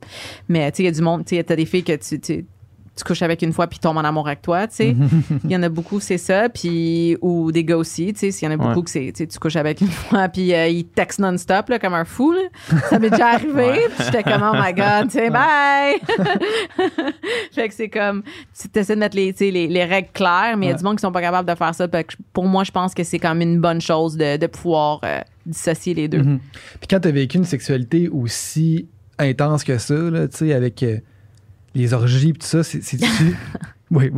Mais 0.49 0.71
tu 0.71 0.77
sais, 0.77 0.83
il 0.83 0.85
y 0.85 0.89
a 0.89 0.91
du 0.91 1.01
monde, 1.01 1.25
tu 1.25 1.35
sais, 1.35 1.43
t'as 1.43 1.55
des 1.55 1.65
filles 1.65 1.83
que 1.83 1.95
tu, 1.95 2.45
tu, 2.95 3.01
tu 3.01 3.03
couches 3.03 3.21
avec 3.21 3.41
une 3.41 3.53
fois 3.53 3.67
puis 3.67 3.79
tombent 3.79 3.97
en 3.97 4.03
amour 4.03 4.27
avec 4.27 4.41
toi, 4.41 4.67
tu 4.67 4.75
sais. 4.75 4.95
Il 5.43 5.51
y 5.51 5.55
en 5.55 5.63
a 5.63 5.69
beaucoup, 5.69 5.99
c'est 5.99 6.17
ça, 6.17 6.49
puis 6.49 7.17
ou 7.21 7.51
des 7.51 7.63
gars 7.63 7.77
aussi, 7.77 8.13
tu 8.13 8.19
sais, 8.19 8.31
s'il 8.31 8.47
y 8.47 8.51
en 8.51 8.53
a 8.53 8.57
beaucoup 8.57 8.79
Ouais. 8.79 8.83
que 8.83 8.89
c'est, 8.89 9.11
tu 9.15 9.27
tu 9.27 9.39
couches 9.39 9.55
avec 9.55 9.81
une 9.81 9.87
fois 9.87 10.27
puis 10.29 10.53
euh, 10.53 10.67
ils 10.67 10.85
textent 10.85 11.19
non-stop 11.19 11.69
là 11.69 11.79
comme 11.79 11.93
un 11.93 12.05
fou, 12.05 12.31
là. 12.31 12.41
Ça 12.89 12.99
m'est 12.99 13.09
déjà 13.09 13.33
arrivé, 13.33 13.79
puis 13.95 14.05
j'étais 14.05 14.23
comme 14.23 14.43
oh 14.43 14.55
my 14.55 14.73
god, 14.73 15.05
tu 15.09 15.17
sais, 15.19 15.29
bye. 15.29 15.99
fait 17.51 17.67
que 17.69 17.73
c'est 17.73 17.89
comme 17.89 18.23
tu 18.73 18.79
essaies 18.79 18.95
de 18.95 18.99
mettre 18.99 19.15
les, 19.15 19.33
tu 19.33 19.49
les, 19.51 19.67
les 19.67 19.85
règles 19.85 20.09
claires, 20.13 20.55
mais 20.57 20.67
il 20.67 20.69
y 20.69 20.73
a 20.73 20.75
du 20.75 20.83
monde 20.83 20.97
qui 20.97 21.01
sont 21.01 21.11
pas 21.11 21.21
capables 21.21 21.49
de 21.49 21.55
faire 21.55 21.73
ça. 21.75 21.87
Fait 21.87 22.03
que 22.03 22.13
pour 22.33 22.45
moi, 22.45 22.63
je 22.63 22.71
pense 22.71 22.93
que 22.93 23.03
c'est 23.03 23.19
quand 23.19 23.33
même 23.35 23.49
une 23.49 23.61
bonne 23.61 23.81
chose 23.81 24.15
de, 24.17 24.37
de 24.37 24.47
pouvoir 24.47 24.99
euh, 25.03 25.19
dissocier 25.45 25.93
les 25.93 26.07
deux. 26.07 26.23
Mhm. 26.23 26.39
Puis 26.79 26.87
quand 26.89 26.99
t'as 26.99 27.11
vécu 27.11 27.37
une 27.37 27.45
sexualité 27.45 28.09
aussi 28.09 28.87
intense 29.19 29.63
que 29.63 29.77
ça, 29.77 29.93
là, 29.95 30.27
tu 30.27 30.37
sais, 30.37 30.53
avec 30.53 30.81
euh, 30.83 30.97
les 31.73 31.93
orgies 31.93 32.29
et 32.29 32.33
tout 32.33 32.45
ça, 32.47 32.63
c'est- 32.63 32.81
c'est-tu. 32.83 33.35
oui, 33.91 34.11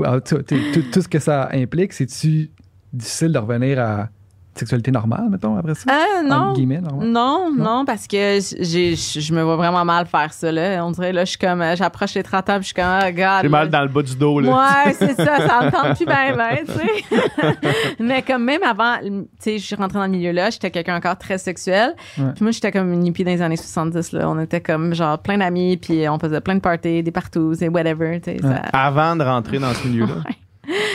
tout 0.91 1.01
ce 1.01 1.07
que 1.07 1.19
ça 1.19 1.49
implique, 1.53 1.93
c'est-tu 1.93 2.49
difficile 2.91 3.31
de 3.31 3.37
revenir 3.39 3.79
à 3.79 4.09
sexualité 4.55 4.91
normale, 4.91 5.27
mettons, 5.29 5.57
après 5.57 5.75
ça? 5.75 5.83
Ah 5.89 6.21
non. 6.23 6.53
Non, 6.55 7.01
Non? 7.01 7.51
non, 7.55 7.85
parce 7.85 8.07
que 8.07 8.39
j'ai, 8.59 8.95
je 8.95 9.33
me 9.33 9.41
vois 9.43 9.55
vraiment 9.55 9.83
mal 9.85 10.05
faire 10.05 10.31
ça, 10.33 10.51
là. 10.51 10.85
On 10.85 10.91
dirait, 10.91 11.11
là, 11.11 11.25
je 11.25 11.31
suis 11.31 11.39
comme, 11.39 11.61
euh, 11.61 11.75
j'approche 11.75 12.13
les 12.15 12.23
30 12.23 12.49
ans, 12.49 12.53
puis 12.59 12.61
je 12.61 12.65
suis 12.67 12.73
comme, 12.75 12.85
oh, 13.01 13.11
God. 13.11 13.41
J'ai 13.43 13.49
mal 13.49 13.69
dans 13.69 13.81
le 13.81 13.87
bas 13.87 14.01
du 14.03 14.15
dos, 14.15 14.39
là. 14.39 14.49
Ouais, 14.85 14.93
c'est 14.93 15.15
ça, 15.15 15.37
ça 15.47 15.65
me 15.65 15.71
tente 15.71 15.95
plus 15.97 16.05
bien, 16.05 16.35
ben, 16.35 16.57
tu 16.65 16.71
sais. 16.71 17.57
Mais 17.99 18.21
comme 18.21 18.43
même 18.43 18.63
avant, 18.63 18.97
tu 19.01 19.25
sais, 19.39 19.57
je 19.57 19.65
suis 19.65 19.75
rentrée 19.75 19.97
dans 19.99 20.05
le 20.05 20.11
milieu-là, 20.11 20.49
j'étais 20.49 20.71
quelqu'un 20.71 20.95
encore 20.97 21.17
très 21.17 21.37
sexuel. 21.37 21.95
Ouais. 22.17 22.25
Puis 22.35 22.43
moi, 22.43 22.51
j'étais 22.51 22.71
comme 22.71 22.91
une 22.93 23.05
hippie 23.05 23.23
dans 23.23 23.31
les 23.31 23.41
années 23.41 23.57
70, 23.57 24.11
là. 24.13 24.29
On 24.29 24.39
était 24.39 24.61
comme, 24.61 24.93
genre, 24.93 25.17
plein 25.19 25.37
d'amis, 25.37 25.77
puis 25.77 26.07
on 26.09 26.19
faisait 26.19 26.41
plein 26.41 26.55
de 26.55 26.61
parties, 26.61 27.01
des 27.03 27.11
partout, 27.11 27.53
c'est 27.57 27.69
whatever, 27.69 28.19
tu 28.21 28.31
sais. 28.31 28.43
Ouais. 28.43 28.49
ça- 28.53 28.61
Avant 28.73 29.15
de 29.15 29.23
rentrer 29.23 29.59
dans 29.59 29.73
ce 29.73 29.87
milieu-là. 29.87 30.15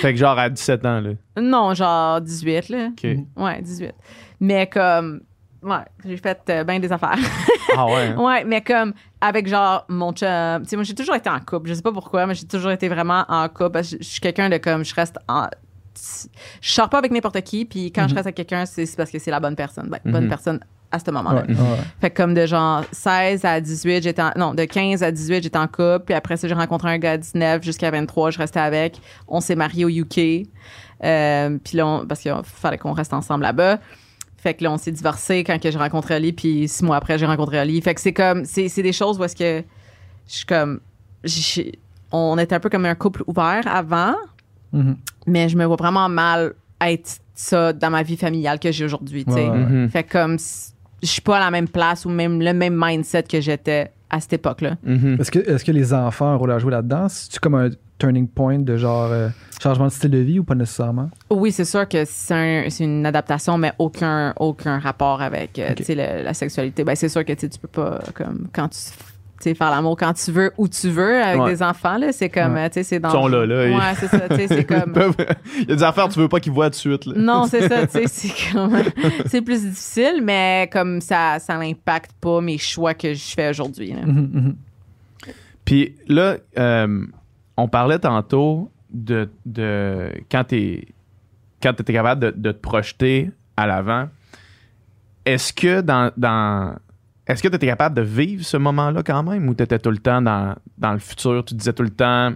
Fait 0.00 0.12
que 0.14 0.18
genre 0.18 0.38
à 0.38 0.48
17 0.48 0.84
ans, 0.86 1.00
là. 1.00 1.10
Non, 1.40 1.74
genre 1.74 2.20
18, 2.20 2.68
là. 2.70 2.88
OK. 2.92 3.06
Ouais, 3.36 3.60
18. 3.62 3.92
Mais 4.40 4.66
comme, 4.66 5.20
ouais, 5.62 5.84
j'ai 6.04 6.16
fait 6.16 6.40
euh, 6.50 6.64
bien 6.64 6.78
des 6.80 6.90
affaires. 6.92 7.18
Ah 7.76 7.84
ouais. 7.84 8.06
hein? 8.08 8.16
Ouais, 8.16 8.44
mais 8.44 8.62
comme 8.62 8.94
avec 9.20 9.46
genre 9.46 9.84
mon 9.90 10.12
chum. 10.12 10.62
Tu 10.62 10.68
sais, 10.70 10.76
moi, 10.76 10.84
j'ai 10.84 10.94
toujours 10.94 11.14
été 11.14 11.28
en 11.28 11.38
couple. 11.38 11.68
Je 11.68 11.74
sais 11.74 11.82
pas 11.82 11.92
pourquoi, 11.92 12.26
mais 12.26 12.34
j'ai 12.34 12.46
toujours 12.46 12.70
été 12.70 12.88
vraiment 12.88 13.26
en 13.28 13.46
couple. 13.50 13.72
Parce 13.72 13.90
que 13.90 13.98
je 13.98 14.02
je 14.02 14.08
suis 14.08 14.20
quelqu'un 14.20 14.48
de 14.48 14.56
comme, 14.56 14.86
je 14.86 14.94
reste 14.94 15.18
en. 15.28 15.48
Je 16.61 16.70
sors 16.72 16.88
pas 16.88 16.99
avec 16.99 17.11
n'importe 17.12 17.40
qui, 17.42 17.64
puis 17.64 17.92
quand 17.92 18.09
je 18.09 18.14
reste 18.14 18.26
avec 18.26 18.36
quelqu'un, 18.36 18.66
c'est 18.66 18.86
parce 18.96 19.11
que 19.11 19.18
c'est 19.18 19.30
la 19.30 19.40
bonne 19.40 19.57
personne. 19.57 19.88
Ben, 19.88 19.99
bonne 20.05 20.24
Mhm. 20.24 20.28
personne 20.28 20.61
à 20.90 20.99
ce 20.99 21.11
moment-là. 21.11 21.42
Ouais, 21.42 21.55
ouais. 21.55 21.76
Fait 22.01 22.11
que 22.11 22.16
comme 22.16 22.32
de 22.34 22.46
genre 22.46 22.82
16 22.92 23.44
à 23.44 23.61
18, 23.61 24.03
j'étais 24.03 24.22
en- 24.22 24.32
non, 24.36 24.55
de 24.55 24.64
15 24.64 25.03
à 25.03 25.11
18, 25.12 25.42
j'étais 25.42 25.59
en 25.59 25.66
couple, 25.66 26.01
puis 26.07 26.14
après 26.14 26.36
ça, 26.38 26.49
j'ai 26.49 26.55
rencontré 26.55 26.88
un 26.90 26.99
gars 26.99 27.12
à 27.12 27.16
19 27.18 27.62
jusqu'à 27.62 27.90
23, 27.90 28.30
je 28.30 28.38
restais 28.38 28.61
avec. 28.61 29.01
On 29.28 29.40
s'est 29.40 29.55
mariés 29.57 29.84
au 29.84 29.88
UK. 29.90 30.46
Euh, 31.05 31.59
puis 31.62 31.76
là, 31.76 31.86
on- 31.86 32.07
parce 32.07 32.20
qu'il 32.20 32.34
fallait 32.44 32.78
qu'on 32.78 32.92
reste 32.92 33.12
ensemble 33.12 33.42
là-bas. 33.44 33.78
Fait 34.38 34.55
que 34.55 34.64
là, 34.64 34.72
on 34.72 34.78
s'est 34.78 34.92
divorcés 34.92 35.44
quand 35.44 35.61
que 35.61 35.70
j'ai 35.70 35.78
rencontré 35.78 36.14
Ali, 36.14 36.32
puis 36.32 36.68
six 36.68 36.84
mois 36.84 36.96
après, 36.96 37.18
j'ai 37.18 37.26
rencontré 37.26 37.59
Ali. 37.59 37.80
Fait 37.82 37.94
que 37.94 38.01
c'est 38.01 38.12
comme, 38.12 38.44
c'est 38.44 38.68
c'est 38.68 38.82
des 38.82 38.92
choses 38.92 39.18
où 39.18 39.24
est-ce 39.24 39.36
que 39.36 39.62
je 40.28 40.32
suis 40.34 40.46
comme, 40.46 40.80
on 42.12 42.38
était 42.38 42.55
un 42.55 42.61
peu 42.61 42.70
comme 42.70 42.86
un 42.86 42.94
couple 42.94 43.24
ouvert 43.26 43.62
avant, 43.66 44.14
Mhm. 44.72 44.96
mais 45.26 45.48
je 45.48 45.56
me 45.56 45.64
vois 45.64 45.76
vraiment 45.76 46.08
mal 46.08 46.52
être 46.80 47.18
ça 47.34 47.72
dans 47.72 47.90
ma 47.90 48.02
vie 48.02 48.16
familiale 48.16 48.58
que 48.58 48.70
j'ai 48.72 48.84
aujourd'hui. 48.84 49.24
Ouais. 49.26 49.48
Mhm. 49.48 49.88
Fait 49.88 50.02
que 50.04 50.12
comme, 50.12 50.36
je 51.02 51.06
suis 51.08 51.22
pas 51.22 51.36
à 51.38 51.40
la 51.40 51.50
même 51.50 51.68
place 51.68 52.04
ou 52.04 52.08
même 52.10 52.40
le 52.40 52.52
même 52.52 52.76
mindset 52.80 53.22
que 53.24 53.40
j'étais 53.40 53.90
à 54.10 54.20
cette 54.20 54.32
époque-là. 54.34 54.76
Mhm. 54.84 55.16
Est-ce 55.20 55.30
que, 55.30 55.38
est-ce 55.38 55.64
que 55.64 55.72
les 55.72 55.92
enfants 55.92 56.26
ont 56.30 56.32
un 56.32 56.36
rôle 56.36 56.52
à 56.52 56.58
jouer 56.58 56.70
là-dedans? 56.72 57.08
C'est-tu 57.08 57.38
comme 57.40 57.54
un 57.54 57.68
turning 57.98 58.26
point 58.28 58.58
de 58.60 58.76
genre 58.76 59.10
euh, 59.10 59.28
changement 59.62 59.86
de 59.86 59.90
style 59.90 60.10
de 60.12 60.18
vie 60.18 60.38
ou 60.38 60.44
pas 60.44 60.54
nécessairement? 60.54 61.10
Oui, 61.30 61.50
c'est 61.52 61.64
sûr 61.64 61.86
que 61.88 62.04
c'est 62.06 62.34
un- 62.34 62.70
c'est 62.70 62.84
une 62.84 63.04
adaptation, 63.04 63.58
mais 63.58 63.72
aucun, 63.78 64.32
aucun 64.38 64.78
rapport 64.78 65.20
avec 65.20 65.58
euh, 65.58 65.74
le- 65.88 66.22
la 66.24 66.32
sexualité. 66.34 66.84
Ben, 66.84 66.94
c'est 66.94 67.08
sûr 67.08 67.24
que 67.24 67.32
tu 67.32 67.48
peux 67.60 67.68
pas, 67.68 67.98
comme, 68.14 68.46
quand 68.52 68.68
tu 68.68 68.78
tu 68.78 68.92
sais, 69.45 69.55
faire 69.55 69.70
l'amour 69.70 69.97
quand 69.97 70.12
tu 70.12 70.30
veux, 70.32 70.53
où 70.59 70.68
tu 70.68 70.89
veux, 70.91 71.22
avec 71.22 71.41
Ouais. 71.43 71.51
des 71.51 71.62
enfants, 71.62 71.97
là, 71.99 72.12
c'est 72.12 72.28
comme, 72.28 72.55
Ouais. 72.55 72.64
euh, 72.64 72.68
tu 72.68 72.74
sais, 72.74 72.82
c'est 72.82 73.01
dans. 73.01 73.09
Ils 73.09 73.12
sont 73.12 73.28
là, 73.28 73.47
là, 73.47 73.66
et- 73.66 73.74
Ouais, 73.74 73.95
c'est 73.97 74.09
ça, 74.09 74.28
tu 74.28 74.36
sais, 74.36 74.49
c'est 74.49 74.64
comme. 74.66 74.93
Peuvent- 74.93 75.14
Il 75.61 75.68
y 75.68 75.72
a 75.72 75.76
des 75.76 75.82
affaires 75.82 76.09
tu 76.09 76.18
veux 76.18 76.28
pas 76.28 76.41
qu'ils 76.41 76.53
voient 76.53 76.66
tout 76.70 76.74
de 76.74 76.76
suite, 76.76 77.07
là. 77.07 77.14
Non, 77.16 77.45
c'est 77.47 77.68
ça, 77.68 77.86
tu 77.86 77.93
sais, 77.93 78.07
c'est 78.07 78.53
comme. 78.53 78.76
c'est 79.26 79.43
plus 79.43 79.62
difficile, 79.62 80.20
mais 80.22 80.68
comme 80.72 81.01
ça, 81.01 81.39
ça 81.39 81.57
n'impacte 81.59 82.12
pas 82.20 82.41
mes 82.41 82.59
choix 82.59 82.95
que 82.95 83.14
je 83.14 83.34
fais 83.34 83.51
aujourd'hui. 83.51 83.93
là. 83.93 84.03
Mhm, 84.07 84.30
mhm. 84.32 84.57
Puis 85.64 85.95
là, 86.09 86.36
euh, 86.59 87.05
on 87.57 87.68
parlait 87.68 87.99
tantôt 87.99 88.70
de, 88.91 89.28
de 89.45 90.11
quand 90.30 90.45
tu 90.45 90.82
quand 91.62 91.72
étais 91.78 91.93
capable 91.93 92.20
de, 92.22 92.30
de 92.30 92.53
te 92.53 92.59
projeter 92.61 93.30
à 93.57 93.66
l'avant. 93.66 94.09
Est-ce 95.26 95.53
que 95.53 95.82
dans, 95.82 96.11
dans 96.16 96.76
est-ce 97.29 97.43
que 97.43 97.49
tu 97.49 97.55
étais 97.57 97.66
capable 97.66 97.95
de 97.97 98.03
vivre 98.03 98.45
ce 98.45 98.57
moment-là 98.57 99.03
quand 99.03 99.22
même 99.22 99.49
ou 99.49 99.55
tu 99.55 99.62
étais 99.62 99.79
tout 99.79 99.91
le 99.91 99.99
temps 99.99 100.22
dans, 100.22 100.55
dans 100.79 100.93
le 100.93 100.99
futur? 100.99 101.45
Tu 101.45 101.55
disais 101.55 101.72
tout 101.72 101.83
le 101.83 101.91
temps 101.91 102.33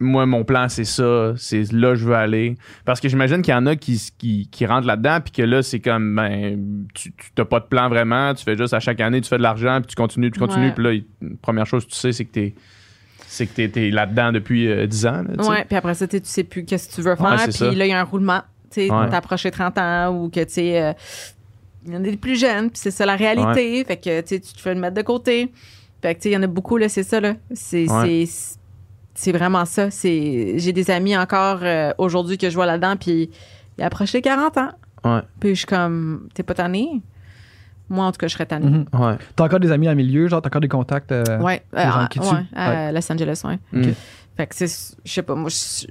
moi, 0.00 0.26
mon 0.26 0.44
plan, 0.44 0.68
c'est 0.68 0.84
ça, 0.84 1.32
c'est 1.36 1.72
là 1.72 1.96
je 1.96 2.04
veux 2.04 2.14
aller. 2.14 2.56
Parce 2.84 3.00
que 3.00 3.08
j'imagine 3.08 3.42
qu'il 3.42 3.52
y 3.52 3.56
en 3.56 3.66
a 3.66 3.74
qui, 3.74 4.00
qui, 4.16 4.48
qui 4.48 4.64
rentrent 4.64 4.86
là-dedans, 4.86 5.18
puis 5.20 5.32
que 5.32 5.42
là, 5.42 5.60
c'est 5.60 5.80
comme, 5.80 6.14
ben, 6.14 6.86
tu 6.94 7.12
n'as 7.36 7.44
pas 7.44 7.58
de 7.58 7.64
plan 7.64 7.88
vraiment, 7.88 8.32
tu 8.32 8.44
fais 8.44 8.56
juste 8.56 8.74
à 8.74 8.78
chaque 8.78 9.00
année, 9.00 9.20
tu 9.20 9.28
fais 9.28 9.38
de 9.38 9.42
l'argent, 9.42 9.80
puis 9.80 9.88
tu 9.88 9.96
continues, 9.96 10.30
tu 10.30 10.38
continues, 10.38 10.70
puis 10.72 10.84
là, 10.84 10.92
il- 10.92 11.04
première 11.42 11.66
chose 11.66 11.84
que 11.84 11.90
tu 11.90 11.96
sais, 11.96 12.12
c'est 12.12 12.24
que 12.26 12.32
tu 12.32 12.54
c'est 13.26 13.46
que 13.48 13.54
t'es, 13.56 13.68
t'es 13.68 13.90
là-dedans 13.90 14.30
depuis 14.30 14.68
euh, 14.68 14.86
10 14.86 15.06
ans. 15.06 15.24
là, 15.28 15.34
tu. 15.42 15.48
Ouais, 15.50 15.64
puis 15.64 15.76
après 15.76 15.94
ça, 15.94 16.06
tu 16.06 16.16
sais, 16.18 16.20
tu 16.22 16.28
sais 16.28 16.44
plus 16.44 16.64
qu'est-ce 16.64 16.88
que 16.90 16.94
tu 16.94 17.02
veux 17.02 17.16
faire. 17.16 17.36
Puis 17.48 17.74
là, 17.74 17.84
il 17.86 17.88
y 17.88 17.92
a 17.92 17.98
un 18.00 18.04
roulement. 18.04 18.42
Tu 18.70 18.88
Ouais. 18.88 19.08
t'approches 19.10 19.44
les 19.44 19.50
30 19.50 19.76
ans 19.78 20.14
ou 20.16 20.28
que, 20.30 20.44
tu 20.44 20.52
sais, 20.52 20.80
euh, 20.80 20.92
il 21.88 21.94
y 21.94 21.96
en 21.96 22.00
a 22.00 22.04
des 22.04 22.16
plus 22.16 22.38
jeunes, 22.38 22.70
puis 22.70 22.78
c'est 22.80 22.90
ça 22.90 23.04
la 23.06 23.16
réalité. 23.16 23.84
Fait 23.84 23.96
que, 23.96 24.20
tu 24.20 24.26
sais, 24.28 24.40
tu 24.40 24.52
te 24.52 24.60
fais 24.60 24.74
le 24.74 24.80
mettre 24.80 24.94
de 24.96 25.02
côté. 25.02 25.52
Fait 26.02 26.14
que, 26.14 26.20
tu 26.20 26.24
sais, 26.24 26.30
il 26.30 26.34
y 26.34 26.36
en 26.36 26.42
a 26.42 26.46
beaucoup, 26.46 26.76
là, 26.76 26.88
c'est 26.88 27.02
ça, 27.02 27.20
là. 27.20 27.34
C'est, 27.52 27.90
Ouais. 27.90 28.24
c'est, 28.26 28.58
c'est 29.14 29.32
vraiment 29.32 29.64
ça. 29.64 29.90
C'est, 29.90 30.58
j'ai 30.58 30.72
des 30.72 30.90
amis 30.90 31.16
encore 31.16 31.58
euh, 31.62 31.92
aujourd'hui 31.98 32.38
que 32.38 32.48
je 32.50 32.54
vois 32.54 32.66
là-dedans, 32.66 32.94
puis 32.96 33.30
il 33.76 33.82
a 33.82 33.86
approché 33.86 34.20
40 34.22 34.56
ans. 34.58 34.70
Ouais. 35.04 35.20
Puis 35.40 35.50
je 35.50 35.54
suis 35.54 35.66
comme, 35.66 36.28
t'es 36.34 36.42
pas 36.42 36.54
tanné? 36.54 37.00
Moi, 37.88 38.04
en 38.04 38.12
tout 38.12 38.18
cas, 38.18 38.28
je 38.28 38.34
serais 38.34 38.46
tannée. 38.46 38.66
Mhm. 38.70 38.86
Ouais. 39.00 39.16
T'as 39.34 39.44
encore 39.44 39.60
des 39.60 39.72
amis 39.72 39.86
dans 39.86 39.92
le 39.92 39.96
milieu, 39.96 40.28
genre, 40.28 40.42
t'as 40.42 40.48
encore 40.48 40.60
des 40.60 40.68
contacts. 40.68 41.10
euh, 41.10 41.24
Ouais, 41.40 41.62
les 41.72 41.82
gens 41.82 41.90
à- 42.00 42.08
qui 42.08 42.20
ouais, 42.20 42.26
tuent. 42.28 42.46
à 42.54 42.92
Los 42.92 43.10
Angeles, 43.12 43.40
ouais. 43.44 43.58
Mm. 43.72 43.92
Fait 44.36 44.46
que 44.46 44.54
c'est, 44.54 44.94
je 45.04 45.10
sais 45.12 45.22
pas, 45.22 45.34
moi, 45.34 45.48
je, 45.50 45.86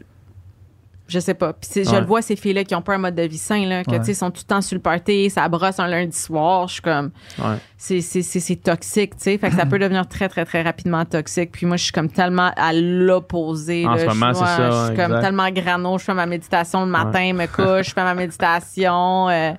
je 1.08 1.20
sais 1.20 1.34
pas. 1.34 1.54
Puis 1.54 1.84
je 1.86 1.90
Ouais. 1.90 2.00
le 2.02 2.06
vois, 2.06 2.22
ces 2.22 2.36
filles-là 2.36 2.64
qui 2.64 2.76
ont 2.76 2.82
pas 2.82 2.96
un 2.96 2.98
mode 3.00 3.16
de 3.16 3.24
vie 3.24 3.38
sain, 3.38 3.66
là, 3.66 3.84
que, 3.84 3.92
Ouais. 3.92 4.00
tu 4.00 4.06
sais, 4.06 4.14
sont 4.14 4.30
tout 4.32 4.42
le 4.44 4.48
temps 4.48 4.62
sur 4.62 4.76
le 4.76 4.82
party, 4.82 5.30
ça 5.30 5.48
brosse 5.50 5.80
un 5.80 5.88
lundi 5.88 6.18
soir. 6.18 6.68
Je 6.68 6.74
suis 6.74 6.82
comme, 6.82 7.12
Ouais. 7.40 7.56
c'est, 7.78 8.02
c'est, 8.02 8.22
c'est, 8.22 8.40
c'est 8.40 8.56
toxique, 8.58 9.16
tu 9.18 9.24
sais. 9.24 9.38
Fait 9.38 9.50
que 9.50 9.56
ça 9.56 9.66
peut 9.66 9.80
devenir 9.80 10.08
très, 10.08 10.28
très, 10.30 10.46
très 10.46 10.62
rapidement 10.62 11.06
toxique. 11.06 11.52
Puis 11.52 11.66
moi, 11.66 11.78
je 11.78 11.84
suis 11.84 11.92
comme 11.94 12.10
tellement 12.10 12.52
à 12.58 12.74
l'opposé. 12.74 13.86
En 13.86 13.92
là. 13.94 13.98
ce 14.00 14.04
Je- 14.04 14.08
moment, 14.10 14.34
c'est 14.34 14.40
ouais, 14.42 14.46
ça, 14.46 14.70
Je 14.70 14.76
suis 14.84 14.92
exact. 14.92 15.08
comme 15.10 15.22
tellement 15.22 15.50
grano. 15.52 15.98
Je 15.98 16.04
fais 16.04 16.14
ma 16.14 16.26
méditation 16.26 16.82
le 16.86 16.92
matin, 16.92 17.34
me 17.34 17.46
couche, 17.48 17.88
je 17.90 17.94
fais 17.94 18.04
ma 18.04 18.14
méditation. 18.14 19.30
euh, 19.30 19.52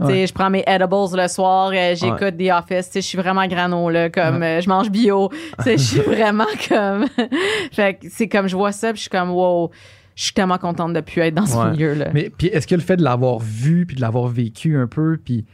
tu 0.00 0.06
sais, 0.06 0.26
je 0.26 0.32
prends 0.32 0.50
mes 0.50 0.64
edibles 0.66 1.16
le 1.16 1.28
soir, 1.28 1.70
euh, 1.74 1.94
j'écoute 1.94 2.36
The 2.38 2.50
Office. 2.52 2.86
Tu 2.86 2.92
sais, 2.94 3.00
je 3.02 3.06
suis 3.06 3.18
vraiment 3.18 3.46
grano, 3.46 3.90
là. 3.90 4.10
Comme, 4.10 4.42
euh, 4.42 4.60
je 4.60 4.68
mange 4.68 4.90
bio. 4.90 5.28
Tu 5.58 5.64
sais, 5.64 5.78
je 5.78 5.82
suis 5.82 6.00
vraiment 6.00 6.46
comme. 6.68 7.06
fait 7.72 7.94
que 7.94 8.06
c'est 8.10 8.28
comme, 8.28 8.48
je 8.48 8.56
vois 8.56 8.72
ça, 8.72 8.88
puis 8.88 8.96
je 8.96 9.02
suis 9.02 9.10
comme, 9.10 9.30
wow. 9.30 9.70
Je 10.16 10.24
suis 10.24 10.32
tellement 10.32 10.58
contente 10.58 10.92
de 10.92 11.00
plus 11.00 11.20
être 11.22 11.34
dans 11.34 11.46
ce 11.46 11.56
Ouais. 11.56 11.70
milieu-là. 11.72 12.10
Mais 12.14 12.30
puis 12.30 12.46
est-ce 12.48 12.66
que 12.66 12.74
le 12.74 12.80
fait 12.80 12.96
de 12.96 13.02
l'avoir 13.02 13.38
vu 13.40 13.84
puis 13.86 13.96
de 13.96 14.00
l'avoir 14.00 14.28
vécu 14.28 14.76
un 14.78 14.86
peu, 14.86 15.18
puis 15.22 15.44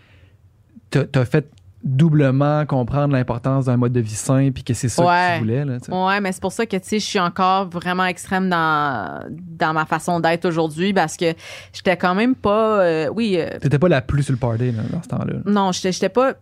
t'as 0.91 1.25
fait 1.25 1.49
doublement 1.83 2.67
comprendre 2.67 3.15
l'importance 3.15 3.65
d'un 3.65 3.79
mode 3.79 3.93
de 3.95 4.01
vie 4.01 4.11
sain 4.15 4.51
puis 4.53 4.63
que 4.63 4.75
c'est 4.75 4.91
ça 4.91 5.03
que 5.03 5.35
tu 5.39 5.45
voulais 5.45 5.65
là. 5.65 5.79
Ouais, 5.89 6.21
mais 6.21 6.31
c'est 6.33 6.43
pour 6.43 6.53
ça 6.53 6.67
que, 6.67 6.77
tu 6.77 6.83
sais, 6.87 6.99
je 6.99 7.05
suis 7.07 7.19
encore 7.19 7.71
vraiment 7.71 8.05
extrême 8.05 8.51
dans, 8.51 9.25
dans 9.31 9.73
ma 9.73 9.87
façon 9.87 10.21
d'être 10.21 10.45
aujourd'hui 10.45 10.93
parce 10.93 11.17
que 11.17 11.33
j'étais 11.73 11.97
quand 11.97 12.15
même 12.15 12.35
pas. 12.35 12.83
euh, 12.83 13.09
oui, 13.15 13.37
euh, 13.39 13.59
T'étais 13.61 13.79
pas 13.79 13.89
la 13.89 14.03
plus 14.03 14.25
sur 14.25 14.33
le 14.33 14.39
party 14.39 14.73
là, 14.73 14.83
dans 14.93 15.03
ce 15.03 15.09
temps-là. 15.09 15.37
non, 15.47 15.73
j'étais 15.73 15.93
j'étais 15.93 16.11
pas 16.11 16.35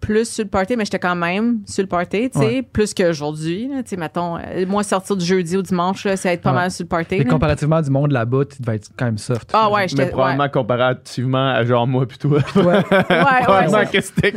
plus 0.00 0.28
sur 0.30 0.44
le 0.44 0.50
party, 0.50 0.76
mais 0.76 0.84
j'étais 0.84 0.98
quand 0.98 1.16
même 1.16 1.58
sur 1.66 1.82
le 1.82 1.88
party, 1.88 2.30
tu 2.30 2.38
sais, 2.38 2.44
Ouais. 2.46 2.62
plus 2.62 2.94
qu'aujourd'hui. 2.94 3.68
Tu 3.78 3.82
sais, 3.90 3.96
mettons, 3.96 4.36
euh, 4.36 4.64
moi, 4.66 4.82
sortir 4.82 5.16
du 5.16 5.24
jeudi 5.24 5.56
au 5.56 5.62
dimanche, 5.62 6.04
là, 6.04 6.16
c'est 6.16 6.32
être 6.34 6.42
pas 6.42 6.50
Ouais. 6.50 6.56
mal 6.56 6.70
sur 6.70 6.84
le 6.84 6.88
party. 6.88 7.18
Mais 7.18 7.24
là. 7.24 7.30
comparativement 7.30 7.76
à 7.76 7.82
du 7.82 7.90
monde 7.90 8.12
là-bas, 8.12 8.44
tu 8.44 8.62
devais 8.62 8.76
être 8.76 8.88
quand 8.96 9.06
même 9.06 9.18
soft. 9.18 9.50
Ah 9.52 9.68
ouais, 9.70 9.82
Mais 9.82 9.88
j'étais. 9.88 10.06
probablement 10.10 10.48
comparativement 10.48 11.50
à 11.50 11.64
genre 11.64 11.86
moi 11.86 12.06
puis 12.06 12.18
toi. 12.18 12.38
Ouais. 12.56 12.64
Ouais, 13.08 13.24
ouais, 13.24 13.42
probablement 13.42 13.86
que 13.90 14.00
c'était 14.00 14.32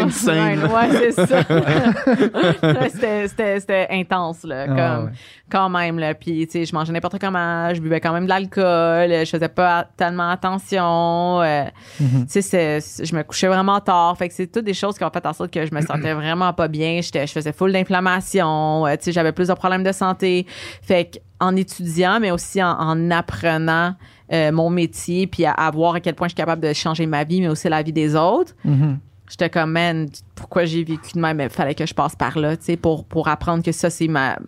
une 0.00 0.10
scène. 0.10 0.60
Ouais, 0.64 0.90
ouais, 0.90 1.12
c'est 1.14 1.26
ça. 1.26 1.42
C'était- 2.88 3.28
C'était 3.28 3.60
c'était 3.60 3.86
intense, 3.90 4.44
là. 4.44 4.64
Ah, 4.64 4.66
comme, 4.66 5.04
ouais. 5.06 5.10
quand 5.50 5.68
même, 5.68 5.98
là. 5.98 6.14
Puis, 6.14 6.46
tu 6.46 6.52
sais, 6.52 6.64
je 6.64 6.74
mangeais 6.74 6.92
n'importe 6.92 7.18
comment, 7.20 7.72
je 7.74 7.80
buvais 7.80 8.00
quand 8.00 8.12
même 8.12 8.24
de 8.24 8.28
l'alcool, 8.28 9.10
je 9.24 9.28
faisais 9.30 9.48
pas 9.48 9.86
tellement 9.96 10.30
attention. 10.30 11.40
euh, 11.42 11.64
Mhm. 12.00 12.26
Tu 12.26 12.42
sais, 12.42 12.78
je 12.80 13.14
me 13.14 13.22
couchais 13.22 13.48
vraiment 13.48 13.80
tard. 13.80 14.16
Fait 14.16 14.28
que 14.28 14.34
c'est 14.34 14.46
toutes 14.46 14.64
des 14.64 14.74
choses 14.74 14.87
qui 14.96 15.04
ont 15.04 15.10
fait 15.10 15.26
en 15.26 15.32
sorte 15.32 15.52
que 15.52 15.66
je 15.66 15.74
me 15.74 15.80
sentais 15.80 16.14
vraiment 16.14 16.52
pas 16.52 16.68
bien. 16.68 17.00
Je 17.02 17.26
faisais 17.26 17.52
full 17.52 17.72
d'inflammation. 17.72 18.86
euh, 18.86 18.96
tu 19.00 19.12
j'avais 19.12 19.32
plus 19.32 19.48
de 19.48 19.54
problèmes 19.54 19.82
de 19.84 19.92
santé. 19.92 20.46
Fait 20.82 21.20
en 21.40 21.54
étudiant, 21.56 22.18
mais 22.20 22.30
aussi 22.30 22.62
en, 22.62 22.70
en 22.70 23.10
apprenant 23.10 23.94
euh, 24.32 24.52
mon 24.52 24.70
métier, 24.70 25.26
puis 25.26 25.44
à, 25.46 25.70
voir 25.72 25.94
à 25.94 26.00
quel 26.00 26.14
point 26.14 26.26
je 26.28 26.30
suis 26.30 26.36
capable 26.36 26.62
de 26.62 26.72
changer 26.72 27.06
ma 27.06 27.24
vie, 27.24 27.40
mais 27.40 27.48
aussi 27.48 27.68
la 27.68 27.82
vie 27.82 27.92
des 27.92 28.14
autres. 28.14 28.54
Mhm. 28.64 28.98
J'étais 29.30 29.50
comme, 29.50 29.72
man, 29.72 30.08
pourquoi 30.34 30.64
j'ai 30.64 30.84
vécu 30.84 31.12
de 31.14 31.20
même? 31.20 31.38
Il 31.40 31.50
fallait 31.50 31.74
que 31.74 31.84
je 31.84 31.92
passe 31.94 32.16
par 32.16 32.38
là, 32.38 32.56
tu 32.56 32.64
sais, 32.64 32.76
pour, 32.76 33.04
pour 33.04 33.28
apprendre 33.28 33.62
que 33.62 33.72
ça, 33.72 33.90
c'est 33.90 34.08
ma, 34.08 34.38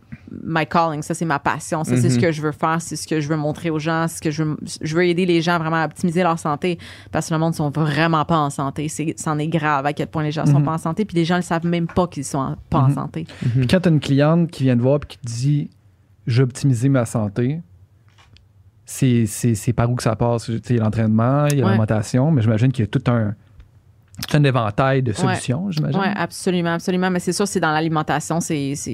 my 0.43 0.66
calling, 0.66 1.03
ça, 1.03 1.12
c'est 1.12 1.26
ma 1.26 1.39
passion, 1.39 1.85
ça, 1.85 1.97
c'est 1.99 2.09
Mhm. 2.09 2.14
ce 2.14 2.18
que 2.18 2.33
je 2.33 2.41
veux 2.41 2.53
faire, 2.53 2.81
c'est 2.81 2.97
ce 2.97 3.07
que 3.07 3.20
je 3.20 3.28
veux 3.28 3.37
montrer 3.37 3.68
aux 3.68 3.78
gens, 3.78 4.07
c'est 4.09 4.16
ce 4.16 4.22
que 4.22 4.31
je 4.31 4.43
veux, 4.43 4.57
je 4.81 4.95
veux 4.97 5.05
aider 5.07 5.26
les 5.26 5.43
gens 5.43 5.59
vraiment 5.59 5.76
à 5.83 5.85
optimiser 5.85 6.22
leur 6.22 6.39
santé, 6.39 6.78
parce 7.12 7.28
que 7.28 7.35
le 7.35 7.41
monde 7.41 7.55
sont 7.55 7.68
vraiment 7.70 8.24
pas 8.24 8.39
en 8.39 8.49
santé. 8.49 8.89
C'est, 8.89 9.14
c'en 9.18 9.39
est 9.39 9.49
grave 9.49 9.85
à 9.85 9.93
quel 9.93 10.07
point 10.07 10.22
les 10.22 10.33
gens 10.33 10.47
sont 10.47 10.61
Mhm. 10.61 10.64
pas 10.64 10.72
en 10.72 10.78
santé, 10.78 11.05
puis 11.05 11.14
les 11.16 11.24
gens 11.26 11.37
ne 11.37 11.43
savent 11.43 11.66
même 11.66 11.87
pas 11.87 12.07
qu'ils 12.07 12.24
sont 12.24 12.39
en- 12.39 12.57
pas 12.70 12.78
en 12.78 12.89
Mhm. 12.89 12.95
santé. 12.95 13.26
Puis 13.59 13.66
quand 13.66 13.81
t'as 13.81 13.91
une 13.91 14.01
cliente 14.01 14.51
qui 14.51 14.62
vient 14.62 14.76
te 14.76 14.83
voir 14.83 15.01
et 15.03 15.07
qui 15.07 15.18
te 15.18 15.26
dit 15.26 15.68
j'ai 16.26 16.43
optimisé 16.43 16.89
ma 16.89 17.05
santé, 17.05 17.61
c'est, 18.87 19.26
c'est, 19.26 19.55
c'est 19.55 19.72
par 19.72 19.91
où 19.91 19.95
que 19.95 20.03
ça 20.03 20.16
passe? 20.16 20.45
Tu 20.45 20.53
sais, 20.59 20.62
Il 20.70 20.76
y 20.76 20.81
a 20.81 20.85
l'entraînement, 20.85 21.47
il 21.49 21.59
y 21.59 21.61
a 21.61 21.64
Ouais. 21.64 21.70
l'alimentation, 21.70 22.31
mais 22.31 22.43
j'imagine 22.43 22.72
qu'il 22.72 22.85
y 22.85 22.89
a 22.89 22.91
tout 22.91 23.03
un, 23.11 23.35
tout 24.21 24.37
un 24.37 24.45
éventail 24.45 25.03
de 25.03 25.12
solutions, 25.12 25.71
j'imagine. 25.71 26.01
Oui, 26.01 26.07
absolument, 26.14 26.75
absolument. 26.75 27.11
Mais 27.11 27.21
c'est 27.21 27.33
sûr, 27.33 27.47
c'est 27.49 27.61
dans 27.61 27.73
l'alimentation. 27.73 28.41
C'est, 28.41 28.75
c'est 28.77 28.91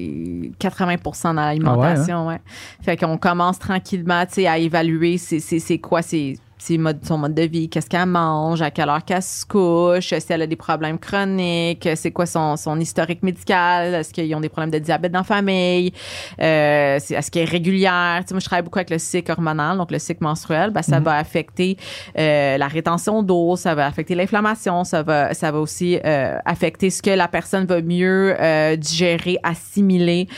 80% 0.61 1.23
dans 1.23 1.33
l'alimentation, 1.35 2.29
ouais, 2.29 2.41
Fait 2.83 2.97
qu'on 2.97 3.19
commence 3.19 3.59
tranquillement, 3.59 4.25
tu 4.27 4.35
sais, 4.35 4.47
à 4.47 4.59
évaluer 4.59 5.19
c'est 5.19 5.79
quoi 5.79 6.03
c'est, 6.03 6.37
son 6.59 7.19
mode 7.19 7.35
de 7.35 7.43
vie, 7.43 7.69
qu'est-ce 7.69 7.89
qu'elle 7.89 8.07
mange, 8.07 8.63
à 8.63 8.71
quelle 8.71 8.89
heure 8.89 9.05
qu'elle 9.05 9.23
se 9.23 9.45
couche, 9.45 10.09
si 10.19 10.33
elle 10.33 10.43
a 10.43 10.47
des 10.47 10.57
problèmes 10.57 10.99
chroniques, 10.99 11.89
c'est 11.95 12.11
quoi 12.11 12.27
son, 12.27 12.57
son 12.57 12.81
historique 12.81 13.23
médical, 13.23 13.95
est-ce 13.95 14.13
qu'ils 14.13 14.35
ont 14.35 14.41
des 14.41 14.49
problèmes 14.49 14.71
de 14.71 14.79
diabète 14.79 15.13
dans 15.13 15.21
la 15.21 15.25
famille, 15.25 15.93
euh, 16.41 16.97
est-ce 16.97 17.31
qu'elle 17.31 17.43
est 17.43 17.51
régulière? 17.51 18.19
Tu 18.21 18.29
sais, 18.29 18.35
moi, 18.35 18.41
je 18.41 18.47
travaille 18.47 18.63
beaucoup 18.65 18.79
avec 18.79 18.91
le 18.91 18.99
cycle 18.99 19.31
hormonal, 19.31 19.77
donc 19.77 19.91
le 19.91 19.99
cycle 19.99 20.23
menstruel, 20.23 20.71
ben, 20.71 20.83
ça 20.83 20.99
Mhm. 20.99 21.05
va 21.05 21.17
affecter 21.19 21.77
euh, 22.19 22.57
la 22.59 22.69
rétention 22.69 23.23
d'eau, 23.23 23.57
ça 23.57 23.75
va 23.75 23.87
affecter 23.87 24.15
l'inflammation, 24.15 24.85
ça 24.85 25.03
va, 25.03 25.35
ça 25.35 25.51
va 25.53 25.59
aussi 25.61 25.99
euh, 26.05 26.39
affecter 26.45 26.91
ce 26.91 27.03
que 27.03 27.11
la 27.11 27.29
personne 27.29 27.67
va 27.67 27.81
mieux 27.83 28.37
digérer, 28.79 29.39
assimiler 29.43 30.29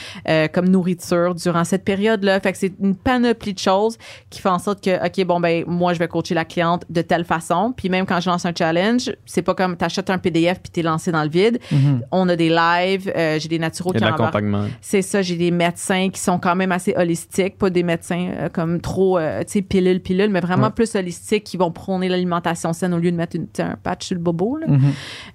comme 0.53 0.69
nourriture 0.69 1.35
durant 1.35 1.65
cette 1.65 1.85
période-là. 1.85 2.41
Fait 2.41 2.53
que 2.53 2.59
c'est 2.59 2.73
une 2.81 2.97
panoplie 2.97 3.55
de 3.55 3.59
choses 3.59 3.97
qui 4.31 4.41
fait 4.41 4.49
en 4.49 4.59
sorte 4.59 4.83
que, 4.83 5.07
OK, 5.07 5.25
bon, 5.27 5.41
ben, 5.41 5.65
moi, 5.67 5.93
je 5.95 5.99
vais 5.99 6.08
coacher 6.09 6.35
la 6.35 6.45
cliente 6.45 6.85
de 6.91 7.01
telle 7.03 7.25
façon. 7.25 7.73
Puis 7.77 7.89
même 7.89 8.05
quand 8.07 8.19
je 8.21 8.29
lance 8.29 8.45
un 8.45 8.53
challenge, 8.57 9.13
c'est 9.25 9.43
pas 9.43 9.55
comme 9.55 9.77
t'achètes 9.77 10.11
un 10.11 10.19
PDF 10.19 10.59
puis 10.61 10.71
t'es 10.73 10.83
lancé 10.83 11.13
dans 11.13 11.23
le 11.23 11.31
vide. 11.31 11.61
Mhm. 11.71 12.03
On 12.11 12.29
a 12.29 12.35
des 12.35 12.49
lives, 12.49 13.13
euh, 13.17 13.39
j'ai 13.39 13.49
des 13.49 13.59
naturaux 13.61 13.93
qui 13.93 13.99
de 14.01 14.05
l'accompagnement. 14.05 14.65
C'est 14.81 15.03
ça, 15.03 15.23
j'ai 15.23 15.37
des 15.37 15.51
médecins 15.53 16.09
qui 16.11 16.21
sont 16.21 16.39
quand 16.39 16.57
même 16.57 16.73
assez 16.73 16.95
holistiques, 16.97 17.57
pas 17.59 17.71
des 17.71 17.83
médecins 17.85 18.31
euh, 18.37 18.49
comme 18.49 18.81
trop, 18.81 19.19
euh, 19.19 19.41
tu 19.45 19.53
sais, 19.53 19.63
pilule, 19.63 20.01
pilule, 20.01 20.31
mais 20.31 20.41
vraiment 20.41 20.67
Ouais. 20.67 20.73
plus 20.73 20.95
holistiques 20.97 21.45
qui 21.45 21.57
vont 21.57 21.71
prôner 21.71 22.09
l'alimentation 22.09 22.73
saine 22.73 22.95
au 22.95 22.99
lieu 22.99 23.13
de 23.13 23.17
mettre 23.17 23.37
une, 23.37 23.47
un 23.59 23.77
patch 23.81 24.07
sur 24.07 24.17
le 24.17 24.21
bobo. 24.23 24.57
Là. 24.57 24.67
Mhm. 24.69 24.81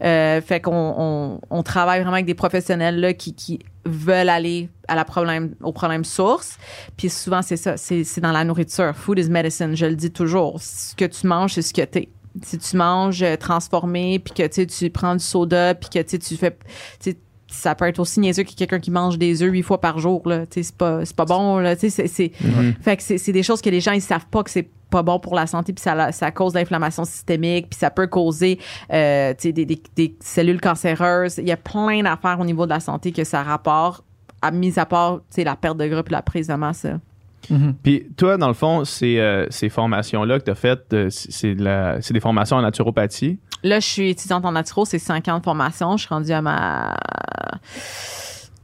Euh, 0.04 0.42
fait 0.42 0.60
qu'on 0.60 0.94
on, 0.98 1.40
on 1.50 1.64
travaille 1.64 2.00
vraiment 2.00 2.14
avec 2.16 2.26
des 2.26 2.34
professionnels 2.34 3.00
là, 3.00 3.14
qui, 3.14 3.34
qui 3.36 3.60
veulent 3.86 4.30
aller 4.30 4.70
à 4.88 4.96
la 4.96 5.06
problème, 5.06 5.56
au 5.62 5.72
problème 5.72 6.04
source. 6.04 6.58
Puis 6.98 7.10
souvent, 7.10 7.42
c'est 7.42 7.58
ça, 7.58 7.78
c'est 7.78 8.04
c'est 8.04 8.22
dans 8.22 8.32
la 8.32 8.44
nourriture. 8.44 8.96
Food 8.96 9.20
is 9.20 9.30
medicine, 9.30 9.76
je 9.76 9.86
le 9.86 9.96
dis 9.96 10.12
toujours. 10.12 10.60
Ce 10.62 10.96
que 10.96 11.06
tu 11.06 11.28
manges, 11.28 11.54
c'est 11.54 11.62
ce 11.62 11.74
que 11.74 11.84
t'es. 11.84 12.10
Si 12.42 12.58
tu 12.58 12.78
manges 12.78 13.22
euh, 13.22 13.36
transformé, 13.36 14.20
puis 14.20 14.34
que 14.34 14.48
tu 14.66 14.90
prends 14.90 15.16
du 15.16 15.24
soda, 15.24 15.76
puis 15.76 15.90
que 15.90 16.00
tu 16.00 16.36
fais... 16.36 16.58
ça 17.48 17.76
peut 17.76 17.86
être 17.86 18.00
aussi 18.00 18.20
niaiseux 18.20 18.44
que 18.44 18.56
quelqu'un 18.56 18.80
qui 18.80 18.90
mange 18.90 19.20
des 19.20 19.44
œufs 19.44 19.52
huit 19.52 19.62
fois 19.62 19.80
par 19.80 20.00
jour. 20.00 20.24
Là. 20.26 20.48
Tu 20.48 20.64
C'est 20.64 20.76
pas, 20.76 21.06
c'est 21.06 21.16
pas 21.16 21.26
bon. 21.26 21.60
Là. 21.60 21.76
Tu 21.76 21.92
C'est, 21.92 22.08
c'est, 22.08 22.32
fait 22.82 22.98
que 22.98 23.04
c'est, 23.04 23.20
c'est 23.20 23.34
des 23.34 23.44
choses 23.44 23.62
que 23.62 23.70
les 23.70 23.82
gens 23.82 23.92
ils 23.92 24.02
savent 24.02 24.26
pas 24.26 24.44
que 24.44 24.50
c'est 24.50 24.68
pas 24.90 25.02
bon 25.02 25.20
pour 25.20 25.34
la 25.34 25.48
santé 25.48 25.74
puis 25.74 25.82
ça, 25.82 26.12
ça 26.12 26.30
cause 26.30 26.54
l'inflammation 26.54 27.04
systémique 27.04 27.68
puis 27.72 27.80
ça 27.80 27.90
peut 27.90 28.06
causer 28.06 28.60
euh, 28.92 29.34
tu 29.34 29.48
sais, 29.48 29.52
des, 29.52 29.66
des, 29.66 29.82
des 29.96 30.16
cellules 30.20 30.62
cancéreuses 30.62 31.40
il 31.40 31.48
y 31.48 31.52
a 31.52 31.58
plein 31.58 32.04
d'affaires 32.04 32.40
au 32.40 32.46
niveau 32.46 32.66
de 32.66 32.70
la 32.70 32.80
santé 32.80 33.12
que 33.12 33.24
ça 33.24 33.42
rapporte 33.42 34.06
à 34.44 34.52
mis 34.52 34.78
à 34.78 34.86
part 34.86 35.22
la 35.36 35.56
perte 35.56 35.78
de 35.78 35.88
gras 35.88 36.04
puis 36.04 36.12
la 36.12 36.22
prise 36.22 36.48
de 36.48 36.54
masse. 36.54 36.86
Mhm. 37.50 37.76
Puis 37.82 38.08
toi, 38.16 38.38
dans 38.38 38.48
le 38.48 38.54
fond, 38.54 38.86
ces, 38.86 39.20
euh, 39.20 39.48
ces 39.50 39.70
formations-là 39.70 40.40
que 40.40 40.46
tu 40.46 40.52
as 40.52 40.56
faites, 40.56 40.94
euh, 40.94 41.08
c'est 41.10 41.56
de 41.56 42.14
des 42.14 42.20
formations 42.20 42.58
en 42.58 42.62
naturopathie? 42.62 43.40
là 43.64 43.80
je 43.80 43.88
suis 43.88 44.10
étudiante 44.10 44.46
en 44.46 44.52
naturo 44.52 44.86
c'est 44.86 45.00
cinq 45.00 45.28
ans 45.28 45.40
de 45.40 45.44
formation 45.44 45.98
je 45.98 46.06
suis 46.06 46.14
rendue 46.14 46.32
à 46.32 46.42
ma 46.42 46.96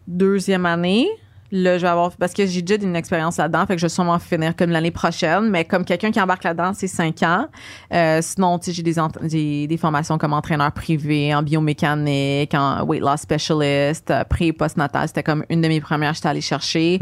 deuxième 0.08 0.66
année 0.66 1.08
Là, 1.52 1.78
je 1.78 1.84
vais 1.84 1.89
avoir 1.89 2.12
parce 2.12 2.34
que 2.34 2.45
j'ai 2.45 2.62
déjà 2.62 2.84
une 2.84 2.95
expérience 2.95 3.38
là-dedans, 3.38 3.66
fait 3.66 3.76
que 3.76 3.82
je 3.82 3.86
vais 3.86 3.89
sûrement 3.89 4.20
finir 4.20 4.56
comme 4.56 4.70
l'année 4.70 4.91
prochaine. 4.91 5.50
Mais 5.50 5.66
comme 5.66 5.84
quelqu'un 5.84 6.12
qui 6.12 6.22
embarque 6.22 6.43
là-dedans, 6.43 6.74
c'est 6.74 6.88
cinq 6.88 7.24
ans. 7.24 7.47
Euh, 7.91 8.20
sinon, 8.22 8.60
tu 8.60 8.66
sais, 8.66 8.74
j'ai 8.74 8.84
des, 8.84 9.68
des 9.68 9.78
formations 9.78 10.18
comme 10.18 10.34
entraîneur 10.34 10.72
privé, 10.72 11.34
en 11.34 11.41
biomécanique, 11.41 12.54
en 12.54 12.84
weight 12.86 13.02
loss 13.02 13.22
specialist, 13.22 14.12
euh, 14.12 14.24
pré 14.24 14.47
et 14.47 14.54
post-natal. 14.54 15.08
C'était 15.08 15.24
comme 15.24 15.43
une 15.50 15.62
de 15.62 15.68
mes 15.68 15.82
premières 15.82 16.14
j'étais 16.14 16.28
allée 16.28 16.41
chercher. 16.41 17.00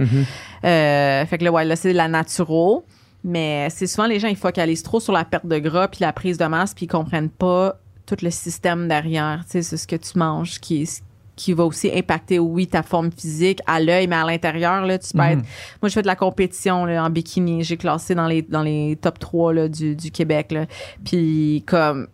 Euh, 0.64 1.26
fait 1.26 1.38
que 1.38 1.44
là, 1.44 1.52
ouais, 1.52 1.66
là, 1.66 1.76
c'est 1.76 1.94
la 1.94 2.08
naturo. 2.08 2.86
Mais 3.24 3.68
c'est 3.70 3.88
souvent 3.88 4.08
les 4.08 4.20
gens, 4.20 4.28
ils 4.28 4.38
focalisent 4.38 4.84
trop 4.84 5.00
sur 5.00 5.12
la 5.12 5.26
perte 5.26 5.46
de 5.46 5.60
gras 5.60 5.88
puis 5.88 6.00
la 6.02 6.14
prise 6.14 6.38
de 6.38 6.46
masse 6.46 6.74
puis 6.74 6.86
ils 6.86 6.90
comprennent 6.90 7.30
pas 7.30 7.80
tout 8.06 8.16
le 8.22 8.30
système 8.30 8.88
derrière. 8.88 9.42
Tu 9.46 9.52
sais, 9.52 9.62
c'est 9.62 9.78
ce 9.78 9.88
que 9.88 9.96
tu 9.96 10.18
manges 10.18 10.60
qui 10.60 10.84
est 10.84 11.04
qui 11.38 11.54
va 11.54 11.64
aussi 11.64 11.90
impacter, 11.98 12.40
oui, 12.40 12.68
ta 12.68 12.84
forme 12.84 13.12
physique 13.12 13.60
à 13.66 13.80
l'œil, 13.80 14.08
mais 14.08 14.18
à 14.18 14.26
l'intérieur, 14.26 14.86
là, 14.86 14.98
tu 15.00 15.14
peux 15.14 15.20
Mhm. 15.20 15.32
être... 15.40 15.46
Moi, 15.82 15.88
je 15.88 15.94
fais 15.94 16.02
de 16.02 16.08
la 16.08 16.16
compétition 16.18 16.84
là, 16.86 17.06
en 17.06 17.10
bikini. 17.10 17.64
J'ai 17.64 17.78
classé 17.78 18.14
dans 18.16 18.28
les, 18.28 18.42
dans 18.42 18.64
les 18.64 18.98
top 19.02 19.20
3 19.20 19.54
là, 19.54 19.68
du, 19.70 19.96
du 19.96 20.12
Québec. 20.12 20.52
Là. 20.52 20.66
Puis, 21.06 21.64
comme 21.66 22.08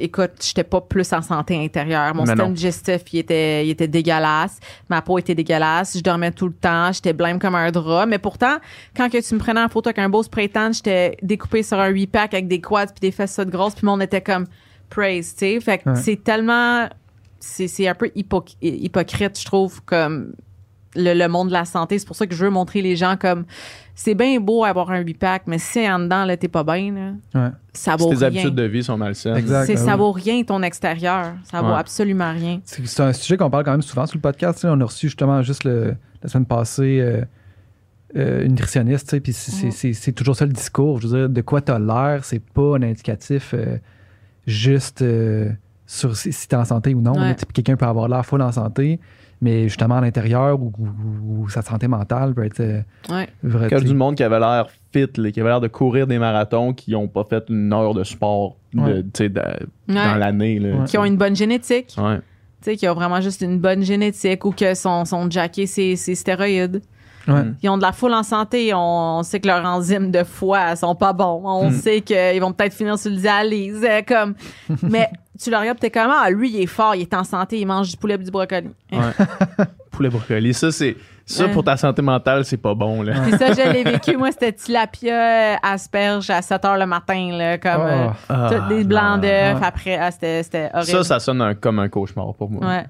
écoute, 0.00 0.30
j'étais 0.40 0.62
pas 0.62 0.80
plus 0.80 1.12
en 1.12 1.22
santé 1.22 1.56
intérieure. 1.62 2.14
Mon 2.14 2.24
système 2.24 2.54
digestif, 2.54 3.02
il 3.12 3.18
était, 3.18 3.66
il 3.66 3.70
était 3.70 3.88
dégueulasse. 3.88 4.60
Ma 4.88 5.02
peau 5.02 5.18
était 5.18 5.34
dégueulasse. 5.34 5.96
Je 5.98 6.02
dormais 6.04 6.30
tout 6.30 6.46
le 6.46 6.52
temps. 6.54 6.92
J'étais 6.92 7.12
blême 7.12 7.40
comme 7.40 7.56
un 7.56 7.72
drap. 7.72 8.06
Mais 8.06 8.18
pourtant, 8.18 8.58
quand 8.96 9.10
que 9.10 9.20
tu 9.20 9.34
me 9.34 9.40
prenais 9.40 9.60
en 9.60 9.68
photo 9.68 9.88
avec 9.88 9.98
un 9.98 10.08
beau 10.08 10.22
spray 10.22 10.48
tan, 10.48 10.70
j'étais 10.72 11.16
découpée 11.20 11.64
sur 11.64 11.80
un 11.80 11.90
8-pack 11.90 12.32
avec 12.32 12.46
des 12.46 12.60
quads 12.60 12.86
puis 12.86 13.00
des 13.00 13.10
fesses 13.10 13.40
de 13.40 13.50
grosses. 13.50 13.74
Puis 13.74 13.88
on 13.88 13.98
était 14.00 14.20
comme 14.20 14.46
praise, 14.88 15.32
tu 15.34 15.38
sais. 15.40 15.60
Fait 15.60 15.78
que 15.78 15.90
Ouais. 15.90 15.96
c'est 15.96 16.22
tellement... 16.22 16.88
C'est 17.40 17.68
c'est 17.68 17.86
un 17.88 17.94
peu 17.94 18.10
hypo- 18.16 18.44
hypocrite, 18.62 19.38
je 19.38 19.44
trouve, 19.44 19.82
comme 19.84 20.32
le, 20.96 21.14
le 21.14 21.28
monde 21.28 21.48
de 21.48 21.52
la 21.52 21.64
santé. 21.64 21.98
C'est 21.98 22.06
pour 22.06 22.16
ça 22.16 22.26
que 22.26 22.34
je 22.34 22.44
veux 22.44 22.50
montrer 22.50 22.82
les 22.82 22.96
gens 22.96 23.16
comme... 23.16 23.44
C'est 23.94 24.14
bien 24.14 24.38
beau 24.40 24.64
avoir 24.64 24.90
un 24.90 25.02
8-pack, 25.02 25.42
mais 25.46 25.58
si 25.58 25.80
en 25.90 25.98
dedans, 25.98 26.24
là, 26.24 26.36
t'es 26.36 26.46
pas 26.48 26.62
bien, 26.64 26.92
là, 27.34 27.40
Ouais. 27.40 27.50
ça 27.72 27.96
Si 27.98 28.02
vaut 28.04 28.10
tes 28.10 28.16
rien. 28.16 28.26
habitudes 28.28 28.54
de 28.54 28.62
vie 28.62 28.82
sont 28.84 28.96
malsaines. 28.96 29.36
Exact. 29.36 29.66
Ben 29.66 29.76
ça 29.76 29.96
vaut 29.96 30.12
rien 30.12 30.42
ton 30.44 30.62
extérieur. 30.62 31.34
Ça 31.44 31.60
vaut 31.62 31.68
Ouais. 31.68 31.74
absolument 31.74 32.32
rien. 32.32 32.60
C'est 32.64 32.86
c'est 32.86 33.02
un 33.02 33.12
sujet 33.12 33.36
qu'on 33.36 33.50
parle 33.50 33.64
quand 33.64 33.72
même 33.72 33.82
souvent 33.82 34.06
sur 34.06 34.16
le 34.16 34.22
podcast. 34.22 34.64
On 34.64 34.80
a 34.80 34.84
reçu 34.84 35.08
justement 35.08 35.42
juste 35.42 35.64
le- 35.64 35.94
la 36.22 36.28
semaine 36.28 36.46
passée 36.46 37.00
euh, 37.00 37.22
euh, 38.16 38.44
une 38.44 38.52
nutritionniste, 38.52 39.20
puis 39.20 39.32
c'est- 39.32 39.50
c'est- 39.50 39.70
c'est 39.72 39.92
c'est 39.92 40.12
toujours 40.12 40.36
ça 40.36 40.46
le 40.46 40.52
discours. 40.52 41.00
Je 41.00 41.08
veux 41.08 41.18
dire, 41.18 41.28
de 41.28 41.40
quoi 41.42 41.60
tu 41.60 41.72
as 41.72 41.78
l'air, 41.80 42.24
c'est 42.24 42.38
pas 42.42 42.76
un 42.76 42.82
indicatif 42.82 43.52
euh, 43.52 43.78
juste 44.46 45.02
euh, 45.02 45.50
sur 45.88 46.14
si, 46.14 46.30
tu 46.30 46.54
es 46.54 46.58
en 46.58 46.64
santé 46.64 46.94
ou 46.94 47.00
non. 47.00 47.18
Ouais. 47.18 47.34
Quelqu'un 47.52 47.74
peut 47.76 47.86
avoir 47.86 48.06
l'air 48.08 48.24
full 48.24 48.42
en 48.42 48.52
santé, 48.52 49.00
mais 49.40 49.64
justement 49.68 49.96
à 49.96 50.00
l'intérieur 50.02 50.60
ou, 50.60 50.70
ou- 50.78 51.42
ou 51.44 51.48
sa 51.48 51.62
santé 51.62 51.88
mentale 51.88 52.34
peut 52.34 52.44
être 52.44 52.60
euh, 52.60 52.82
Ouais. 53.08 53.26
vrai. 53.42 53.68
Il 53.70 53.72
y 53.72 53.74
a 53.74 53.80
du 53.80 53.94
monde 53.94 54.14
qui 54.14 54.22
avait 54.22 54.38
l'air 54.38 54.66
fit, 54.92 55.06
là, 55.16 55.30
qui 55.32 55.40
avait 55.40 55.48
l'air 55.48 55.60
de 55.62 55.68
courir 55.68 56.06
des 56.06 56.18
marathons, 56.18 56.74
qui 56.74 56.90
n'ont 56.92 57.08
pas 57.08 57.24
fait 57.24 57.44
une 57.48 57.72
heure 57.72 57.94
de 57.94 58.04
sport 58.04 58.56
de- 58.74 58.80
Ouais. 58.80 59.02
tu 59.02 59.10
sais, 59.14 59.28
de- 59.30 59.40
Ouais. 59.40 59.94
dans 59.94 60.16
l'année. 60.18 60.58
là, 60.58 60.76
Ouais. 60.76 60.84
Qui 60.84 60.98
ont 60.98 61.04
une 61.06 61.16
bonne 61.16 61.34
génétique. 61.34 61.96
Qui 62.76 62.88
ont 62.88 62.94
vraiment 62.94 63.20
juste 63.22 63.40
une 63.40 63.58
bonne 63.58 63.82
génétique 63.82 64.44
ou 64.44 64.50
que 64.50 64.74
sont, 64.74 65.04
sont 65.06 65.30
jackés 65.30 65.66
ses, 65.66 65.96
ses 65.96 66.14
stéroïdes. 66.14 66.82
Ouais. 67.28 67.42
Mm. 67.42 67.56
Ils 67.62 67.68
ont 67.70 67.76
de 67.76 67.82
la 67.82 67.92
foule 67.92 68.14
en 68.14 68.22
santé. 68.22 68.72
On 68.74 69.22
sait 69.22 69.38
que 69.38 69.46
leurs 69.46 69.64
enzymes 69.64 70.10
de 70.10 70.24
foie 70.24 70.74
sont 70.76 70.94
pas 70.94 71.12
bons. 71.12 71.42
On 71.44 71.70
Mm. 71.70 71.72
sait 71.74 72.00
qu'ils 72.00 72.40
vont 72.40 72.52
peut-être 72.52 72.74
finir 72.74 72.98
sur 72.98 73.10
le 73.10 73.16
dialyse. 73.18 73.84
euh, 73.88 74.00
comme. 74.06 74.34
Mais 74.82 75.08
tu 75.40 75.50
le 75.50 75.56
regardes, 75.56 75.78
t'es 75.78 75.90
comme, 75.90 76.10
ah, 76.10 76.28
lui, 76.30 76.50
il 76.50 76.62
est 76.62 76.66
fort, 76.66 76.94
il 76.96 77.02
est 77.02 77.14
en 77.14 77.22
santé, 77.24 77.60
il 77.60 77.66
mange 77.66 77.90
du 77.90 77.96
poulet 77.96 78.14
et 78.14 78.18
du 78.18 78.30
brocoli. 78.30 78.70
Ouais. 78.92 78.98
Poulet 79.90 80.08
brocoli. 80.10 80.54
Ça, 80.54 80.70
c'est. 80.72 80.96
Ça, 81.26 81.44
Ouais. 81.44 81.50
pour 81.52 81.62
ta 81.62 81.76
santé 81.76 82.00
mentale, 82.00 82.44
c'est 82.46 82.56
pas 82.56 82.74
bon, 82.74 83.02
là. 83.02 83.12
Puis 83.22 83.32
ça, 83.32 83.52
je 83.52 83.70
l'ai 83.72 83.82
vécu. 83.92 84.16
Moi, 84.16 84.30
c'était 84.32 84.52
tilapia, 84.52 85.12
euh, 85.12 85.56
asperge 85.62 86.30
à 86.30 86.40
7 86.40 86.64
heures 86.64 86.78
le 86.78 86.86
matin, 86.86 87.30
là, 87.36 87.58
comme 87.58 87.82
euh, 87.82 88.06
Oh. 88.08 88.12
Ah, 88.30 88.48
tous 88.50 88.74
des 88.74 88.84
blancs 88.84 89.20
d'œufs. 89.20 89.56
Après, 89.62 89.96
ah, 90.00 90.10
c'était 90.10 90.42
c'était 90.42 90.70
horrible. 90.72 90.90
Ça, 90.90 91.04
ça 91.04 91.20
sonne 91.20 91.42
un- 91.42 91.54
comme 91.54 91.80
un 91.80 91.88
cauchemar 91.90 92.32
pour 92.34 92.50
moi. 92.50 92.66
Ouais. 92.66 92.84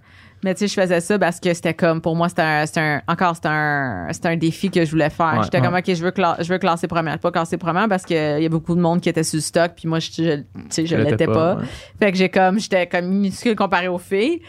Mais 0.45 0.55
tu 0.55 0.61
sais, 0.61 0.68
je 0.68 0.80
faisais 0.80 1.01
ça 1.01 1.18
parce 1.18 1.41
que 1.41 1.53
c'était 1.53 1.74
comme, 1.74 2.01
pour 2.01 2.14
moi, 2.14 2.28
c'était 2.28 2.43
un, 2.43 2.64
c'était 2.66 2.80
un- 2.80 3.03
encore, 3.09 3.34
c'était 3.34 3.49
un, 3.51 4.07
c'était 4.12 4.28
un 4.28 4.36
défi 4.36 4.70
que 4.70 4.84
je 4.84 4.91
voulais 4.91 5.11
faire. 5.11 5.34
Ouais, 5.39 5.43
J'étais 5.43 5.59
ouais. 5.59 5.64
comme, 5.66 5.74
OK, 5.74 5.84
je 5.86 6.03
veux, 6.05 6.12
je 6.39 6.49
veux 6.53 6.59
classer 6.59 6.86
première. 6.86 7.18
Pas 7.18 7.32
classer 7.32 7.57
première 7.57 7.89
parce 7.89 8.05
qu'il 8.05 8.16
y 8.16 8.47
a 8.47 8.49
beaucoup 8.49 8.76
de 8.76 8.80
monde 8.80 9.01
qui 9.01 9.09
était 9.09 9.24
sur 9.24 9.36
le 9.39 9.41
stock, 9.43 9.72
puis 9.76 9.89
moi, 9.89 9.99
je, 9.99 10.11
je, 10.12 10.36
tu 10.36 10.45
sais, 10.70 10.86
je 10.86 10.97
Je 10.97 11.03
l'étais 11.03 11.26
pas. 11.26 11.57
ouais. 11.57 11.64
Fait 11.99 12.12
que 12.12 12.18
j'ai 12.18 12.28
comme, 12.28 12.61
j'étais 12.61 12.86
comme 12.86 13.07
minuscule 13.07 13.57
comparé 13.57 13.89
aux 13.89 13.99
filles. 13.99 14.41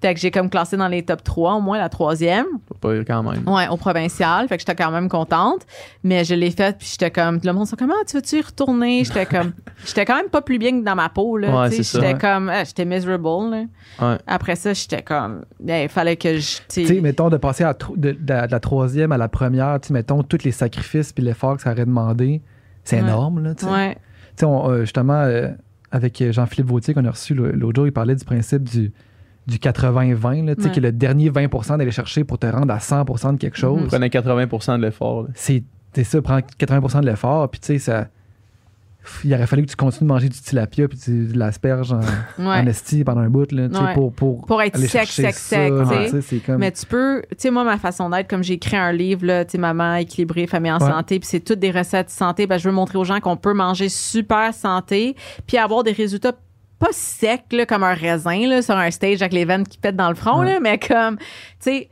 Fait 0.00 0.14
que 0.14 0.20
j'ai 0.20 0.30
comme 0.30 0.48
classé 0.48 0.76
dans 0.78 0.88
les 0.88 1.02
top 1.02 1.22
3, 1.22 1.54
au 1.56 1.60
moins 1.60 1.76
la 1.76 1.90
troisième. 1.90 2.46
Pas 2.80 2.94
quand 3.04 3.22
même. 3.22 3.46
Ouais, 3.46 3.68
au 3.68 3.76
provincial. 3.76 4.48
Fait 4.48 4.56
que 4.56 4.62
j'étais 4.62 4.74
quand 4.74 4.90
même 4.90 5.08
contente. 5.10 5.66
Mais 6.02 6.24
je 6.24 6.34
l'ai 6.34 6.50
faite, 6.50 6.76
puis 6.78 6.88
j'étais 6.90 7.10
comme, 7.10 7.38
le 7.44 7.52
monde 7.52 7.66
sont 7.66 7.76
comme, 7.76 7.90
ah, 7.90 8.02
tu 8.08 8.16
veux-tu 8.16 8.36
y 8.38 8.40
retourner? 8.40 9.04
J'étais 9.04 9.26
comme, 9.26 9.52
j'étais 9.84 10.06
quand 10.06 10.16
même 10.16 10.30
pas 10.30 10.40
plus 10.40 10.58
bien 10.58 10.80
que 10.80 10.84
dans 10.84 10.94
ma 10.94 11.10
peau, 11.10 11.36
là. 11.36 11.62
Ouais. 11.64 11.70
J'étais 11.70 11.98
Ouais. 11.98 12.18
comme, 12.18 12.48
ah, 12.48 12.64
j'étais 12.64 12.86
miserable, 12.86 13.24
là. 13.50 13.64
Ouais. 14.00 14.18
Après 14.26 14.56
ça, 14.56 14.72
j'étais 14.72 15.02
comme, 15.02 15.44
il 15.66 15.88
fallait 15.90 16.16
que 16.16 16.38
je, 16.38 16.58
tu 16.68 16.86
sais, 16.86 17.00
mettons, 17.02 17.28
de 17.28 17.36
passer 17.36 17.64
à 17.64 17.74
tro- 17.74 17.94
de, 17.96 18.12
de 18.12 18.18
la, 18.32 18.46
de 18.46 18.52
la 18.52 18.60
troisième 18.60 19.12
à 19.12 19.18
la 19.18 19.28
première, 19.28 19.78
tu 19.80 19.88
sais, 19.88 19.92
mettons, 19.92 20.22
tous 20.22 20.44
les 20.44 20.52
sacrifices 20.52 21.12
puis 21.12 21.22
l'effort 21.22 21.56
que 21.56 21.62
ça 21.62 21.72
aurait 21.72 21.84
demandé, 21.84 22.40
c'est 22.84 22.96
Ouais. 22.96 23.02
énorme, 23.02 23.42
là, 23.44 23.54
tu 23.54 23.66
sais. 23.66 23.70
ouais, 23.70 23.94
Tu 24.36 24.46
sais, 24.46 24.46
euh, 24.46 24.80
justement, 24.80 25.20
euh, 25.20 25.48
avec 25.92 26.22
Jean-Philippe 26.30 26.68
Vautier 26.68 26.94
qu'on 26.94 27.04
a 27.04 27.10
reçu 27.10 27.34
l'autre 27.34 27.76
jour, 27.76 27.86
il 27.86 27.92
parlait 27.92 28.14
du 28.14 28.24
principe 28.24 28.62
du, 28.62 28.92
du 29.50 29.58
80-20, 29.58 30.44
là, 30.46 30.54
tu 30.54 30.62
sais, 30.62 30.68
Ouais. 30.68 30.72
qui 30.72 30.78
est 30.78 30.82
le 30.82 30.92
dernier 30.92 31.28
20 31.28 31.76
d'aller 31.76 31.90
chercher 31.90 32.24
pour 32.24 32.38
te 32.38 32.46
rendre 32.46 32.72
à 32.72 32.80
100 32.80 33.04
de 33.34 33.38
quelque 33.38 33.58
chose. 33.58 33.80
Mhm. 33.82 33.86
Prenez 33.88 34.10
80 34.10 34.78
de 34.78 34.82
l'effort. 34.82 35.26
C'est 35.34 35.62
c'est 35.92 36.04
ça, 36.04 36.22
prendre 36.22 36.42
80 36.56 37.00
de 37.00 37.06
l'effort, 37.06 37.50
puis 37.50 37.58
tu 37.60 37.66
sais, 37.66 37.78
ça. 37.78 38.06
Il 39.24 39.32
aurait 39.34 39.46
fallu 39.46 39.62
que 39.64 39.70
tu 39.70 39.76
continues 39.76 40.06
de 40.08 40.12
manger 40.12 40.28
du 40.28 40.38
tilapia 40.38 40.86
puis 40.86 40.98
du- 40.98 41.28
de 41.32 41.38
l'asperge 41.38 41.90
en, 41.92 42.00
en 42.38 42.46
ouais. 42.50 42.68
esti 42.68 43.02
pendant 43.02 43.22
un 43.22 43.30
bout, 43.30 43.50
là, 43.50 43.68
tu 43.68 43.74
sais, 43.74 43.80
Ouais. 43.82 43.94
pour, 43.94 44.12
pour, 44.12 44.44
Pour 44.46 44.60
être 44.60 44.76
aller 44.76 44.86
sec, 44.86 45.06
chercher 45.08 45.22
sec, 45.22 45.34
ça, 45.34 46.20
sec, 46.20 46.44
comme... 46.46 46.58
Mais 46.58 46.70
tu 46.70 46.84
peux, 46.84 47.22
tu 47.30 47.36
sais, 47.38 47.50
moi, 47.50 47.64
ma 47.64 47.78
façon 47.78 48.10
d'être, 48.10 48.28
comme 48.28 48.44
j'ai 48.44 48.54
écrit 48.54 48.76
un 48.76 48.92
livre, 48.92 49.24
là, 49.24 49.44
tu 49.46 49.52
sais, 49.52 49.58
Maman 49.58 49.94
équilibrée, 49.94 50.46
famille 50.46 50.70
en 50.70 50.78
Ouais. 50.78 50.90
santé, 50.90 51.18
puis 51.18 51.26
c'est 51.28 51.40
toutes 51.40 51.58
des 51.60 51.70
recettes 51.70 52.10
santé, 52.10 52.46
ben, 52.46 52.58
je 52.58 52.68
veux 52.68 52.74
montrer 52.74 52.98
aux 52.98 53.04
gens 53.04 53.20
qu'on 53.20 53.38
peut 53.38 53.54
manger 53.54 53.88
super 53.88 54.52
santé, 54.52 55.16
puis 55.46 55.56
avoir 55.56 55.82
des 55.82 55.92
résultats 55.92 56.32
pas 56.80 56.88
secs, 56.92 57.44
là, 57.52 57.64
comme 57.66 57.84
un 57.84 57.94
raisin, 57.94 58.48
là, 58.48 58.60
sur 58.62 58.74
un 58.76 58.90
stage 58.90 59.20
avec 59.22 59.32
les 59.34 59.44
veines 59.44 59.66
qui 59.68 59.78
pètent 59.78 59.94
dans 59.96 60.08
le 60.08 60.16
front, 60.16 60.40
Ouais. 60.40 60.54
là, 60.54 60.58
mais 60.60 60.78
comme, 60.78 61.16
tu 61.18 61.24
sais, 61.60 61.88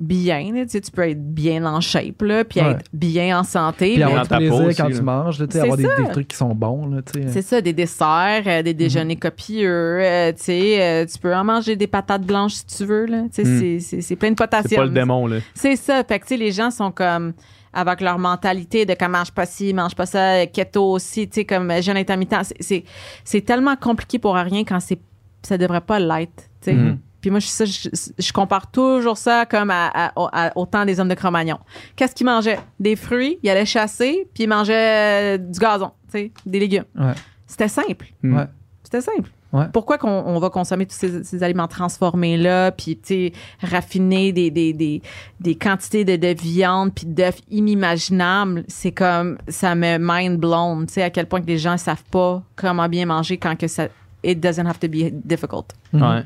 bien, 0.00 0.52
là, 0.54 0.64
tu 0.64 0.80
peux 0.92 1.08
être 1.08 1.34
bien 1.34 1.64
en 1.66 1.80
shape, 1.80 2.22
là, 2.22 2.44
puis 2.44 2.60
Ouais. 2.60 2.70
être 2.70 2.84
bien 2.92 3.36
en 3.36 3.42
santé. 3.42 3.94
Puis 3.94 4.02
avoir 4.04 4.22
du 4.22 4.28
ta 4.28 4.36
plaisir 4.36 4.56
peau 4.56 4.70
quand 4.76 4.90
tu 4.90 5.02
manges, 5.02 5.40
là, 5.40 5.46
C'est 5.50 5.58
avoir 5.60 5.76
des, 5.76 5.82
ça. 5.82 5.96
des 6.02 6.08
trucs 6.12 6.28
qui 6.28 6.36
sont 6.36 6.54
bons, 6.54 6.86
là, 6.86 7.02
tu 7.02 7.20
sais. 7.20 7.28
C'est 7.28 7.42
ça, 7.42 7.60
des 7.60 7.72
desserts, 7.72 8.44
euh, 8.46 8.62
des 8.62 8.74
déjeuners 8.74 9.16
Mhm. 9.16 9.20
copieux, 9.20 9.68
euh, 10.00 10.30
tu 10.32 10.42
sais, 10.44 10.80
euh, 10.80 11.04
tu 11.04 11.18
peux 11.18 11.34
en 11.34 11.42
manger 11.42 11.74
des 11.74 11.88
patates 11.88 12.22
blanches 12.22 12.52
si 12.54 12.66
tu 12.66 12.84
veux, 12.84 13.06
là. 13.06 13.22
Tu 13.34 13.42
sais, 13.42 13.44
Mm. 13.44 13.58
c'est- 13.58 13.80
c'est- 13.80 14.00
c'est 14.02 14.14
plein 14.16 14.30
de 14.30 14.36
C'est 14.38 14.44
potassium. 14.44 14.80
pas 14.82 14.84
le 14.86 14.92
démon, 14.92 15.26
là. 15.26 15.38
C'est 15.54 15.74
ça. 15.74 16.04
Fait 16.04 16.20
que, 16.20 16.26
tu 16.26 16.28
sais, 16.28 16.36
les 16.36 16.52
gens 16.52 16.70
sont 16.70 16.92
comme, 16.92 17.32
avec 17.72 18.00
leur 18.00 18.18
mentalité 18.18 18.86
de 18.86 18.94
comme 18.94 19.12
mange 19.12 19.30
pas 19.32 19.46
ci, 19.46 19.72
mange 19.74 19.94
pas 19.94 20.06
ça, 20.06 20.46
keto 20.46 20.92
aussi, 20.92 21.28
tu 21.28 21.34
sais, 21.36 21.44
comme 21.44 21.72
jeûne 21.82 21.96
intermittent. 21.96 22.34
C'est- 22.42 22.56
C'est, 22.62 22.84
c'est 23.24 23.40
tellement 23.42 23.76
compliqué 23.76 24.18
pour 24.18 24.34
rien 24.34 24.64
quand 24.64 24.80
c'est, 24.80 24.98
ça 25.42 25.56
devrait 25.58 25.80
pas 25.80 25.98
l'être, 25.98 26.44
tu 26.60 26.70
sais. 26.70 26.72
Mhm. 26.74 26.98
Puis 27.20 27.30
moi, 27.30 27.40
je, 27.40 27.46
ça, 27.48 27.64
je, 27.64 27.88
je 28.16 28.32
compare 28.32 28.70
toujours 28.70 29.18
ça 29.18 29.44
comme 29.44 29.70
à, 29.70 29.88
à- 29.92 30.12
au- 30.14 30.28
à- 30.32 30.52
au 30.56 30.66
temps 30.66 30.84
des 30.84 31.00
hommes 31.00 31.08
de 31.08 31.14
Cro-Magnon. 31.14 31.58
Qu'est-ce 31.96 32.14
qu'ils 32.14 32.26
mangeaient? 32.26 32.60
Des 32.78 32.94
fruits, 32.94 33.40
ils 33.42 33.50
allaient 33.50 33.66
chasser, 33.66 34.28
puis 34.32 34.44
ils 34.44 34.48
mangeaient 34.48 35.34
euh, 35.34 35.38
du 35.38 35.58
gazon, 35.58 35.90
tu 36.12 36.18
sais, 36.18 36.32
des 36.46 36.60
légumes. 36.60 36.84
Ouais. 36.96 37.14
C'était 37.46 37.66
simple. 37.68 38.06
Mm. 38.22 38.36
Ouais. 38.36 38.44
C'était 38.84 39.00
simple. 39.00 39.30
Ouais. 39.52 39.64
Pourquoi 39.72 39.96
qu'on 39.96 40.08
on 40.10 40.38
va 40.38 40.50
consommer 40.50 40.84
tous 40.84 40.94
ces, 40.96 41.24
ces 41.24 41.42
aliments 41.42 41.68
transformés-là, 41.68 42.70
puis, 42.72 42.96
tu 42.98 43.06
sais, 43.06 43.32
raffiner 43.62 44.30
des, 44.30 44.50
des, 44.50 44.74
des, 44.74 45.00
des 45.40 45.54
quantités 45.54 46.04
de, 46.04 46.16
de 46.16 46.34
viande 46.38 46.92
puis 46.94 47.06
d'œufs 47.06 47.40
inimaginables? 47.50 48.64
C'est 48.68 48.92
comme, 48.92 49.38
ça 49.48 49.74
me 49.74 49.96
mind 49.98 50.38
blown, 50.38 50.86
tu 50.86 50.94
sais, 50.94 51.02
à 51.02 51.10
quel 51.10 51.26
point 51.26 51.40
que 51.40 51.46
les 51.46 51.56
gens 51.58 51.76
savent 51.78 52.04
pas 52.10 52.42
comment 52.56 52.88
bien 52.90 53.06
manger 53.06 53.38
quand 53.38 53.56
que 53.56 53.68
ça, 53.68 53.88
it 54.22 54.38
doesn't 54.38 54.66
have 54.66 54.78
to 54.78 54.88
be 54.88 55.10
difficult. 55.24 55.66
Mhm. 55.92 56.02
Ouais. 56.02 56.22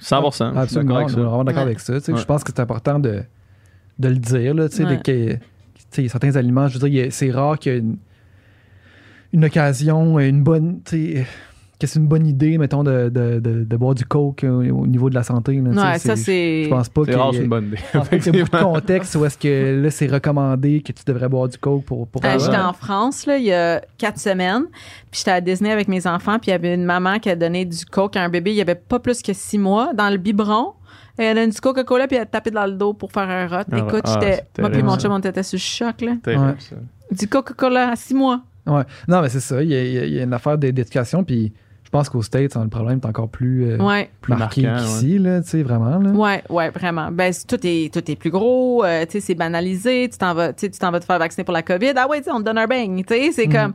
100 0.00 0.16
Absolument, 0.56 1.08
je 1.08 1.12
suis 1.14 1.22
vraiment 1.22 1.44
d'accord 1.44 1.62
Ouais. 1.62 1.68
avec 1.70 1.80
ça. 1.80 1.94
tu 1.94 2.04
sais. 2.04 2.12
Ouais. 2.12 2.20
Je 2.20 2.24
pense 2.24 2.44
que 2.44 2.52
c'est 2.54 2.60
important 2.60 2.98
de, 2.98 3.22
de 3.98 4.08
le 4.08 4.16
dire. 4.16 4.54
Là, 4.54 4.68
tu 4.68 4.84
sais, 5.90 6.08
certains 6.08 6.36
aliments, 6.36 6.68
je 6.68 6.78
veux 6.78 6.88
dire, 6.88 7.06
c'est 7.10 7.30
rare 7.30 7.58
qu'il 7.58 7.72
y 7.72 7.76
ait 7.76 7.78
une, 7.78 7.96
une 9.32 9.44
occasion, 9.46 10.18
une 10.20 10.42
bonne. 10.42 10.80
tu 10.84 11.14
sais, 11.14 11.26
Que 11.84 11.90
c'est 11.90 11.98
une 11.98 12.06
bonne 12.06 12.26
idée, 12.26 12.56
mettons, 12.58 12.82
de, 12.82 13.08
de, 13.08 13.38
de, 13.40 13.64
de 13.64 13.76
boire 13.76 13.94
du 13.94 14.04
coke 14.04 14.44
au, 14.44 14.60
au 14.62 14.86
niveau 14.86 15.10
de 15.10 15.14
la 15.14 15.22
santé. 15.22 15.60
là, 15.60 15.70
Ouais, 15.92 15.98
ça, 15.98 16.16
c'est. 16.16 16.64
Je 16.64 16.68
pense 16.68 16.88
pas 16.88 17.02
y 17.02 17.12
c'est 17.34 17.42
une 17.42 17.48
bonne 17.48 17.66
idée. 17.66 17.76
qu'il 18.20 18.36
y 18.36 18.40
a 18.40 18.44
beaucoup 18.44 18.56
de 18.56 18.62
contexte 18.62 19.14
où 19.16 19.24
est-ce 19.24 19.36
que 19.38 19.82
là, 19.82 19.90
c'est 19.90 20.06
recommandé 20.06 20.80
que 20.80 20.92
tu 20.92 21.02
devrais 21.06 21.28
boire 21.28 21.48
du 21.48 21.58
coke 21.58 21.84
pour. 21.84 22.06
pour 22.08 22.24
Euh, 22.24 22.28
faire- 22.28 22.38
J'étais 22.38 22.56
en 22.56 22.72
France 22.72 23.26
là, 23.26 23.36
il 23.36 23.44
y 23.44 23.52
a 23.52 23.82
quatre 23.98 24.18
semaines, 24.18 24.64
puis 25.10 25.18
j'étais 25.20 25.30
à 25.32 25.40
Disney 25.40 25.70
avec 25.70 25.88
mes 25.88 26.06
enfants, 26.06 26.38
puis 26.38 26.48
il 26.48 26.52
y 26.52 26.54
avait 26.54 26.74
une 26.74 26.84
maman 26.84 27.18
qui 27.18 27.30
a 27.30 27.36
donné 27.36 27.64
du 27.64 27.84
coke 27.84 28.16
à 28.16 28.22
un 28.22 28.28
bébé, 28.28 28.50
il 28.52 28.56
y 28.56 28.60
avait 28.62 28.74
pas 28.74 28.98
plus 28.98 29.22
que 29.22 29.32
six 29.32 29.58
mois, 29.58 29.92
dans 29.94 30.10
le 30.10 30.16
biberon. 30.16 30.72
Elle 31.16 31.26
a 31.28 31.34
donné 31.42 31.52
du 31.52 31.60
Coca-Cola, 31.60 32.08
puis 32.08 32.16
elle 32.16 32.22
a 32.22 32.26
tapé 32.26 32.50
dans 32.50 32.66
le 32.66 32.72
dos 32.72 32.92
pour 32.92 33.12
faire 33.12 33.28
un 33.28 33.46
rot. 33.46 33.64
Ah. 33.70 33.78
Écoute, 33.78 34.00
Ah, 34.04 34.18
j'étais. 34.20 34.42
Moi, 34.58 34.70
puis 34.70 34.82
mon 34.82 34.96
chum, 34.98 35.12
on 35.12 35.18
était 35.20 35.42
sur 35.44 35.56
le 35.56 35.60
choc, 35.60 36.00
là. 36.00 36.16
Terrible, 36.22 36.44
Ouais. 36.44 36.54
ça. 36.58 36.76
Du 37.12 37.28
Coca-Cola 37.28 37.90
à 37.90 37.96
six 37.96 38.14
mois. 38.14 38.40
Ouais. 38.66 38.82
Non, 39.06 39.20
mais 39.20 39.28
c'est 39.28 39.38
ça. 39.40 39.62
Il 39.62 39.68
y, 39.70 39.74
a, 39.76 39.84
il 39.84 39.92
y 39.92 39.98
a- 39.98 40.04
il 40.06 40.18
une 40.22 40.32
affaire 40.32 40.58
d'é- 40.58 40.72
d'éducation. 40.72 41.22
Puis 41.22 41.52
pense 41.96 42.08
qu'aux 42.08 42.22
States, 42.22 42.56
hein, 42.56 42.64
le 42.64 42.70
problème 42.70 42.98
est 43.02 43.06
encore 43.06 43.28
plus, 43.28 43.70
euh, 43.70 43.78
Ouais. 43.78 44.10
plus 44.20 44.32
Plus 44.32 44.38
marqué 44.38 44.62
qu'ici, 44.78 45.18
là, 45.18 45.40
tu 45.42 45.48
sais, 45.50 45.62
vraiment. 45.62 45.98
Là. 45.98 46.10
Ouais, 46.10 46.42
ouais, 46.50 46.70
vraiment. 46.70 47.10
Ben, 47.12 47.32
tout 47.46 47.60
est, 47.62 47.92
tout 47.94 48.10
est 48.10 48.16
plus 48.16 48.30
gros, 48.30 48.84
euh, 48.84 49.04
tu 49.06 49.12
sais, 49.12 49.20
c'est 49.20 49.34
banalisé, 49.36 50.08
tu 50.10 50.18
t'en 50.18 50.34
vas, 50.34 50.52
tu 50.52 50.68
t'en 50.70 50.90
vas 50.90 50.98
te 50.98 51.04
faire 51.04 51.18
vacciner 51.20 51.44
pour 51.44 51.54
la 51.54 51.62
COVID. 51.62 51.92
Ah 51.96 52.08
ouais, 52.08 52.20
tu 52.20 52.30
on 52.32 52.38
te 52.40 52.44
donne 52.44 52.58
un 52.58 52.66
bang, 52.66 53.04
tu 53.06 53.14
sais, 53.14 53.30
c'est 53.32 53.46
Mhm. 53.46 53.52
comme, 53.52 53.72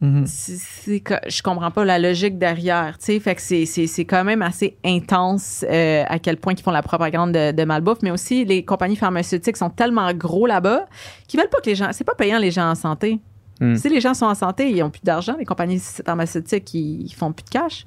Mhm. 0.00 0.24
c'est 0.26 1.02
je 1.28 1.42
comprends 1.42 1.70
pas 1.72 1.84
la 1.84 1.98
logique 1.98 2.38
derrière, 2.38 2.98
tu 2.98 3.06
sais, 3.06 3.20
fait 3.20 3.34
que 3.34 3.40
c'est, 3.42 3.66
c'est, 3.66 3.86
c'est 3.88 4.04
quand 4.04 4.22
même 4.24 4.42
assez 4.42 4.76
intense 4.84 5.64
euh, 5.68 6.04
à 6.08 6.18
quel 6.20 6.36
point 6.36 6.54
ils 6.56 6.62
font 6.62 6.70
la 6.70 6.82
propagande 6.82 7.32
de, 7.32 7.50
de 7.52 7.64
malbouffe, 7.64 7.98
mais 8.02 8.12
aussi 8.12 8.44
les 8.44 8.64
compagnies 8.64 8.94
pharmaceutiques 8.96 9.56
sont 9.56 9.70
tellement 9.70 10.12
gros 10.12 10.46
là-bas 10.46 10.86
qu'ils 11.26 11.40
veulent 11.40 11.48
pas 11.50 11.58
que 11.60 11.68
les 11.70 11.74
gens, 11.74 11.88
c'est 11.92 12.04
pas 12.04 12.14
payant 12.14 12.38
les 12.38 12.50
gens 12.52 12.70
en 12.70 12.74
santé. 12.76 13.18
Mm. 13.60 13.74
Si 13.76 13.88
les 13.88 14.00
gens 14.00 14.14
sont 14.14 14.26
en 14.26 14.34
santé, 14.34 14.70
ils 14.70 14.82
ont 14.82 14.90
plus 14.90 15.02
d'argent, 15.02 15.34
les 15.38 15.44
compagnies 15.44 15.80
pharmaceutiques, 16.04 16.72
ils, 16.74 17.12
font 17.12 17.32
plus 17.32 17.44
de 17.44 17.50
cash. 17.50 17.84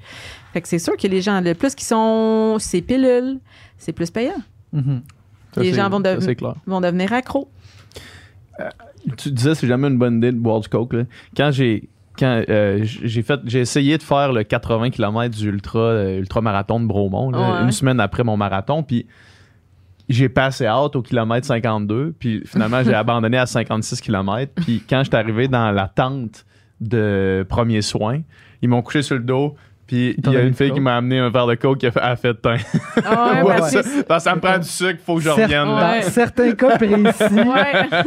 Fait 0.52 0.60
que 0.60 0.68
c'est 0.68 0.78
sûr 0.78 0.96
que 0.96 1.06
les 1.06 1.20
gens, 1.22 1.40
le 1.40 1.54
plus 1.54 1.74
qui 1.74 1.84
sont 1.84 2.56
ces 2.58 2.82
pilules, 2.82 3.38
c'est 3.78 3.92
plus 3.92 4.10
payant. 4.10 4.42
Mhm. 4.72 5.02
Ça, 5.54 5.60
les 5.62 5.72
gens 5.72 5.88
vont 5.90 5.98
ça, 6.02 6.14
devenir- 6.14 6.22
c'est 6.22 6.34
clair. 6.36 6.54
Ils 6.66 6.70
vont 6.70 6.80
devenir 6.80 7.12
accros. 7.12 7.48
Tu 9.16 9.30
disais 9.30 9.54
c'est 9.54 9.66
jamais 9.66 9.88
une 9.88 9.98
bonne 9.98 10.18
idée 10.18 10.30
de 10.32 10.36
boire 10.38 10.60
du 10.60 10.68
coke. 10.68 10.92
Là. 10.92 11.02
Quand 11.36 11.50
j'ai 11.50 11.88
quand 12.18 12.44
euh, 12.48 12.80
j'ai 12.82 13.22
fait 13.22 13.40
j'ai 13.46 13.60
essayé 13.60 13.96
de 13.98 14.02
faire 14.02 14.32
le 14.32 14.44
80 14.44 14.90
km 14.90 15.34
du 15.36 15.48
ultra 15.48 15.80
euh, 15.80 16.18
ultra 16.18 16.40
marathon 16.42 16.78
de 16.78 16.86
Bromont 16.86 17.30
là, 17.30 17.38
Ouais. 17.38 17.62
une 17.64 17.72
semaine 17.72 17.98
après 18.00 18.22
mon 18.22 18.36
marathon 18.36 18.82
puis 18.82 19.06
j'ai 20.12 20.28
passé 20.28 20.68
out 20.68 20.94
au 20.96 21.02
kilomètre 21.02 21.46
52 21.46 22.14
puis 22.18 22.42
finalement 22.46 22.82
j'ai 22.82 22.94
abandonné 22.94 23.38
à 23.38 23.46
56 23.46 24.00
km 24.00 24.52
puis 24.54 24.82
quand 24.88 25.02
j'étais 25.04 25.16
arrivé 25.16 25.48
dans 25.48 25.70
la 25.70 25.88
tente 25.88 26.44
de 26.80 27.46
premiers 27.48 27.82
soins 27.82 28.20
ils 28.60 28.68
m'ont 28.68 28.82
couché 28.82 29.02
sur 29.02 29.16
le 29.16 29.22
dos 29.22 29.54
puis 29.86 30.14
il 30.24 30.32
y 30.32 30.36
a 30.36 30.40
une 30.42 30.54
fille 30.54 30.72
qui 30.72 30.80
m'a 30.80 30.96
amené 30.96 31.18
un 31.18 31.28
verre 31.30 31.46
de 31.46 31.54
coke 31.54 31.78
qui 31.78 31.86
a 31.86 31.90
fait, 31.90 32.00
a 32.00 32.16
fait 32.16 32.34
teint. 32.34 32.56
Ah 33.04 33.42
ouais, 33.42 33.42
Ouais, 33.52 33.56
ben, 33.60 33.66
ça, 33.66 33.80
parce 34.08 34.24
que 34.24 34.30
ça 34.30 34.34
me 34.36 34.40
prend 34.40 34.58
du 34.58 34.68
sucre, 34.68 35.00
faut 35.04 35.16
que 35.16 35.22
je 35.22 35.28
revienne. 35.30 35.50
là. 35.66 35.92
Ouais. 35.92 36.00
Dans 36.02 36.10
certains 36.10 36.52
cas 36.52 36.76
précis, 36.78 36.92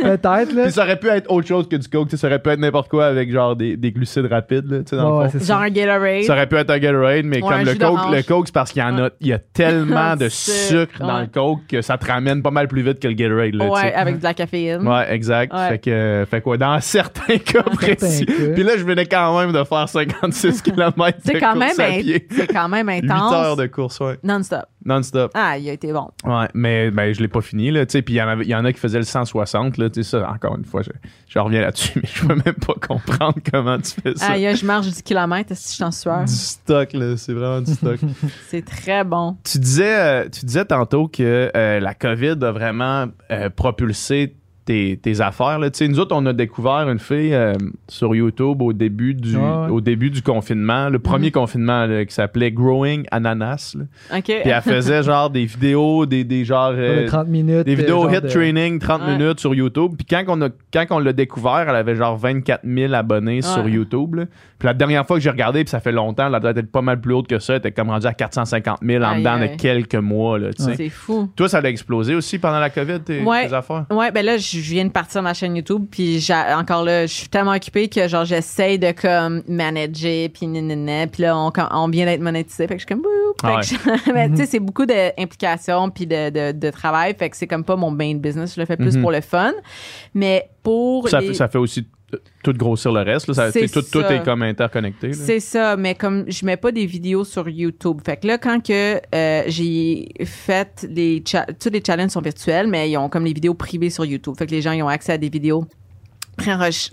peut-être. 0.01 0.53
Là. 0.53 0.63
Puis 0.63 0.71
ça 0.71 0.83
aurait 0.83 0.99
pu 0.99 1.07
être 1.09 1.29
autre 1.31 1.47
chose 1.47 1.67
que 1.69 1.75
du 1.75 1.87
coke, 1.87 2.09
tu 2.09 2.17
sais, 2.17 2.21
ça 2.21 2.27
aurait 2.27 2.39
pu 2.39 2.49
être 2.49 2.59
n'importe 2.59 2.89
quoi 2.89 3.05
avec 3.07 3.31
genre 3.31 3.55
des, 3.55 3.77
des 3.77 3.91
glucides 3.91 4.25
rapides, 4.25 4.69
là, 4.71 4.79
tu 4.79 4.89
sais, 4.89 4.95
dans 4.97 5.21
le 5.23 5.29
fond. 5.29 5.37
Genre 5.39 5.41
ça. 5.43 5.57
un 5.59 5.69
Gatorade. 5.69 6.23
Ça 6.23 6.33
aurait 6.33 6.47
pu 6.47 6.55
être 6.55 6.69
un 6.69 6.79
Gatorade, 6.79 7.25
mais 7.25 7.41
Ouais, 7.41 7.49
comme 7.49 7.63
le 7.63 7.75
coke, 7.75 8.11
le 8.11 8.21
coke, 8.23 8.47
c'est 8.47 8.53
parce 8.53 8.71
qu'il 8.71 8.81
y 8.81 8.85
en 8.85 8.97
a, 8.97 9.09
il 9.21 9.27
y 9.27 9.33
a 9.33 9.39
tellement 9.39 10.15
de 10.15 10.29
Sucre, 10.29 10.99
dans 10.99 11.19
le 11.19 11.27
coke 11.27 11.61
que 11.69 11.81
ça 11.81 11.97
te 11.97 12.05
ramène 12.07 12.41
pas 12.41 12.51
mal 12.51 12.67
plus 12.67 12.81
vite 12.81 12.99
que 12.99 13.07
le 13.07 13.13
Gatorade, 13.13 13.53
là, 13.55 13.65
tu 13.65 13.71
Ouais, 13.71 13.81
sais. 13.81 13.93
avec 13.93 14.19
de 14.19 14.23
la 14.23 14.33
caféine. 14.33 14.87
Ouais, 14.87 15.13
exact. 15.13 15.53
Ouais. 15.53 15.69
Fait 15.69 15.79
que, 15.79 16.25
fait 16.29 16.41
quoi, 16.41 16.57
dans 16.65 16.79
certains 16.81 17.37
cas 17.37 17.63
précis. 17.63 18.25
Puis 18.25 18.63
là, 18.63 18.73
je 18.77 18.83
venais 18.83 19.05
quand 19.05 19.37
même 19.39 19.51
de 19.51 19.63
faire 19.63 19.87
56 19.89 20.61
km 20.61 21.17
C'est 21.23 21.39
quand, 21.39 21.55
même 21.67 21.75
course 21.75 21.79
à 21.79 21.87
in- 21.93 22.01
pied. 22.01 22.27
c'est 22.31 22.47
quand 22.47 22.69
même 22.69 22.89
8 23.03 23.09
intense. 23.11 23.33
heures 23.33 23.55
de 23.55 23.65
course, 23.67 23.99
ouais. 23.99 24.17
Non-stop. 24.23 24.65
Non-stop. 24.85 25.31
Ah, 25.33 25.57
il 25.57 25.67
a 25.69 25.73
été 25.73 25.91
bon. 25.91 26.09
Ouais, 26.25 26.47
mais 26.53 26.91
ben, 26.91 27.13
je 27.13 27.19
l'ai 27.21 27.27
pas 27.27 27.41
fini, 27.41 27.71
là, 27.71 27.85
tu 27.85 27.93
sais. 27.93 28.01
Puis 28.03 28.13
il 28.13 28.17
y, 28.17 28.21
en 28.21 28.39
y 28.43 28.53
a 28.53 28.73
qui 28.73 28.79
faisaient 28.79 28.99
le 28.99 29.03
160, 29.05 29.77
là, 29.77 29.89
tu 29.89 30.03
sais, 30.03 30.09
ça, 30.11 30.29
encore 30.29 30.55
une 30.57 30.65
fois, 30.65 30.83
je, 30.83 30.91
je 31.27 31.39
reviens 31.39 31.61
là-dessus, 31.61 31.93
mais 32.03 32.09
je 32.13 32.25
peux 32.27 32.35
même 32.35 32.53
pas 32.55 32.75
comprendre 32.87 33.35
comment 33.51 33.77
tu 33.79 33.91
fais 34.01 34.15
ça. 34.15 34.27
Ah, 34.31 34.53
je 34.53 34.65
marche 34.65 34.87
10 34.87 35.01
km 35.01 35.49
si 35.55 35.69
je 35.69 35.75
suis 35.75 35.83
en 35.83 35.91
sueur. 35.91 36.25
Du 36.25 36.33
stock, 36.33 36.93
là, 36.93 37.17
c'est 37.17 37.33
vraiment 37.33 37.61
du 37.61 37.73
stock. 37.73 37.99
C'est 38.47 38.63
très 38.63 39.03
bon. 39.03 39.37
tu, 39.43 39.57
disais, 39.59 39.95
euh, 39.99 40.29
tu 40.29 40.45
disais 40.45 40.65
tantôt 40.65 41.07
que 41.07 41.51
euh, 41.55 41.79
la 41.79 41.93
COVID 41.93 42.35
a 42.41 42.51
vraiment 42.51 43.07
euh, 43.31 43.49
propulsé 43.49 44.35
tes, 44.65 44.97
tes 45.01 45.21
affaires. 45.21 45.59
Là. 45.59 45.69
Tu 45.69 45.77
sais, 45.77 45.87
Nous 45.87 45.99
autres, 45.99 46.15
on 46.15 46.25
a 46.25 46.33
découvert 46.33 46.89
une 46.89 46.99
fille 46.99 47.33
euh, 47.33 47.53
sur 47.87 48.15
YouTube 48.15 48.61
au 48.61 48.73
début 48.73 49.13
du, 49.13 49.35
Ah 49.37 49.65
ouais. 49.65 49.69
au 49.69 49.79
début 49.81 50.09
du 50.09 50.21
confinement, 50.21 50.89
le 50.89 50.97
premier 50.99 51.29
confinement 51.31 51.85
là, 51.85 52.03
qui 52.05 52.13
s'appelait 52.13 52.51
Growing 52.51 53.05
Ananas. 53.11 53.75
là. 53.77 54.21
Puis 54.21 54.33
elle 54.33 54.61
faisait 54.61 55.03
genre 55.03 55.29
des 55.29 55.45
vidéos, 55.45 56.05
des, 56.05 56.23
des 56.23 56.43
genre. 56.45 56.73
Euh, 56.75 57.03
de 57.03 57.07
30 57.07 57.27
minutes. 57.27 57.65
des 57.65 57.73
euh, 57.73 57.75
vidéos 57.75 58.09
hit 58.09 58.23
de- 58.23 58.29
training 58.29 58.79
30 58.79 59.01
Ouais. 59.03 59.17
minutes 59.17 59.39
sur 59.39 59.53
YouTube. 59.53 59.91
Puis 59.97 60.05
quand 60.09 60.23
on, 60.29 60.41
a, 60.41 60.49
quand 60.73 60.85
on 60.91 60.99
l'a 60.99 61.13
découvert, 61.13 61.65
elle 61.69 61.75
avait 61.75 61.95
genre 61.95 62.17
24 62.17 62.61
000 62.65 62.93
abonnés 62.93 63.41
sur. 63.41 63.67
YouTube. 63.67 64.15
là. 64.15 64.25
Puis 64.57 64.67
la 64.67 64.73
dernière 64.73 65.05
fois 65.05 65.17
que 65.17 65.23
j'ai 65.23 65.29
regardé, 65.29 65.63
puis 65.63 65.69
ça 65.69 65.79
fait 65.79 65.91
longtemps, 65.91 66.31
elle 66.33 66.39
doit 66.39 66.51
être 66.51 66.71
pas 66.71 66.81
mal 66.81 67.01
plus 67.01 67.13
haute 67.13 67.27
que 67.27 67.39
ça. 67.39 67.53
Elle 67.53 67.59
était 67.59 67.71
comme 67.71 67.89
rendue 67.89 68.07
à 68.07 68.13
450 68.13 68.79
000 68.81 69.03
en 69.03 69.07
Aïe, 69.09 69.19
dedans 69.19 69.39
de 69.39 69.47
quelques 69.57 69.95
mois. 69.95 70.39
Là, 70.39 70.53
tu 70.53 70.63
sais. 70.63 70.75
C'est 70.75 70.89
fou. 70.89 71.29
Toi, 71.35 71.49
ça 71.49 71.57
a 71.59 71.63
explosé 71.67 72.15
aussi 72.15 72.39
pendant 72.39 72.59
la 72.59 72.69
COVID, 72.69 73.01
tes, 73.01 73.21
Ouais. 73.23 73.47
tes 73.47 73.53
affaires? 73.53 73.85
Ouais, 73.91 74.11
ben 74.11 74.25
là, 74.25 74.37
je 74.37 74.54
viens 74.59 74.85
de 74.85 74.91
partir 74.91 75.21
de 75.21 75.23
ma 75.23 75.33
chaîne 75.33 75.55
YouTube, 75.55 75.85
puis 75.89 76.19
j'ai- 76.19 76.33
encore 76.55 76.83
là, 76.83 77.05
je 77.05 77.13
suis 77.13 77.27
tellement 77.29 77.51
occupée 77.53 77.87
que 77.87 78.07
genre 78.07 78.25
j'essaye 78.25 78.79
de 78.79 78.91
comme 78.91 79.43
manager, 79.47 80.29
puis 80.33 80.47
nanana, 80.47 81.07
puis 81.07 81.23
là 81.23 81.37
on, 81.37 81.51
on 81.71 81.87
vient 81.89 82.05
d'être 82.05 82.21
monétisé, 82.21 82.67
fait 82.67 82.75
que 82.75 82.81
je 82.81 82.85
suis 82.85 82.95
comme 82.95 83.03
Ah 83.43 83.61
je- 83.61 84.11
mais 84.13 84.29
tu 84.31 84.37
sais, 84.37 84.45
c'est 84.45 84.59
beaucoup 84.59 84.85
d'implications 84.85 85.89
puis 85.89 86.07
de, 86.07 86.29
de, 86.29 86.51
de 86.57 86.69
travail, 86.71 87.15
fait 87.17 87.29
que 87.29 87.37
c'est 87.37 87.47
comme 87.47 87.63
pas 87.63 87.75
mon 87.75 87.91
main 87.91 88.15
business, 88.15 88.55
je 88.55 88.59
le 88.61 88.65
fais 88.65 88.77
plus 88.77 88.95
Mhm. 88.95 89.01
pour 89.01 89.11
le 89.11 89.21
fun, 89.21 89.53
mais 90.13 90.49
pour 90.63 91.07
Ça, 91.09 91.19
les- 91.19 91.27
fait, 91.27 91.33
ça 91.33 91.47
fait 91.47 91.57
aussi 91.57 91.85
tout 92.43 92.53
grossir 92.53 92.91
le 92.91 93.01
reste. 93.01 93.27
Là. 93.27 93.33
Ça, 93.33 93.51
tout, 93.51 93.99
est 93.99 94.23
comme 94.23 94.43
interconnecté. 94.43 95.13
C'est 95.13 95.39
ça, 95.39 95.77
mais 95.77 95.95
comme 95.95 96.25
je 96.27 96.45
mets 96.45 96.57
pas 96.57 96.71
des 96.71 96.85
vidéos 96.85 97.23
sur 97.23 97.47
YouTube. 97.49 98.01
Fait 98.05 98.17
que 98.17 98.27
là, 98.27 98.37
quand 98.37 98.61
que 98.61 98.99
euh, 99.13 99.43
j'ai 99.47 100.07
fait 100.25 100.87
les 100.89 101.23
tous 101.23 101.69
les 101.69 101.81
challenges 101.85 102.11
sont 102.11 102.21
virtuels, 102.21 102.67
mais 102.67 102.89
ils 102.89 102.97
ont 102.97 103.09
comme 103.09 103.25
les 103.25 103.33
vidéos 103.33 103.53
privées 103.53 103.89
sur 103.89 104.05
YouTube. 104.05 104.35
Fait 104.37 104.45
que 104.45 104.51
les 104.51 104.61
gens 104.61 104.71
ils 104.71 104.83
ont 104.83 104.87
accès 104.87 105.13
à 105.13 105.17
des 105.17 105.29
vidéos 105.29 105.65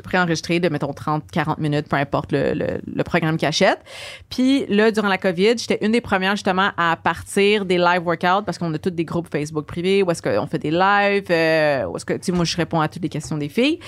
préenregistrées 0.04 0.60
de 0.60 0.68
mettons 0.68 0.92
30 0.92 1.24
40 1.30 1.58
minutes 1.58 1.88
peu 1.88 1.96
importe 1.96 2.32
le, 2.32 2.54
le, 2.54 3.02
programme 3.04 3.36
qu'ils 3.36 3.48
achètent. 3.48 3.82
Puis 4.30 4.66
là 4.66 4.90
durant 4.90 5.08
la 5.08 5.18
Covid, 5.18 5.58
j'étais 5.58 5.78
une 5.82 5.92
des 5.92 6.00
premières 6.00 6.36
justement 6.36 6.70
à 6.76 6.96
partir 6.96 7.64
des 7.64 7.78
live 7.78 8.02
workouts 8.04 8.44
parce 8.44 8.58
qu'on 8.58 8.72
a 8.74 8.78
tous 8.78 8.90
des 8.90 9.04
groupes 9.04 9.28
Facebook 9.30 9.66
privés 9.66 10.02
où 10.02 10.10
est-ce 10.10 10.22
qu'on 10.22 10.46
fait 10.46 10.58
des 10.58 10.70
lives 10.70 11.30
euh, 11.30 11.84
où 11.86 11.96
est-ce 11.96 12.04
que 12.04 12.14
tu 12.14 12.20
sais 12.22 12.32
moi 12.32 12.44
je 12.44 12.56
réponds 12.56 12.80
à 12.80 12.88
toutes 12.88 13.02
les 13.02 13.08
questions 13.08 13.36
des 13.36 13.48
filles. 13.48 13.78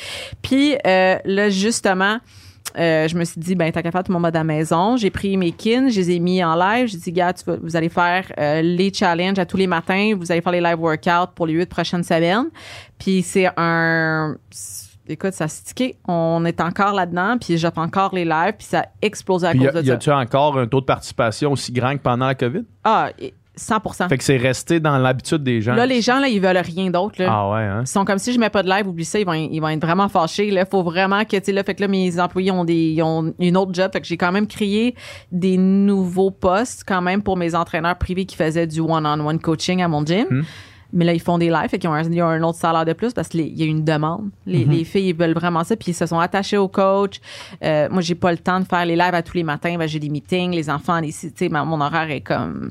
Puis 0.43 0.77
euh, 0.87 1.19
là 1.25 1.49
justement 1.49 2.19
euh, 2.77 3.07
je 3.07 3.15
me 3.17 3.25
suis 3.25 3.41
dit, 3.41 3.55
ben, 3.55 3.71
t'as 3.71 3.83
qu'à 3.83 3.93
faire 3.93 4.03
tout 4.03 4.11
mon 4.11 4.19
mode 4.19 4.35
à 4.35 4.41
la 4.41 4.45
maison. 4.45 4.97
J'ai 4.97 5.11
pris 5.11 5.37
mes 5.37 5.53
kins, 5.53 5.91
je 5.91 6.01
les 6.01 6.13
ai 6.13 6.19
mis 6.19 6.43
en 6.43 6.57
live. 6.57 6.89
J'ai 6.89 6.97
dit, 6.97 7.13
gars, 7.13 7.33
vous 7.63 7.77
allez 7.77 7.91
faire 7.91 8.25
les 8.37 8.93
challenges 8.93 9.39
à 9.39 9.47
tous 9.47 9.59
les 9.59 9.69
matins. 9.69 10.15
Vous 10.19 10.33
allez 10.33 10.41
faire 10.41 10.51
les 10.51 10.63
live 10.63 10.81
workouts 10.81 11.33
pour 11.37 11.47
les 11.47 11.53
huit 11.53 11.69
prochaines 11.69 12.03
semaines. 12.03 12.47
Puis 12.99 13.23
c'est 13.23 13.49
un... 13.57 14.35
Écoute, 15.09 15.33
ça 15.35 15.45
a 15.45 15.49
stické. 15.49 15.97
On 16.09 16.45
est 16.47 16.61
encore 16.61 16.95
là-dedans, 16.95 17.37
puis 17.39 17.59
j'offre 17.59 17.79
encore 17.79 18.15
les 18.15 18.25
lives, 18.25 18.55
puis 18.59 18.67
ça 18.67 18.81
a 18.81 18.87
explosé 19.03 19.47
à 19.47 19.51
Puis 19.51 19.61
y, 19.61 19.67
cause 19.67 19.77
a- 19.77 19.81
de 19.83 19.87
y 19.87 19.89
ça. 19.89 19.95
a-tu 19.95 20.11
encore 20.11 20.59
un 20.59 20.67
taux 20.67 20.81
de 20.81 20.87
participation 20.87 21.53
aussi 21.53 21.73
grand 21.73 21.93
que 21.97 22.03
pendant 22.03 22.27
la 22.27 22.35
COVID? 22.35 22.63
Ah, 22.85 23.11
et 23.19 23.35
100% 23.57 24.09
Fait 24.09 24.19
que 24.19 24.25
c'est 24.25 24.37
resté 24.37 24.81
dans 24.81 24.99
l'habitude 24.99 25.45
des 25.45 25.61
gens. 25.61 25.75
Là, 25.75 25.87
les 25.87 26.01
gens, 26.01 26.19
là, 26.19 26.27
ils 26.29 26.41
veulent 26.41 26.57
rien 26.57 26.91
d'autre. 26.91 27.23
Là. 27.23 27.29
Ah 27.31 27.51
ouais, 27.51 27.61
hein? 27.63 27.81
Ils 27.83 27.87
sont 27.87 28.05
comme 28.05 28.19
si 28.19 28.33
je 28.33 28.41
mets 28.41 28.51
pas 28.51 28.63
de 28.65 28.69
live, 28.69 28.89
oublie 28.89 29.05
ça, 29.05 29.21
ils 29.21 29.27
vont, 29.27 29.33
ils 29.35 29.61
vont 29.61 29.69
être 29.69 29.85
vraiment 29.85 30.09
fâchés. 30.09 30.51
Là, 30.51 30.65
faut 30.65 30.83
vraiment 30.83 31.23
que 31.25 31.37
tu 31.37 31.45
sais 31.45 31.53
là, 31.53 31.63
fait 31.63 31.75
que 31.75 31.83
là 31.83 31.87
mes 31.89 32.19
employés 32.19 32.51
ont 32.51 32.65
des, 32.65 32.75
ils 32.93 33.03
ont 33.03 33.33
une 33.39 33.57
autre 33.57 33.73
job, 33.73 33.91
fait 33.93 34.01
que 34.01 34.07
j'ai 34.09 34.17
quand 34.17 34.33
même 34.33 34.47
créé 34.49 34.97
des 35.31 35.57
nouveaux 35.57 36.33
postes 36.33 36.83
quand 36.89 37.01
même 37.03 37.23
pour 37.23 37.37
mes 37.37 37.55
entraîneurs 37.55 37.97
privés 37.97 38.25
qui 38.25 38.35
faisaient 38.37 38.67
du 38.67 38.81
one-on-one 38.81 39.39
coaching 39.39 39.83
à 39.83 39.87
mon 39.89 40.05
gym. 40.05 40.27
Hmm. 40.31 40.43
Mais 40.95 41.05
là, 41.05 41.13
ils 41.13 41.21
font 41.21 41.37
des 41.37 41.51
lives, 41.51 41.69
fait 41.69 41.79
qu'ils 41.79 41.91
ont 41.91 41.93
un, 41.95 42.11
ils 42.11 42.23
ont 42.23 42.29
un 42.29 42.43
autre 42.43 42.59
salaire 42.59 42.85
de 42.87 42.93
plus 42.95 43.13
parce 43.13 43.29
qu'il 43.29 43.59
y 43.59 43.63
a 43.63 43.67
une 43.67 43.85
demande. 43.85 44.31
Les, 44.47 44.65
les 44.65 44.85
filles, 44.85 45.09
ils 45.09 45.15
veulent 45.17 45.35
vraiment 45.35 45.65
ça, 45.65 45.77
puis 45.77 45.91
ils 45.91 45.95
se 45.95 46.07
sont 46.07 46.21
attachés 46.21 46.57
au 46.57 46.69
coach. 46.69 47.21
Euh, 47.63 47.89
moi, 47.91 48.01
j'ai 48.01 48.15
pas 48.15 48.31
le 48.31 48.39
temps 48.39 48.61
de 48.61 48.65
faire 48.65 48.87
les 48.87 48.95
lives 48.97 49.15
à 49.15 49.23
tous 49.23 49.37
les 49.37 49.43
matins. 49.43 49.77
Ben, 49.77 49.87
j'ai 49.89 49.99
des 49.99 50.09
meetings, 50.09 50.53
les 50.53 50.71
enfants, 50.71 51.01
les, 51.01 51.49
ma- 51.51 51.65
mon 51.65 51.81
horaire 51.81 52.11
est 52.11 52.21
comme 52.21 52.71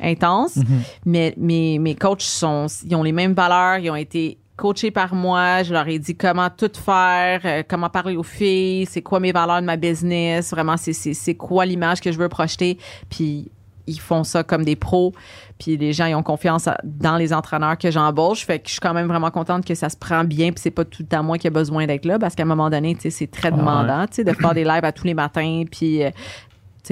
intense. 0.00 0.58
Mais 1.06 1.32
mes, 1.36 1.78
mes 1.78 1.94
coachs 1.94 2.22
sont, 2.22 2.66
ils 2.84 2.94
ont 2.96 3.02
les 3.02 3.12
mêmes 3.12 3.34
valeurs, 3.34 3.78
ils 3.78 3.90
ont 3.90 3.96
été 3.96 4.36
coachés 4.56 4.90
par 4.90 5.14
moi, 5.14 5.62
je 5.62 5.72
leur 5.72 5.88
ai 5.88 5.98
dit 5.98 6.14
comment 6.14 6.50
tout 6.50 6.70
faire, 6.74 7.40
euh, 7.46 7.62
comment 7.66 7.88
parler 7.88 8.16
aux 8.16 8.22
filles, 8.22 8.84
c'est 8.84 9.00
quoi 9.00 9.18
mes 9.18 9.32
valeurs 9.32 9.60
de 9.62 9.66
ma 9.66 9.76
business, 9.78 10.50
vraiment 10.50 10.76
c'est 10.76 11.34
quoi 11.34 11.64
l'image 11.64 12.02
que 12.02 12.12
je 12.12 12.18
veux 12.18 12.28
projeter, 12.28 12.76
puis 13.08 13.50
ils 13.86 13.98
font 14.00 14.24
ça 14.24 14.42
comme 14.42 14.64
des 14.64 14.76
pros, 14.76 15.12
puis 15.58 15.76
les 15.76 15.92
gens 15.92 16.06
ils 16.06 16.14
ont 16.14 16.22
confiance 16.22 16.68
dans 16.84 17.16
les 17.16 17.32
entraîneurs 17.32 17.76
que 17.78 17.90
j'embauche, 17.90 18.44
fait 18.46 18.58
que 18.58 18.66
je 18.68 18.72
suis 18.72 18.80
quand 18.80 18.94
même 18.94 19.06
vraiment 19.08 19.30
contente 19.30 19.64
que 19.64 19.74
ça 19.74 19.88
se 19.88 19.96
prend 19.96 20.24
bien, 20.24 20.52
puis 20.52 20.60
c'est 20.62 20.70
pas 20.70 20.84
tout 20.84 21.04
à 21.12 21.22
moi 21.22 21.38
qui 21.38 21.46
a 21.46 21.50
besoin 21.50 21.86
d'être 21.86 22.04
là 22.04 22.18
parce 22.18 22.34
qu'à 22.34 22.42
un 22.42 22.46
moment 22.46 22.70
donné, 22.70 22.94
tu 22.94 23.02
sais 23.02 23.10
c'est 23.10 23.26
très 23.30 23.48
Ah, 23.48 23.56
demandant, 23.56 24.06
tu 24.06 24.14
sais 24.16 24.24
de 24.24 24.32
faire 24.32 24.54
des 24.54 24.64
lives 24.64 24.84
à 24.84 24.92
tous 24.92 25.04
les 25.06 25.14
matins, 25.14 25.64
puis 25.70 26.02
euh, 26.04 26.10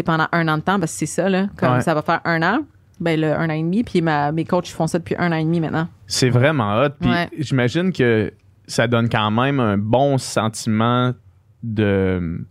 pendant 0.05 0.27
un 0.33 0.47
an 0.49 0.59
de 0.59 0.63
temps, 0.63 0.79
parce 0.79 0.93
que 0.93 0.99
c'est 0.99 1.07
ça 1.07 1.29
là, 1.29 1.47
comme 1.57 1.75
Ouais. 1.75 1.81
ça 1.81 1.93
va 1.95 2.03
faire 2.03 2.21
un 2.25 2.43
an 2.43 2.61
ben 3.01 3.21
le 3.21 3.33
un 3.33 3.49
an 3.49 3.53
et 3.53 3.63
demi 3.63 3.85
puis 3.85 4.01
ma, 4.03 4.33
mes 4.33 4.45
coachs 4.45 4.67
font 4.69 4.89
ça 4.89 4.99
depuis 4.99 5.15
un 5.19 5.31
an 5.31 5.37
et 5.37 5.45
demi 5.45 5.61
maintenant 5.61 5.87
C'est 6.09 6.31
vraiment 6.31 6.81
hot. 6.83 6.91
Puis 7.01 7.09
Ouais. 7.09 7.29
j'imagine 7.39 7.93
que 7.93 8.33
ça 8.67 8.87
donne 8.89 9.09
quand 9.09 9.31
même 9.31 9.61
un 9.61 9.79
bon 9.79 10.19
sentiment 10.19 11.13
de. 11.63 12.45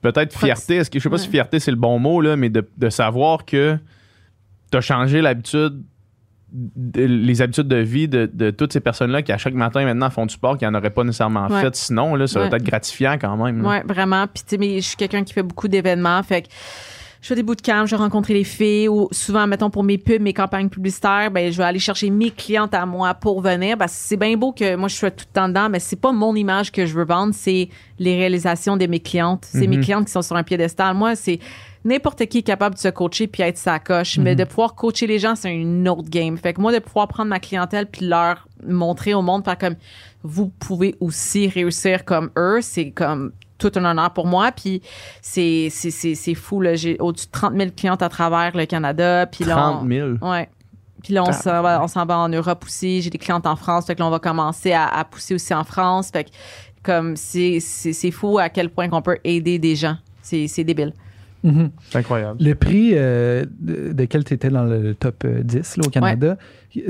Peut-être 0.00 0.36
fierté. 0.38 0.76
Est-ce 0.76 0.90
que, 0.90 0.98
je 0.98 1.02
sais 1.02 1.10
pas 1.10 1.18
si 1.18 1.28
fierté 1.28 1.58
c'est 1.60 1.70
le 1.70 1.76
bon 1.76 1.98
mot, 1.98 2.20
là, 2.20 2.36
mais 2.36 2.48
de, 2.50 2.66
de 2.76 2.88
savoir 2.90 3.44
que 3.44 3.76
tu 4.70 4.78
as 4.78 4.80
changé 4.80 5.20
l'habitude, 5.20 5.82
de- 6.52 7.02
les 7.04 7.42
habitudes 7.42 7.68
de 7.68 7.76
vie 7.76 8.08
de, 8.08 8.30
de 8.32 8.50
toutes 8.50 8.72
ces 8.72 8.80
personnes-là 8.80 9.22
qui, 9.22 9.32
à 9.32 9.38
chaque 9.38 9.54
matin, 9.54 9.84
maintenant, 9.84 10.08
font 10.10 10.24
du 10.26 10.32
sport, 10.34 10.56
qui 10.56 10.64
n'en 10.64 10.74
auraient 10.74 10.90
pas 10.90 11.04
nécessairement 11.04 11.48
Ouais. 11.48 11.60
fait 11.62 11.74
sinon. 11.74 12.14
Là, 12.14 12.26
ça 12.26 12.40
Ouais. 12.40 12.48
doit 12.48 12.58
être 12.58 12.64
gratifiant 12.64 13.18
quand 13.20 13.36
même. 13.36 13.64
ouais 13.66 13.82
vraiment 13.86 14.26
puis 14.26 14.42
tu 14.44 14.50
sais 14.50 14.58
mais 14.58 14.80
je 14.80 14.86
suis 14.86 14.96
quelqu'un 14.96 15.24
qui 15.24 15.32
fait 15.34 15.42
beaucoup 15.42 15.68
d'événements 15.68 16.22
fait 16.22 16.42
que 16.42 16.48
je 17.20 17.26
fais 17.28 17.34
des 17.34 17.42
bootcamps, 17.42 17.86
je 17.86 17.96
vais 17.96 18.02
rencontrer 18.02 18.34
les 18.34 18.44
filles 18.44 18.88
ou 18.88 19.08
souvent, 19.10 19.46
mettons, 19.46 19.70
pour 19.70 19.82
mes 19.82 19.98
pubs, 19.98 20.22
mes 20.22 20.32
campagnes 20.32 20.68
publicitaires, 20.68 21.30
ben, 21.32 21.50
je 21.52 21.58
vais 21.58 21.64
aller 21.64 21.78
chercher 21.80 22.10
mes 22.10 22.30
clientes 22.30 22.74
à 22.74 22.86
moi 22.86 23.12
pour 23.14 23.40
venir. 23.40 23.76
Que 23.76 23.84
c'est 23.88 24.16
bien 24.16 24.36
beau 24.36 24.52
que 24.52 24.76
moi, 24.76 24.88
je 24.88 24.94
sois 24.96 25.10
tout 25.10 25.24
le 25.28 25.32
temps 25.32 25.48
dedans, 25.48 25.68
mais 25.68 25.80
c'est 25.80 25.96
pas 26.00 26.12
mon 26.12 26.34
image 26.36 26.70
que 26.70 26.86
je 26.86 26.94
veux 26.94 27.04
vendre, 27.04 27.34
c'est 27.34 27.68
les 27.98 28.16
réalisations 28.16 28.76
de 28.76 28.86
mes 28.86 29.00
clientes. 29.00 29.44
C'est 29.50 29.66
mes 29.66 29.76
Mhm. 29.78 29.82
clientes 29.84 30.06
qui 30.06 30.12
sont 30.12 30.22
sur 30.22 30.36
un 30.36 30.44
piédestal. 30.44 30.94
Moi, 30.94 31.16
c'est, 31.16 31.40
n'importe 31.84 32.24
qui 32.26 32.38
est 32.38 32.42
capable 32.42 32.76
de 32.76 32.80
se 32.80 32.88
coacher 32.88 33.26
puis 33.26 33.42
être 33.42 33.58
sa 33.58 33.78
coche, 33.80 34.18
mais 34.18 34.36
de 34.36 34.44
pouvoir 34.44 34.74
coacher 34.76 35.06
les 35.08 35.18
gens, 35.18 35.34
c'est 35.34 35.52
une 35.54 35.88
autre 35.88 36.08
game. 36.08 36.36
Fait 36.38 36.52
que 36.52 36.60
moi, 36.60 36.72
de 36.72 36.78
pouvoir 36.78 37.08
prendre 37.08 37.30
ma 37.30 37.40
clientèle 37.40 37.86
puis 37.86 38.06
leur 38.06 38.46
montrer 38.66 39.14
au 39.14 39.22
monde, 39.22 39.44
faire 39.44 39.58
comme 39.58 39.76
vous 40.22 40.48
pouvez 40.48 40.94
aussi 41.00 41.48
réussir 41.48 42.04
comme 42.04 42.30
eux, 42.36 42.58
c'est 42.60 42.90
comme 42.90 43.32
tout 43.58 43.72
un 43.76 43.84
honneur 43.84 44.12
pour 44.12 44.26
moi. 44.26 44.52
Puis 44.52 44.82
c'est, 45.20 45.68
c'est, 45.70 45.90
c'est, 45.90 46.14
c'est 46.14 46.34
fou, 46.34 46.60
là. 46.60 46.74
J'ai 46.74 46.96
au-dessus 46.98 47.26
de 47.26 47.32
30 47.32 47.54
000 47.56 47.70
clientes 47.76 48.02
à 48.02 48.08
travers 48.08 48.56
le 48.56 48.64
Canada. 48.66 49.26
Puis 49.26 49.44
là, 49.44 49.54
30 49.56 49.82
on- 49.84 49.88
000. 49.88 50.08
Ouais. 50.22 50.48
Puis 51.02 51.14
là, 51.14 51.22
on 51.22 51.32
s'en 51.32 51.62
va, 51.62 51.82
on 51.82 51.86
s'en 51.88 52.04
va 52.06 52.18
en 52.18 52.28
Europe 52.28 52.64
aussi. 52.64 53.02
J'ai 53.02 53.10
des 53.10 53.18
clientes 53.18 53.46
en 53.46 53.56
France. 53.56 53.86
Fait 53.86 53.94
que 53.94 54.00
là, 54.00 54.06
on 54.06 54.10
va 54.10 54.18
commencer 54.18 54.72
à, 54.72 54.86
à 54.86 55.04
pousser 55.04 55.34
aussi 55.34 55.54
en 55.54 55.64
France. 55.64 56.10
Fait 56.12 56.24
que 56.24 56.30
comme 56.82 57.16
c'est, 57.16 57.58
c'est, 57.60 57.92
c'est 57.92 58.10
fou 58.10 58.38
à 58.38 58.48
quel 58.48 58.70
point 58.70 58.88
qu'on 58.88 59.02
peut 59.02 59.18
aider 59.24 59.58
des 59.58 59.76
gens. 59.76 59.96
C'est, 60.22 60.48
c'est 60.48 60.64
débile. 60.64 60.92
Mhm. 61.44 61.70
C'est 61.88 61.98
incroyable. 61.98 62.42
Le 62.42 62.52
prix 62.56 62.92
euh, 62.94 63.44
de, 63.60 63.92
de 63.92 64.04
quel 64.06 64.24
tu 64.24 64.34
étais 64.34 64.50
dans 64.50 64.64
le 64.64 64.94
top 64.96 65.22
euh, 65.24 65.42
10 65.44 65.76
là, 65.76 65.82
au 65.86 65.90
Canada, 65.90 66.36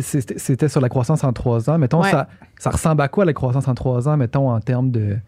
c'était 0.00 0.38
c'était 0.38 0.68
sur 0.70 0.80
la 0.80 0.88
croissance 0.88 1.22
en 1.22 1.32
trois 1.34 1.68
ans. 1.68 1.76
Mettons, 1.76 2.00
Ouais. 2.02 2.10
ça, 2.10 2.28
ça 2.58 2.70
ressemble 2.70 3.02
à 3.02 3.08
quoi 3.08 3.26
la 3.26 3.34
croissance 3.34 3.68
en 3.68 3.74
trois 3.74 4.08
ans, 4.08 4.16
mettons, 4.16 4.50
en 4.50 4.58
termes 4.60 4.90
de, 4.90 5.18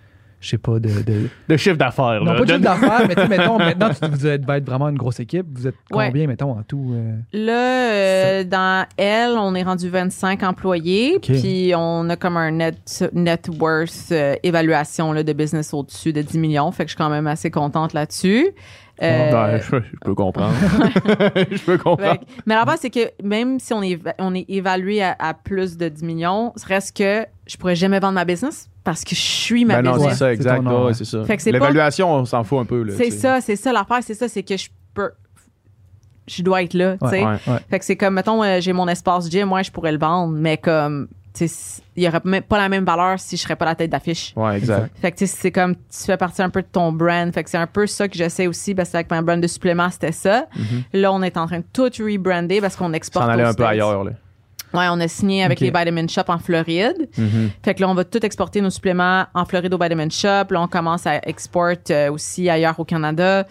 je 0.41 0.49
sais 0.49 0.59
pas, 0.59 0.79
de... 0.79 0.89
de- 1.03 1.29
De 1.49 1.57
chiffre 1.57 1.77
d'affaires. 1.77 2.21
non, 2.25 2.33
là. 2.33 2.39
pas 2.39 2.45
de 2.45 2.51
chiffre 2.51 2.61
d'affaires, 2.63 3.07
mais 3.09 3.15
tu 3.15 3.21
sais, 3.23 3.29
mettons, 3.39 3.59
maintenant, 3.59 3.91
tu, 3.91 4.09
vous 4.11 4.27
êtes, 4.27 4.45
va 4.45 4.57
être 4.57 4.65
vraiment 4.67 4.89
une 4.89 4.97
grosse 4.97 5.21
équipe. 5.21 5.47
Vous 5.53 5.67
êtes 5.67 5.75
Ouais. 5.93 6.07
combien, 6.07 6.27
mettons, 6.27 6.53
en 6.59 6.63
tout? 6.63 6.93
euh? 6.95 7.17
Là, 7.33 7.93
euh, 7.93 8.45
dans 8.45 8.87
elle, 8.97 9.33
on 9.39 9.55
est 9.55 9.63
rendu 9.63 9.89
25 9.89 10.43
employés, 10.43 11.19
puis 11.21 11.73
on 11.77 12.09
a 12.09 12.17
comme 12.17 12.37
un 12.37 12.51
net, 12.51 13.05
net 13.13 13.49
worth 13.61 14.09
euh, 14.13 14.35
évaluation 14.43 15.13
là, 15.13 15.23
de 15.23 15.33
business 15.33 15.75
au-dessus 15.75 16.13
de 16.13 16.23
10 16.23 16.39
millions. 16.39 16.71
Fait 16.73 16.85
que 16.85 16.89
je 16.91 16.95
suis 16.95 16.99
quand 17.03 17.11
même 17.11 17.27
assez 17.27 17.51
contente 17.51 17.93
là-dessus. 17.93 18.49
Euh, 19.03 19.31
Ben, 19.31 19.59
je, 19.59 19.77
je 19.77 19.97
peux 20.03 20.15
comprendre. 20.15 20.55
je 21.51 21.63
peux 21.65 21.79
comprendre. 21.79 22.21
mais 22.47 22.55
la 22.55 22.65
base, 22.65 22.81
c'est 22.81 22.91
que 22.91 23.11
même 23.23 23.59
si 23.59 23.73
on 23.73 23.83
est, 23.83 23.99
on 24.19 24.35
est 24.35 24.45
évalué 24.49 25.03
à, 25.03 25.17
à 25.19 25.35
plus 25.35 25.77
de 25.77 25.89
10 25.89 26.03
millions, 26.05 26.53
reste 26.67 26.97
que 26.97 27.27
je 27.47 27.57
pourrais 27.57 27.75
jamais 27.77 27.99
vendre 28.01 28.15
ma 28.15 28.25
business 28.25 28.70
parce 28.85 29.05
que 29.05 29.15
je 29.15 29.21
suis 29.21 29.65
ma 29.65 29.83
Ben 29.83 29.91
non, 29.91 29.99
c'est 29.99 30.11
ça, 30.11 30.17
C'est 30.17 30.33
exact. 30.33 30.67
Ouais, 30.67 30.95
c'est 30.95 31.05
ça. 31.05 31.25
Fait 31.25 31.37
que 31.37 31.43
c'est 31.43 31.51
pas- 31.53 31.59
L'évaluation, 31.59 32.13
on 32.13 32.25
s'en 32.25 32.45
fout 32.45 32.59
un 32.61 32.65
peu. 32.65 32.83
là, 32.83 32.95
C'est 32.97 33.11
ça, 33.11 33.41
c'est 33.41 33.57
ça 33.57 33.73
l'affaire, 33.73 33.99
c'est 34.03 34.15
ça, 34.15 34.29
c'est 34.29 34.43
que 34.43 34.57
je 34.57 34.69
peux. 34.95 35.11
Je 36.29 36.43
dois 36.43 36.63
être 36.63 36.75
là, 36.75 36.97
tu 36.97 37.09
sais. 37.09 37.25
Ouais. 37.25 37.39
Ouais. 37.47 37.59
Fait 37.69 37.79
que 37.79 37.85
c'est 37.85 37.97
comme, 37.97 38.15
mettons, 38.15 38.43
euh, 38.45 38.61
j'ai 38.61 38.73
mon 38.73 38.87
espace 38.87 39.29
gym, 39.29 39.49
moi, 39.49 39.63
je 39.63 39.71
pourrais 39.71 39.91
le 39.93 39.99
vendre, 39.99 40.33
mais 40.33 40.57
comme, 40.59 41.09
tu 41.35 41.49
sais, 41.49 41.83
il 41.97 42.05
y 42.05 42.09
aurait 42.09 42.21
même 42.25 42.43
pas 42.45 42.57
la 42.59 42.69
même 42.69 42.85
valeur 42.85 43.19
si 43.19 43.37
je 43.37 43.43
serais 43.43 43.57
pas 43.57 43.65
la 43.65 43.75
tête 43.75 43.91
d'affiche. 43.91 44.33
Ouais, 44.37 44.57
exact. 44.57 44.97
Fait 45.01 45.11
que 45.11 45.19
tu 45.19 45.27
sais, 45.27 45.37
c'est 45.37 45.51
comme, 45.51 45.75
tu 45.75 46.05
fais 46.07 46.17
partie 46.17 46.41
un 46.43 46.51
peu 46.51 46.63
de 46.63 46.69
ton 46.71 46.93
brand. 46.93 47.33
Fait 47.35 47.43
que 47.43 47.51
c'est 47.51 47.59
un 47.59 47.67
peu 47.67 47.87
ça 47.89 48.07
que 48.09 48.17
j'essaie 48.17 48.47
aussi, 48.47 48.75
parce 48.77 48.91
que 48.91 48.97
avec 48.99 49.11
ma 49.11 49.23
brand 49.23 49.41
de 49.41 49.47
supplément, 49.49 49.91
c'était 49.91 50.13
ça. 50.13 50.47
Là, 50.93 51.13
on 51.13 51.23
est 51.23 51.37
en 51.37 51.47
train 51.47 51.59
de 51.59 51.65
tout 51.73 51.91
rebrander 51.99 52.61
parce 52.61 52.77
qu'on 52.77 52.87
S'en 52.87 52.93
exporte 52.93 53.29
aller 53.29 53.43
aux 53.43 53.47
un 53.49 53.55
peu 53.55 53.65
ailleurs. 53.67 54.05
Là. 54.05 54.13
Ouais, 54.73 54.87
on 54.91 55.01
a 55.01 55.09
signé 55.09 55.43
avec 55.43 55.61
les 55.61 55.71
Vitamin 55.71 56.07
Shop 56.07 56.23
en 56.29 56.39
Floride. 56.39 57.09
Fait 57.65 57.75
que 57.75 57.81
là, 57.81 57.89
on 57.89 57.95
va 57.95 58.05
tout 58.05 58.25
exporter 58.25 58.61
nos 58.61 58.71
suppléments 58.71 59.27
en 59.35 59.45
Floride 59.45 59.75
au 59.75 59.79
Vitamin 59.79 60.09
Shop. 60.11 60.51
Là, 60.51 60.61
on 60.63 60.69
commence 60.69 61.07
à 61.07 61.19
exporter 61.27 61.93
euh, 61.95 62.13
aussi 62.13 62.49
ailleurs 62.49 62.79
au 62.79 62.85
Canada. 62.85 63.47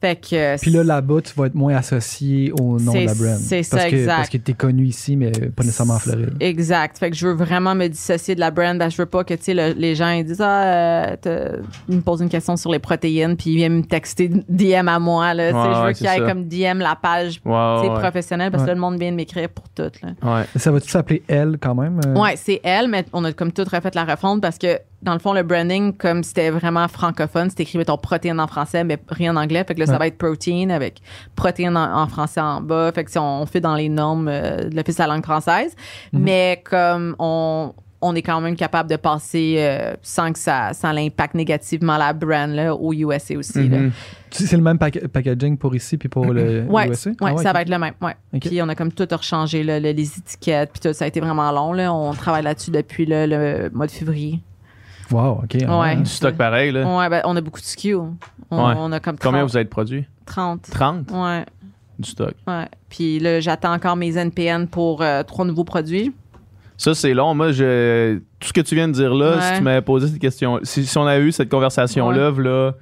Fait 0.00 0.16
que. 0.16 0.34
euh, 0.34 0.56
Puis 0.60 0.70
là, 0.70 0.82
là-bas, 0.82 1.20
tu 1.22 1.34
vas 1.34 1.46
être 1.46 1.54
moins 1.54 1.74
associé 1.76 2.52
au 2.58 2.78
nom 2.80 2.92
de 2.92 3.06
la 3.06 3.14
brand. 3.14 3.36
c'est 3.38 3.62
ça, 3.62 3.76
parce 3.76 3.90
que, 3.90 3.96
exact. 3.96 4.16
Parce 4.16 4.28
que 4.30 4.38
tu 4.38 4.50
es 4.50 4.54
connu 4.54 4.84
ici, 4.86 5.16
mais 5.16 5.30
pas 5.30 5.62
nécessairement 5.62 5.94
en 5.94 5.98
Floride. 5.98 6.34
Exact. 6.40 6.96
Fait 6.98 7.10
que 7.10 7.16
je 7.16 7.26
veux 7.26 7.34
vraiment 7.34 7.74
me 7.74 7.86
dissocier 7.88 8.34
de 8.34 8.40
la 8.40 8.50
brand. 8.50 8.78
que 8.78 8.88
je 8.90 8.96
veux 8.96 9.06
pas 9.06 9.24
que, 9.24 9.34
tu 9.34 9.42
sais, 9.42 9.54
le- 9.54 9.74
les 9.78 9.94
gens 9.94 10.10
ils 10.10 10.24
disent, 10.24 10.40
ah, 10.40 11.16
euh, 11.26 11.56
ils 11.88 11.96
me 11.96 12.00
posent 12.00 12.22
une 12.22 12.28
question 12.30 12.56
sur 12.56 12.70
les 12.72 12.78
protéines, 12.78 13.36
puis 13.36 13.50
ils 13.50 13.56
viennent 13.56 13.78
me 13.78 13.82
texter 13.84 14.28
DM 14.48 14.88
à 14.88 14.98
moi, 14.98 15.34
là. 15.34 15.44
Ouais, 15.44 15.50
je 15.74 15.78
veux 15.80 15.84
ouais, 15.86 15.94
qu'il 15.94 16.06
y 16.06 16.10
ait 16.10 16.20
comme 16.26 16.44
DM 16.48 16.78
la 16.78 16.96
page, 16.96 17.34
sais, 17.34 17.48
ouais. 17.48 17.98
professionnelle, 18.00 18.50
parce 18.50 18.62
que 18.62 18.68
là, 18.68 18.74
le 18.74 18.80
monde 18.80 18.98
vient 18.98 19.10
de 19.10 19.16
m'écrire 19.16 19.48
pour 19.50 19.68
tout, 19.68 19.90
là. 20.02 20.10
Ouais. 20.22 20.44
Ça 20.56 20.70
va-tu 20.70 20.88
s'appeler 20.88 21.22
Elle 21.28 21.58
quand 21.60 21.74
même? 21.74 22.00
euh? 22.06 22.14
Ouais, 22.18 22.34
c'est 22.36 22.60
elle, 22.64 22.88
mais 22.88 23.04
on 23.12 23.24
a 23.24 23.32
comme 23.32 23.52
tout 23.52 23.64
refait 23.64 23.90
la 23.94 24.04
refonte 24.04 24.40
parce 24.40 24.56
que, 24.58 24.78
dans 25.02 25.14
le 25.14 25.18
fond, 25.18 25.32
le 25.32 25.42
branding, 25.42 25.94
comme 25.94 26.22
c'était 26.22 26.50
vraiment 26.50 26.86
francophone, 26.88 27.48
c'était 27.50 27.62
écrit, 27.62 27.78
mettons, 27.78 27.96
protéine 27.96 28.38
en 28.38 28.46
français, 28.46 28.84
mais 28.84 28.98
rien 29.08 29.34
en 29.34 29.40
anglais. 29.40 29.64
Fait 29.66 29.74
que 29.74 29.80
là, 29.80 29.86
ça 29.90 29.98
va 29.98 30.06
être 30.06 30.18
protein 30.18 30.70
avec 30.70 31.00
protéine 31.36 31.76
en, 31.76 32.02
en 32.02 32.06
français 32.06 32.40
en 32.40 32.60
bas. 32.60 32.90
Fait 32.94 33.04
que 33.04 33.10
si 33.10 33.18
on, 33.18 33.42
on 33.42 33.46
fait 33.46 33.60
dans 33.60 33.74
les 33.74 33.88
normes 33.88 34.28
euh, 34.28 34.68
de 34.68 34.76
l'Office 34.76 34.96
de 34.96 35.02
la 35.02 35.08
langue 35.08 35.24
française. 35.24 35.74
Mhm. 36.12 36.20
Mais 36.22 36.62
comme 36.64 37.16
on, 37.18 37.72
on 38.02 38.14
est 38.14 38.22
quand 38.22 38.40
même 38.40 38.56
capable 38.56 38.88
de 38.88 38.96
passer 38.96 39.56
euh, 39.58 39.92
sans 40.00 40.32
que 40.32 40.38
ça, 40.38 40.72
ça 40.72 40.90
l'impacte 40.92 41.34
négativement 41.34 41.98
la 41.98 42.14
brand 42.14 42.48
là, 42.50 42.74
au 42.74 42.94
USA 42.94 43.36
aussi. 43.36 43.58
Mhm. 43.58 43.92
C'est 44.30 44.56
le 44.56 44.62
même 44.62 44.78
pack- 44.78 45.06
packaging 45.08 45.58
pour 45.58 45.74
ici 45.74 45.98
puis 45.98 46.08
pour 46.08 46.24
le 46.32 46.62
Ouais, 46.68 46.88
USA? 46.88 47.10
ouais, 47.20 47.32
Ah 47.36 47.42
ça 47.42 47.52
va 47.52 47.60
être 47.62 47.68
le 47.68 47.78
même. 47.78 47.92
Ouais. 48.00 48.14
Puis 48.40 48.62
on 48.62 48.68
a 48.70 48.74
comme 48.74 48.92
tout 48.92 49.06
rechangé, 49.10 49.62
là, 49.62 49.78
le- 49.80 49.90
les 49.90 50.18
étiquettes, 50.18 50.70
puis 50.72 50.80
tout. 50.80 50.94
Ça 50.94 51.04
a 51.04 51.08
été 51.08 51.20
vraiment 51.20 51.50
long. 51.52 51.72
Là. 51.74 51.92
On 51.92 52.12
travaille 52.14 52.44
là-dessus 52.44 52.70
depuis 52.70 53.04
là, 53.06 53.26
le 53.26 53.68
mois 53.74 53.86
de 53.86 53.90
février. 53.90 54.40
Wow, 55.10 55.40
OK. 55.44 55.56
ah 55.66 55.80
Ouais. 55.80 55.96
Du 55.96 56.06
stock 56.06 56.34
pareil. 56.36 56.72
Là. 56.72 56.84
Ouais, 56.98 57.08
ben, 57.08 57.22
on 57.24 57.36
a 57.36 57.40
beaucoup 57.40 57.60
de 57.60 57.64
SKU. 57.64 57.94
On, 57.94 58.08
Ouais. 58.50 58.74
on 58.76 58.92
a 58.92 59.00
comme 59.00 59.16
30. 59.16 59.22
Combien 59.32 59.44
vous 59.44 59.56
avez 59.56 59.64
de 59.64 59.70
produits? 59.70 60.04
30. 60.26 60.62
30 60.70 61.10
Ouais, 61.12 61.44
du 61.98 62.08
stock. 62.10 62.34
ouais. 62.46 62.68
Puis 62.88 63.18
là, 63.20 63.40
j'attends 63.40 63.72
encore 63.72 63.96
mes 63.96 64.16
NPN 64.16 64.66
pour 64.68 65.02
euh, 65.02 65.22
trois 65.22 65.44
nouveaux 65.44 65.64
produits. 65.64 66.12
Ça, 66.76 66.94
c'est 66.94 67.12
long. 67.12 67.34
Moi, 67.34 67.52
je... 67.52 68.18
tout 68.38 68.48
ce 68.48 68.52
que 68.52 68.60
tu 68.62 68.74
viens 68.74 68.88
de 68.88 68.92
dire 68.94 69.12
là, 69.14 69.36
Ouais. 69.36 69.42
si 69.42 69.54
tu 69.58 69.62
m'avais 69.62 69.82
posé 69.82 70.08
cette 70.08 70.18
question, 70.18 70.60
si, 70.62 70.86
si 70.86 70.96
on 70.98 71.06
avait 71.06 71.22
eu 71.22 71.30
cette 71.32 71.50
conversation-là, 71.50 72.30
là, 72.38 72.72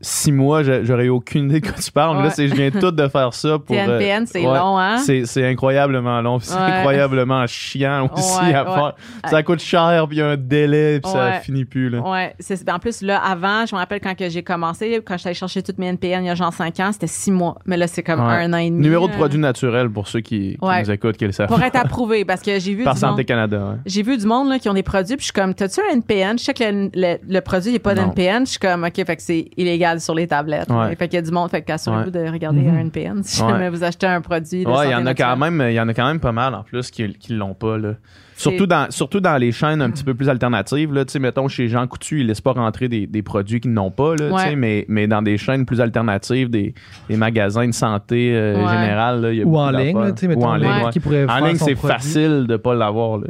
six 0.00 0.32
mois, 0.32 0.62
j'aurais 0.82 1.04
eu 1.06 1.08
aucune 1.08 1.46
idée 1.50 1.60
de 1.60 1.66
quoi 1.66 1.76
tu 1.82 1.90
parles. 1.90 2.16
Mais 2.18 2.24
là, 2.24 2.30
c'est, 2.30 2.46
je 2.48 2.54
viens 2.54 2.70
tout 2.70 2.90
de 2.90 3.08
faire 3.08 3.32
ça 3.32 3.58
pour. 3.58 3.74
Tes 3.74 3.80
euh, 3.80 3.98
NPN, 3.98 4.26
c'est 4.26 4.40
ouais. 4.46 4.58
long, 4.58 4.78
hein? 4.78 4.98
C'est, 4.98 5.24
c'est 5.24 5.46
incroyablement 5.48 6.20
long. 6.20 6.38
C'est 6.40 6.54
Ouais. 6.54 6.60
incroyablement 6.60 7.46
chiant 7.46 8.08
aussi 8.14 8.40
à 8.52 8.64
faire. 8.64 8.94
Ça 9.24 9.42
coûte 9.42 9.60
cher, 9.60 10.04
puis 10.08 10.16
il 10.18 10.20
y 10.20 10.22
a 10.22 10.28
un 10.30 10.36
délai, 10.36 11.00
puis 11.00 11.10
ça 11.10 11.40
finit 11.40 11.64
plus. 11.64 11.88
Là. 11.88 12.00
Ouais, 12.00 12.34
c'est 12.38 12.68
en 12.70 12.78
plus 12.78 13.00
là 13.02 13.18
avant, 13.18 13.64
je 13.66 13.74
me 13.74 13.80
rappelle 13.80 14.00
quand 14.00 14.14
que 14.14 14.28
j'ai 14.28 14.42
commencé, 14.42 15.00
quand 15.04 15.16
j'allais 15.16 15.34
chercher 15.34 15.62
toutes 15.62 15.78
mes 15.78 15.86
NPN 15.86 16.24
il 16.24 16.26
y 16.26 16.30
a 16.30 16.34
genre 16.34 16.52
5 16.52 16.78
ans, 16.80 16.90
c'était 16.92 17.06
6 17.06 17.30
mois, 17.30 17.56
mais 17.64 17.76
là 17.76 17.86
c'est 17.86 18.02
comme 18.02 18.20
un 18.20 18.52
an 18.52 18.56
et 18.58 18.70
demi. 18.70 18.82
Numéro 18.82 19.08
de 19.08 19.12
euh, 19.12 19.16
produit 19.16 19.38
naturel 19.38 19.88
pour 19.90 20.08
ceux 20.08 20.20
qui, 20.20 20.58
nous 20.60 20.90
écoutent, 20.90 21.16
qui 21.16 21.24
le 21.26 21.32
savent. 21.32 21.48
pour 21.48 21.62
être 21.62 21.76
approuvé 21.76 22.24
parce 22.24 22.42
que 22.42 22.58
j'ai 22.60 22.74
vu 22.74 22.84
Par 22.84 22.94
du 22.94 23.00
Santé 23.00 23.22
monde, 23.22 23.26
Canada. 23.26 23.78
j'ai 23.86 24.02
vu 24.02 24.16
du 24.18 24.26
monde 24.26 24.48
là, 24.50 24.58
qui 24.58 24.68
ont 24.68 24.74
des 24.74 24.82
produits 24.82 25.16
puis 25.16 25.22
je 25.26 25.32
suis 25.32 25.32
comme 25.32 25.54
t'as-tu 25.54 25.80
un 25.90 25.94
NPN 25.94 26.38
Je 26.38 26.44
sais 26.44 26.54
que 26.54 26.64
le, 26.64 26.90
le- 26.94 27.18
le 27.26 27.40
produit 27.40 27.70
il 27.70 27.72
n'y 27.72 27.76
a 27.76 27.80
pas 27.80 27.94
d'NPN, 27.94 28.44
je 28.44 28.50
suis 28.52 28.58
comme 28.58 28.84
OK, 28.84 28.94
fait 28.96 29.16
que 29.16 29.22
c'est 29.22 29.48
illégal 29.56 29.83
sur 30.00 30.14
les 30.14 30.26
tablettes. 30.26 30.68
Ouais. 30.70 30.94
Fait 30.96 31.08
qu'il 31.08 31.16
y 31.16 31.18
a 31.18 31.22
du 31.22 31.30
monde, 31.30 31.50
fait 31.50 31.62
qu'assurez-vous 31.62 32.10
de 32.10 32.20
regarder 32.30 32.60
Mhm. 32.60 32.74
un 32.76 32.78
NPN 32.80 33.22
si 33.22 33.38
jamais 33.38 33.68
vous 33.70 33.82
achetez 33.84 34.06
un 34.06 34.20
produit 34.20 34.62
il 34.62 34.90
y 34.90 34.94
en 34.94 35.06
a 35.06 35.14
quand 35.14 35.36
même, 35.36 35.62
il 35.68 35.74
y 35.74 35.80
en 35.80 35.88
a 35.88 35.94
quand 35.94 36.06
même 36.06 36.20
pas 36.20 36.32
mal 36.32 36.54
en 36.54 36.62
plus 36.62 36.90
qui, 36.90 37.12
qui 37.14 37.32
l'ont 37.34 37.54
pas 37.54 37.78
là. 37.78 37.94
Surtout 38.36 38.66
dans, 38.66 38.90
surtout 38.90 39.20
dans 39.20 39.36
les 39.36 39.52
chaînes 39.52 39.80
un 39.80 39.90
petit 39.90 40.02
peu 40.04 40.14
plus 40.14 40.28
alternatives 40.28 40.92
là, 40.92 41.04
tu 41.04 41.12
sais 41.12 41.18
mettons 41.18 41.46
chez 41.48 41.68
Jean 41.68 41.86
Coutu, 41.86 42.20
ils 42.20 42.26
laissent 42.26 42.40
pas 42.40 42.52
rentrer 42.52 42.88
des, 42.88 43.06
des 43.06 43.22
produits 43.22 43.60
qu'ils 43.60 43.72
n'ont 43.72 43.90
pas 43.90 44.16
là, 44.16 44.30
tu 44.30 44.38
sais, 44.38 44.48
Ouais. 44.50 44.56
mais 44.56 44.84
mais 44.88 45.06
dans 45.06 45.22
des 45.22 45.38
chaînes 45.38 45.64
plus 45.66 45.80
alternatives, 45.80 46.50
des, 46.50 46.74
des 47.08 47.16
magasins 47.16 47.66
de 47.66 47.72
santé 47.72 48.34
euh, 48.34 48.54
Ouais. 48.56 48.68
générale 48.72 49.20
là, 49.20 49.32
il 49.32 49.38
y 49.38 49.42
a 49.42 49.44
Ou 49.44 49.56
en 49.56 49.70
ligne, 49.70 49.96
là, 49.98 50.12
mettons, 50.22 50.40
Ou 50.40 50.44
en 50.44 50.54
ligne, 50.56 50.68
ouais. 51.06 51.26
En 51.30 51.38
ligne, 51.46 51.56
c'est 51.56 51.74
facile 51.76 52.46
de 52.48 52.56
pas 52.56 52.74
l'avoir. 52.74 53.20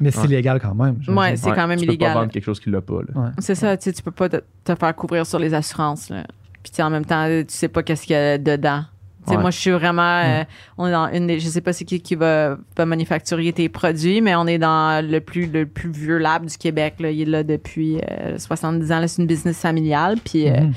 Mais 0.00 0.10
c'est 0.10 0.20
Ouais. 0.22 0.26
légal 0.28 0.60
quand 0.60 0.74
même. 0.74 0.96
Ouais, 1.08 1.36
c'est 1.36 1.48
Ouais, 1.50 1.56
quand 1.56 1.66
même 1.66 1.78
tu 1.78 1.86
peux 1.86 1.92
illégal. 1.92 2.12
pas 2.14 2.20
vendre 2.20 2.32
quelque 2.32 2.44
chose 2.44 2.60
qui 2.60 2.70
l'a 2.70 2.80
pas. 2.80 3.00
C'est 3.38 3.54
ça, 3.54 3.76
tu 3.76 3.84
sais, 3.84 3.92
tu 3.92 4.02
peux 4.02 4.10
pas 4.10 4.28
te, 4.28 4.36
te 4.64 4.74
faire 4.74 4.94
couvrir 4.94 5.24
sur 5.26 5.38
les 5.38 5.54
assurances. 5.54 6.10
Là. 6.10 6.24
Puis 6.62 6.82
en 6.82 6.90
même 6.90 7.04
temps, 7.06 7.26
tu 7.26 7.44
sais 7.48 7.68
pas 7.68 7.82
qu'est-ce 7.82 8.02
qu'il 8.06 8.12
y 8.12 8.18
a 8.18 8.36
dedans. 8.38 8.82
Ouais. 9.26 9.36
Moi, 9.36 9.50
je 9.50 9.58
suis 9.58 9.70
vraiment. 9.70 10.22
euh, 10.24 10.44
on 10.78 10.86
est 10.86 10.92
dans 10.92 11.08
une 11.12 11.26
des- 11.26 11.40
Je 11.40 11.48
sais 11.48 11.60
pas 11.60 11.72
c'est 11.72 11.84
qui 11.84 12.00
qui 12.00 12.14
va, 12.14 12.56
va 12.76 12.86
manufacturer 12.86 13.52
tes 13.52 13.68
produits, 13.68 14.20
mais 14.20 14.34
on 14.34 14.46
est 14.46 14.58
dans 14.58 15.04
le 15.06 15.20
plus, 15.20 15.46
le 15.46 15.66
plus 15.66 15.90
vieux 15.90 16.18
lab 16.18 16.46
du 16.46 16.56
Québec. 16.56 16.94
Là. 17.00 17.10
Il 17.10 17.20
est 17.22 17.24
là 17.26 17.42
depuis 17.42 17.98
euh, 18.10 18.38
70 18.38 18.90
ans. 18.92 18.98
là. 19.00 19.08
C'est 19.08 19.20
une 19.22 19.28
business 19.28 19.58
familiale. 19.60 20.16
Puis 20.24 20.48
euh, 20.48 20.60
Mhm. 20.60 20.72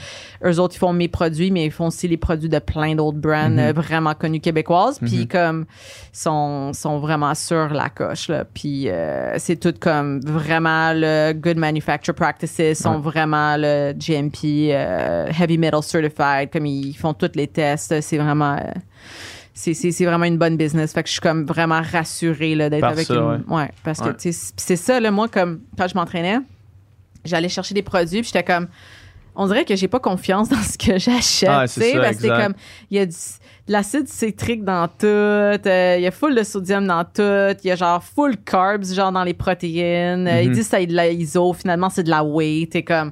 eux 0.45 0.59
autres, 0.59 0.75
ils 0.75 0.79
font 0.79 0.93
mes 0.93 1.07
produits, 1.07 1.51
mais 1.51 1.65
ils 1.65 1.71
font 1.71 1.87
aussi 1.87 2.07
les 2.07 2.17
produits 2.17 2.49
de 2.49 2.59
plein 2.59 2.95
d'autres 2.95 3.17
brands 3.17 3.49
Mhm. 3.49 3.59
euh, 3.59 3.71
vraiment 3.73 4.13
connus 4.13 4.41
québécoises. 4.41 4.99
Puis 4.99 5.19
Mhm. 5.21 5.27
comme 5.27 5.65
sont 6.11 6.73
sont 6.73 6.99
vraiment 6.99 7.33
sur 7.35 7.69
la 7.69 7.89
coche 7.89 8.27
là. 8.27 8.45
Puis 8.53 8.89
euh, 8.89 9.35
c'est 9.37 9.55
tout 9.59 9.73
comme 9.79 10.19
vraiment 10.21 10.91
le 10.93 11.33
good 11.33 11.57
manufacture 11.57 12.13
practices 12.13 12.77
sont 12.79 12.95
Ouais. 12.95 13.01
vraiment 13.01 13.55
le 13.57 13.93
GMP 13.93 14.71
euh, 14.73 15.27
heavy 15.39 15.57
metal 15.57 15.81
certified 15.81 16.49
comme 16.51 16.65
ils 16.65 16.93
font 16.93 17.13
tous 17.13 17.31
les 17.35 17.47
tests. 17.47 18.01
C'est 18.01 18.17
vraiment 18.17 18.32
euh, 18.41 18.57
c'est, 19.53 19.73
vraiment 20.05 20.25
une 20.25 20.37
bonne 20.37 20.57
business. 20.57 20.93
Fait 20.93 21.03
que 21.03 21.07
je 21.09 21.13
suis 21.13 21.21
comme 21.21 21.45
vraiment 21.45 21.81
rassurée 21.81 22.55
d'être 22.55 22.83
avec 22.83 23.05
ça, 23.07 23.13
une. 23.13 23.43
ouais. 23.47 23.69
parce 23.83 23.99
que 23.99 24.05
Ouais. 24.09 24.15
sais, 24.17 24.31
c'est- 24.57 24.75
ça, 24.75 24.99
là, 24.99 25.11
moi, 25.11 25.27
comme 25.27 25.61
quand 25.77 25.87
je 25.87 25.95
m'entraînais, 25.95 26.39
j'allais 27.23 27.49
chercher 27.49 27.73
des 27.75 27.83
produits, 27.83 28.21
puis 28.21 28.31
j'étais 28.33 28.43
comme. 28.43 28.67
On 29.35 29.47
dirait 29.47 29.65
que 29.65 29.75
j'ai 29.75 29.87
pas 29.87 29.99
confiance 29.99 30.49
dans 30.49 30.61
ce 30.61 30.77
que 30.77 30.99
j'achète. 30.99 31.49
Ah, 31.51 31.65
c'est 31.67 31.93
ça, 31.93 31.99
parce 32.01 32.17
que 32.17 32.27
comme. 32.27 32.53
Il 32.91 32.97
y 32.97 32.99
a 32.99 33.05
du- 33.05 33.11
de 33.65 33.71
l'acide 33.71 34.07
citrique 34.09 34.63
dans 34.65 34.87
tout, 34.89 35.05
euh, 35.05 35.57
il 35.97 36.01
y 36.03 36.07
a 36.07 36.11
full 36.11 36.35
de 36.35 36.43
sodium 36.43 36.85
dans 36.85 37.05
tout, 37.05 37.57
il 37.63 37.67
y 37.67 37.71
a 37.71 37.75
genre 37.77 38.03
full 38.03 38.35
carbs, 38.37 38.83
genre 38.93 39.11
dans 39.13 39.23
les 39.23 39.33
protéines. 39.33 40.27
Euh, 40.27 40.41
Ils 40.41 40.49
Mhm. 40.49 40.53
disent 40.55 40.69
que 40.69 40.77
c'est 40.77 40.85
de 40.85 40.93
la 40.93 41.07
iso, 41.09 41.53
finalement 41.53 41.89
c'est 41.89 42.03
de 42.03 42.09
la 42.09 42.23
whey. 42.25 42.67
T'es 42.69 42.83
comme. 42.83 43.11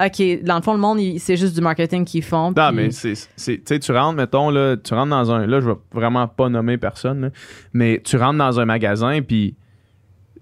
OK, 0.00 0.42
dans 0.42 0.56
le 0.56 0.62
fond, 0.62 0.72
le 0.74 0.78
monde, 0.80 0.98
c'est 1.18 1.36
juste 1.36 1.54
du 1.54 1.60
marketing 1.60 2.04
qu'ils 2.04 2.22
font. 2.22 2.52
Non, 2.56 2.68
puis- 2.68 2.76
mais 2.76 2.90
c'est. 2.90 3.12
Tu 3.36 3.60
sais, 3.64 3.78
tu 3.78 3.92
rentres, 3.92 4.16
mettons, 4.16 4.50
là, 4.50 4.76
tu 4.76 4.94
rentres 4.94 5.10
dans 5.10 5.30
un. 5.30 5.46
Là, 5.46 5.60
je 5.60 5.68
vais 5.68 5.76
vraiment 5.92 6.26
pas 6.28 6.48
nommer 6.48 6.78
personne, 6.78 7.20
là, 7.20 7.28
mais 7.72 8.00
tu 8.04 8.16
rentres 8.16 8.38
dans 8.38 8.58
un 8.60 8.64
magasin, 8.64 9.20
puis 9.22 9.54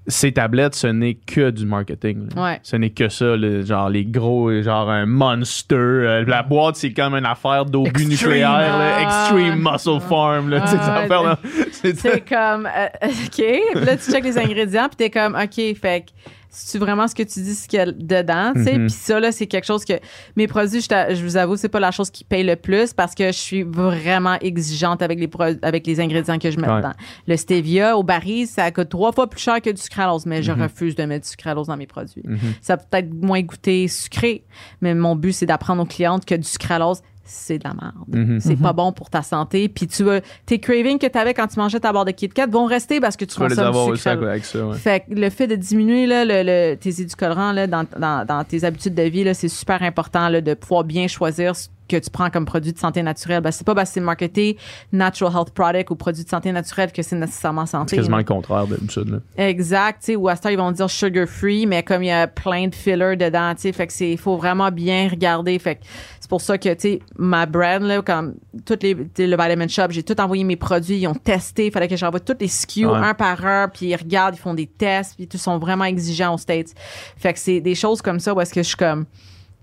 ces 0.06 0.32
tablettes, 0.32 0.74
ce 0.74 0.86
n'est 0.88 1.14
que 1.14 1.50
du 1.50 1.66
marketing. 1.66 2.28
Ouais. 2.36 2.58
Ce 2.62 2.74
n'est 2.74 2.90
que 2.90 3.08
ça, 3.08 3.36
genre 3.62 3.90
les 3.90 4.04
gros, 4.04 4.50
genre 4.62 4.90
un 4.90 5.06
monster. 5.06 5.76
euh, 5.76 6.24
la 6.26 6.42
boîte, 6.42 6.76
c'est 6.76 6.92
comme 6.92 7.14
une 7.14 7.26
affaire 7.26 7.64
d'obus 7.66 8.06
nucléaire, 8.06 8.50
là, 8.50 8.96
ah. 8.96 9.02
Extreme 9.02 9.60
Muscle 9.62 10.00
Farm. 10.08 10.48
Là, 10.48 10.62
tu 10.62 10.68
sais, 10.68 10.76
Ah. 10.80 11.38
C'est- 11.70 12.20
comme, 12.28 12.66
euh, 12.66 12.86
OK. 13.04 13.44
Puis 13.74 13.84
là, 13.84 13.96
tu 13.96 14.10
checkes 14.10 14.24
les 14.24 14.38
ingrédients, 14.38 14.88
puis 14.88 14.96
t'es 14.96 15.10
comme, 15.10 15.34
OK, 15.36 15.54
fait 15.76 16.06
que 16.06 16.10
c'est 16.52 16.78
vraiment 16.78 17.06
ce 17.06 17.14
que 17.14 17.22
tu 17.22 17.40
dis, 17.40 17.54
ce 17.54 17.68
qu'il 17.68 17.78
y 17.78 17.82
a 17.82 17.86
dedans, 17.86 18.52
tu 18.54 18.64
sais? 18.64 18.72
Mhm. 18.78 18.86
Puis 18.88 18.90
ça, 18.96 19.20
là, 19.20 19.30
c'est 19.32 19.46
quelque 19.46 19.64
chose 19.66 19.84
que 19.84 19.94
mes 20.36 20.46
produits, 20.48 20.80
je, 20.80 21.14
je 21.14 21.22
vous 21.22 21.36
avoue, 21.36 21.56
c'est 21.56 21.68
pas 21.68 21.78
la 21.80 21.90
chose 21.92 22.10
qui 22.10 22.24
paye 22.24 22.42
le 22.42 22.56
plus 22.56 22.92
parce 22.92 23.14
que 23.14 23.26
je 23.26 23.38
suis 23.38 23.62
vraiment 23.62 24.34
exigeante 24.40 25.00
avec 25.02 25.20
les, 25.20 25.30
avec 25.62 25.86
les 25.86 26.00
ingrédients 26.00 26.38
que 26.38 26.50
je 26.50 26.58
mets 26.58 26.68
Ouais. 26.68 26.78
dedans. 26.78 26.92
Le 27.28 27.36
stevia 27.36 27.96
au 27.96 28.02
baril, 28.02 28.46
ça 28.46 28.70
coûte 28.72 28.88
trois 28.88 29.12
fois 29.12 29.28
plus 29.30 29.40
cher 29.40 29.60
que 29.62 29.70
du 29.70 29.80
sucralose, 29.80 30.26
mais 30.26 30.42
je 30.42 30.52
Mhm. 30.52 30.62
refuse 30.62 30.94
de 30.96 31.04
mettre 31.04 31.24
du 31.24 31.30
sucralose 31.30 31.68
dans 31.68 31.76
mes 31.76 31.86
produits. 31.86 32.22
Mhm. 32.24 32.38
Ça 32.60 32.76
peut 32.76 32.84
peut-être 32.90 33.14
moins 33.14 33.42
goûter 33.42 33.86
sucré, 33.88 34.44
mais 34.80 34.94
mon 34.94 35.14
but, 35.16 35.32
c'est 35.32 35.46
d'apprendre 35.46 35.82
aux 35.82 35.86
clientes 35.86 36.24
que 36.24 36.34
du 36.34 36.42
sucralose, 36.48 37.02
c'est 37.24 37.58
de 37.58 37.64
la 37.64 37.74
merde. 37.74 37.94
Mhm. 38.08 38.40
C'est 38.40 38.56
pas 38.56 38.72
bon 38.72 38.92
pour 38.92 39.08
ta 39.10 39.22
santé. 39.22 39.68
Puis 39.68 39.86
tu 39.86 40.02
vas, 40.02 40.20
tes 40.46 40.58
cravings 40.58 40.98
que 40.98 41.06
tu 41.06 41.16
avais 41.18 41.32
quand 41.34 41.46
tu 41.46 41.58
mangeais 41.60 41.78
ta 41.80 41.92
barre 41.92 42.04
de 42.04 42.10
Kit 42.10 42.28
Kat 42.28 42.46
vont 42.46 42.66
rester 42.66 42.98
parce 43.00 43.16
que 43.16 43.24
tu, 43.24 43.34
Tu 43.34 43.40
consommes 43.40 43.92
du 43.92 43.96
sucre. 44.00 44.08
avec 44.10 44.44
ça. 44.44 44.66
ouais. 44.66 44.76
Fait 44.76 45.00
que 45.08 45.14
le 45.14 45.30
fait 45.30 45.46
de 45.46 45.54
diminuer 45.56 46.06
là, 46.06 46.24
le, 46.24 46.42
le- 46.42 46.76
tes 46.76 47.00
édulcorants 47.00 47.52
là, 47.52 47.66
dans, 47.66 47.84
dans, 47.98 48.24
dans 48.26 48.42
tes 48.44 48.64
habitudes 48.64 48.94
de 48.94 49.02
vie, 49.02 49.22
là, 49.24 49.34
c'est 49.34 49.48
super 49.48 49.82
important 49.82 50.28
là, 50.28 50.40
de 50.40 50.54
pouvoir 50.54 50.82
bien 50.84 51.06
choisir 51.06 51.54
ce 51.54 51.68
que 51.88 51.96
tu 51.96 52.08
prends 52.10 52.30
comme 52.30 52.44
produit 52.44 52.72
de 52.72 52.78
santé 52.78 53.02
naturelle. 53.02 53.40
Ben, 53.42 53.50
c'est 53.50 53.66
pas 53.66 53.74
parce 53.74 53.90
que 53.90 53.94
c'est 53.94 54.00
marketé 54.00 54.56
natural 54.92 55.32
health 55.34 55.50
product 55.50 55.90
ou 55.90 55.96
produit 55.96 56.22
de 56.22 56.28
santé 56.28 56.52
naturelle 56.52 56.92
que 56.92 57.02
c'est 57.02 57.16
nécessairement 57.16 57.66
C'est 57.66 57.72
santé. 57.72 57.96
quasiment 57.96 58.16
là. 58.18 58.22
le 58.22 58.28
contraire 58.32 58.66
d'habitude. 58.68 59.20
Exact, 59.36 60.10
ou 60.16 60.28
à 60.28 60.36
ce 60.36 60.42
temps, 60.42 60.48
ils 60.50 60.56
vont 60.56 60.70
dire 60.70 60.88
sugar 60.88 61.26
free, 61.26 61.66
mais 61.66 61.82
comme 61.82 62.02
il 62.04 62.06
y 62.08 62.12
a 62.12 62.28
plein 62.28 62.68
de 62.68 62.74
fillers 62.74 63.16
dedans, 63.16 63.52
tu 63.56 63.62
sais, 63.62 63.72
fait 63.72 63.88
que 63.88 63.92
c'est, 63.92 64.16
faut 64.16 64.36
vraiment 64.36 64.70
bien 64.70 65.08
regarder. 65.08 65.58
Fait 65.58 65.76
que 65.76 65.80
c'est 66.19 66.19
pour 66.30 66.40
ça 66.40 66.56
que, 66.56 66.72
tu 66.72 66.80
sais, 66.80 67.00
ma 67.18 67.44
brand, 67.44 67.82
là, 67.82 68.00
comme 68.02 68.36
toutes 68.64 68.84
les, 68.84 68.94
le 68.94 69.36
Vitamin 69.36 69.66
Shop, 69.66 69.88
j'ai 69.90 70.04
tout 70.04 70.18
envoyé 70.20 70.44
mes 70.44 70.56
produits, 70.56 70.96
ils 70.96 71.06
ont 71.08 71.14
testé, 71.14 71.66
il 71.66 71.72
fallait 71.72 71.88
que 71.88 71.96
j'envoie 71.96 72.20
tous 72.20 72.36
les 72.40 72.46
SKU 72.46 72.86
Ouais. 72.86 72.96
un 72.96 73.14
par 73.14 73.44
un, 73.44 73.68
puis 73.68 73.86
ils 73.86 73.96
regardent, 73.96 74.36
ils 74.36 74.40
font 74.40 74.54
des 74.54 74.66
tests, 74.66 75.16
puis 75.16 75.28
ils 75.30 75.38
sont 75.38 75.58
vraiment 75.58 75.84
exigeants 75.84 76.32
aux 76.32 76.38
States. 76.38 76.72
Fait 77.16 77.32
que 77.32 77.38
c'est 77.40 77.60
des 77.60 77.74
choses 77.74 78.00
comme 78.00 78.20
ça 78.20 78.32
où 78.32 78.40
est-ce 78.40 78.54
que 78.54 78.62
je 78.62 78.68
suis 78.68 78.76
comme, 78.76 79.06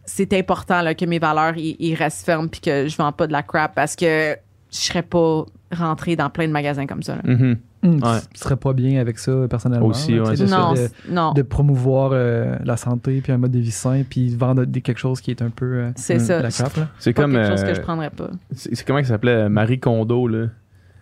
c'est 0.05 0.33
important, 0.33 0.81
là, 0.81 0.93
que 0.93 1.05
mes 1.05 1.19
valeurs, 1.19 1.53
ils, 1.57 1.95
restent 1.95 2.25
fermes, 2.25 2.49
puis 2.49 2.59
que 2.59 2.87
je 2.87 2.97
vends 2.97 3.13
pas 3.13 3.27
de 3.27 3.31
la 3.31 3.43
crap 3.43 3.73
parce 3.73 3.95
que 3.95 4.35
je 4.69 4.77
serais 4.77 5.03
pas 5.03 5.45
rentrée 5.71 6.17
dans 6.17 6.29
plein 6.29 6.47
de 6.47 6.53
magasins 6.53 6.85
comme 6.85 7.01
ça, 7.01 7.15
là. 7.15 7.21
Mhm. 7.23 7.57
Hum, 7.87 8.03
Ouais. 8.03 8.19
Tu 8.33 8.39
serais 8.41 8.55
pas 8.55 8.73
bien 8.73 8.99
avec 8.99 9.17
ça 9.19 9.33
personnellement. 9.49 9.87
Aussi, 9.87 10.13
là, 10.15 10.23
ouais, 10.23 10.35
de- 10.35 10.45
Non, 10.45 10.71
de, 10.73 10.77
c'est- 10.77 10.91
non. 11.11 11.33
de 11.33 11.41
promouvoir 11.41 12.11
euh, 12.13 12.55
la 12.63 12.77
santé 12.77 13.21
puis 13.21 13.31
un 13.31 13.37
mode 13.37 13.51
de 13.51 13.59
vie 13.59 13.71
sain 13.71 14.03
puis 14.09 14.35
vendre 14.35 14.65
des- 14.65 14.81
quelque 14.81 14.99
chose 14.99 15.21
qui 15.21 15.31
est 15.31 15.41
un 15.41 15.49
peu 15.49 15.65
euh, 15.65 15.91
C'est 15.95 16.15
Mm. 16.15 16.19
ça. 16.19 16.37
de 16.39 16.43
la 16.43 16.51
crap. 16.51 16.73
C'est 16.99 17.13
comme. 17.13 17.33
quelque 17.33 17.49
chose 17.49 17.63
euh, 17.63 17.67
que 17.67 17.73
je 17.75 17.81
prendrais 17.81 18.09
pas. 18.09 18.29
C'est 18.51 18.75
c'est 18.75 18.85
comment 18.85 18.99
elle 18.99 19.05
s'appelait? 19.05 19.49
Marie 19.49 19.79
Kondo 19.79 20.27
là. 20.27 20.47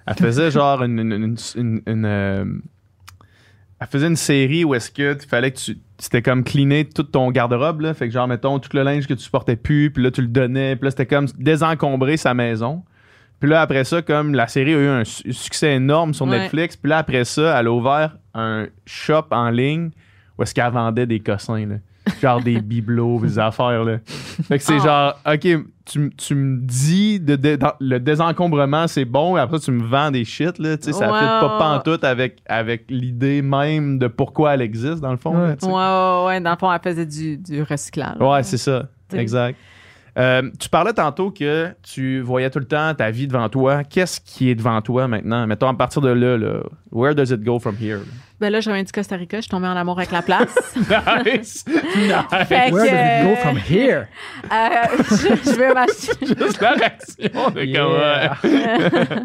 Elle 0.07 0.13
faisait 0.15 0.51
genre 0.51 0.83
une, 0.83 0.99
une, 0.99 1.11
une- 1.13 1.35
une- 1.55 1.81
une, 1.87 2.05
euh, 2.05 2.45
elle 3.79 3.87
faisait 3.87 4.07
une 4.07 4.15
série 4.15 4.63
où 4.63 4.73
est-ce 4.73 4.89
que 4.91 5.13
tu 5.13 5.27
fallait 5.27 5.51
que 5.51 5.57
tu 5.57 5.77
c'était 5.97 6.21
comme 6.21 6.43
cleaner 6.43 6.85
tout 6.85 7.03
ton 7.03 7.31
garde-robe 7.31 7.81
là, 7.81 7.93
fait 7.93 8.07
que 8.07 8.13
genre 8.13 8.27
mettons 8.27 8.59
tout 8.59 8.69
le 8.73 8.83
linge 8.83 9.07
que 9.07 9.13
tu 9.13 9.29
portais 9.29 9.55
plus, 9.55 9.91
puis 9.91 10.03
là 10.03 10.11
tu 10.11 10.21
le 10.21 10.27
donnais, 10.27 10.75
puis 10.75 10.85
là 10.85 10.91
c'était 10.91 11.05
comme 11.05 11.25
désencombrer 11.37 12.17
sa 12.17 12.33
maison. 12.33 12.83
Puis 13.39 13.49
là 13.49 13.61
après 13.61 13.83
ça 13.83 14.01
comme 14.01 14.33
la 14.33 14.47
série 14.47 14.73
a 14.73 14.77
eu 14.77 14.87
un 14.87 15.03
su- 15.03 15.31
succès 15.33 15.75
énorme 15.75 16.13
sur 16.13 16.25
Ouais. 16.25 16.39
Netflix, 16.39 16.75
puis 16.77 16.89
là 16.89 16.99
après 16.99 17.25
ça, 17.25 17.59
elle 17.59 17.67
a 17.67 17.71
ouvert 17.71 18.15
un 18.33 18.67
shop 18.85 19.25
en 19.31 19.49
ligne 19.49 19.91
où 20.37 20.43
est-ce 20.43 20.53
qu'elle 20.53 20.71
vendait 20.71 21.05
des 21.05 21.19
cossins 21.19 21.65
là. 21.65 21.75
Genre 22.21 22.41
des 22.41 22.59
bibelots, 22.61 23.19
des 23.21 23.39
affaires 23.39 23.83
là. 23.83 23.97
Fait 24.05 24.57
que 24.59 24.63
c'est 24.63 24.77
Ah. 24.81 25.13
genre, 25.25 25.33
OK, 25.33 25.47
tu, 25.85 25.97
m- 25.99 26.11
tu 26.15 26.35
me 26.35 26.59
dis 26.61 27.19
de, 27.19 27.35
dé- 27.35 27.57
dans- 27.57 27.73
le 27.79 27.99
désencombrement, 27.99 28.87
c'est 28.87 29.05
bon, 29.05 29.37
et 29.37 29.39
après 29.39 29.59
tu 29.59 29.71
me 29.71 29.83
vends 29.83 30.11
des 30.11 30.23
shit, 30.23 30.57
là. 30.59 30.77
Tu 30.77 30.83
sais, 30.85 30.93
ça 30.93 31.11
Ouais, 31.11 31.19
fait 31.19 31.25
pas 31.25 31.57
pantoute 31.59 32.03
avec, 32.03 32.37
avec 32.47 32.85
l'idée 32.89 33.41
même 33.41 33.97
de 33.99 34.07
pourquoi 34.07 34.53
elle 34.53 34.61
existe, 34.61 34.99
dans 35.01 35.11
le 35.11 35.17
fond. 35.17 35.33
là, 35.33 35.47
Ouais. 35.47 35.55
tu 35.57 35.65
sais. 35.65 35.71
Ouais, 35.71 35.73
ouais, 35.73 36.25
ouais. 36.27 36.41
Dans 36.41 36.51
le 36.51 36.57
fond, 36.57 36.71
elle 36.71 36.79
faisait 36.83 37.05
du, 37.05 37.37
du 37.37 37.63
recyclage. 37.63 38.17
Ouais, 38.19 38.43
c'est 38.43 38.57
ça. 38.57 38.87
T'sais. 39.09 39.19
Exact. 39.19 39.57
Euh, 40.17 40.49
tu 40.59 40.69
parlais 40.69 40.93
tantôt 40.93 41.31
que 41.31 41.69
tu 41.83 42.21
voyais 42.21 42.49
tout 42.49 42.59
le 42.59 42.65
temps 42.65 42.93
ta 42.93 43.11
vie 43.11 43.27
devant 43.27 43.49
toi. 43.49 43.83
Qu'est-ce 43.83 44.21
qui 44.21 44.49
est 44.49 44.55
devant 44.55 44.81
toi 44.81 45.07
maintenant? 45.07 45.45
Mettons, 45.45 45.67
à 45.67 45.73
partir 45.73 46.01
de 46.01 46.09
là, 46.09 46.37
là 46.37 46.61
where 46.91 47.13
does 47.13 47.31
it 47.33 47.43
go 47.43 47.59
from 47.59 47.75
here? 47.79 47.99
Ben 48.39 48.49
là, 48.51 48.59
je 48.59 48.69
reviens 48.69 48.83
du 48.83 48.91
Costa 48.91 49.15
Rica, 49.15 49.37
je 49.37 49.43
suis 49.43 49.49
tombée 49.49 49.67
en 49.67 49.75
amour 49.77 49.97
avec 49.97 50.11
la 50.11 50.21
place. 50.21 50.53
nice! 51.25 51.63
nice! 51.67 52.45
Fait 52.47 52.71
Where 52.71 52.83
does 52.83 52.91
it 52.91 53.23
go 53.23 53.29
que, 53.35 53.35
from 53.41 53.57
here? 53.57 54.07
euh, 54.51 54.67
je, 55.09 55.51
je 55.51 55.55
veux 55.55 55.73
m'acheter, 55.73 56.25
Juste 56.45 56.61
la 56.61 56.71
réaction 56.71 57.49
de 57.51 57.61
Yeah. 57.65 57.81
comme, 57.81 58.51
ouais. 58.51 59.19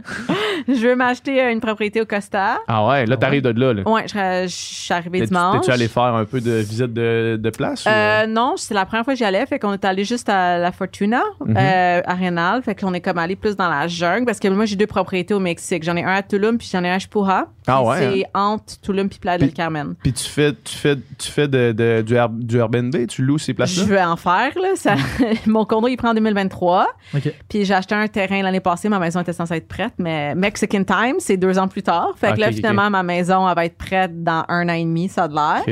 je 0.68 0.86
veux 0.86 0.94
m'acheter 0.96 1.42
euh, 1.42 1.52
une 1.52 1.60
propriété 1.60 2.00
au 2.00 2.06
Costa. 2.06 2.58
Ah 2.68 2.86
ouais, 2.86 3.06
là, 3.06 3.16
t'arrives 3.16 3.42
de 3.42 3.50
là, 3.60 3.72
là. 3.74 3.82
Ouais, 3.88 4.04
je, 4.06 4.44
je 4.44 4.54
suis 4.54 4.94
arrivée 4.94 5.22
dimanche. 5.26 5.60
T'es-tu 5.60 5.72
allé 5.72 5.88
faire 5.88 6.02
un 6.14 6.24
peu 6.24 6.40
de 6.40 6.52
visite 6.52 6.92
de, 6.92 7.38
de 7.40 7.50
place? 7.50 7.84
ou, 7.84 7.88
Euh, 7.88 8.26
non, 8.26 8.54
c'est 8.56 8.74
la 8.74 8.86
première 8.86 9.04
fois 9.04 9.14
que 9.14 9.18
j'y 9.18 9.24
allais. 9.24 9.44
Fait 9.46 9.58
qu'on 9.58 9.72
est 9.72 9.84
allé 9.84 10.04
juste 10.04 10.28
à 10.28 10.58
la 10.58 10.72
Fortuna, 10.72 11.22
Mhm. 11.40 11.56
euh, 11.56 12.00
à 12.04 12.14
Rénal. 12.14 12.62
Fait 12.62 12.74
qu'on 12.74 12.94
est 12.94 13.00
comme 13.00 13.18
allé 13.18 13.36
plus 13.36 13.56
dans 13.56 13.68
la 13.68 13.88
jungle 13.88 14.24
parce 14.26 14.38
que 14.38 14.48
moi, 14.48 14.64
j'ai 14.64 14.76
deux 14.76 14.86
propriétés 14.86 15.34
au 15.34 15.40
Mexique. 15.40 15.82
J'en 15.82 15.96
ai 15.96 16.04
un 16.04 16.14
à 16.14 16.22
Tulum 16.22 16.58
puis 16.58 16.68
j'en 16.72 16.84
ai 16.84 16.88
un 16.90 16.94
à 16.94 16.98
Chupuja. 16.98 17.46
Ah 17.70 17.82
ouais, 17.82 17.98
C'est 17.98 18.24
entre 18.34 18.80
Tulum 18.80 19.08
puis 19.08 19.18
Playa 19.18 19.38
del 19.38 19.52
Carmen. 19.52 19.94
Puis 20.02 20.12
tu 20.12 20.24
fais, 20.28 20.52
tu 20.52 20.74
fais, 20.76 20.96
tu 21.18 21.30
fais 21.30 21.48
de, 21.48 21.72
de- 21.72 22.02
du, 22.02 22.14
Air- 22.14 22.28
du 22.28 22.58
Airbnb, 22.58 22.94
tu 23.08 23.22
loues 23.22 23.38
ces 23.38 23.52
Je 23.52 23.56
places-là? 23.56 23.84
veux 23.84 24.00
en 24.00 24.16
faire, 24.16 24.52
là. 24.60 24.68
Ça, 24.76 24.94
mon 25.46 25.64
condo, 25.64 25.88
il 25.88 25.96
prend 25.96 26.10
en 26.10 26.14
2023. 26.14 26.86
OK. 27.14 27.34
Puis 27.48 27.64
j'ai 27.64 27.74
acheté 27.74 27.94
un 27.94 28.06
terrain 28.08 28.42
l'année 28.42 28.60
passée. 28.60 28.88
Ma 28.88 28.98
maison 28.98 29.20
était 29.20 29.32
censée 29.32 29.54
être 29.54 29.68
prête, 29.68 29.94
mais 29.98 30.34
Mexican 30.34 30.84
Time, 30.84 31.16
c'est 31.18 31.36
deux 31.36 31.58
ans 31.58 31.68
plus 31.68 31.82
tard. 31.82 32.12
Fait 32.16 32.32
que 32.34 32.40
là, 32.40 32.52
finalement, 32.52 32.90
ma 32.90 33.02
maison, 33.02 33.48
elle 33.48 33.54
va 33.54 33.64
être 33.64 33.76
prête 33.78 34.22
dans 34.22 34.44
un 34.48 34.68
an 34.68 34.72
et 34.74 34.84
demi, 34.84 35.08
ça 35.08 35.24
a 35.24 35.28
de 35.28 35.34
l'air. 35.34 35.62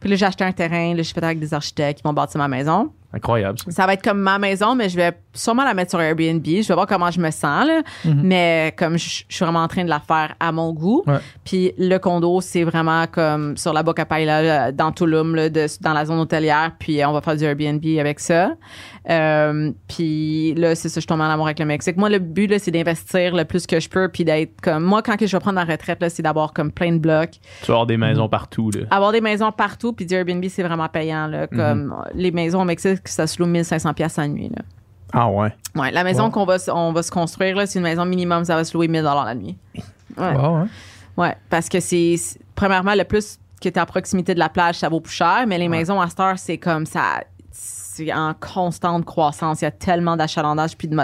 Puis 0.00 0.10
là, 0.10 0.16
j'ai 0.16 0.26
acheté 0.26 0.44
un 0.44 0.52
terrain. 0.52 0.94
Là, 0.94 1.02
je 1.02 1.12
fais 1.12 1.22
avec 1.24 1.38
des 1.38 1.52
architectes 1.54 1.98
qui 2.00 2.02
vont 2.04 2.12
bâtir 2.12 2.38
ma 2.38 2.48
maison. 2.48 2.92
Incroyable, 3.12 3.58
ça. 3.58 3.70
Ça 3.72 3.86
va 3.86 3.94
être 3.94 4.02
comme 4.04 4.20
ma 4.20 4.38
maison, 4.38 4.74
mais 4.76 4.88
je 4.88 4.96
vais 4.96 5.12
sûrement 5.34 5.64
la 5.64 5.74
mettre 5.74 5.90
sur 5.90 6.00
Airbnb. 6.00 6.44
Je 6.44 6.66
vais 6.68 6.74
voir 6.74 6.86
comment 6.86 7.10
je 7.10 7.20
me 7.20 7.30
sens, 7.30 7.66
là. 7.66 7.82
Mhm. 8.04 8.20
Mais 8.22 8.74
comme 8.78 8.96
je, 8.98 9.24
je 9.28 9.34
suis 9.34 9.44
vraiment 9.44 9.62
en 9.64 9.68
train 9.68 9.82
de 9.84 9.88
la 9.88 9.98
faire 10.00 10.34
à 10.38 10.52
mon 10.52 10.72
goût. 10.72 11.02
Ouais. 11.06 11.18
Puis 11.44 11.72
le 11.76 11.98
condo, 11.98 12.40
c'est 12.40 12.62
vraiment 12.64 13.06
comme 13.08 13.56
sur 13.56 13.72
la 13.72 13.82
Boca 13.82 14.04
Paila, 14.04 14.70
dans 14.72 14.92
Tulum, 14.92 15.34
là, 15.34 15.48
de- 15.48 15.66
dans 15.80 15.92
la 15.92 16.04
zone 16.04 16.20
hôtelière. 16.20 16.70
Puis 16.78 17.04
on 17.04 17.12
va 17.12 17.20
faire 17.20 17.36
du 17.36 17.44
Airbnb 17.44 17.84
avec 17.98 18.20
ça. 18.20 18.52
Euh, 19.08 19.72
puis 19.88 20.54
là, 20.54 20.74
c'est 20.74 20.88
ça, 20.90 21.00
je 21.00 21.06
tombe 21.06 21.20
en 21.20 21.24
amour 21.30 21.46
avec 21.46 21.58
le 21.58 21.64
Mexique. 21.64 21.96
Moi, 21.96 22.10
le 22.10 22.18
but, 22.18 22.46
là, 22.48 22.58
c'est 22.58 22.70
d'investir 22.70 23.34
le 23.34 23.44
plus 23.44 23.66
que 23.66 23.80
je 23.80 23.88
peux. 23.88 24.08
Puis 24.08 24.24
d'être 24.24 24.60
comme... 24.60 24.84
Moi, 24.84 25.02
quand 25.02 25.16
que 25.16 25.26
je 25.26 25.34
vais 25.36 25.40
prendre 25.40 25.54
ma 25.54 25.64
retraite, 25.64 26.00
là, 26.02 26.10
c'est 26.10 26.22
d'avoir 26.22 26.52
comme 26.52 26.70
plein 26.70 26.92
de 26.92 26.98
blocs 26.98 27.38
Tu 27.62 27.66
vas 27.68 27.74
avoir 27.74 27.86
des 27.86 27.96
maisons 27.96 28.28
partout, 28.28 28.70
là. 28.70 28.80
avoir 28.90 29.12
des 29.12 29.20
maisons 29.20 29.52
partout 29.52 29.92
puis 29.92 30.04
du 30.06 30.14
Airbnb 30.14 30.44
c'est 30.48 30.62
vraiment 30.62 30.88
payant 30.88 31.26
là 31.26 31.46
comme 31.46 31.94
les 32.14 32.30
maisons 32.30 32.60
au 32.62 32.64
Mexique 32.64 33.06
ça 33.06 33.26
se 33.26 33.40
loue 33.42 33.46
1500 33.48 33.94
pièces 33.94 34.18
à 34.18 34.26
nuit 34.28 34.48
là. 34.54 34.62
Ah 35.12 35.28
ouais? 35.30 35.52
Ouais, 35.74 35.90
la 35.90 36.04
maison 36.04 36.24
Wow. 36.24 36.30
qu'on 36.30 36.44
va 36.44 36.58
se- 36.58 36.70
on 36.70 36.92
va 36.92 37.02
se 37.02 37.10
construire 37.10 37.56
là, 37.56 37.66
c'est 37.66 37.78
une 37.78 37.84
maison 37.84 38.04
minimum 38.04 38.44
ça 38.44 38.54
va 38.56 38.64
se 38.64 38.74
louer 38.76 38.86
1000 38.88 39.00
dollars 39.02 39.24
la 39.24 39.34
nuit. 39.34 39.56
Ouais. 40.16 40.34
Wow, 40.34 40.54
hein? 40.56 40.68
Ouais, 41.16 41.34
parce 41.48 41.68
que 41.68 41.80
c'est 41.80 42.14
premièrement 42.54 42.94
le 42.94 43.04
plus 43.04 43.38
que 43.62 43.68
tu 43.68 43.78
à 43.78 43.86
proximité 43.86 44.34
de 44.34 44.38
la 44.38 44.48
plage, 44.48 44.76
ça 44.76 44.88
vaut 44.88 45.00
plus 45.00 45.12
cher, 45.14 45.44
mais 45.46 45.58
les 45.58 45.68
maisons 45.68 46.00
à 46.00 46.08
cette 46.08 46.20
heure, 46.20 46.38
c'est 46.38 46.58
comme 46.58 46.86
ça 46.86 47.22
c'est 48.06 48.12
en 48.12 48.34
constante 48.34 49.04
croissance. 49.04 49.60
Il 49.60 49.64
y 49.64 49.68
a 49.68 49.70
tellement 49.70 50.16
d'achalandage 50.16 50.76
puis 50.76 50.88
de. 50.88 50.96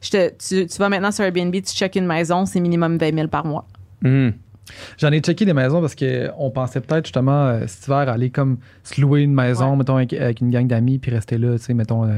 Je 0.00 0.10
te, 0.10 0.28
tu, 0.36 0.66
tu 0.66 0.78
vas 0.78 0.88
maintenant 0.88 1.10
sur 1.10 1.24
Airbnb, 1.24 1.52
tu 1.54 1.62
checkes 1.62 1.96
une 1.96 2.06
maison, 2.06 2.46
c'est 2.46 2.60
minimum 2.60 2.96
20 2.98 3.14
000 3.14 3.28
par 3.28 3.44
mois. 3.46 3.66
Mhm. 4.02 4.32
J'en 4.96 5.10
ai 5.10 5.20
checké 5.20 5.44
des 5.44 5.52
maisons 5.52 5.80
parce 5.80 5.94
qu'on 5.96 6.50
pensait 6.50 6.80
peut-être 6.80 7.06
justement 7.06 7.46
euh, 7.48 7.64
cet 7.66 7.86
hiver 7.86 8.08
aller 8.08 8.30
comme 8.30 8.58
se 8.84 9.00
louer 9.00 9.22
une 9.22 9.34
maison, 9.34 9.72
Ouais. 9.72 9.76
mettons, 9.76 9.96
avec, 9.96 10.12
avec 10.12 10.40
une 10.40 10.50
gang 10.50 10.66
d'amis, 10.66 10.98
puis 10.98 11.10
rester 11.10 11.36
là, 11.36 11.58
tu 11.58 11.64
sais, 11.64 11.74
mettons, 11.74 12.04
euh, 12.04 12.16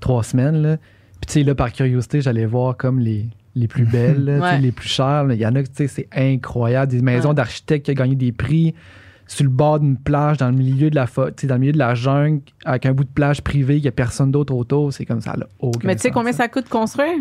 trois 0.00 0.22
semaines. 0.22 0.62
Là. 0.62 0.76
Puis 0.76 1.26
tu 1.26 1.32
sais, 1.34 1.42
là, 1.42 1.54
par 1.54 1.72
curiosité, 1.72 2.20
j'allais 2.20 2.46
voir 2.46 2.76
comme 2.76 3.00
les, 3.00 3.26
les 3.56 3.66
plus 3.68 3.84
belles, 3.84 4.24
là, 4.24 4.38
Ouais. 4.38 4.58
les 4.60 4.72
plus 4.72 4.88
chères. 4.88 5.26
Il 5.30 5.36
y 5.36 5.46
en 5.46 5.54
a, 5.56 5.62
tu 5.62 5.70
sais, 5.74 5.88
c'est 5.88 6.08
incroyable. 6.14 6.92
Des 6.92 7.02
maisons 7.02 7.30
Ouais. 7.30 7.34
d'architectes 7.34 7.84
qui 7.86 7.90
ont 7.90 7.94
gagné 7.94 8.14
des 8.14 8.32
prix 8.32 8.74
sur 9.34 9.44
le 9.44 9.50
bord 9.50 9.80
d'une 9.80 9.96
plage, 9.96 10.36
dans 10.38 10.48
le 10.50 10.56
milieu 10.56 10.90
de 10.90 10.94
la 10.94 11.06
fo- 11.06 11.28
tu 11.28 11.42
sais, 11.42 11.46
dans 11.46 11.54
le 11.54 11.60
milieu 11.60 11.72
de 11.72 11.78
la 11.78 11.94
jungle, 11.94 12.42
avec 12.64 12.86
un 12.86 12.92
bout 12.92 13.04
de 13.04 13.08
plage 13.10 13.42
privé, 13.42 13.78
il 13.78 13.82
n'y 13.82 13.88
a 13.88 13.92
personne 13.92 14.30
d'autre 14.30 14.54
autour. 14.54 14.92
C'est 14.92 15.06
comme 15.06 15.20
ça, 15.20 15.34
là. 15.36 15.46
aucun 15.58 15.86
Mais 15.86 15.96
tu 15.96 16.02
sais 16.02 16.10
combien 16.10 16.32
ça 16.32 16.48
coûte 16.48 16.68
construire? 16.68 17.16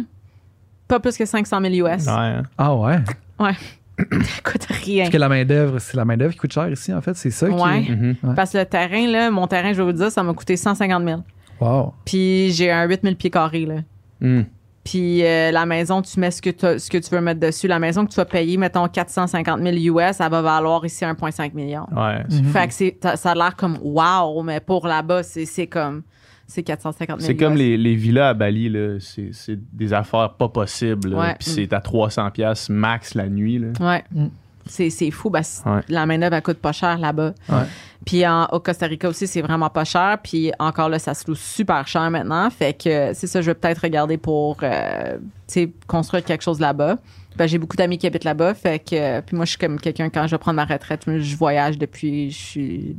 Pas 0.87 0.99
plus 0.99 1.17
que 1.17 1.25
500 1.25 1.61
000 1.61 1.87
US. 1.87 2.05
Ouais. 2.07 2.41
Ah 2.57 2.75
ouais? 2.75 2.97
ça 3.39 4.41
coûte 4.43 4.65
rien. 4.83 5.03
Parce 5.03 5.13
que 5.13 5.17
la 5.17 5.29
main-d'œuvre, 5.29 5.79
c'est 5.79 5.95
la 5.95 6.05
main-d'œuvre 6.05 6.33
qui 6.33 6.39
coûte 6.39 6.53
cher 6.53 6.69
ici, 6.69 6.93
en 6.93 7.01
fait. 7.01 7.15
C'est 7.15 7.31
ça 7.31 7.47
qui. 7.47 7.53
Ouais. 7.53 7.81
Mhm. 7.89 8.35
Parce 8.35 8.51
que 8.51 8.57
le 8.57 8.65
terrain, 8.65 9.07
là, 9.07 9.31
mon 9.31 9.47
terrain, 9.47 9.71
je 9.73 9.77
vais 9.77 9.85
vous 9.91 9.97
dire, 9.97 10.11
ça 10.11 10.21
m'a 10.23 10.33
coûté 10.33 10.57
150 10.57 11.03
000. 11.05 11.23
Wow. 11.61 11.93
Puis 12.05 12.51
j'ai 12.51 12.71
un 12.71 12.85
8000 12.87 13.15
pieds 13.15 13.29
carrés, 13.29 13.65
là. 13.65 13.75
Mm. 14.19 14.41
Puis 14.83 15.23
euh, 15.23 15.51
la 15.51 15.65
maison, 15.65 16.01
tu 16.01 16.19
mets 16.19 16.31
ce 16.31 16.41
que, 16.41 16.49
t'as- 16.49 16.79
ce 16.79 16.89
que 16.89 16.97
tu 16.97 17.09
veux 17.13 17.21
mettre 17.21 17.39
dessus. 17.39 17.67
La 17.67 17.77
maison 17.79 18.03
que 18.05 18.09
tu 18.11 18.15
vas 18.15 18.25
payer, 18.25 18.57
mettons 18.57 18.87
450 18.87 19.61
000 19.61 19.97
US, 19.99 20.19
elle 20.19 20.29
va 20.31 20.41
valoir 20.41 20.83
ici 20.85 21.03
1,5 21.05 21.53
million. 21.53 21.85
Ouais. 21.95 22.23
Mhm. 22.29 22.45
Fait 22.45 22.67
que 22.67 22.73
c'est, 22.73 22.97
ça 23.15 23.31
a 23.31 23.35
l'air 23.35 23.55
comme 23.55 23.77
wow, 23.81 24.41
mais 24.41 24.59
pour 24.59 24.87
là-bas, 24.87 25.21
c'est, 25.23 25.45
c'est 25.45 25.67
comme 25.67 26.01
c'est 26.47 26.63
450 26.63 27.21
000 27.21 27.27
C'est 27.27 27.37
comme 27.37 27.55
les, 27.55 27.77
les 27.77 27.95
villas 27.95 28.29
à 28.29 28.33
Bali, 28.33 28.69
là. 28.69 28.97
C'est, 28.99 29.29
c'est 29.33 29.57
des 29.71 29.93
affaires 29.93 30.33
pas 30.33 30.49
possibles. 30.49 31.13
Ouais. 31.13 31.35
Puis 31.39 31.49
c'est 31.49 31.71
à 31.73 31.79
300$ 31.79 32.31
piastres 32.31 32.71
max 32.71 33.13
la 33.13 33.29
nuit. 33.29 33.59
Là. 33.59 33.67
Ouais. 33.79 34.03
Mm. 34.11 34.27
C'est, 34.67 34.89
fou. 35.11 35.29
Ouais. 35.65 35.81
La 35.89 36.05
main-d'œuvre, 36.05 36.35
elle 36.35 36.41
coûte 36.41 36.59
pas 36.59 36.71
cher 36.71 36.97
là-bas. 36.97 37.33
Ouais. 37.49 37.63
Puis 38.05 38.25
en- 38.25 38.45
au 38.51 38.59
Costa 38.59 38.85
Rica 38.87 39.07
aussi, 39.09 39.27
c'est 39.27 39.41
vraiment 39.41 39.69
pas 39.69 39.83
cher. 39.83 40.17
Puis 40.23 40.51
encore 40.59 40.89
là, 40.89 40.97
ça 40.99 41.13
se 41.13 41.25
loue 41.27 41.35
super 41.35 41.87
cher 41.87 42.09
maintenant. 42.09 42.49
Fait 42.49 42.73
que 42.73 43.13
c'est 43.13 43.27
ça, 43.27 43.41
je 43.41 43.47
vais 43.47 43.55
peut-être 43.55 43.79
regarder 43.79 44.17
pour 44.17 44.57
euh, 44.63 45.17
construire 45.87 46.23
quelque 46.23 46.43
chose 46.43 46.59
là-bas. 46.59 46.97
Ben, 47.37 47.47
j'ai 47.47 47.57
beaucoup 47.57 47.77
d'amis 47.77 47.97
qui 47.97 48.07
habitent 48.07 48.23
là-bas. 48.25 48.53
Fait 48.53 48.79
que, 48.79 49.21
puis 49.21 49.35
moi, 49.35 49.45
je 49.45 49.51
suis 49.51 49.59
comme 49.59 49.79
quelqu'un, 49.79 50.09
quand 50.09 50.25
je 50.27 50.31
vais 50.31 50.37
prendre 50.37 50.57
ma 50.57 50.65
retraite, 50.65 51.03
je 51.07 51.35
voyage 51.37 51.77
depuis 51.77 52.29
je 52.31 52.37
suis 52.37 52.95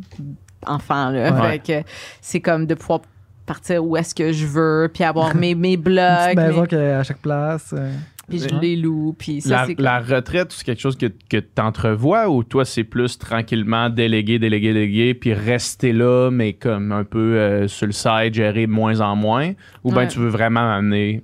enfant. 0.66 1.10
Là. 1.10 1.32
Ouais. 1.32 1.50
Fait 1.50 1.82
que 1.82 1.88
c'est 2.20 2.40
comme 2.40 2.66
de 2.66 2.74
pouvoir 2.74 3.00
partir 3.44 3.84
où 3.84 3.96
est-ce 3.96 4.14
que 4.14 4.32
je 4.32 4.46
veux, 4.46 4.88
puis 4.92 5.02
avoir 5.04 5.34
mes, 5.34 5.54
mes 5.54 5.72
Une 5.74 5.80
blogs, 5.82 6.34
petite 6.34 6.36
maison 6.38 6.66
mes- 6.70 6.92
à 6.92 7.02
chaque 7.02 7.18
place. 7.18 7.74
euh. 7.76 7.92
Puis 8.38 8.48
je 8.50 8.60
les 8.60 8.76
loue. 8.76 9.14
Puis 9.18 9.40
ça, 9.40 9.50
La, 9.50 9.66
c'est 9.66 9.74
comme- 9.74 9.84
la 9.84 10.00
retraite, 10.00 10.52
c'est 10.52 10.64
quelque 10.64 10.80
chose 10.80 10.96
que, 10.96 11.06
que 11.28 11.36
tu 11.38 11.60
entrevois 11.62 12.28
ou 12.28 12.44
toi, 12.44 12.64
c'est 12.64 12.84
plus 12.84 13.18
tranquillement 13.18 13.88
délégué, 13.90 14.38
délégué, 14.38 14.72
délégué, 14.72 15.14
puis 15.14 15.34
rester 15.34 15.92
là, 15.92 16.30
mais 16.30 16.52
comme 16.54 16.92
un 16.92 17.04
peu 17.04 17.36
euh, 17.38 17.68
sur 17.68 17.86
le 17.86 17.92
side, 17.92 18.34
gérer 18.34 18.66
de 18.66 18.72
moins 18.72 19.00
en 19.00 19.16
moins? 19.16 19.52
Ou 19.84 19.90
bien 19.90 20.02
Ouais. 20.02 20.08
tu 20.08 20.18
veux 20.18 20.28
vraiment 20.28 20.72
amener, 20.72 21.22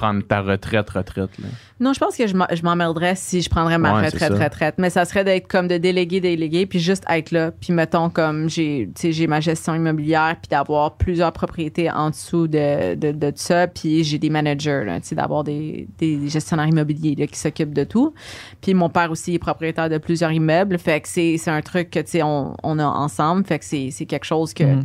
prendre 0.00 0.22
ta 0.22 0.40
retraite, 0.40 0.88
retraite? 0.88 1.30
Là? 1.38 1.48
Non, 1.78 1.92
je 1.92 1.98
pense 1.98 2.16
que 2.16 2.26
je 2.26 2.62
m'emmerderais 2.62 3.14
si 3.16 3.42
je 3.42 3.50
prendrais 3.50 3.76
ma 3.76 3.94
Ouais, 4.00 4.06
retraite, 4.06 4.32
retraite. 4.32 4.74
Mais 4.78 4.88
ça 4.88 5.04
serait 5.04 5.24
d'être 5.24 5.46
comme 5.46 5.68
de 5.68 5.76
déléguer, 5.76 6.20
déléguer, 6.20 6.64
puis 6.66 6.78
juste 6.78 7.04
être 7.08 7.30
là. 7.32 7.50
Puis 7.50 7.72
mettons 7.74 8.08
comme 8.08 8.48
j'ai, 8.48 8.88
tu 8.94 9.00
sais, 9.02 9.12
j'ai 9.12 9.26
ma 9.26 9.40
gestion 9.40 9.74
immobilière, 9.74 10.36
puis 10.40 10.48
d'avoir 10.48 10.96
plusieurs 10.96 11.32
propriétés 11.32 11.90
en 11.90 12.10
dessous 12.10 12.48
de, 12.48 12.94
de, 12.94 13.12
de 13.12 13.32
ça. 13.34 13.66
Puis 13.66 14.02
j'ai 14.04 14.18
des 14.18 14.30
managers, 14.30 14.84
là, 14.86 15.00
tu 15.00 15.08
sais, 15.08 15.14
d'avoir 15.14 15.44
des, 15.44 15.86
des 15.98 16.28
gestionnaires 16.28 16.68
immobiliers 16.68 17.14
là, 17.18 17.26
qui 17.26 17.38
s'occupent 17.38 17.74
de 17.74 17.84
tout. 17.84 18.14
Puis 18.62 18.72
mon 18.72 18.88
père 18.88 19.10
aussi 19.10 19.34
est 19.34 19.38
propriétaire 19.38 19.90
de 19.90 19.98
plusieurs 19.98 20.32
immeubles. 20.32 20.78
Fait 20.78 21.00
que 21.00 21.08
c'est, 21.08 21.36
c'est 21.36 21.50
un 21.50 21.60
truc 21.62 21.90
que, 21.90 22.00
tu 22.00 22.10
sais, 22.12 22.22
on, 22.22 22.56
on 22.62 22.78
a 22.78 22.86
ensemble. 22.86 23.44
Fait 23.44 23.58
que 23.58 23.64
c'est, 23.66 23.90
c'est 23.90 24.06
quelque 24.06 24.24
chose 24.24 24.54
que 24.54 24.64
Mhm. 24.64 24.84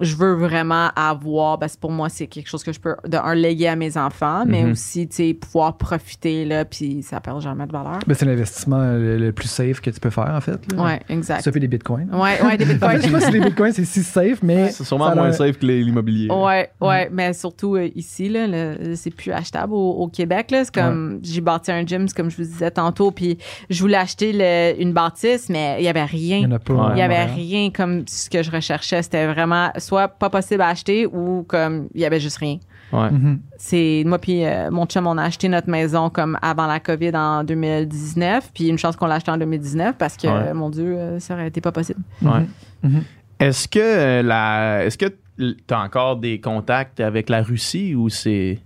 Je 0.00 0.14
veux 0.16 0.34
vraiment 0.34 0.88
avoir 0.94 1.58
parce 1.58 1.74
que 1.76 1.80
pour 1.80 1.90
moi 1.90 2.08
c'est 2.08 2.26
quelque 2.26 2.48
chose 2.48 2.62
que 2.62 2.72
je 2.72 2.80
peux 2.80 2.96
de 3.08 3.16
un 3.16 3.34
léguer 3.34 3.68
à 3.68 3.76
mes 3.76 3.96
enfants 3.96 4.44
mais 4.46 4.62
Mhm. 4.64 4.72
aussi 4.72 5.08
tu 5.08 5.16
sais 5.16 5.34
pouvoir 5.34 5.76
profiter 5.78 6.44
là 6.44 6.64
puis 6.64 7.02
ça 7.02 7.20
perd 7.20 7.40
jamais 7.40 7.66
de 7.66 7.72
valeur 7.72 7.98
Ben, 8.06 8.14
c'est 8.14 8.26
l'investissement 8.26 8.78
le, 8.92 9.16
le 9.18 9.32
plus 9.32 9.48
safe 9.48 9.80
que 9.80 9.90
tu 9.90 10.00
peux 10.00 10.10
faire, 10.10 10.32
en 10.34 10.40
fait. 10.40 10.58
ouais 10.76 11.00
exact 11.08 11.42
Ça 11.42 11.52
fait 11.52 11.60
des 11.60 11.68
bitcoins. 11.68 12.08
ouais 12.12 12.42
ouais 12.42 12.56
des 12.56 12.64
En 12.82 12.88
fait, 12.88 12.98
bitcoins 12.98 13.00
je 13.00 13.06
sais 13.06 13.10
pas 13.12 13.20
si 13.20 13.30
les 13.32 13.40
bitcoins, 13.40 13.72
c'est 13.72 13.84
si 13.84 14.02
safe, 14.02 14.42
mais. 14.42 14.70
C'est 14.70 14.84
sûrement 14.84 15.14
moins 15.14 15.32
safe 15.32 15.58
que 15.58 15.66
l'immobilier. 15.66 16.30
Ouais, 16.30 16.70
ouais, 16.80 17.08
mais 17.12 17.32
surtout 17.32 17.76
euh, 17.76 17.88
ici, 17.94 18.28
là, 18.28 18.46
c'est 18.94 19.10
plus 19.10 19.30
achetable 19.32 19.72
au, 19.72 19.90
au 19.92 20.08
Québec. 20.08 20.50
Là. 20.50 20.64
C'est 20.64 20.74
comme, 20.74 21.20
j'ai 21.22 21.40
bâti 21.40 21.70
un 21.72 21.84
gym, 21.86 22.06
c'est 22.08 22.16
comme 22.16 22.30
je 22.30 22.36
vous 22.36 22.42
disais 22.42 22.70
tantôt, 22.70 23.10
puis 23.10 23.38
je 23.70 23.80
voulais 23.80 23.96
acheter 23.96 24.32
le- 24.34 24.80
une 24.82 24.92
bâtisse, 24.92 25.48
mais 25.48 25.76
il 25.78 25.84
y 25.84 25.88
avait 25.88 26.04
rien. 26.04 26.38
Il 26.38 26.42
y 26.42 26.46
en 26.46 26.52
a 26.52 26.58
pas. 26.58 26.74
Ouais. 26.74 26.80
à 26.80 26.92
Il 26.94 26.98
y 26.98 27.02
avait 27.02 27.18
Montréal. 27.26 27.30
rien 27.36 27.70
comme 27.70 28.04
ce 28.06 28.28
que 28.30 28.42
je 28.42 28.50
recherchais. 28.50 29.02
C'était 29.02 29.26
vraiment 29.26 29.70
soit 29.86 30.08
pas 30.08 30.28
possible 30.30 30.62
à 30.62 30.68
acheter 30.68 31.06
ou 31.06 31.44
comme 31.48 31.88
il 31.94 32.00
y 32.00 32.04
avait 32.04 32.20
juste 32.20 32.38
rien. 32.38 32.58
Ouais. 32.92 33.10
Mhm. 33.10 33.40
C'est 33.58 34.04
moi 34.06 34.18
puis 34.18 34.44
euh, 34.44 34.70
mon 34.70 34.86
chum 34.86 35.06
on 35.06 35.18
a 35.18 35.24
acheté 35.24 35.48
notre 35.48 35.68
maison 35.68 36.08
comme 36.10 36.38
avant 36.42 36.66
la 36.66 36.78
Covid 36.80 37.12
en 37.16 37.42
2019 37.44 38.50
puis 38.54 38.68
une 38.68 38.78
chance 38.78 38.96
qu'on 38.96 39.06
l'a 39.06 39.16
acheté 39.16 39.30
en 39.30 39.38
2019 39.38 39.96
parce 39.98 40.16
que 40.16 40.26
Ouais. 40.28 40.54
mon 40.54 40.70
dieu 40.70 40.96
euh, 40.96 41.18
ça 41.18 41.34
aurait 41.34 41.48
été 41.48 41.60
pas 41.60 41.72
possible. 41.72 42.00
Ouais. 42.22 42.46
Mhm. 42.82 43.02
Est-ce 43.40 43.68
que 43.68 43.78
euh, 43.80 44.22
la 44.22 44.84
est-ce 44.84 44.96
que 44.98 45.06
tu 45.38 45.54
as 45.74 45.80
encore 45.80 46.16
des 46.16 46.40
contacts 46.40 47.00
avec 47.00 47.28
la 47.28 47.42
Russie 47.42 47.94
ou 47.94 48.08
c'est 48.08 48.58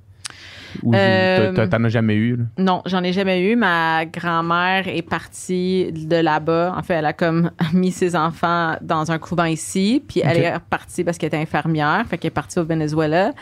ou 0.82 0.94
Euh, 0.94 1.66
t'en 1.68 1.84
as 1.84 1.88
jamais 1.88 2.14
eu? 2.14 2.36
là? 2.36 2.44
Non, 2.58 2.82
j'en 2.86 3.02
ai 3.02 3.12
jamais 3.12 3.40
eu. 3.50 3.56
Ma 3.56 4.04
grand-mère 4.06 4.88
est 4.88 5.02
partie 5.02 5.92
de 5.92 6.16
là-bas. 6.16 6.74
En 6.76 6.82
fait, 6.82 6.94
elle 6.94 7.06
a 7.06 7.12
comme 7.12 7.50
mis 7.72 7.92
ses 7.92 8.16
enfants 8.16 8.76
dans 8.80 9.10
un 9.10 9.18
couvent 9.18 9.44
ici, 9.44 10.02
puis 10.06 10.20
elle 10.24 10.38
est 10.38 10.54
repartie 10.54 11.04
parce 11.04 11.18
qu'elle 11.18 11.28
était 11.28 11.36
infirmière, 11.36 12.04
fait 12.08 12.18
qu'elle 12.18 12.28
est 12.28 12.34
partie 12.34 12.58
au 12.58 12.64
Venezuela, 12.64 13.32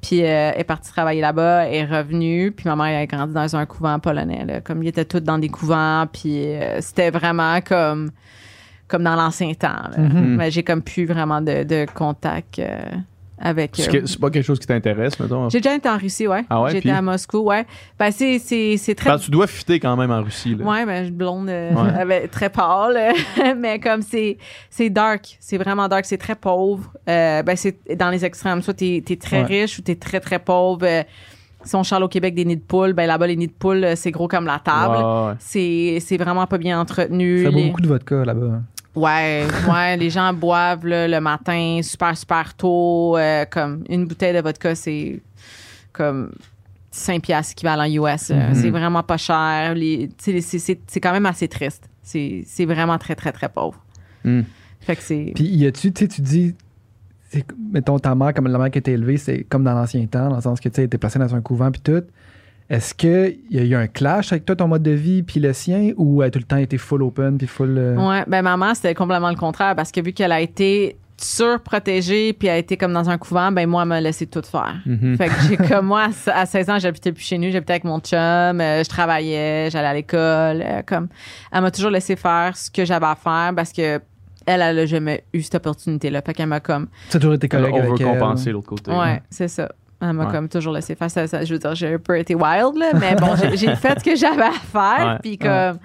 puis 0.00 0.22
euh, 0.22 0.52
elle 0.54 0.60
est 0.60 0.64
partie 0.64 0.90
travailler 0.90 1.20
là-bas, 1.20 1.66
elle 1.66 1.74
est 1.74 1.84
revenue, 1.84 2.52
puis 2.52 2.68
ma 2.68 2.76
mère 2.76 2.86
elle 2.86 3.02
a 3.02 3.06
grandi 3.06 3.34
dans 3.34 3.56
un 3.56 3.66
couvent 3.66 3.98
polonais. 3.98 4.44
Là. 4.46 4.60
Comme 4.60 4.82
ils 4.82 4.88
étaient 4.88 5.04
tous 5.04 5.20
dans 5.20 5.38
des 5.38 5.48
couvents, 5.48 6.06
puis 6.12 6.46
euh, 6.46 6.80
c'était 6.80 7.10
vraiment 7.10 7.60
comme 7.60 8.10
comme 8.88 9.02
dans 9.02 9.16
l'ancien 9.16 9.52
temps. 9.52 9.90
Mhm. 9.98 10.36
Mais 10.36 10.50
j'ai 10.50 10.62
comme 10.62 10.80
plus 10.80 11.04
vraiment 11.04 11.42
de, 11.42 11.62
de 11.62 11.84
contact 11.94 12.58
avec. 13.40 13.78
Euh, 13.80 13.86
que 13.86 14.06
c'est 14.06 14.18
pas 14.20 14.30
quelque 14.30 14.44
chose 14.44 14.58
qui 14.58 14.66
t'intéresse, 14.66 15.18
mettons? 15.20 15.48
j'ai 15.48 15.60
déjà 15.60 15.74
été 15.74 15.88
en 15.88 15.96
Russie, 15.98 16.26
ouais. 16.26 16.44
Ah 16.50 16.62
ouais, 16.62 16.70
puis? 16.70 16.78
été 16.78 16.90
à 16.90 17.02
Moscou, 17.02 17.38
ouais. 17.38 17.66
Ben, 17.98 18.10
c'est, 18.10 18.38
c'est, 18.38 18.76
c'est 18.76 18.94
très 18.94 19.10
Ben, 19.10 19.18
tu 19.18 19.30
dois 19.30 19.46
fitter 19.46 19.78
quand 19.80 19.96
même 19.96 20.10
en 20.10 20.22
Russie. 20.22 20.54
Là. 20.54 20.64
Ouais, 20.64 20.86
ben, 20.86 20.98
je 21.00 21.04
suis 21.04 21.12
blonde, 21.12 21.48
euh, 21.48 21.72
Ouais. 21.72 21.90
avec- 22.00 22.30
très 22.30 22.50
pâle, 22.50 22.98
mais 23.58 23.78
comme 23.80 24.02
c'est, 24.02 24.38
c'est 24.70 24.90
dark, 24.90 25.36
c'est 25.40 25.58
vraiment 25.58 25.88
dark, 25.88 26.04
c'est 26.04 26.18
très 26.18 26.34
pauvre. 26.34 26.92
Euh, 27.08 27.42
ben, 27.42 27.56
c'est 27.56 27.76
dans 27.96 28.10
les 28.10 28.24
extrêmes. 28.24 28.62
Soit 28.62 28.74
t'es, 28.74 29.02
t'es 29.04 29.16
très 29.16 29.40
Ouais. 29.42 29.62
riche 29.62 29.78
ou 29.78 29.82
t'es 29.82 29.94
très, 29.96 30.20
très 30.20 30.38
pauvre. 30.38 30.80
Euh, 30.84 31.02
si 31.64 31.74
on 31.74 31.82
charle 31.82 32.04
au 32.04 32.08
Québec 32.08 32.34
des 32.34 32.44
nids 32.44 32.56
de 32.56 32.62
poules, 32.62 32.92
ben 32.92 33.06
là-bas, 33.06 33.26
les 33.26 33.36
nids 33.36 33.48
de 33.48 33.52
poules, 33.52 33.82
euh, 33.84 33.94
c'est 33.96 34.10
gros 34.12 34.28
comme 34.28 34.46
la 34.46 34.58
table. 34.60 34.94
Ouais. 35.28 35.34
C'est, 35.40 35.98
c'est 36.00 36.16
vraiment 36.16 36.46
pas 36.46 36.56
bien 36.56 36.80
entretenu. 36.80 37.42
Ça 37.44 37.50
boit 37.50 37.60
Les- 37.60 37.66
beaucoup 37.68 37.80
de 37.80 37.88
vodka 37.88 38.24
là-bas. 38.24 38.60
Ouais, 38.98 39.46
ouais, 39.70 39.96
les 39.96 40.10
gens 40.10 40.32
boivent 40.32 40.86
là, 40.86 41.06
le 41.08 41.20
matin 41.20 41.80
super, 41.82 42.16
super 42.16 42.54
tôt. 42.54 43.16
euh, 43.16 43.44
comme 43.44 43.84
une 43.88 44.06
bouteille 44.06 44.34
de 44.34 44.40
vodka, 44.40 44.74
c'est 44.74 45.20
comme 45.92 46.32
5 46.90 47.22
piastres 47.22 47.52
équivalent 47.52 47.84
US. 47.84 48.30
euh, 48.30 48.48
Mhm. 48.48 48.54
C'est 48.54 48.70
vraiment 48.70 49.02
pas 49.02 49.16
cher. 49.16 49.74
C'est, 50.08 51.00
quand 51.00 51.12
même 51.12 51.26
assez 51.26 51.48
triste. 51.48 51.88
C'est, 52.02 52.44
vraiment 52.64 52.98
très, 52.98 53.14
très, 53.14 53.32
très 53.32 53.48
pauvre. 53.48 53.82
Hmm. 54.24 54.42
Fait 54.80 54.96
que 54.96 55.02
c'est. 55.02 55.32
Puis, 55.34 55.44
y 55.44 55.66
a-tu, 55.66 55.92
tu 55.92 56.04
sais, 56.04 56.08
tu 56.08 56.20
dis, 56.22 56.54
mettons 57.72 57.98
ta 57.98 58.14
mère, 58.14 58.32
comme 58.34 58.46
la 58.48 58.58
mère 58.58 58.70
qui 58.70 58.78
était 58.78 58.92
élevée, 58.92 59.18
c'est 59.18 59.44
comme 59.44 59.64
dans 59.64 59.74
l'ancien 59.74 60.04
temps, 60.06 60.28
dans 60.30 60.36
le 60.36 60.42
sens 60.42 60.60
que 60.60 60.68
tu 60.68 60.76
sais, 60.76 60.84
était 60.84 60.98
placée 60.98 61.18
dans 61.18 61.34
un 61.34 61.40
couvent, 61.40 61.70
puis 61.70 61.80
tout. 61.82 62.02
Est-ce 62.70 62.94
qu'il 62.94 63.38
y 63.50 63.58
a 63.58 63.62
eu 63.62 63.74
un 63.74 63.86
clash 63.86 64.30
avec 64.32 64.44
toi, 64.44 64.54
ton 64.54 64.68
mode 64.68 64.82
de 64.82 64.90
vie, 64.90 65.22
puis 65.22 65.40
le 65.40 65.52
sien, 65.54 65.92
ou 65.96 66.22
elle 66.22 66.28
a 66.28 66.30
tout 66.30 66.38
le 66.38 66.44
temps 66.44 66.56
été 66.58 66.76
full 66.76 67.02
open, 67.02 67.38
puis 67.38 67.46
full. 67.46 67.74
euh, 67.78 67.96
Ouais, 67.96 68.24
ben 68.26 68.42
maman, 68.42 68.74
c'était 68.74 68.94
complètement 68.94 69.30
le 69.30 69.36
contraire 69.36 69.74
parce 69.74 69.90
que 69.90 70.00
vu 70.02 70.12
qu'elle 70.12 70.32
a 70.32 70.40
été 70.40 70.96
surprotégée 71.20 72.32
puis 72.32 72.48
elle 72.48 72.54
a 72.54 72.58
été 72.58 72.76
comme 72.76 72.92
dans 72.92 73.08
un 73.08 73.18
couvent, 73.18 73.50
ben 73.52 73.68
moi, 73.68 73.82
elle 73.82 73.88
m'a 73.88 74.00
laissé 74.00 74.26
tout 74.26 74.42
faire. 74.42 74.76
Mhm. 74.86 75.16
Fait 75.16 75.28
que 75.28 75.34
j'ai 75.48 75.56
comme 75.68 75.86
moi, 75.86 76.08
à 76.26 76.40
à 76.40 76.46
16 76.46 76.70
ans, 76.70 76.78
j'habitais 76.78 77.12
plus 77.12 77.22
chez 77.24 77.38
nous, 77.38 77.50
j'habitais 77.50 77.72
avec 77.74 77.84
mon 77.84 78.00
chum, 78.00 78.18
euh, 78.18 78.82
je 78.84 78.88
travaillais, 78.88 79.68
j'allais 79.70 79.88
à 79.88 79.94
l'école, 79.94 80.62
euh, 80.62 80.82
comme 80.86 81.08
elle 81.52 81.62
m'a 81.62 81.70
toujours 81.70 81.90
laissé 81.90 82.16
faire 82.16 82.56
ce 82.56 82.70
que 82.70 82.84
j'avais 82.84 83.06
à 83.06 83.16
faire 83.16 83.52
parce 83.56 83.72
que 83.72 84.00
elle, 84.46 84.62
elle 84.62 84.78
a 84.78 84.86
jamais 84.86 85.24
eu 85.34 85.42
cette 85.42 85.56
opportunité-là. 85.56 86.22
Fait 86.22 86.32
qu'elle 86.34 86.46
m'a 86.48 86.60
comme, 86.60 86.86
Ça 87.10 87.18
a 87.18 87.20
toujours 87.20 87.34
été 87.34 87.48
correct 87.48 87.72
On 87.74 87.78
avec 87.80 87.90
veut 87.90 88.04
compenser 88.04 88.50
l'autre 88.50 88.68
côté. 88.68 88.90
ouais, 88.90 89.20
c'est 89.30 89.48
ça. 89.48 89.70
Elle 90.00 90.12
m'a 90.12 90.26
Ouais. 90.26 90.32
comme 90.32 90.48
toujours 90.48 90.72
laissé 90.72 90.94
faire 90.94 91.10
ça, 91.10 91.26
ça- 91.26 91.44
Je 91.44 91.52
veux 91.52 91.58
dire, 91.58 91.74
j'ai 91.74 91.94
un 91.94 91.98
peu 91.98 92.18
été 92.18 92.34
wild, 92.34 92.76
là, 92.76 92.92
mais 93.00 93.14
bon, 93.16 93.34
j'ai- 93.54 93.74
fait 93.76 93.98
ce 93.98 94.04
que 94.04 94.14
j'avais 94.16 94.42
à 94.44 94.52
faire. 94.52 95.18
Puis 95.22 95.36
comme, 95.38 95.78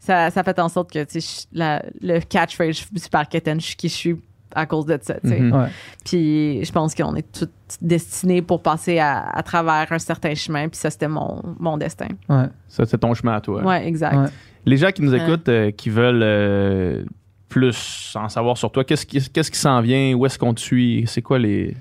ça, 0.00 0.30
ça 0.30 0.42
fait 0.42 0.58
en 0.58 0.68
sorte 0.68 0.90
que, 0.92 1.04
tu 1.04 1.20
sais, 1.20 1.46
le 1.52 2.18
catchphrase, 2.20 2.68
je 2.68 2.72
suis 2.84 2.86
super 2.98 3.28
quétaine, 3.28 3.60
je 3.60 3.66
suis 3.66 3.76
qui 3.76 3.88
je 3.88 3.94
suis 3.94 4.16
à 4.52 4.66
cause 4.66 4.86
de 4.86 4.98
ça, 5.00 5.14
tu 5.22 5.28
sais. 5.28 5.38
Mhm. 5.38 5.52
Ouais. 5.54 5.68
Puis 6.04 6.64
je 6.64 6.72
pense 6.72 6.92
qu'on 6.96 7.14
est 7.14 7.30
toutes 7.30 7.52
destinées 7.80 8.42
pour 8.42 8.60
passer 8.60 8.98
à, 8.98 9.28
à 9.28 9.42
travers 9.44 9.86
un 9.92 9.98
certain 10.00 10.34
chemin. 10.34 10.68
Puis 10.68 10.78
ça, 10.78 10.90
c'était 10.90 11.06
mon, 11.06 11.40
mon 11.60 11.76
destin. 11.76 12.08
Ouais. 12.28 12.46
Ça, 12.66 12.84
c'est 12.84 12.98
ton 12.98 13.14
chemin 13.14 13.34
à 13.34 13.40
toi. 13.40 13.62
Ouais, 13.62 13.86
exact. 13.86 14.16
Ouais. 14.16 14.28
Les 14.66 14.76
gens 14.76 14.90
qui 14.90 15.02
nous 15.02 15.12
Ouais. 15.12 15.22
écoutent, 15.22 15.48
euh, 15.48 15.70
qui 15.70 15.88
veulent 15.90 16.22
euh, 16.24 17.04
plus 17.48 18.12
en 18.18 18.28
savoir 18.28 18.56
sur 18.58 18.72
toi, 18.72 18.82
qu'est-ce 18.82 19.06
qui, 19.06 19.20
qu'est-ce 19.30 19.52
qui 19.52 19.58
s'en 19.58 19.80
vient? 19.80 20.14
Où 20.14 20.26
est-ce 20.26 20.36
qu'on 20.38 20.52
te 20.54 20.60
suit? 20.60 21.04
C'est 21.06 21.22
quoi 21.22 21.38
les. 21.38 21.76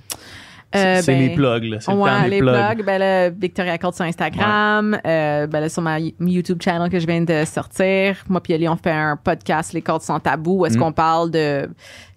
C'est 0.74 1.00
Euh, 1.00 1.02
ben, 1.08 1.20
les 1.20 1.30
plugs, 1.34 1.64
là. 1.64 1.80
C'est 1.80 1.92
le 1.92 1.98
Ouais, 1.98 2.10
temps 2.12 2.24
des 2.24 2.30
les 2.30 2.40
plugs. 2.40 2.54
blogs, 2.54 2.86
ben 2.86 2.98
là, 3.00 3.30
Victoria 3.32 3.78
Court 3.80 3.94
sur 3.96 4.06
Instagram, 4.06 5.00
euh, 5.06 5.48
ben 5.48 5.60
là, 5.62 5.70
sur 5.70 5.82
ma 5.82 5.98
YouTube 6.00 6.62
channel 6.62 6.90
que 6.92 7.00
je 7.00 7.08
viens 7.08 7.22
de 7.22 7.44
sortir. 7.46 8.18
Moi 8.30 8.40
puis 8.42 8.54
Ellie, 8.54 8.70
on 8.70 8.76
fait 8.76 8.92
un 8.92 9.18
podcast, 9.18 9.74
Les 9.74 9.82
cordes 9.82 10.04
sans 10.04 10.20
tabou, 10.20 10.60
où 10.60 10.66
est-ce 10.68 10.78
Mm. 10.78 10.82
qu'on 10.82 10.92
parle 10.92 11.32
de, 11.32 11.68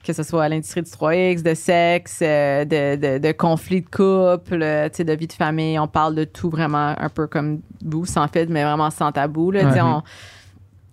que 0.05 0.13
ce 0.13 0.23
soit 0.23 0.49
l'industrie 0.51 0.83
du 0.83 0.91
3X, 0.91 1.43
de 1.43 1.55
sexe, 1.55 2.19
euh, 2.23 2.65
de, 2.67 2.97
de, 2.97 3.19
de 3.19 3.33
conflits 3.33 3.81
de 3.81 3.87
couple, 3.87 4.61
euh, 4.63 4.89
tu 4.91 4.97
sais, 4.97 5.05
de 5.05 5.13
vie 5.15 5.27
de 5.29 5.33
famille. 5.33 5.79
On 5.79 5.89
parle 5.89 6.15
de 6.15 6.25
tout 6.25 6.51
vraiment 6.51 6.95
un 6.99 7.09
peu 7.09 7.27
comme 7.29 7.61
vous, 7.83 8.05
sans 8.05 8.29
fait, 8.29 8.47
mais 8.51 8.65
vraiment 8.65 8.91
sans 8.91 9.13
tabou, 9.13 9.51
là. 9.51 9.61
On- 9.83 10.03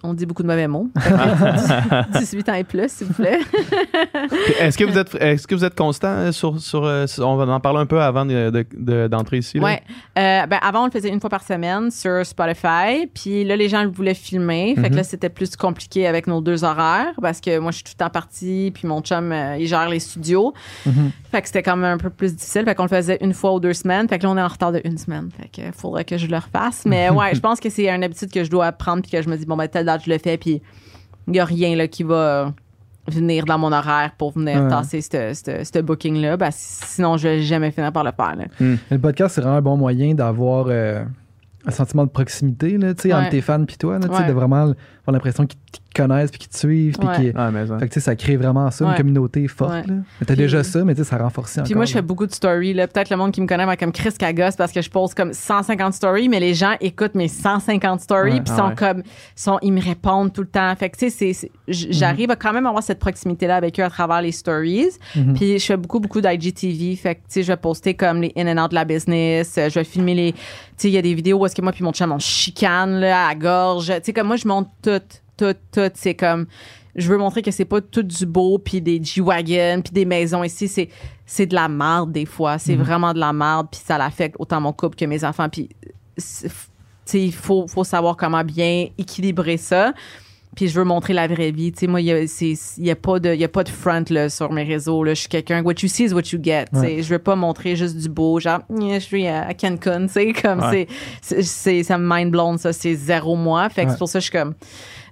On 0.01 0.13
dit 0.13 0.25
beaucoup 0.25 0.43
de 0.43 0.47
mauvais 0.47 0.67
mots. 0.67 0.89
Fait 0.97 1.09
que 1.09 2.19
18 2.19 2.49
ans 2.49 2.53
et 2.53 2.63
plus, 2.63 2.89
s'il 2.89 3.07
vous 3.07 3.13
plaît. 3.13 3.39
Est-ce 4.59 4.77
que 4.77 4.85
vous 4.85 4.97
êtes 4.97 5.13
est-ce 5.15 5.45
que 5.47 5.55
vous 5.55 5.65
êtes 5.65 5.75
constant 5.75 6.07
euh, 6.07 6.31
sur, 6.31 6.59
sur, 6.59 6.85
euh, 6.85 7.05
sur- 7.07 7.27
on 7.27 7.35
va 7.35 7.45
en 7.51 7.59
parler 7.59 7.79
un 7.79 7.85
peu 7.85 8.01
avant 8.01 8.25
de- 8.25 8.49
de- 8.49 8.65
de- 8.73 9.07
d'entrer 9.07 9.39
ici? 9.39 9.59
Ouais. 9.59 9.81
Euh, 10.17 10.45
ben, 10.45 10.57
avant, 10.61 10.83
on 10.83 10.85
le 10.85 10.91
faisait 10.91 11.09
une 11.09 11.19
fois 11.19 11.29
par 11.29 11.43
semaine 11.43 11.91
sur 11.91 12.25
Spotify. 12.25 13.07
Puis 13.13 13.43
là, 13.43 13.55
les 13.55 13.67
gens 13.69 13.83
le 13.83 13.89
voulaient 13.89 14.13
filmer. 14.13 14.73
Fait 14.75 14.83
que 14.83 14.89
Mhm. 14.89 14.95
là, 14.97 15.03
c'était 15.03 15.29
plus 15.29 15.55
compliqué 15.55 16.07
avec 16.07 16.27
nos 16.27 16.41
deux 16.41 16.63
horaires 16.63 17.13
parce 17.21 17.41
que 17.41 17.59
moi, 17.59 17.71
je 17.71 17.77
suis 17.77 17.83
tout 17.83 17.91
le 17.99 18.05
temps 18.05 18.09
partie. 18.09 18.71
Puis 18.73 18.87
mon 18.87 19.01
chum, 19.01 19.31
euh, 19.31 19.57
il 19.59 19.67
gère 19.67 19.89
les 19.89 19.99
studios. 19.99 20.53
Mhm. 20.85 21.11
Fait 21.31 21.41
que 21.41 21.47
c'était 21.47 21.63
quand 21.63 21.75
même 21.75 21.93
un 21.95 21.97
peu 21.97 22.09
plus 22.09 22.35
difficile. 22.35 22.63
Fait 22.65 22.75
qu'on 22.75 22.83
le 22.83 22.89
faisait 22.89 23.17
une 23.21 23.33
fois 23.33 23.53
ou 23.53 23.59
deux 23.59 23.73
semaines. 23.73 24.07
Fait 24.07 24.17
que 24.17 24.23
là, 24.23 24.29
on 24.31 24.37
est 24.37 24.41
en 24.41 24.47
retard 24.47 24.71
de 24.71 24.81
une 24.85 24.97
semaine. 24.97 25.29
Fait 25.37 25.49
que 25.49 25.71
faudrait 25.77 26.05
que 26.05 26.17
je 26.17 26.27
le 26.27 26.37
refasse. 26.37 26.83
Mais 26.85 27.09
ouais, 27.09 27.35
je 27.35 27.39
pense 27.41 27.59
que 27.59 27.69
c'est 27.69 27.89
une 27.89 28.03
habitude 28.03 28.31
que 28.31 28.43
je 28.45 28.49
dois 28.49 28.67
apprendre. 28.67 29.01
Puis 29.01 29.11
que 29.11 29.21
je 29.21 29.27
me 29.29 29.35
dis, 29.37 29.45
bon, 29.45 29.57
ben, 29.57 29.67
date, 29.91 30.01
je 30.05 30.09
le 30.11 30.17
fais. 30.17 30.37
Puis 30.37 30.61
il 31.27 31.33
n'y 31.33 31.39
a 31.39 31.45
rien 31.45 31.75
là, 31.75 31.87
qui 31.87 32.03
va 32.03 32.53
venir 33.07 33.45
dans 33.45 33.57
mon 33.57 33.71
horaire 33.71 34.11
pour 34.17 34.31
venir 34.31 34.61
Ouais. 34.63 34.69
tasser 34.69 35.01
ce- 35.01 35.81
booking-là. 35.81 36.37
Ben, 36.37 36.49
sinon, 36.51 37.17
je 37.17 37.27
vais 37.27 37.41
jamais 37.41 37.71
finir 37.71 37.91
par 37.91 38.03
le 38.03 38.11
faire. 38.15 38.35
Mais 38.37 38.77
Le 38.91 38.99
podcast, 38.99 39.35
c'est 39.35 39.41
vraiment 39.41 39.57
un 39.57 39.61
bon 39.61 39.77
moyen 39.77 40.13
d'avoir 40.13 40.67
euh, 40.69 41.03
un 41.65 41.71
sentiment 41.71 42.03
de 42.05 42.09
proximité 42.09 42.77
là, 42.77 42.89
entre 42.89 43.29
tes 43.29 43.41
fans 43.41 43.63
et 43.63 43.75
toi. 43.77 43.99
Là, 43.99 44.07
Ouais. 44.07 44.27
De 44.27 44.31
vraiment 44.33 44.73
avoir 45.09 45.13
l'impression 45.13 45.45
qu'ils 45.45 45.59
te 45.59 46.01
connaissent 46.01 46.29
puis 46.31 46.39
qu'ils 46.39 46.49
te 46.49 46.57
suivent. 46.57 46.97
puis 46.97 47.07
Ouais. 47.07 47.33
Ah, 47.35 47.51
mais 47.51 47.65
ça. 47.67 47.77
Fait 47.79 47.89
que, 47.89 47.99
ça 47.99 48.15
crée 48.15 48.37
vraiment 48.37 48.69
ça, 48.71 48.85
une 48.85 48.95
communauté 48.95 49.47
forte. 49.47 49.87
Ouais. 49.87 50.25
t'as 50.25 50.35
déjà 50.35 50.63
ça, 50.63 50.83
mais 50.85 50.93
tu 50.95 51.03
sais, 51.03 51.09
ça 51.09 51.17
renforce 51.17 51.53
encore. 51.57 51.65
Puis 51.65 51.75
moi, 51.75 51.85
je 51.85 51.91
fais 51.91 51.97
là. 51.99 52.01
beaucoup 52.03 52.25
de 52.25 52.31
stories. 52.33 52.73
Là. 52.73 52.87
Peut-être 52.87 53.09
le 53.09 53.17
monde 53.17 53.31
qui 53.31 53.41
me 53.41 53.47
connaît 53.47 53.65
va 53.65 53.75
comme 53.75 53.91
Chris 53.91 54.13
Cagos 54.17 54.55
parce 54.57 54.71
que 54.71 54.81
je 54.81 54.89
pose 54.89 55.13
comme 55.13 55.33
150 55.33 55.93
stories, 55.93 56.29
mais 56.29 56.39
les 56.39 56.53
gens 56.53 56.75
écoutent 56.79 57.15
mes 57.15 57.27
150 57.27 58.01
stories 58.01 58.41
puis 58.41 58.53
Ah 58.53 58.57
sont 58.57 58.67
ouais. 58.69 58.75
comme, 58.75 59.03
sont, 59.35 59.57
ils 59.61 59.73
me 59.73 59.81
répondent 59.81 60.31
tout 60.31 60.41
le 60.41 60.47
temps. 60.47 60.73
Fait 60.75 60.89
que 60.89 60.97
tu 60.97 61.09
sais, 61.09 61.09
c'est- 61.09 61.33
c'est- 61.33 61.51
j- 61.67 61.87
j'arrive 61.91 62.31
à 62.31 62.35
quand 62.35 62.53
même 62.53 62.65
avoir 62.65 62.83
cette 62.83 62.99
proximité-là 62.99 63.55
avec 63.55 63.79
eux 63.79 63.83
à 63.83 63.89
travers 63.89 64.21
les 64.21 64.31
stories. 64.31 64.89
Mhm. 65.15 65.33
Puis 65.33 65.59
je 65.59 65.65
fais 65.65 65.77
beaucoup, 65.77 65.99
beaucoup 65.99 66.21
d'IGTV. 66.21 66.95
Fait 66.95 67.15
que 67.15 67.19
tu 67.21 67.25
sais, 67.29 67.43
je 67.43 67.47
vais 67.47 67.57
poster 67.57 67.93
comme 67.95 68.21
les 68.21 68.31
in 68.37 68.47
and 68.47 68.63
out 68.63 68.69
de 68.69 68.75
la 68.75 68.85
business. 68.85 69.53
Je 69.57 69.73
vais 69.73 69.83
filmer 69.83 70.13
les, 70.15 70.33
tu 70.33 70.39
sais, 70.77 70.87
il 70.89 70.93
y 70.93 70.97
a 70.97 71.01
des 71.01 71.13
vidéos 71.13 71.39
où 71.39 71.45
est-ce 71.45 71.55
que 71.55 71.61
moi 71.61 71.71
puis 71.71 71.83
mon 71.83 71.91
chum 71.93 72.11
on 72.11 72.19
chicane 72.19 72.99
là, 72.99 73.25
à 73.25 73.29
la 73.29 73.35
gorge. 73.35 73.87
Tu 73.87 73.93
sais, 74.03 74.13
comme 74.13 74.27
moi, 74.27 74.35
je 74.35 74.47
montre 74.47 74.69
tout, 74.81 74.98
tout, 75.37 75.53
tout. 75.71 75.91
C'est 75.93 76.15
comme, 76.15 76.45
je 76.95 77.07
veux 77.09 77.17
montrer 77.17 77.41
que 77.41 77.51
c'est 77.51 77.65
pas 77.65 77.81
tout 77.81 78.03
du 78.03 78.25
beau 78.25 78.57
puis 78.59 78.81
des 78.81 79.01
G-Wagon 79.03 79.81
puis 79.83 79.93
des 79.93 80.05
maisons 80.05 80.43
ici. 80.43 80.67
C'est, 80.67 80.89
c'est 81.25 81.45
de 81.45 81.55
la 81.55 81.67
merde 81.69 82.11
des 82.11 82.25
fois. 82.25 82.57
C'est 82.57 82.75
vraiment 82.75 83.13
de 83.13 83.19
la 83.19 83.33
merde 83.33 83.67
puis 83.71 83.81
ça 83.83 83.97
l'affecte 83.97 84.35
autant 84.39 84.59
mon 84.61 84.73
couple 84.73 84.95
que 84.97 85.05
mes 85.05 85.23
enfants. 85.23 85.49
Puis, 85.49 85.69
c'est- 86.17 86.47
tu 86.49 86.53
sais, 87.05 87.23
il 87.25 87.33
faut, 87.33 87.67
faut 87.67 87.83
savoir 87.83 88.15
comment 88.17 88.43
bien 88.43 88.87
équilibrer 88.97 89.57
ça. 89.57 89.93
Puis 90.59 90.67
je 90.67 90.77
veux 90.77 90.83
montrer 90.83 91.13
la 91.13 91.25
vraie 91.25 91.51
vie. 91.51 91.71
Tu 91.71 91.79
sais, 91.79 91.87
moi, 91.87 92.01
il 92.01 92.07
y 92.07 92.91
a, 92.91 92.95
pas 92.97 93.17
de, 93.19 93.33
y 93.33 93.45
a 93.45 93.47
pas 93.47 93.63
de 93.63 93.69
front 93.69 94.03
là, 94.09 94.27
sur 94.27 94.51
mes 94.51 94.63
réseaux. 94.63 95.05
Là. 95.05 95.13
Je 95.13 95.21
suis 95.21 95.29
quelqu'un, 95.29 95.63
what 95.63 95.75
you 95.81 95.87
see 95.87 96.03
is 96.03 96.13
what 96.13 96.23
you 96.33 96.39
get. 96.43 96.65
tu 96.73 96.81
sais. 96.81 96.95
Ouais. 96.97 97.01
Je 97.01 97.07
veux 97.07 97.19
pas 97.19 97.37
montrer 97.37 97.77
juste 97.77 97.95
du 97.95 98.09
beau, 98.09 98.41
genre, 98.41 98.59
je 98.69 98.99
suis 98.99 99.25
à 99.25 99.53
Cancun, 99.53 100.07
tu 100.07 100.13
sais, 100.15 100.33
comme 100.33 100.59
Ouais. 100.59 100.85
c'est, 101.21 101.83
ça 101.83 101.97
me 101.97 102.05
mind 102.13 102.29
blown, 102.31 102.57
ça, 102.57 102.73
c'est 102.73 102.93
zéro 102.93 103.37
moi. 103.37 103.69
Fait 103.69 103.83
que 103.83 103.87
Ouais. 103.87 103.93
c'est 103.93 103.99
pour 103.99 104.09
ça 104.09 104.19
que 104.19 104.25
je 104.25 104.29
suis 104.31 104.37
comme, 104.37 104.53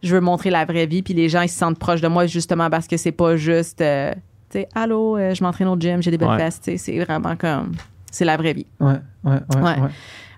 je 0.03 0.13
veux 0.13 0.19
montrer 0.19 0.49
la 0.49 0.65
vraie 0.65 0.85
vie. 0.85 1.01
Puis 1.01 1.13
les 1.13 1.29
gens, 1.29 1.43
ils 1.43 1.47
se 1.49 1.57
sentent 1.57 1.79
proches 1.79 2.01
de 2.01 2.09
moi 2.09 2.25
justement 2.25 2.69
parce 2.69 2.85
que 2.85 2.97
c'est 2.97 3.13
pas 3.13 3.37
juste, 3.37 3.79
euh, 3.79 4.11
tu 4.51 4.59
sais, 4.59 4.67
allô, 4.75 5.15
euh, 5.15 5.33
je 5.33 5.41
m'entraîne 5.45 5.69
au 5.69 5.79
gym, 5.79 6.03
j'ai 6.03 6.11
des 6.11 6.17
belles 6.17 6.37
fesses. 6.37 6.59
Tu 6.59 6.71
sais, 6.71 6.77
c'est 6.77 6.99
vraiment 7.05 7.37
comme, 7.37 7.71
c'est 8.11 8.25
la 8.25 8.35
vraie 8.35 8.51
vie. 8.51 8.65
Ouais, 8.81 8.95
ouais, 9.23 9.39
ouais. 9.61 9.75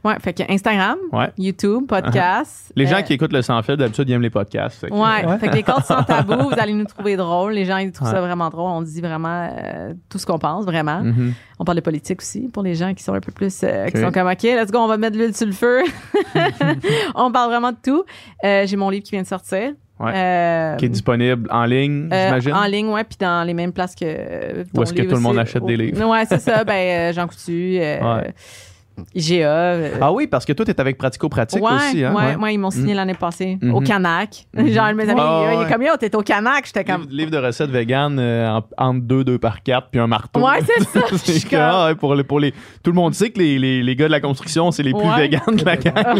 Ouais. 0.03 0.15
fait 0.19 0.33
que 0.33 0.43
Instagram, 0.51 0.97
Ouais. 1.11 1.31
YouTube, 1.37 1.85
podcast. 1.87 2.71
Les 2.75 2.85
gens 2.85 2.97
euh, 2.97 3.01
qui 3.01 3.13
écoutent 3.13 3.33
le 3.33 3.41
sans 3.41 3.61
fil 3.61 3.75
d'habitude 3.75 4.07
ils 4.09 4.13
aiment 4.13 4.21
les 4.21 4.29
podcasts. 4.29 4.79
fait 4.81 4.89
que- 4.89 4.93
Ouais, 4.93 5.25
Ouais. 5.25 5.37
fait 5.39 5.49
que 5.49 5.55
les 5.55 5.63
comptes 5.63 5.83
sans 5.85 6.03
tabou, 6.03 6.33
vous 6.49 6.53
allez 6.57 6.73
nous 6.73 6.85
trouver 6.85 7.15
drôles. 7.17 7.53
Les 7.53 7.65
gens, 7.65 7.77
ils 7.77 7.91
trouvent 7.91 8.09
ça 8.09 8.21
vraiment 8.21 8.49
drôle. 8.49 8.71
On 8.71 8.81
dit 8.81 9.01
vraiment 9.01 9.49
euh, 9.51 9.93
tout 10.09 10.17
ce 10.17 10.25
qu'on 10.25 10.39
pense, 10.39 10.65
vraiment. 10.65 11.01
Mhm. 11.01 11.33
On 11.59 11.65
parle 11.65 11.77
de 11.77 11.81
politique 11.81 12.21
aussi 12.21 12.47
pour 12.53 12.63
les 12.63 12.75
gens 12.75 12.93
qui 12.93 13.03
sont 13.03 13.13
un 13.13 13.19
peu 13.19 13.31
plus. 13.31 13.61
euh, 13.63 13.85
Ok. 13.87 13.91
qui 13.93 14.01
sont 14.01 14.11
comme, 14.11 14.27
OK, 14.27 14.43
let's 14.43 14.71
go, 14.71 14.79
on 14.79 14.87
va 14.87 14.97
mettre 14.97 15.17
de 15.17 15.21
l'huile 15.21 15.35
sur 15.35 15.45
le 15.47 15.51
feu. 15.51 15.83
on 17.15 17.31
parle 17.31 17.49
vraiment 17.49 17.71
de 17.71 17.77
tout. 17.83 18.03
Euh, 18.43 18.65
J'ai 18.65 18.75
mon 18.77 18.89
livre 18.89 19.03
qui 19.03 19.11
vient 19.11 19.21
de 19.23 19.27
sortir. 19.27 19.71
Ouais. 19.99 20.13
Euh, 20.15 20.75
Qui 20.77 20.85
est 20.85 20.89
disponible 20.89 21.49
en 21.51 21.65
ligne, 21.65 22.07
euh, 22.13 22.27
j'imagine? 22.27 22.53
en 22.53 22.63
ligne, 22.67 22.87
ouais, 22.87 23.03
puis 23.03 23.17
dans 23.19 23.45
les 23.45 23.53
mêmes 23.53 23.73
places 23.73 23.95
que. 23.95 24.63
Où 24.73 24.81
est-ce 24.83 24.93
que 24.93 25.01
tout 25.01 25.15
le 25.15 25.19
monde 25.19 25.37
achète 25.37 25.65
des 25.65 25.75
livres? 25.75 26.05
Ouais, 26.09 26.23
c'est 26.25 26.39
ça. 26.39 26.63
Ben, 26.63 27.09
euh, 27.09 27.13
Jean 27.13 27.27
Coutu, 27.27 27.77
euh, 27.81 27.99
Ouais. 28.21 28.33
IGA. 29.15 29.47
euh, 29.47 29.89
Ah 30.01 30.11
oui, 30.11 30.27
parce 30.27 30.45
que 30.45 30.53
toi, 30.53 30.65
t'es 30.65 30.79
avec 30.79 30.97
Pratico-Pratique 30.97 31.63
ouais, 31.63 31.71
aussi. 31.73 32.03
Hein? 32.03 32.13
ouais, 32.15 32.35
ouais, 32.35 32.53
ils 32.53 32.57
m'ont 32.57 32.69
signé 32.71 32.93
l'année 32.93 33.13
passée 33.13 33.57
Mhm. 33.61 33.73
au 33.75 33.81
Canac. 33.81 34.45
Mhm. 34.55 34.67
Genre, 34.69 34.93
mes 34.93 35.09
amis, 35.09 35.19
Ah, 35.23 35.49
il 35.53 35.57
ouais. 35.59 35.65
est 35.65 35.71
comme, 35.71 35.81
yo, 35.83 35.91
t'es 35.99 36.15
au 36.15 36.21
Canac. 36.21 36.65
J'étais 36.65 36.83
comme, 36.83 37.01
Livre, 37.03 37.13
livre 37.13 37.31
de 37.31 37.37
recettes 37.37 37.69
vegan 37.69 38.17
euh, 38.19 38.49
en- 38.49 38.63
entre 38.89 39.01
deux, 39.01 39.23
deux 39.23 39.37
par 39.37 39.61
quatre, 39.63 39.89
puis 39.91 39.99
un 39.99 40.07
marteau. 40.07 40.39
Ouais, 40.41 40.59
c'est 40.65 40.83
ça. 40.85 41.05
C'est 41.17 41.47
que, 41.47 41.55
ah, 41.55 41.87
ouais, 41.87 41.95
pour 41.95 42.15
les, 42.15 42.23
pour 42.23 42.39
les, 42.39 42.51
tout 42.83 42.91
le 42.91 42.93
monde 42.95 43.13
sait 43.13 43.29
que 43.29 43.39
les, 43.39 43.57
les, 43.59 43.83
les 43.83 43.95
gars 43.95 44.07
de 44.07 44.11
la 44.11 44.19
construction, 44.21 44.71
c'est 44.71 44.83
les 44.83 44.91
plus 44.93 44.99
Ouais. 45.01 45.17
végans 45.29 45.51
de 45.51 45.63
la 45.65 45.77
gang. 45.77 46.17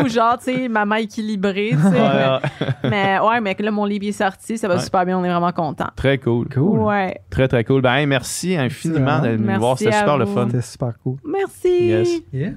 ou 0.04 0.08
genre, 0.08 0.38
tu 0.38 0.52
sais, 0.54 0.68
maman 0.68 0.96
équilibrée, 0.96 1.70
tu 1.72 1.78
sais. 1.78 1.88
Ouais, 1.88 1.98
ouais. 2.00 2.68
mais 2.90 3.18
ouais, 3.20 3.40
mais 3.40 3.56
là, 3.58 3.70
mon 3.70 3.84
livre 3.84 4.06
est 4.06 4.12
sorti, 4.12 4.56
ça 4.58 4.68
va 4.68 4.74
Ouais. 4.76 4.80
super 4.80 5.04
bien, 5.04 5.18
on 5.18 5.24
est 5.24 5.30
vraiment 5.30 5.52
contents. 5.52 5.90
Très 5.96 6.18
cool. 6.18 6.48
Cool. 6.52 6.78
Ouais. 6.80 7.20
Très, 7.30 7.48
très 7.48 7.64
cool. 7.64 7.82
Ben, 7.82 7.94
hey, 7.96 8.06
merci 8.06 8.56
infiniment 8.56 9.20
nous 9.22 9.38
Merci 9.44 9.60
voir. 9.60 9.78
C'était 9.78 9.92
super 9.92 10.18
le 10.18 10.26
fun. 10.26 10.46
C'était 10.46 10.62
super 10.62 10.92
cool. 11.02 11.16
Merci. 11.24 11.86
Yes. 11.88 12.13
Yeah. 12.32 12.52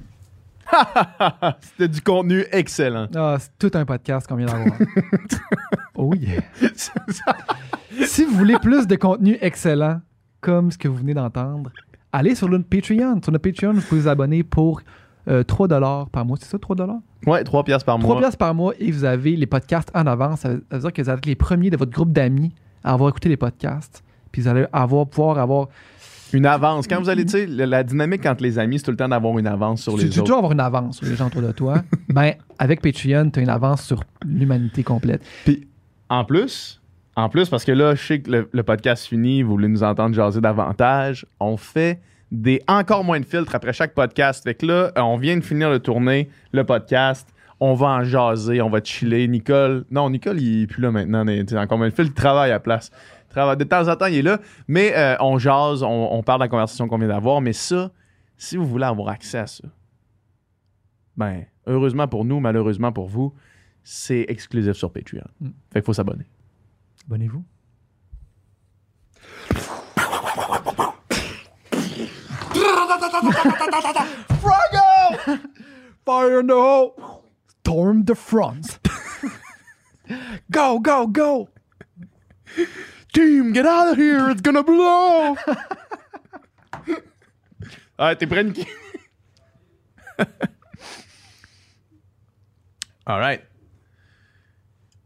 C'était 1.60 1.88
du 1.88 2.00
contenu 2.00 2.44
excellent. 2.52 3.08
Ah, 3.14 3.36
c'est 3.38 3.50
tout 3.58 3.76
un 3.76 3.84
podcast 3.84 4.26
qu'on 4.26 4.36
vient 4.36 4.46
d'avoir. 4.46 4.78
oh 5.96 6.14
yeah. 6.14 6.42
si 8.04 8.24
vous 8.24 8.36
voulez 8.36 8.58
plus 8.58 8.86
de 8.86 8.96
contenu 8.96 9.38
excellent, 9.40 10.00
comme 10.40 10.70
ce 10.70 10.78
que 10.78 10.88
vous 10.88 10.96
venez 10.96 11.14
d'entendre, 11.14 11.70
allez 12.12 12.34
sur 12.34 12.48
notre 12.48 12.66
Patreon. 12.66 13.20
Sur 13.22 13.32
notre 13.32 13.50
Patreon, 13.50 13.72
vous 13.74 13.80
pouvez 13.82 14.02
vous 14.02 14.08
abonner 14.08 14.42
pour 14.42 14.82
euh, 15.28 15.42
3 15.42 15.68
par 16.06 16.24
mois. 16.24 16.36
C'est 16.40 16.48
ça, 16.48 16.58
3 16.58 16.76
Ouais, 17.26 17.42
3 17.44 17.64
piastres 17.64 17.84
par 17.86 17.98
3 17.98 18.08
mois. 18.08 18.18
piastres 18.20 18.38
par 18.38 18.54
mois 18.54 18.74
et 18.78 18.90
vous 18.90 19.04
avez 19.04 19.36
les 19.36 19.46
podcasts 19.46 19.90
en 19.94 20.06
avance. 20.06 20.40
Ça 20.40 20.50
veut 20.50 20.64
ça 20.70 20.76
veut 20.76 20.82
dire 20.82 20.92
que 20.92 21.02
vous 21.02 21.10
êtes 21.10 21.26
les 21.26 21.34
premiers 21.34 21.70
de 21.70 21.76
votre 21.76 21.92
groupe 21.92 22.12
d'amis 22.12 22.54
à 22.84 22.92
avoir 22.92 23.10
écouté 23.10 23.28
les 23.28 23.36
podcasts. 23.36 24.02
Puis 24.32 24.42
vous 24.42 24.48
allez 24.48 24.66
avoir, 24.72 25.06
pouvoir 25.06 25.38
avoir. 25.38 25.68
Une 26.32 26.46
avance. 26.46 26.86
Quand 26.86 27.00
vous 27.00 27.08
allez, 27.08 27.24
tu 27.24 27.32
sais, 27.32 27.46
la, 27.46 27.82
dynamique 27.82 28.26
entre 28.26 28.42
les 28.42 28.58
amis, 28.58 28.78
c'est 28.78 28.84
tout 28.84 28.90
le 28.90 28.96
temps 28.96 29.08
d'avoir 29.08 29.38
une 29.38 29.46
avance 29.46 29.82
sur 29.82 29.94
Tu 29.94 30.04
les 30.04 30.10
tu 30.10 30.18
autres. 30.18 30.26
toujours 30.26 30.38
avoir 30.38 30.52
une 30.52 30.60
avance 30.60 30.98
sur 30.98 31.06
les 31.06 31.16
gens 31.16 31.26
autour 31.26 31.42
de 31.42 31.52
toi. 31.52 31.82
ben, 32.08 32.34
avec 32.58 32.82
Patreon, 32.82 33.30
tu 33.30 33.40
as 33.40 33.42
une 33.42 33.48
avance 33.48 33.82
sur 33.82 34.02
l'humanité 34.24 34.82
complète. 34.82 35.22
Puis, 35.44 35.66
en 36.08 36.24
plus, 36.24 36.80
en 37.16 37.28
plus, 37.28 37.48
parce 37.48 37.64
que 37.64 37.72
là, 37.72 37.94
je 37.94 38.02
sais 38.02 38.20
que 38.20 38.30
le, 38.30 38.48
le 38.52 38.62
podcast 38.62 39.06
finit, 39.06 39.42
vous 39.42 39.50
voulez 39.50 39.68
nous 39.68 39.82
entendre 39.82 40.14
jaser 40.14 40.40
davantage, 40.40 41.26
on 41.40 41.56
fait 41.56 42.00
des 42.30 42.62
encore 42.68 43.04
moins 43.04 43.20
de 43.20 43.24
filtres 43.24 43.54
après 43.54 43.72
chaque 43.72 43.94
podcast. 43.94 44.44
Fait 44.44 44.54
que 44.54 44.66
là, 44.66 44.92
euh, 44.96 45.00
on 45.00 45.16
vient 45.16 45.36
de 45.36 45.44
finir 45.44 45.70
de 45.70 45.78
tourner 45.78 46.28
le 46.52 46.64
podcast. 46.64 47.28
On 47.60 47.74
va 47.74 47.88
en 47.88 48.04
jaser, 48.04 48.62
on 48.62 48.70
va 48.70 48.80
chiller. 48.82 49.26
Nicole, 49.26 49.84
non, 49.90 50.10
Nicole, 50.10 50.40
il 50.40 50.62
est 50.62 50.66
plus 50.66 50.80
là 50.80 50.92
maintenant. 50.92 51.26
tu 51.26 51.44
sais, 51.48 51.58
encore 51.58 51.78
moins 51.78 51.88
de 51.88 51.94
filtres, 51.94 52.12
il 52.12 52.20
travaille 52.20 52.50
à 52.50 52.54
la 52.54 52.60
place. 52.60 52.90
De 53.56 53.64
temps 53.64 53.88
en 53.88 53.96
temps, 53.96 54.06
il 54.06 54.16
est 54.16 54.22
là. 54.22 54.38
Mais 54.66 54.96
euh, 54.96 55.16
on 55.20 55.38
jase, 55.38 55.82
on, 55.82 56.08
on 56.12 56.22
parle 56.22 56.40
de 56.40 56.44
la 56.44 56.48
conversation 56.48 56.88
qu'on 56.88 56.98
vient 56.98 57.08
d'avoir. 57.08 57.40
Mais 57.40 57.52
ça, 57.52 57.90
si 58.36 58.56
vous 58.56 58.66
voulez 58.66 58.84
avoir 58.84 59.08
accès 59.08 59.38
à 59.38 59.46
ça, 59.46 59.64
ben, 61.16 61.44
heureusement 61.66 62.06
pour 62.08 62.24
nous, 62.24 62.40
malheureusement 62.40 62.92
pour 62.92 63.08
vous, 63.08 63.34
c'est 63.82 64.26
exclusif 64.28 64.74
sur 64.74 64.92
Patreon. 64.92 65.24
Mm. 65.40 65.48
Fait 65.72 65.80
qu'il 65.80 65.86
faut 65.86 65.92
s'abonner. 65.92 66.26
Abonnez-vous. 67.06 67.44
Fire 76.04 76.38
in 76.38 76.46
the 76.46 76.54
hole! 76.54 76.94
Storm 77.60 78.04
the 78.04 78.14
front! 78.14 78.78
go, 80.50 80.80
go, 80.80 81.06
go! 81.06 81.48
Get 83.18 83.66
out 83.66 83.88
of 83.88 83.96
here, 83.96 84.30
it's 84.30 84.40
gonna 84.40 84.62
blow! 84.62 85.34
ah, 87.98 88.14
t'es 88.14 88.28
prêt, 88.28 88.44
Nicky? 88.44 88.64
All 93.08 93.18
right. 93.18 93.42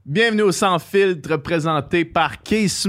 Bienvenue 0.04 0.42
au 0.42 0.52
Sans 0.52 0.78
Filtre 0.78 1.38
présenté 1.38 2.04
par 2.04 2.42
Case 2.42 2.86